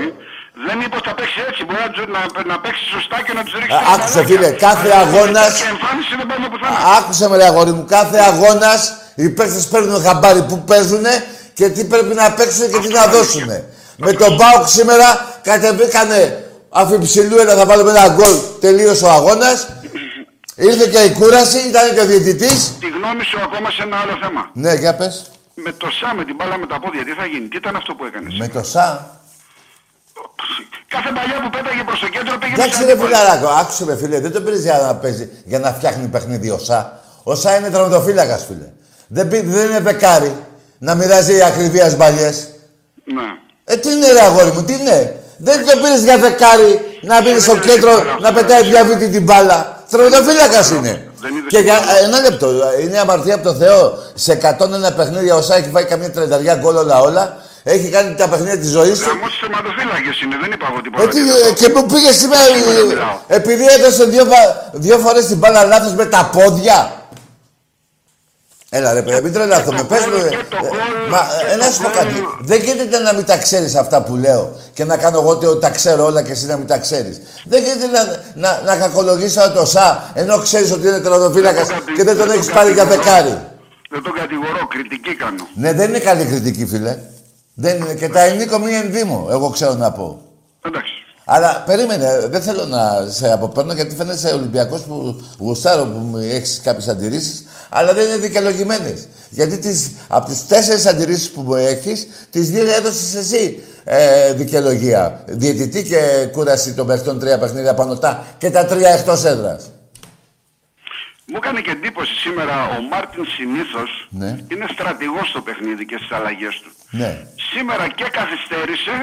Δεν 0.71 0.79
είπε 0.85 0.95
ότι 1.01 1.07
θα 1.11 1.15
παίξει 1.19 1.39
έτσι. 1.49 1.61
Μπορεί 1.67 1.81
να, 1.87 1.91
τους- 1.95 2.11
να, 2.15 2.21
να 2.53 2.57
παίξει 2.63 2.85
σωστά 2.97 3.17
και 3.27 3.33
να 3.39 3.43
τους 3.47 3.55
ρίξει. 3.61 3.77
Α, 3.77 3.81
τα 3.87 3.93
άκουσε, 3.95 4.19
μπαλάκια. 4.19 4.37
φίλε, 4.37 4.51
κάθε 4.67 4.89
Αλλά 4.91 5.01
αγώνας- 5.07 5.47
τέτοια 5.53 5.69
εμφάνιση 5.75 6.13
δεν 6.21 6.27
πάμε 6.31 6.47
πουθενά. 6.53 6.77
Άκουσε 6.99 7.25
με 7.31 7.37
ρε 7.41 7.47
αγόρι 7.51 7.73
μου, 7.77 7.85
κάθε 7.97 8.19
αγώνας 8.31 8.81
οι 9.23 9.29
παίκτες 9.37 9.65
παίρνουν 9.73 9.97
χαμπάρι 10.07 10.43
που 10.51 10.57
παίζουν 10.71 11.05
και 11.59 11.67
τι 11.75 11.83
πρέπει 11.93 12.13
να 12.21 12.27
παίξουν 12.39 12.65
και 12.73 12.79
τι 12.85 12.89
να 12.99 13.05
δώσουν. 13.15 13.49
Με 14.07 14.13
τον 14.13 14.31
Μπάουκ 14.39 14.65
σήμερα 14.79 15.07
κατεβήκανε 15.43 16.45
αφιψηλού 16.81 17.37
ένα 17.39 17.55
θα 17.55 17.65
βάλουμε 17.67 17.91
ένα 17.91 18.09
γκολ, 18.17 18.35
τελείωσε 18.61 19.05
ο 19.05 19.11
αγώνας. 19.19 19.59
Ήρθε 20.57 20.87
και 20.87 20.99
η 20.99 21.11
κούραση, 21.13 21.59
ήταν 21.69 21.95
και 21.95 22.01
ο 22.01 22.07
διαιτητής. 22.07 22.73
Τη 22.81 22.89
γνώμη 22.89 23.25
σου 23.25 23.39
ακόμα 23.43 23.71
σε 23.71 23.83
ένα 23.83 23.97
άλλο 24.03 24.19
θέμα. 24.23 24.51
Ναι, 24.53 24.73
για 24.75 24.95
πες. 24.95 25.31
Με 25.55 25.73
το 25.73 25.89
Σα 26.01 26.15
με 26.15 26.25
την 26.25 26.35
μπάλα 26.39 26.59
με 26.59 26.67
τα 26.67 26.79
πόδια, 26.81 27.05
τι 27.05 27.13
θα 27.13 27.27
γίνει, 27.27 27.49
τι 27.49 27.57
ήταν 27.57 27.77
αυτό 27.77 27.95
που 27.95 28.05
έκανες; 28.05 28.39
Με 28.39 28.49
το 28.49 28.63
ΣΑ. 28.63 29.20
Κάθε 30.95 31.11
παλιά 31.17 31.37
που 31.43 31.51
πέταγε 31.57 31.83
προς 31.89 32.01
το 32.01 32.09
κέντρο 32.09 32.39
πήγε 32.39 32.55
Εντάξει 32.55 32.85
ρε 32.85 32.97
φιλαράκο, 33.03 33.49
άκουσε 33.61 33.85
με 33.85 33.97
φίλε, 33.97 34.21
δεν 34.21 34.33
το 34.33 34.41
πήρες 34.41 34.61
για 34.61 34.79
να 34.87 34.95
παίζει, 34.95 35.29
για 35.45 35.59
να 35.59 35.73
φτιάχνει 35.73 36.07
παιχνίδι 36.07 36.51
ο 36.51 36.59
ΣΑ. 36.59 37.01
Ο 37.23 37.35
ΣΑ 37.35 37.57
είναι 37.57 37.71
τραυματοφύλακας 37.71 38.45
φίλε. 38.49 38.69
Δεν, 39.07 39.29
πει- 39.29 39.47
δεν 39.47 39.71
είναι 39.71 39.81
πεκάρι 39.81 40.35
να 40.79 40.95
μοιράζει 40.95 41.43
ακριβίας 41.43 41.97
μπαλιές. 41.97 42.49
Ναι. 43.05 43.23
Ε, 43.65 43.77
τι 43.77 43.91
είναι 43.93 44.13
ρε 44.13 44.21
αγόρι 44.21 44.51
μου, 44.51 44.63
τι 44.63 44.73
είναι; 44.73 45.17
Δεν 45.37 45.67
το 45.67 45.77
πήρες 45.83 46.03
για 46.03 46.19
δεκάρι 46.19 46.99
να 47.03 47.23
μπει 47.23 47.41
στο 47.41 47.57
κέντρο 47.59 47.91
να 48.21 48.33
πετάει 48.33 48.63
διαβήτη 48.63 49.09
την 49.09 49.23
μπάλα. 49.23 49.83
Τραυματοφύλακας 49.91 50.71
είναι. 50.71 51.05
Και 51.49 51.59
για 51.59 51.75
ε, 51.75 52.05
ένα 52.05 52.21
λεπτό, 52.21 52.49
είναι 52.83 52.99
αμαρτία 52.99 53.35
από 53.35 53.45
το 53.45 53.55
Θεό. 53.55 53.99
Σε 54.15 54.39
101 54.91 54.97
παιχνίδια 54.97 55.35
ο 55.35 55.43
ΣΑ 55.43 55.55
έχει 55.57 55.71
φάει 55.71 55.85
καμία 55.85 56.11
τρενταριά 56.11 56.55
γκολ 56.55 56.77
όλα 56.77 57.01
όλα. 57.01 57.37
Έχει 57.63 57.89
κάνει 57.89 58.15
τα 58.15 58.29
παιχνίδια 58.29 58.59
της 58.59 58.71
ζωής 58.71 58.99
του. 58.99 59.09
Γαμώ 59.09 59.27
θεματοφύλακες 59.41 60.21
είναι, 60.23 60.37
δεν 60.43 60.53
είπα 60.53 60.67
εγώ 60.73 60.81
τίποτα. 60.81 61.03
Ε, 61.03 61.07
τι, 61.07 61.21
τέτοιο. 61.21 61.49
ε, 61.49 61.53
και 61.53 61.69
που 61.69 61.87
πήγε 61.87 62.13
σήμερα, 62.13 62.43
Σίγουρα 62.43 62.81
ε, 62.81 62.85
μιλάω. 62.85 63.19
επειδή 63.27 63.65
έδωσε 63.79 64.05
δύο, 64.05 64.25
βα- 64.25 64.71
δύο 64.73 64.99
φορές 64.99 65.27
την 65.27 65.37
μπάλα 65.37 65.65
λάθος 65.65 65.95
με 65.95 66.05
τα 66.07 66.31
πόδια. 66.33 66.95
Έλα 68.73 68.93
ρε 68.93 69.03
παιδί, 69.03 69.21
μην 69.23 69.33
τρελαθούμε. 69.33 69.85
Πες 69.85 70.07
μου, 70.07 70.15
ε, 70.17 70.27
ε, 70.27 71.11
μα 71.11 71.19
ε, 71.53 71.57
να 71.57 71.65
σου 71.71 71.83
πω 71.83 71.89
κάτι. 71.89 72.15
Δεν 72.41 72.61
γίνεται 72.63 72.99
να 72.99 73.13
μην 73.15 73.25
τα 73.25 73.37
ξέρεις 73.39 73.75
αυτά 73.75 74.03
που 74.03 74.17
λέω 74.17 74.57
και 74.75 74.85
να 74.85 74.97
κάνω 74.97 75.19
εγώ 75.19 75.29
ότι 75.31 75.47
τα 75.61 75.71
ξέρω 75.71 76.05
όλα 76.05 76.23
και 76.23 76.33
εσύ 76.33 76.47
να 76.47 76.57
μην 76.57 76.67
τα 76.67 76.79
ξέρεις. 76.79 77.21
Δεν 77.45 77.63
γίνεται 77.63 77.87
να, 77.87 78.03
να, 78.35 78.63
να 78.65 78.77
κακολογήσω 78.77 79.51
το 79.53 79.65
ΣΑ 79.67 80.11
ενώ 80.15 80.39
ξέρεις 80.39 80.73
ότι 80.73 80.87
είναι 80.87 80.99
τερατοφύλακας 81.01 81.69
και 81.97 82.05
δεν 82.05 82.17
τον 82.17 82.31
έχεις 82.31 82.47
πάρει 82.51 82.73
για 82.73 82.85
δεκάρι. 82.85 83.39
Δεν 83.91 84.03
τον 84.03 84.13
κατηγορώ, 84.13 84.67
κριτική 84.67 85.15
κάνω. 85.15 85.49
Ναι, 85.55 85.73
δεν 85.73 85.89
είναι 85.89 85.99
καλή 85.99 86.25
κριτική, 86.25 86.67
φίλε. 86.67 86.97
Δεν 87.61 87.77
είναι. 87.77 87.95
Και 87.95 88.09
τα 88.09 88.21
ενίκο 88.21 88.59
μη 88.59 88.73
ενδύμω, 88.73 89.29
εγώ 89.31 89.51
ξέρω 89.51 89.75
να 89.75 89.93
πω. 89.93 90.21
Εντάξει. 90.67 90.93
Αλλά 91.25 91.63
περίμενε, 91.67 92.27
δεν 92.31 92.43
θέλω 92.43 92.65
να 92.65 93.07
σε 93.09 93.33
αποπέρνω 93.33 93.73
γιατί 93.73 93.95
φαίνεσαι 93.95 94.29
Ολυμπιακός 94.29 94.81
που 94.81 95.23
γουστάρω 95.39 95.85
που 95.85 96.17
έχεις 96.17 96.61
κάποιες 96.65 96.89
αντιρρήσεις, 96.89 97.45
αλλά 97.69 97.95
δεν 97.95 98.07
είναι 98.07 98.17
δικαιολογημένες. 98.17 99.09
Γιατί 99.31 99.59
τις, 99.59 99.91
από 100.09 100.27
τις 100.27 100.47
τέσσερις 100.47 100.87
αντιρρήσεις 100.87 101.31
που 101.31 101.41
μου 101.41 101.55
έχεις, 101.55 102.07
τις 102.31 102.51
δύο 102.51 102.71
έδωσες 102.71 103.15
εσύ 103.15 103.63
ε, 103.85 104.33
δικαιολογία. 104.33 105.25
Διαιτητή 105.27 105.83
και 105.83 106.29
κούραση 106.33 106.75
των 106.75 106.87
παιχτών 106.87 107.19
τρία 107.19 107.39
παιχνίδια 107.39 107.75
πάνω 107.75 107.97
τα 107.97 108.25
και 108.39 108.51
τα 108.51 108.65
τρία 108.65 108.89
εκτός 108.91 109.25
έδρας. 109.25 109.71
Μου 111.31 111.37
έκανε 111.43 111.61
και 111.67 111.71
εντύπωση 111.79 112.15
σήμερα 112.25 112.55
ο 112.77 112.79
Μάρτιν 112.91 113.25
συνήθως 113.37 113.91
Ναι, 114.21 114.31
είναι 114.53 114.67
στρατηγός 114.77 115.27
στο 115.33 115.41
παιχνίδι 115.47 115.85
και 115.91 115.97
στις 116.01 116.11
αλλαγές 116.19 116.55
του. 116.63 116.71
ναι. 117.01 117.11
Σήμερα 117.53 117.85
και 117.99 118.07
καθυστέρησε 118.19 118.97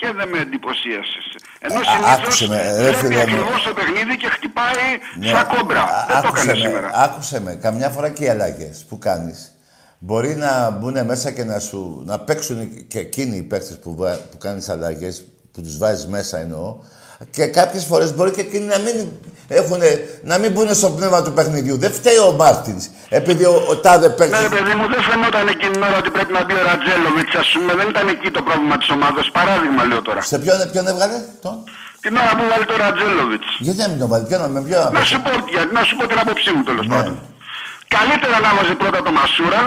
και 0.00 0.06
δεν 0.18 0.28
με 0.32 0.38
εντυπωσίασες. 0.46 1.24
Ενώ 1.66 1.78
Α, 1.80 1.84
συνήθως 1.92 2.18
άκουσε 2.18 2.46
με, 2.52 2.58
ρε 2.84 2.92
φίλε 2.92 3.08
βλέπει 3.08 3.30
μου. 3.30 3.36
ακριβώς 3.42 3.62
το 3.68 3.72
παιχνίδι 3.78 4.14
και 4.22 4.28
χτυπάει 4.36 4.86
Ναι. 5.18 5.26
σαν 5.32 5.46
κόμπρα. 5.52 5.82
Α- 5.82 6.04
δεν 6.08 6.20
το 6.22 6.28
άκουσε 6.28 6.42
έκανε 6.44 6.58
με, 6.60 6.66
σήμερα. 6.66 6.90
Άκουσε 6.94 7.40
με, 7.40 7.52
καμιά 7.54 7.88
φορά 7.94 8.08
και 8.08 8.24
οι 8.24 8.28
αλλαγές 8.28 8.84
που 8.88 8.98
κάνεις 8.98 9.38
μπορεί 9.98 10.34
να 10.36 10.70
μπουν 10.70 11.04
μέσα 11.04 11.30
και 11.30 11.44
να 11.44 11.58
σου 11.58 12.02
να 12.06 12.18
παίξουν 12.20 12.86
και 12.86 12.98
εκείνοι 12.98 13.36
οι 13.36 13.42
παίχτε 13.42 13.74
που, 13.74 13.94
βα- 13.94 14.20
που 14.30 14.38
κάνεις 14.38 14.68
αλλαγές, 14.68 15.24
που 15.52 15.60
τους 15.62 15.78
βάζεις 15.78 16.06
μέσα 16.06 16.38
εννοώ. 16.38 16.76
Και 17.30 17.46
κάποιες 17.46 17.84
φορές 17.84 18.14
μπορεί 18.14 18.30
και 18.30 18.40
εκείνοι 18.40 18.64
να 18.64 18.78
μην, 18.78 19.08
έχουνε, 19.58 19.88
να 20.30 20.34
μην 20.40 20.50
μπουν 20.52 20.68
στο 20.80 20.88
πνεύμα 20.96 21.18
του 21.24 21.32
παιχνιδιού. 21.36 21.76
Δεν 21.84 21.92
φταίει 21.98 22.18
ο 22.28 22.30
Μάρτινς. 22.40 22.84
Επειδή 23.20 23.44
ο, 23.44 23.54
ο 23.72 23.74
τάδε 23.84 24.08
παίκτη. 24.18 24.32
Ναι, 24.36 24.42
ρε 24.48 24.52
παιδί 24.56 24.74
μου, 24.78 24.86
δεν 24.94 25.02
φαινόταν 25.08 25.44
εκείνη 25.54 25.72
την 25.76 25.82
ώρα 25.88 25.96
ότι 26.02 26.10
πρέπει 26.16 26.32
να 26.38 26.42
μπει 26.44 26.54
ο 26.60 26.62
Ρατζέλοβιτς, 26.68 27.34
ας 27.42 27.48
πούμε. 27.54 27.72
Δεν 27.80 27.88
ήταν 27.94 28.06
εκεί 28.14 28.28
το 28.36 28.42
πρόβλημα 28.46 28.76
της 28.80 28.88
ομάδας. 28.96 29.24
Παράδειγμα, 29.38 29.82
λέω 29.90 30.02
τώρα. 30.08 30.20
Σε 30.32 30.38
ποιον, 30.42 30.56
ποιον 30.72 30.86
έβγαλε 30.92 31.16
τον; 31.44 31.54
Την 32.04 32.12
ώρα 32.22 32.32
που 32.38 32.44
βάλει 32.50 32.66
το 32.72 32.76
Ρατζέλοβιτς. 32.84 33.46
Γιατί 33.66 33.78
να 33.84 33.88
μην 33.90 33.98
τον 34.02 34.08
βάλει, 34.12 34.24
ποιον, 34.28 34.40
με 34.56 34.60
ποιον. 34.66 34.86
Να 34.98 35.02
σου 35.10 35.18
πω, 35.24 35.30
για- 35.54 35.68
να 35.76 35.82
σου 35.86 35.94
πω 35.98 36.02
την 36.10 36.18
άποψή 36.24 36.50
μου 36.54 36.62
Ναι. 36.64 36.68
τέλο 36.70 36.82
πάντων. 36.92 37.14
Καλύτερα 37.96 38.36
να 38.46 38.50
βάζει 38.56 38.74
πρώτα 38.82 38.98
το 39.06 39.10
Μασούρα, 39.18 39.60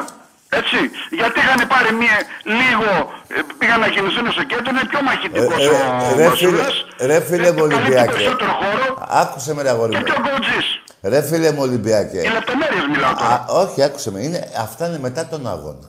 έτσι. 0.62 0.80
Γιατί 1.20 1.38
είχαν 1.44 1.62
πάρει 1.74 1.92
μία, 2.02 2.18
λίγο, 2.60 2.90
ε, 3.36 3.40
πήγαν 3.60 3.80
να 3.86 3.90
κινηθούν 3.96 4.26
στο 4.36 4.44
κέντρο, 4.52 4.68
είναι 4.74 4.86
πιο 4.92 5.00
μαχητικός 5.08 5.60
Ε, 5.66 5.68
ο 5.68 5.76
ε, 5.76 6.16
ρε 6.20 6.30
φίλε, 6.36 6.52
Μασούρας. 6.52 6.76
ρε 7.10 7.18
φίλε 7.28 7.50
μου 7.56 7.62
Καλύπτει 7.62 7.78
Ολυμπιακέ. 7.80 8.12
περισσότερο 8.18 8.52
χώρο 8.62 8.88
Άκουσε 9.22 9.52
με 9.56 9.62
ρε 9.66 9.70
αγόρι 9.74 9.92
και 9.94 9.98
μου. 10.00 10.04
πιο 10.10 10.16
γκοτζής. 10.24 10.68
Ρε 11.12 11.22
φίλε 11.30 11.50
μου 11.56 11.62
Ολυμπιακέ. 11.68 12.20
Οι 12.28 12.32
λεπτομέρειες 12.38 12.86
μιλάω 12.94 13.14
τώρα. 13.20 13.30
Α, 13.34 13.46
όχι, 13.62 13.78
άκουσε 13.88 14.10
με. 14.12 14.20
Είναι, 14.28 14.40
αυτά 14.66 14.84
είναι 14.88 15.00
μετά 15.08 15.22
τον 15.32 15.48
αγώνα. 15.56 15.88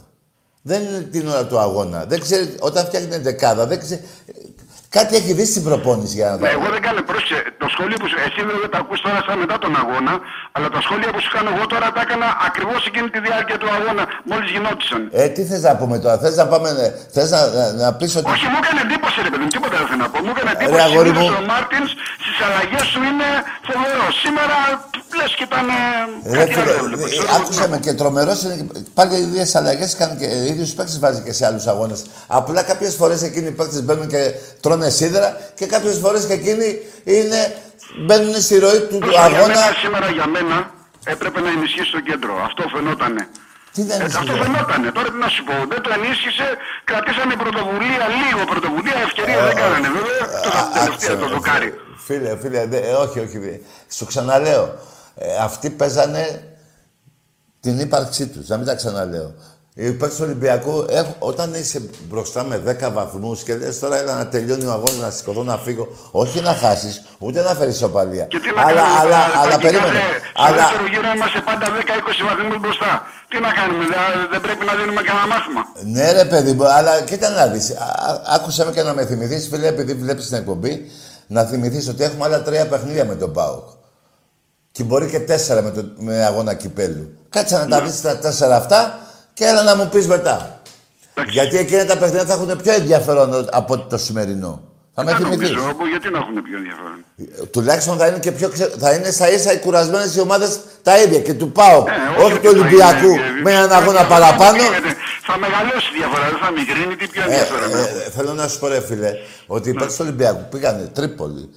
Δεν 0.66 0.81
είναι 0.82 1.01
την 1.01 1.28
ώρα 1.28 1.45
του 1.47 1.59
αγώνα. 1.59 2.05
Δεν 2.05 2.20
ξέρει, 2.20 2.57
όταν 2.61 2.85
φτιάχνει 2.85 3.16
δεκάδα, 3.16 3.66
δεν 3.66 3.78
ξέρει. 3.81 4.01
Κάτι 4.97 5.12
έχει 5.21 5.33
δει 5.39 5.45
στην 5.53 5.62
προπόνηση 5.69 6.15
για 6.21 6.29
να 6.31 6.35
το 6.39 6.43
Ναι, 6.45 6.51
εγώ 6.59 6.66
δεν 6.75 6.83
κάνω 6.87 7.01
πρόσεχε. 7.11 7.39
Το 7.62 7.66
σχόλιο 7.75 7.97
που 8.01 8.07
σου, 8.11 8.19
εσύ 8.27 8.41
δεν 8.49 8.71
τα 8.75 8.79
ακούς 8.83 8.99
τώρα 9.07 9.21
σαν 9.27 9.37
μετά 9.45 9.57
τον 9.65 9.73
αγώνα, 9.83 10.15
αλλά 10.57 10.69
τα 10.75 10.81
σχόλια 10.87 11.09
που 11.15 11.21
σου 11.25 11.31
κάνω 11.37 11.49
εγώ 11.55 11.65
τώρα 11.73 11.87
τα 11.97 12.01
έκανα 12.07 12.29
ακριβώς 12.49 12.81
εκείνη 12.91 13.09
τη 13.15 13.19
διάρκεια 13.27 13.57
του 13.62 13.69
αγώνα, 13.77 14.03
μόλις 14.31 14.49
γινόντουσαν. 14.55 15.01
Ε, 15.21 15.23
τι 15.35 15.43
θες 15.49 15.62
να 15.69 15.73
πούμε 15.81 15.97
τώρα, 16.05 16.16
θες 16.23 16.35
να 16.41 16.47
πάμε. 16.53 16.69
Θες 17.15 17.29
να, 17.35 17.41
να, 17.57 17.65
να 17.83 17.89
πεις 17.99 18.11
ότι. 18.19 18.27
Όχι, 18.35 18.47
μου 18.53 18.59
έκανε 18.62 18.79
εντύπωση 18.87 19.16
ρε 19.27 19.31
παιδί 19.33 19.43
μου, 19.47 19.53
τίποτα 19.57 19.75
δεν 19.81 19.87
θέλω 19.91 20.03
να 20.07 20.11
πω. 20.12 20.19
Μου 20.27 20.33
έκανε 20.35 20.51
Ρε, 20.51 20.57
εντύπωση 20.59 20.83
αγόρι 20.89 21.09
συνήθως 21.12 21.31
μου. 21.37 21.43
ο 21.43 21.47
Μάρτινς 21.53 21.91
στις 22.25 22.37
αλλαγές 22.47 22.85
σου 22.93 23.01
είναι 23.11 23.29
φοβερό. 23.69 24.07
Σήμερα 24.25 24.57
λες 25.19 25.33
και 25.39 25.45
ήταν 25.51 25.66
ε, 25.79 25.83
Ρε 26.37 26.39
κάτι 26.39 26.53
φίλε, 26.55 26.62
άλλο 26.73 26.79
έβλεπα. 26.85 27.05
ε, 27.07 27.11
ξέρω. 27.11 27.29
άκουσε 27.37 27.65
με 27.73 27.79
και 27.85 27.93
τρομερός 28.01 28.39
είναι. 28.45 28.55
και- 28.59 28.66
Πάλι 28.99 29.12
οι 29.19 29.23
ίδιες 29.27 29.51
αλλαγές 29.59 29.91
κάνει 30.01 30.15
και 30.21 30.29
οι 30.37 30.47
ίδιους 30.53 30.71
παίκτες 30.77 30.99
βάζει 31.05 31.21
και 31.27 31.33
σε 31.39 31.43
άλλους 31.49 31.66
αγώνες. 31.73 32.01
Απλά 32.39 32.61
κάποιες 32.71 32.93
φορές 33.01 33.21
εκείνοι 33.29 33.47
οι 33.53 33.57
παίκτες 33.59 33.83
μπαίνουν 33.85 34.07
και 34.12 34.23
τρώνε 34.65 34.84
σίδερα 34.90 35.36
και 35.55 35.66
κάποιες 35.66 35.98
φορές 35.98 36.24
και 36.27 36.32
εκείνοι 36.32 36.78
είναι, 37.05 37.56
μπαίνουν 38.06 38.35
στη 38.40 38.59
ροή 38.59 38.81
του, 38.81 38.98
του 38.98 39.09
Για 39.11 39.20
αγώνα. 39.23 39.47
μένα, 39.47 39.61
σήμερα 39.82 40.09
για 40.11 40.27
μένα 40.27 40.70
έπρεπε 41.05 41.40
να 41.40 41.48
ενισχύσει 41.48 41.90
το 41.93 42.01
κέντρο. 42.01 42.32
Αυτό 42.48 42.62
φαινότανε. 42.74 43.28
Τι 43.74 43.82
δεν 43.82 44.01
Ε, 44.01 44.02
ενισχύει, 44.02 44.19
αυτό 44.19 44.32
ρε. 44.36 44.43
φαινότανε. 44.43 44.90
Τώρα 44.90 45.09
τι 45.12 45.19
να 45.19 45.28
σου 45.28 45.44
πω. 45.44 45.52
Δεν 45.73 45.81
το 45.82 45.90
ενίσχυσε. 45.98 46.47
Κρατήσανε 46.85 47.35
πρωτοβουλία, 47.43 48.05
λίγο 48.20 48.44
πρωτοβουλία. 48.52 48.97
Ευκαιρία 49.09 49.39
δεν 49.48 49.55
κάνανε 49.62 49.89
βέβαια. 49.97 50.23
Το 50.43 50.51
τελευταίο 50.78 51.16
το 51.16 51.28
δοκάρι. 51.35 51.74
Φίλε, 52.06 52.36
φίλε, 52.43 52.66
δε, 52.66 52.77
ε, 52.78 52.93
όχι, 52.93 53.19
όχι. 53.20 53.39
δε. 53.39 53.52
Σου 53.97 54.05
ξαναλέω. 54.06 54.65
Ε, 55.16 55.27
αυτοί 55.40 55.70
παίζανε 55.70 56.24
την 57.61 57.78
ύπαρξή 57.78 58.27
τους, 58.27 58.48
να 58.48 58.56
μην 58.56 58.66
τα 58.66 58.74
ξαναλέω. 58.74 59.35
Οι 59.77 59.91
παίκτες 59.91 60.17
του 60.19 60.25
Ολυμπιακού, 60.27 60.85
έχουν- 60.89 61.15
όταν 61.19 61.55
είσαι 61.55 61.83
μπροστά 62.09 62.45
με 62.45 62.59
10 62.59 62.91
βαθμούς 62.93 63.43
και 63.43 63.55
λες 63.57 63.79
τώρα 63.79 63.97
έλα 63.99 64.15
να 64.15 64.27
τελειώνει 64.29 64.65
ο 64.67 64.71
αγώνας, 64.71 64.97
να 65.01 65.11
σηκωθώ 65.11 65.43
να 65.43 65.57
φύγω. 65.59 65.89
Όχι 66.11 66.41
να 66.41 66.53
χάσεις, 66.55 67.03
ούτε 67.19 67.43
να 67.43 67.55
φέρεις 67.55 67.77
σοπαλία. 67.77 68.25
Και 68.25 68.39
τι 68.41 68.51
να 68.57 68.63
Αλλά, 68.63 68.81
κάνουμε, 68.81 68.99
αλλά, 69.01 69.19
θα- 69.33 69.39
αλλά 69.41 69.51
θα 69.53 69.59
περίμενε. 69.59 69.87
κοιτάτε, 69.89 70.17
Στο 70.35 70.43
Αλλά, 70.45 70.57
δεύτερο 70.57 70.87
γύρο 70.93 71.09
είμαστε 71.17 71.41
πάντα 71.49 71.67
10-20 71.77 72.23
βαθμούς 72.29 72.61
μπροστά. 72.61 72.91
Τι 73.31 73.37
να 73.41 73.51
κάνουμε, 73.59 73.85
δε- 73.93 74.27
δεν 74.33 74.41
πρέπει 74.47 74.65
να 74.71 74.75
δίνουμε 74.79 75.03
κανένα 75.09 75.27
μάθημα. 75.35 75.63
ναι 75.95 76.07
ρε 76.21 76.25
παιδί 76.31 76.53
μου, 76.53 76.67
αλλά 76.79 76.93
κοίτα 77.09 77.29
να 77.39 77.47
δεις. 77.53 77.67
Α- 77.71 77.75
α- 78.11 78.21
Άκουσα 78.37 78.65
με 78.65 78.71
και 78.77 78.83
να 78.83 78.93
με 78.95 79.03
θυμηθείς, 79.07 79.49
φίλε, 79.51 79.67
επειδή 79.67 79.93
βλέπεις 79.95 80.27
την 80.29 80.37
εκπομπή, 80.37 80.75
να 81.27 81.41
θυμηθείς 81.51 81.89
ότι 81.89 82.03
έχουμε 82.09 82.25
άλλα 82.25 82.43
τρία 82.43 82.67
παιχνίδια 82.67 83.05
με 83.05 83.15
τον 83.15 83.33
ΠΑΟΚ. 83.33 83.67
Και 84.73 84.83
μπορεί 84.83 85.07
και 85.11 85.21
τέσσερα 85.21 85.63
με, 85.63 85.71
το, 85.71 85.83
με 85.99 86.25
αγώνα 86.25 86.55
κυπέλου. 86.55 87.05
Κάτσε 87.35 87.57
να 87.57 87.67
τα 87.67 87.81
Ναι. 87.81 87.87
δεις 87.89 88.01
τα 88.01 88.17
τέσσερα 88.19 88.57
αυτά 88.57 88.99
και 89.35 89.44
έλα 89.44 89.62
να 89.62 89.77
μου 89.77 89.89
πεις 89.89 90.06
μετά. 90.06 90.61
Γιατί 91.28 91.56
εκείνα 91.59 91.85
τα 91.85 91.97
παιχνίδια 91.98 92.24
θα 92.24 92.32
έχουν 92.32 92.56
πιο 92.62 92.73
ενδιαφέρον 92.73 93.48
από 93.52 93.78
το 93.78 93.98
σημερινό. 93.98 94.62
Θα 94.94 95.05
με 95.05 95.11
Δεν 95.12 95.20
θυμηθείς. 95.20 95.51
νομίζω, 95.51 95.69
όπου, 95.70 95.86
γιατί 95.86 96.11
να 96.11 96.19
έχουν 96.19 96.35
πιο 96.43 96.56
ενδιαφέρον. 96.56 97.05
Τουλάχιστον 97.51 97.98
θα 97.98 98.06
είναι 98.06 98.19
και 98.19 98.32
πιο 98.32 98.48
ξε... 98.48 98.73
θα 98.78 98.93
είναι 98.93 99.11
στα 99.11 99.31
ίσα 99.32 99.52
οι 99.52 99.59
κουρασμένες 99.59 100.15
οι 100.16 100.20
ομάδες 100.20 100.59
τα 100.82 100.98
ίδια 101.02 101.20
και 101.20 101.35
του 101.35 101.52
ΠΑΟΚ. 101.52 101.89
όχι 102.19 102.32
ότι 102.32 102.39
του 102.40 102.43
θα 102.43 102.48
Ολυμπιακού 102.61 103.06
είναι, 103.09 103.40
με 103.43 103.51
έναν 103.52 103.70
ε, 103.70 103.74
αγώνα 103.74 104.01
ε, 104.01 104.05
παραπάνω. 104.09 104.62
ε, 104.62 104.66
Θα 105.27 105.39
μεγαλώσει 105.39 105.89
η 105.94 105.98
διαφορά, 105.98 106.24
δεν 106.31 106.39
θα 106.44 106.51
μικρύνει, 106.51 106.97
τι 106.97 107.06
πιο 107.06 107.20
Ε, 107.23 107.24
ενδιαφέρον. 107.24 107.70
ε, 107.73 108.11
θέλω 108.16 108.32
να 108.32 108.48
σου 108.48 108.59
πω, 108.59 108.66
ρε 108.69 108.81
φίλε, 108.81 109.11
ότι 109.47 109.69
οι 109.69 109.73
παίκτες 109.73 109.93
του 109.97 110.02
Ολυμπιακού 110.06 110.44
πήγανε 110.51 110.90
Τρίπολη, 110.93 111.51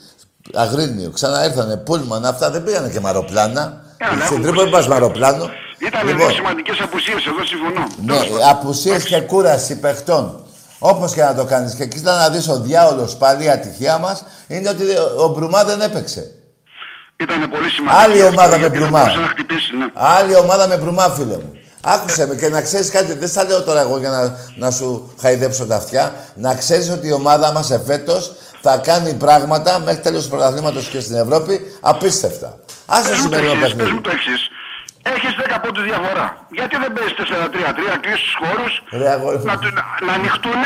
Αγρίνιο, 0.53 1.09
ξαναήρθανε 1.09 1.77
Πούλμαν, 1.77 2.25
αυτά 2.25 2.49
δεν 2.51 2.63
πήγανε 2.63 2.89
και 2.89 2.99
με 2.99 3.07
αεροπλάνα. 3.07 3.81
αλλά 3.99 4.25
Στην 4.25 4.37
έχουν 4.37 4.41
Τρίπολη 4.41 4.69
πας 4.69 4.87
με 4.87 4.93
αεροπλάνο. 4.93 5.49
Ήταν 5.77 6.07
Λοιπόν, 6.07 6.17
δύο 6.25 6.35
σημαντικές 6.35 6.79
απουσίες, 6.81 7.25
εδώ 7.25 7.45
συμφωνώ. 7.45 7.87
ναι, 8.05 8.19
απουσίες 8.49 9.03
και 9.03 9.19
κούραση 9.21 9.79
παιχτών. 9.79 10.41
Όπως 10.79 11.13
και 11.13 11.21
να 11.21 11.35
το 11.35 11.45
κάνεις. 11.45 11.73
Και 11.73 11.85
κοίτα 11.85 12.17
να 12.17 12.29
δεις 12.29 12.47
ο 12.47 12.59
διάολος 12.59 13.15
πάλι 13.15 13.43
η 13.43 13.49
ατυχία 13.49 13.97
μας 13.97 14.23
είναι 14.47 14.69
ότι 14.69 14.83
ο 15.17 15.27
Μπρουμά 15.27 15.63
δεν 15.63 15.81
έπαιξε. 15.81 16.31
Ήταν 17.17 17.49
πολύ 17.49 17.69
σημαντικό. 17.69 18.01
Άλλη 18.03 18.23
ομάδα 18.23 18.49
με 18.51 18.57
γιατί 18.57 18.77
δεν 18.77 18.81
Μπρουμά. 18.87 18.99
μπορούσε 18.99 19.19
να 19.19 19.27
χτυπήσει, 19.27 19.77
ναι. 19.77 19.85
Άλλη 19.93 20.35
ομάδα 20.35 20.67
με 20.67 20.77
Μπρουμά, 20.77 21.09
φίλε 21.09 21.35
μου. 21.35 21.51
Άκουσε 21.81 22.27
με 22.27 22.35
και 22.35 22.49
να 22.49 22.61
ξέρεις 22.61 22.89
κάτι, 22.89 23.13
δεν 23.13 23.27
στα 23.27 23.43
λέω 23.43 23.61
τώρα 23.63 23.81
εγώ 23.81 23.97
για 23.97 24.09
να, 24.09 24.37
να 24.55 24.71
σου 24.71 25.13
χαϊδέψω 25.21 25.65
τα 25.65 25.75
αυτιά. 25.75 26.13
Να 26.35 26.55
ξέρεις 26.55 26.89
ότι 26.89 27.07
η 27.07 27.11
ομάδα 27.11 27.51
μας 27.51 27.71
εφέτος 27.71 28.31
θα 28.61 28.77
κάνει 28.77 29.13
πράγματα 29.13 29.79
μέχρι 29.79 30.01
τέλος 30.01 30.23
του 30.23 30.29
πρωταθλήματος 30.29 30.87
και 30.87 30.99
στην 30.99 31.15
Ευρώπη 31.15 31.61
απίστευτα. 31.81 32.59
Άσε 32.85 33.09
Πες 33.09 33.19
μου 33.19 33.29
το 33.29 33.35
σημερινό 33.35 33.51
εξής, 33.51 33.61
Πες 33.61 33.73
παιχνίδι. 33.75 33.91
μου 33.95 34.01
το 34.01 34.09
εξής. 34.09 34.49
Έχεις 35.15 35.33
10 35.41 35.59
πόντους 35.63 35.83
διαφορά. 35.91 36.25
Γιατί 36.57 36.75
δεν 36.83 36.91
παίζεις 36.95 37.15
4-3-3, 37.21 37.97
κλείσεις 38.03 38.21
τους 38.27 38.35
χώρους, 38.41 38.71
Ρε, 39.01 39.09
αγόρι 39.15 39.37
μου. 39.37 39.45
να, 39.51 39.55
του- 39.61 39.73
να, 39.77 39.83
να 40.07 40.13
ανοιχτούν 40.19 40.61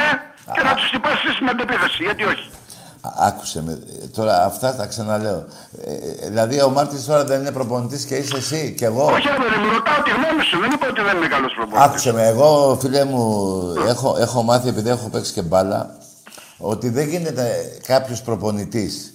και 0.55 0.61
να 0.67 0.71
τους 0.75 0.85
χτυπάσεις 0.89 1.31
στην 1.37 1.47
αντεπίθεση. 1.53 1.99
Γιατί 2.07 2.23
όχι; 2.33 2.45
Α- 3.09 3.13
Άκουσε 3.27 3.59
με. 3.65 3.71
Ε, 4.03 4.07
Τώρα 4.17 4.33
αυτά 4.49 4.75
τα 4.79 4.85
ξαναλέω. 4.91 5.41
Ε, 5.85 5.91
ε, 6.25 6.29
δηλαδή 6.29 6.61
ο 6.61 6.69
Μάρτιν 6.69 6.99
τώρα 7.07 7.23
δεν 7.29 7.39
είναι 7.39 7.51
προπονητής 7.59 8.05
και 8.05 8.15
είσαι 8.15 8.37
εσύ 8.37 8.61
και 8.77 8.85
εγώ. 8.85 9.05
Όχι, 9.05 9.27
ρε 9.35 9.39
παιδί 9.43 9.57
μου, 9.63 9.69
ρωτάω 9.77 9.99
τη 10.05 10.11
γνώμη 10.17 10.43
σου. 10.49 10.59
Δεν 10.63 10.71
είπα 10.71 10.87
ότι 10.93 11.01
δεν 11.07 11.17
είναι 11.17 11.27
καλός 11.35 11.51
προπονητής. 11.55 11.85
Άκουσε 11.87 12.11
με, 12.13 12.23
εγώ 12.27 12.77
φίλε 12.81 13.03
μου 13.05 13.23
έχω, 13.87 14.15
έχω 14.19 14.43
μάθει 14.43 14.67
επειδή 14.67 14.89
έχω 14.89 15.09
παίξει 15.09 15.31
και 15.33 15.41
μπάλα 15.41 15.95
ότι 16.57 16.89
δεν 16.89 17.07
γίνεται 17.07 17.45
κάποιος 17.87 18.21
προπονητής 18.21 19.13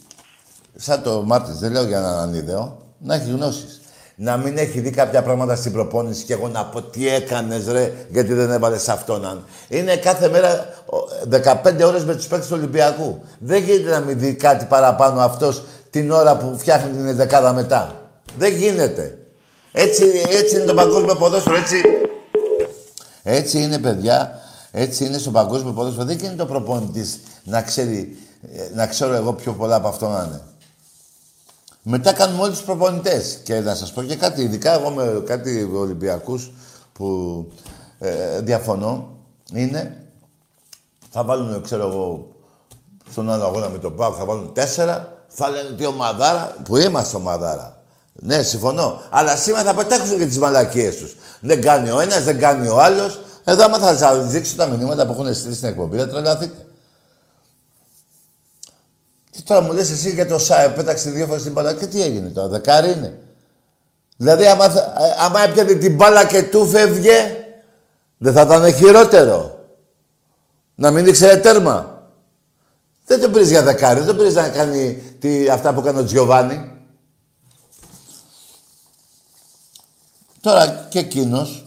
σαν 0.76 1.02
το 1.02 1.22
Μάρτιν, 1.26 1.54
δεν 1.58 1.72
λέω 1.72 1.84
για 1.84 1.98
έναν 1.98 2.18
ανίδεο, 2.18 2.78
να 2.98 3.14
έχει 3.14 3.30
γνώσεις. 3.30 3.80
Να 4.18 4.36
μην 4.36 4.58
έχει 4.58 4.80
δει 4.80 4.90
κάποια 4.90 5.22
πράγματα 5.22 5.56
στην 5.56 5.72
προπόνηση 5.72 6.24
και 6.24 6.32
εγώ 6.32 6.48
να 6.48 6.64
πω 6.64 6.82
τι 6.82 7.08
έκανες 7.08 7.66
ρε, 7.66 7.92
γιατί 8.08 8.32
δεν 8.32 8.50
έβαλες 8.50 8.88
αυτόν. 8.88 9.26
αν». 9.26 9.44
Είναι 9.68 9.96
κάθε 9.96 10.28
μέρα 10.28 10.68
ο, 10.86 10.96
15 11.30 11.82
ώρες 11.86 12.04
με 12.04 12.14
τους 12.14 12.26
παίκτες 12.26 12.48
του 12.48 12.54
Ολυμπιακού. 12.58 13.20
Δεν 13.38 13.62
γίνεται 13.62 13.90
να 13.90 14.00
μην 14.00 14.18
δει 14.18 14.34
κάτι 14.34 14.64
παραπάνω 14.64 15.20
αυτός 15.20 15.62
την 15.90 16.10
ώρα 16.10 16.36
που 16.36 16.58
φτιάχνει 16.58 16.90
την 16.90 17.16
δεκάδα 17.16 17.52
μετά. 17.52 17.94
Δεν 18.38 18.54
γίνεται. 18.54 19.18
Έτσι, 19.72 20.04
έτσι 20.28 20.56
είναι 20.56 20.64
το 20.64 20.74
παγκόσμιο 20.74 21.14
ποδόσφαιρο. 21.14 21.56
Έτσι, 21.56 21.82
έτσι 23.22 23.62
είναι, 23.62 23.78
παιδιά. 23.78 24.40
Έτσι 24.70 25.04
είναι 25.04 25.18
στο 25.18 25.30
παγκόσμιο 25.30 25.72
ποδόσφαιρο. 25.72 26.04
Δεν 26.04 26.16
γίνεται 26.16 26.42
ο 26.42 26.46
προπονητής 26.46 27.20
να 27.44 27.62
ξέρει, 27.62 28.16
ε, 28.56 28.74
να 28.74 28.86
ξέρω 28.86 29.14
εγώ 29.14 29.32
πιο 29.32 29.52
πολλά 29.52 29.74
από 29.74 29.88
αυτό 29.88 30.08
να 30.08 30.24
είναι. 30.28 30.40
Μετά 31.88 32.12
κάνουμε 32.12 32.42
όλοι 32.42 32.50
τους 32.50 32.62
προπονητές. 32.62 33.40
Και 33.44 33.60
να 33.60 33.74
σας 33.74 33.92
πω 33.92 34.02
και 34.02 34.16
κάτι, 34.16 34.42
ειδικά 34.42 34.72
εγώ 34.72 34.90
με 34.90 35.22
κάτι 35.26 35.70
Ολυμπιακούς 35.74 36.52
που 36.92 37.46
ε, 37.98 38.40
διαφωνώ, 38.40 39.08
είναι 39.52 39.96
θα 41.10 41.24
βάλουν, 41.24 41.62
ξέρω 41.62 41.88
εγώ, 41.88 42.28
στον 43.10 43.30
άλλο 43.30 43.44
αγώνα 43.44 43.68
με 43.68 43.78
τον 43.78 43.96
Πάο, 43.96 44.12
θα 44.12 44.24
βάλουν 44.24 44.52
τέσσερα, 44.52 45.12
θα 45.28 45.50
λένε 45.50 45.68
τι 45.76 45.86
ομαδάρα, 45.86 46.54
που 46.64 46.76
είμαστε 46.76 47.16
ομαδάρα. 47.16 47.82
Ναι, 48.12 48.42
συμφωνώ. 48.42 49.00
Αλλά 49.10 49.36
σήμερα 49.36 49.64
θα 49.64 49.74
πετάξουν 49.74 50.18
και 50.18 50.26
τις 50.26 50.38
μαλακίες 50.38 50.96
τους. 50.96 51.16
Δεν 51.40 51.60
κάνει 51.60 51.90
ο 51.90 52.00
ένας, 52.00 52.24
δεν 52.24 52.38
κάνει 52.38 52.68
ο 52.68 52.80
άλλος. 52.80 53.20
Εδώ, 53.44 53.64
άμα 53.64 53.78
θα 53.78 53.96
σα 53.96 54.18
δείξω 54.18 54.56
τα 54.56 54.66
μηνύματα 54.66 55.06
που 55.06 55.12
έχουν 55.12 55.34
στείλει 55.34 55.54
στην 55.54 55.68
εκπομπή, 55.68 55.98
θα 55.98 56.08
τρελαθείτε. 56.08 56.65
Και 59.36 59.42
τώρα 59.44 59.60
μου 59.60 59.72
λες 59.72 59.90
εσύ 59.90 60.10
για 60.10 60.26
το 60.26 60.38
ΣΑΕ, 60.38 60.68
πέταξε 60.68 61.10
δύο 61.10 61.26
φορές 61.26 61.42
την 61.42 61.52
μπάλα 61.52 61.74
και 61.74 61.86
τι 61.86 62.02
έγινε 62.02 62.28
τώρα, 62.28 62.48
δεκάρι 62.48 62.90
είναι. 62.92 63.18
Δηλαδή 64.16 64.46
άμα, 64.46 64.68
θα- 64.70 64.80
ε, 64.98 65.24
άμα 65.24 65.40
έπιανε 65.40 65.72
την 65.74 65.94
μπάλα 65.94 66.26
και 66.26 66.42
του 66.42 66.66
φεύγε, 66.68 67.36
δεν 68.18 68.32
θα 68.32 68.40
ήταν 68.40 68.72
χειρότερο. 68.74 69.64
Να 70.74 70.90
μην 70.90 71.06
ήξερε 71.06 71.36
τέρμα. 71.36 72.02
Δεν 73.06 73.20
τον 73.20 73.32
πήρες 73.32 73.48
για 73.48 73.62
δεκάρι, 73.62 73.98
δεν 73.98 74.06
τον 74.08 74.16
πήρες 74.16 74.34
να 74.34 74.48
κάνει 74.48 75.02
τι, 75.18 75.48
αυτά 75.48 75.74
που 75.74 75.80
κάνει 75.82 75.98
ο 75.98 76.04
Τζιωβάνι. 76.04 76.70
Τώρα 80.40 80.86
και 80.88 80.98
εκείνος 80.98 81.66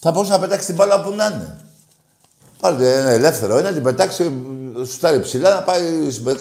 θα 0.00 0.10
μπορούσε 0.10 0.32
να 0.32 0.38
πετάξει 0.38 0.66
την 0.66 0.74
μπάλα 0.74 0.94
όπου 0.94 1.10
να 1.14 1.24
είναι. 1.26 1.60
Πάρτε 2.60 2.96
ένα 2.98 3.10
ελεύθερο, 3.10 3.56
ένα 3.58 3.72
την 3.72 3.82
πετάξει, 3.82 4.22
σου 4.76 4.92
στάρει 4.92 5.20
ψηλά, 5.20 5.54
να 5.54 5.62
πάει 5.62 5.82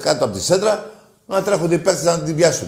κάτω 0.02 0.26
από 0.26 0.34
τη 0.34 0.42
σέντρα, 0.42 0.90
να 1.26 1.44
τρέχουν 1.44 1.72
οι 1.72 1.78
παίκτες 1.78 2.04
να 2.04 2.20
την 2.20 2.36
πιάσουν. 2.36 2.68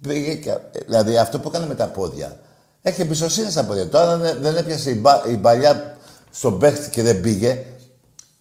Πήγε 0.00 0.34
και, 0.34 0.56
δηλαδή 0.86 1.18
αυτό 1.18 1.38
που 1.38 1.48
έκανε 1.48 1.66
με 1.66 1.74
τα 1.74 1.86
πόδια, 1.86 2.38
έχει 2.82 3.00
εμπιστοσύνη 3.02 3.50
στα 3.50 3.64
πόδια. 3.64 3.88
Τώρα 3.88 4.16
δεν, 4.16 4.38
δεν 4.40 4.56
έπιασε 4.56 4.90
η, 4.90 4.98
μπα, 5.00 5.22
η 5.26 5.36
παλιά 5.36 5.96
στον 6.30 6.58
παίχτη 6.58 6.90
και 6.90 7.02
δεν 7.02 7.20
πήγε, 7.20 7.64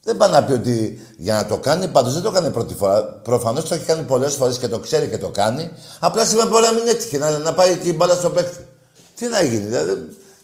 δεν 0.03 0.17
πάει 0.17 0.29
να 0.29 0.43
πει 0.43 0.51
ότι 0.51 0.99
για 1.17 1.33
να 1.35 1.45
το 1.45 1.57
κάνει, 1.57 1.87
πάντως 1.87 2.13
δεν 2.13 2.21
το 2.21 2.29
έκανε 2.29 2.49
πρώτη 2.49 2.73
φορά. 2.73 3.03
Προφανώς 3.03 3.67
το 3.67 3.75
έχει 3.75 3.85
κάνει 3.85 4.03
πολλές 4.03 4.33
φορές 4.33 4.57
και 4.57 4.67
το 4.67 4.79
ξέρει 4.79 5.07
και 5.07 5.17
το 5.17 5.29
κάνει. 5.29 5.69
Απλά 5.99 6.25
σήμερα 6.25 6.47
μπορεί 6.47 6.65
να 6.65 6.71
μην 6.71 6.87
έτυχε, 6.87 7.17
να, 7.17 7.37
να 7.37 7.53
πάει 7.53 7.77
και 7.77 7.89
η 7.89 7.93
μπάλα 7.97 8.13
στον 8.13 8.33
παίχτη. 8.33 8.65
Τι 9.15 9.27
να 9.27 9.41
γίνει, 9.43 9.65
δηλαδή. 9.65 9.93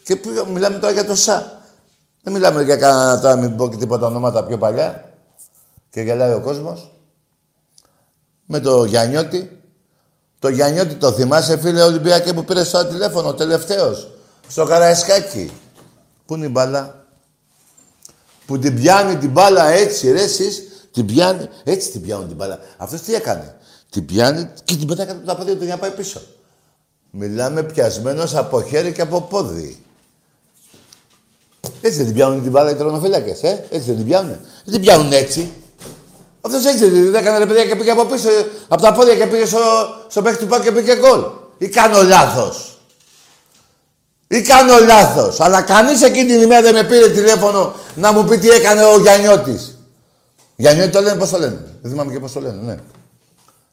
Και 0.04 0.16
πήγα- 0.16 0.48
μιλάμε 0.48 0.78
τώρα 0.78 0.94
για 0.94 1.06
το 1.06 1.16
ΣΑ. 1.16 1.62
Δεν 2.24 2.34
μιλάμε 2.34 2.64
για 2.64 2.76
κανένα 2.76 3.20
τώρα, 3.20 3.36
μην 3.36 3.56
πω 3.56 3.70
και 3.70 3.76
τίποτα 3.76 4.06
ονόματα 4.08 4.44
πιο 4.44 4.58
παλιά. 4.58 5.10
Και 5.96 6.02
γελάει 6.02 6.34
ο 6.34 6.42
κόσμος. 6.42 6.92
Με 8.46 8.60
το 8.60 8.84
Γιαννιώτη. 8.84 9.62
Το 10.40 10.50
Γιαννιώτη 10.50 10.96
το 10.96 11.12
θυμάσαι, 11.12 11.58
φίλε 11.58 11.82
Ολυμπιακέ, 11.82 12.34
που 12.34 12.44
πήρες 12.44 12.68
στο 12.68 12.86
τηλέφωνο, 12.86 13.34
τελευταίος. 13.34 14.12
Στο 14.48 14.66
Καραϊσκάκι. 14.66 15.52
Πού 16.26 16.36
είναι 16.36 16.46
η 16.46 16.50
μπάλα; 16.52 17.06
Που 18.46 18.60
την 18.60 18.76
πιάνει 18.76 19.18
την 19.18 19.30
μπάλα 19.30 19.68
έτσι, 19.68 20.12
ρε 20.12 20.22
εσείς. 20.22 20.64
Την 20.92 21.06
πιάνει, 21.06 21.50
έτσι 21.64 21.92
την 21.92 22.02
πιάνουν 22.02 22.28
την 22.28 22.36
μπάλα. 22.36 22.60
Αυτός 22.78 23.02
τι 23.02 23.14
έκανε; 23.14 23.56
Την 23.90 24.06
πιάνει 24.06 24.50
και 24.64 24.76
την 24.76 24.88
πετάει 24.88 25.06
κάτω 25.06 25.18
από 25.18 25.28
τα 25.28 25.36
πόδια 25.36 25.58
του 25.58 25.64
για 25.64 25.74
να 25.74 25.80
πάει 25.80 25.92
πίσω. 25.92 26.22
Μιλάμε 27.12 27.64
πιασμένος 27.64 28.36
από 28.36 28.62
χέρι 28.62 28.92
και 28.92 29.02
από 29.02 29.22
πόδι. 29.22 29.84
Έτσι 31.82 31.98
δεν 31.98 32.06
την 32.06 32.16
πιάνουν 32.16 32.42
την 32.42 32.52
μπάλα 32.52 32.72
οι 32.72 32.76
τρονοφύλακες, 32.76 33.44
ε. 33.44 33.66
Έτσι 33.70 33.88
δεν 33.88 33.96
την 33.96 34.06
πιάνουν. 34.06 34.40
Δεν 34.64 34.74
την 34.74 34.82
πιάνουν 34.82 35.12
έτσι. 35.12 35.52
Αυτός 36.46 36.66
έτσι 36.66 36.90
δεν 36.90 37.16
έκανε 37.16 37.38
ρε 37.38 37.46
παιδιά 37.46 37.66
και 37.66 37.76
πήγε 37.76 37.92
από 37.92 38.06
πίσω, 38.06 38.30
από 38.68 38.82
τα 38.82 38.94
πόδια 38.94 39.16
και 39.16 39.26
πήγε 39.26 39.46
στο, 39.46 39.60
στο 40.08 40.22
παίκτη 40.22 40.40
του 40.40 40.48
Πάκου 40.48 40.64
και 40.64 40.72
πήγε 40.72 40.96
γκολ. 40.96 41.20
Ή 41.58 41.68
κάνω 41.68 42.04
λάθος. 42.04 42.78
Ή 44.28 44.42
κάνω 44.42 44.80
λάθος. 44.80 45.40
Αλλά 45.40 45.62
κανείς 45.62 46.02
εκείνη 46.02 46.32
την 46.32 46.42
ημέρα 46.42 46.62
δεν 46.62 46.74
με 46.74 46.84
πήρε 46.84 47.10
τηλέφωνο 47.10 47.74
να 47.96 48.12
μου 48.12 48.24
πει 48.24 48.38
τι 48.38 48.50
έκανε 48.50 48.84
ο 48.84 49.00
Γιαννιώτης. 49.00 49.78
Γιαννιώτη 50.56 50.92
το 50.92 51.02
λένε, 51.02 51.18
πώς 51.18 51.30
το 51.30 51.40
λένε. 51.40 51.60
Δεν 51.82 51.92
θυμάμαι 51.92 52.12
και 52.12 52.20
πώς 52.20 52.32
το 52.32 52.40
λένε, 52.40 52.62
ναι. 52.62 52.76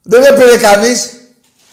Δεν 0.02 0.20
με 0.20 0.38
πήρε 0.38 0.56
κανείς 0.56 1.10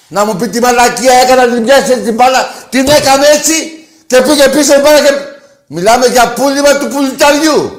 να 0.08 0.26
μου 0.26 0.36
πει 0.36 0.48
τι 0.48 0.60
μαλακία 0.60 1.14
έκανα, 1.14 1.54
την 1.54 1.64
πιάσει 1.64 1.92
έτσι 1.92 2.04
την 2.04 2.14
μπάλα. 2.14 2.50
Την 2.70 2.88
έκανε 2.88 3.26
έτσι 3.28 3.54
και 4.08 4.22
πήγε 4.22 4.50
πίσω 4.50 4.74
η 4.76 4.82
μπάλα 4.82 5.00
και... 5.00 5.14
Μιλάμε 5.68 6.08
για 6.08 6.34
πούλημα 6.34 6.78
του 6.78 6.88
πουλιταριού. 6.88 7.79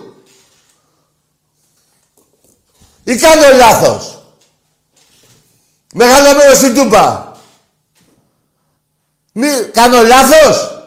Ή 3.10 3.16
κάνω 3.16 3.56
λάθος. 3.56 4.22
Μεγάλο 5.94 6.34
μέρος 6.36 6.56
στην 6.56 6.74
Τούμπα. 6.74 7.32
Μη, 9.32 9.48
κάνω 9.72 10.02
λάθος. 10.02 10.84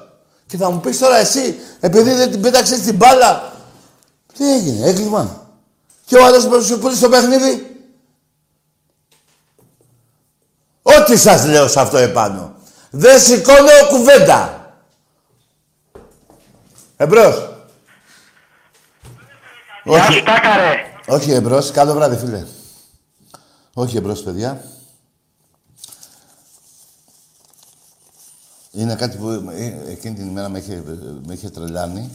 Και 0.48 0.58
θα 0.58 0.70
μου 0.70 0.80
πεις 0.80 1.00
τώρα 1.00 1.18
εσύ, 1.18 1.60
επειδή 1.80 2.14
δεν 2.14 2.32
την 2.32 2.42
πέταξες 2.42 2.80
την 2.82 2.96
μπάλα. 2.96 3.54
Τι 4.38 4.54
έγινε, 4.54 4.88
έγκλημα. 4.88 5.48
Και 6.06 6.16
ο 6.16 6.26
άλλος 6.26 6.48
που 6.48 6.64
σου 6.64 6.80
πούλησε 6.80 7.00
στο 7.00 7.10
παιχνίδι. 7.10 7.78
Ό,τι 10.82 11.18
σας 11.18 11.46
λέω 11.46 11.68
σε 11.68 11.80
αυτό 11.80 11.98
επάνω. 11.98 12.56
Δεν 12.90 13.20
σηκώνω 13.20 13.88
κουβέντα. 13.90 14.74
Εμπρός. 16.98 17.50
Γεια 19.84 20.12
σου, 20.12 20.24
Τάκαρε. 20.24 20.93
Όχι 21.08 21.32
εμπρός. 21.32 21.72
Καλό 21.72 21.94
βράδυ, 21.94 22.18
φίλε. 22.18 22.46
Όχι 23.74 23.98
εμπρός, 23.98 24.24
παιδιά. 24.24 24.64
Είναι 28.72 28.96
κάτι 28.96 29.18
που 29.18 29.30
ε, 29.30 29.92
εκείνη 29.92 30.16
την 30.16 30.28
ημέρα 30.28 30.50
με 30.50 30.60
είχε, 30.60 30.84
με 31.26 31.34
είχε 31.34 31.50
τρελάνει. 31.50 32.10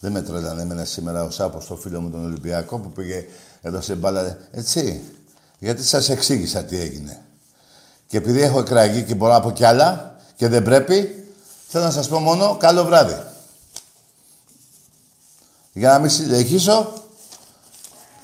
Δεν 0.00 0.12
με 0.12 0.22
τρελάνε 0.22 0.62
εμένα 0.62 0.84
σήμερα 0.84 1.24
ο 1.24 1.30
Σάπος, 1.30 1.66
το 1.66 1.76
φίλο 1.76 2.00
μου 2.00 2.10
τον 2.10 2.24
Ολυμπιακό, 2.24 2.78
που 2.78 2.90
πήγε 2.90 3.26
εδώ 3.62 3.80
σε 3.80 3.94
μπάλα. 3.94 4.38
Έτσι. 4.50 5.02
Γιατί 5.58 5.84
σας 5.84 6.08
εξήγησα 6.08 6.64
τι 6.64 6.80
έγινε. 6.80 7.22
Και 8.06 8.16
επειδή 8.16 8.42
έχω 8.42 8.58
εκραγεί 8.58 9.02
και 9.02 9.14
μπορώ 9.14 9.32
να 9.32 9.40
πω 9.40 9.50
κι 9.50 9.64
άλλα 9.64 10.16
και 10.36 10.48
δεν 10.48 10.62
πρέπει, 10.62 11.24
θέλω 11.68 11.84
να 11.84 11.90
σας 11.90 12.08
πω 12.08 12.18
μόνο 12.18 12.56
καλό 12.56 12.84
βράδυ. 12.84 13.22
Για 15.72 15.90
να 15.90 15.98
μην 15.98 16.10
συνεχίσω 16.10 16.92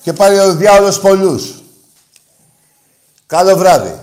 και 0.03 0.13
πάλι 0.13 0.39
ο 0.39 0.55
διάολος 0.55 0.99
πολλούς. 0.99 1.61
Καλό 3.27 3.57
βράδυ. 3.57 3.99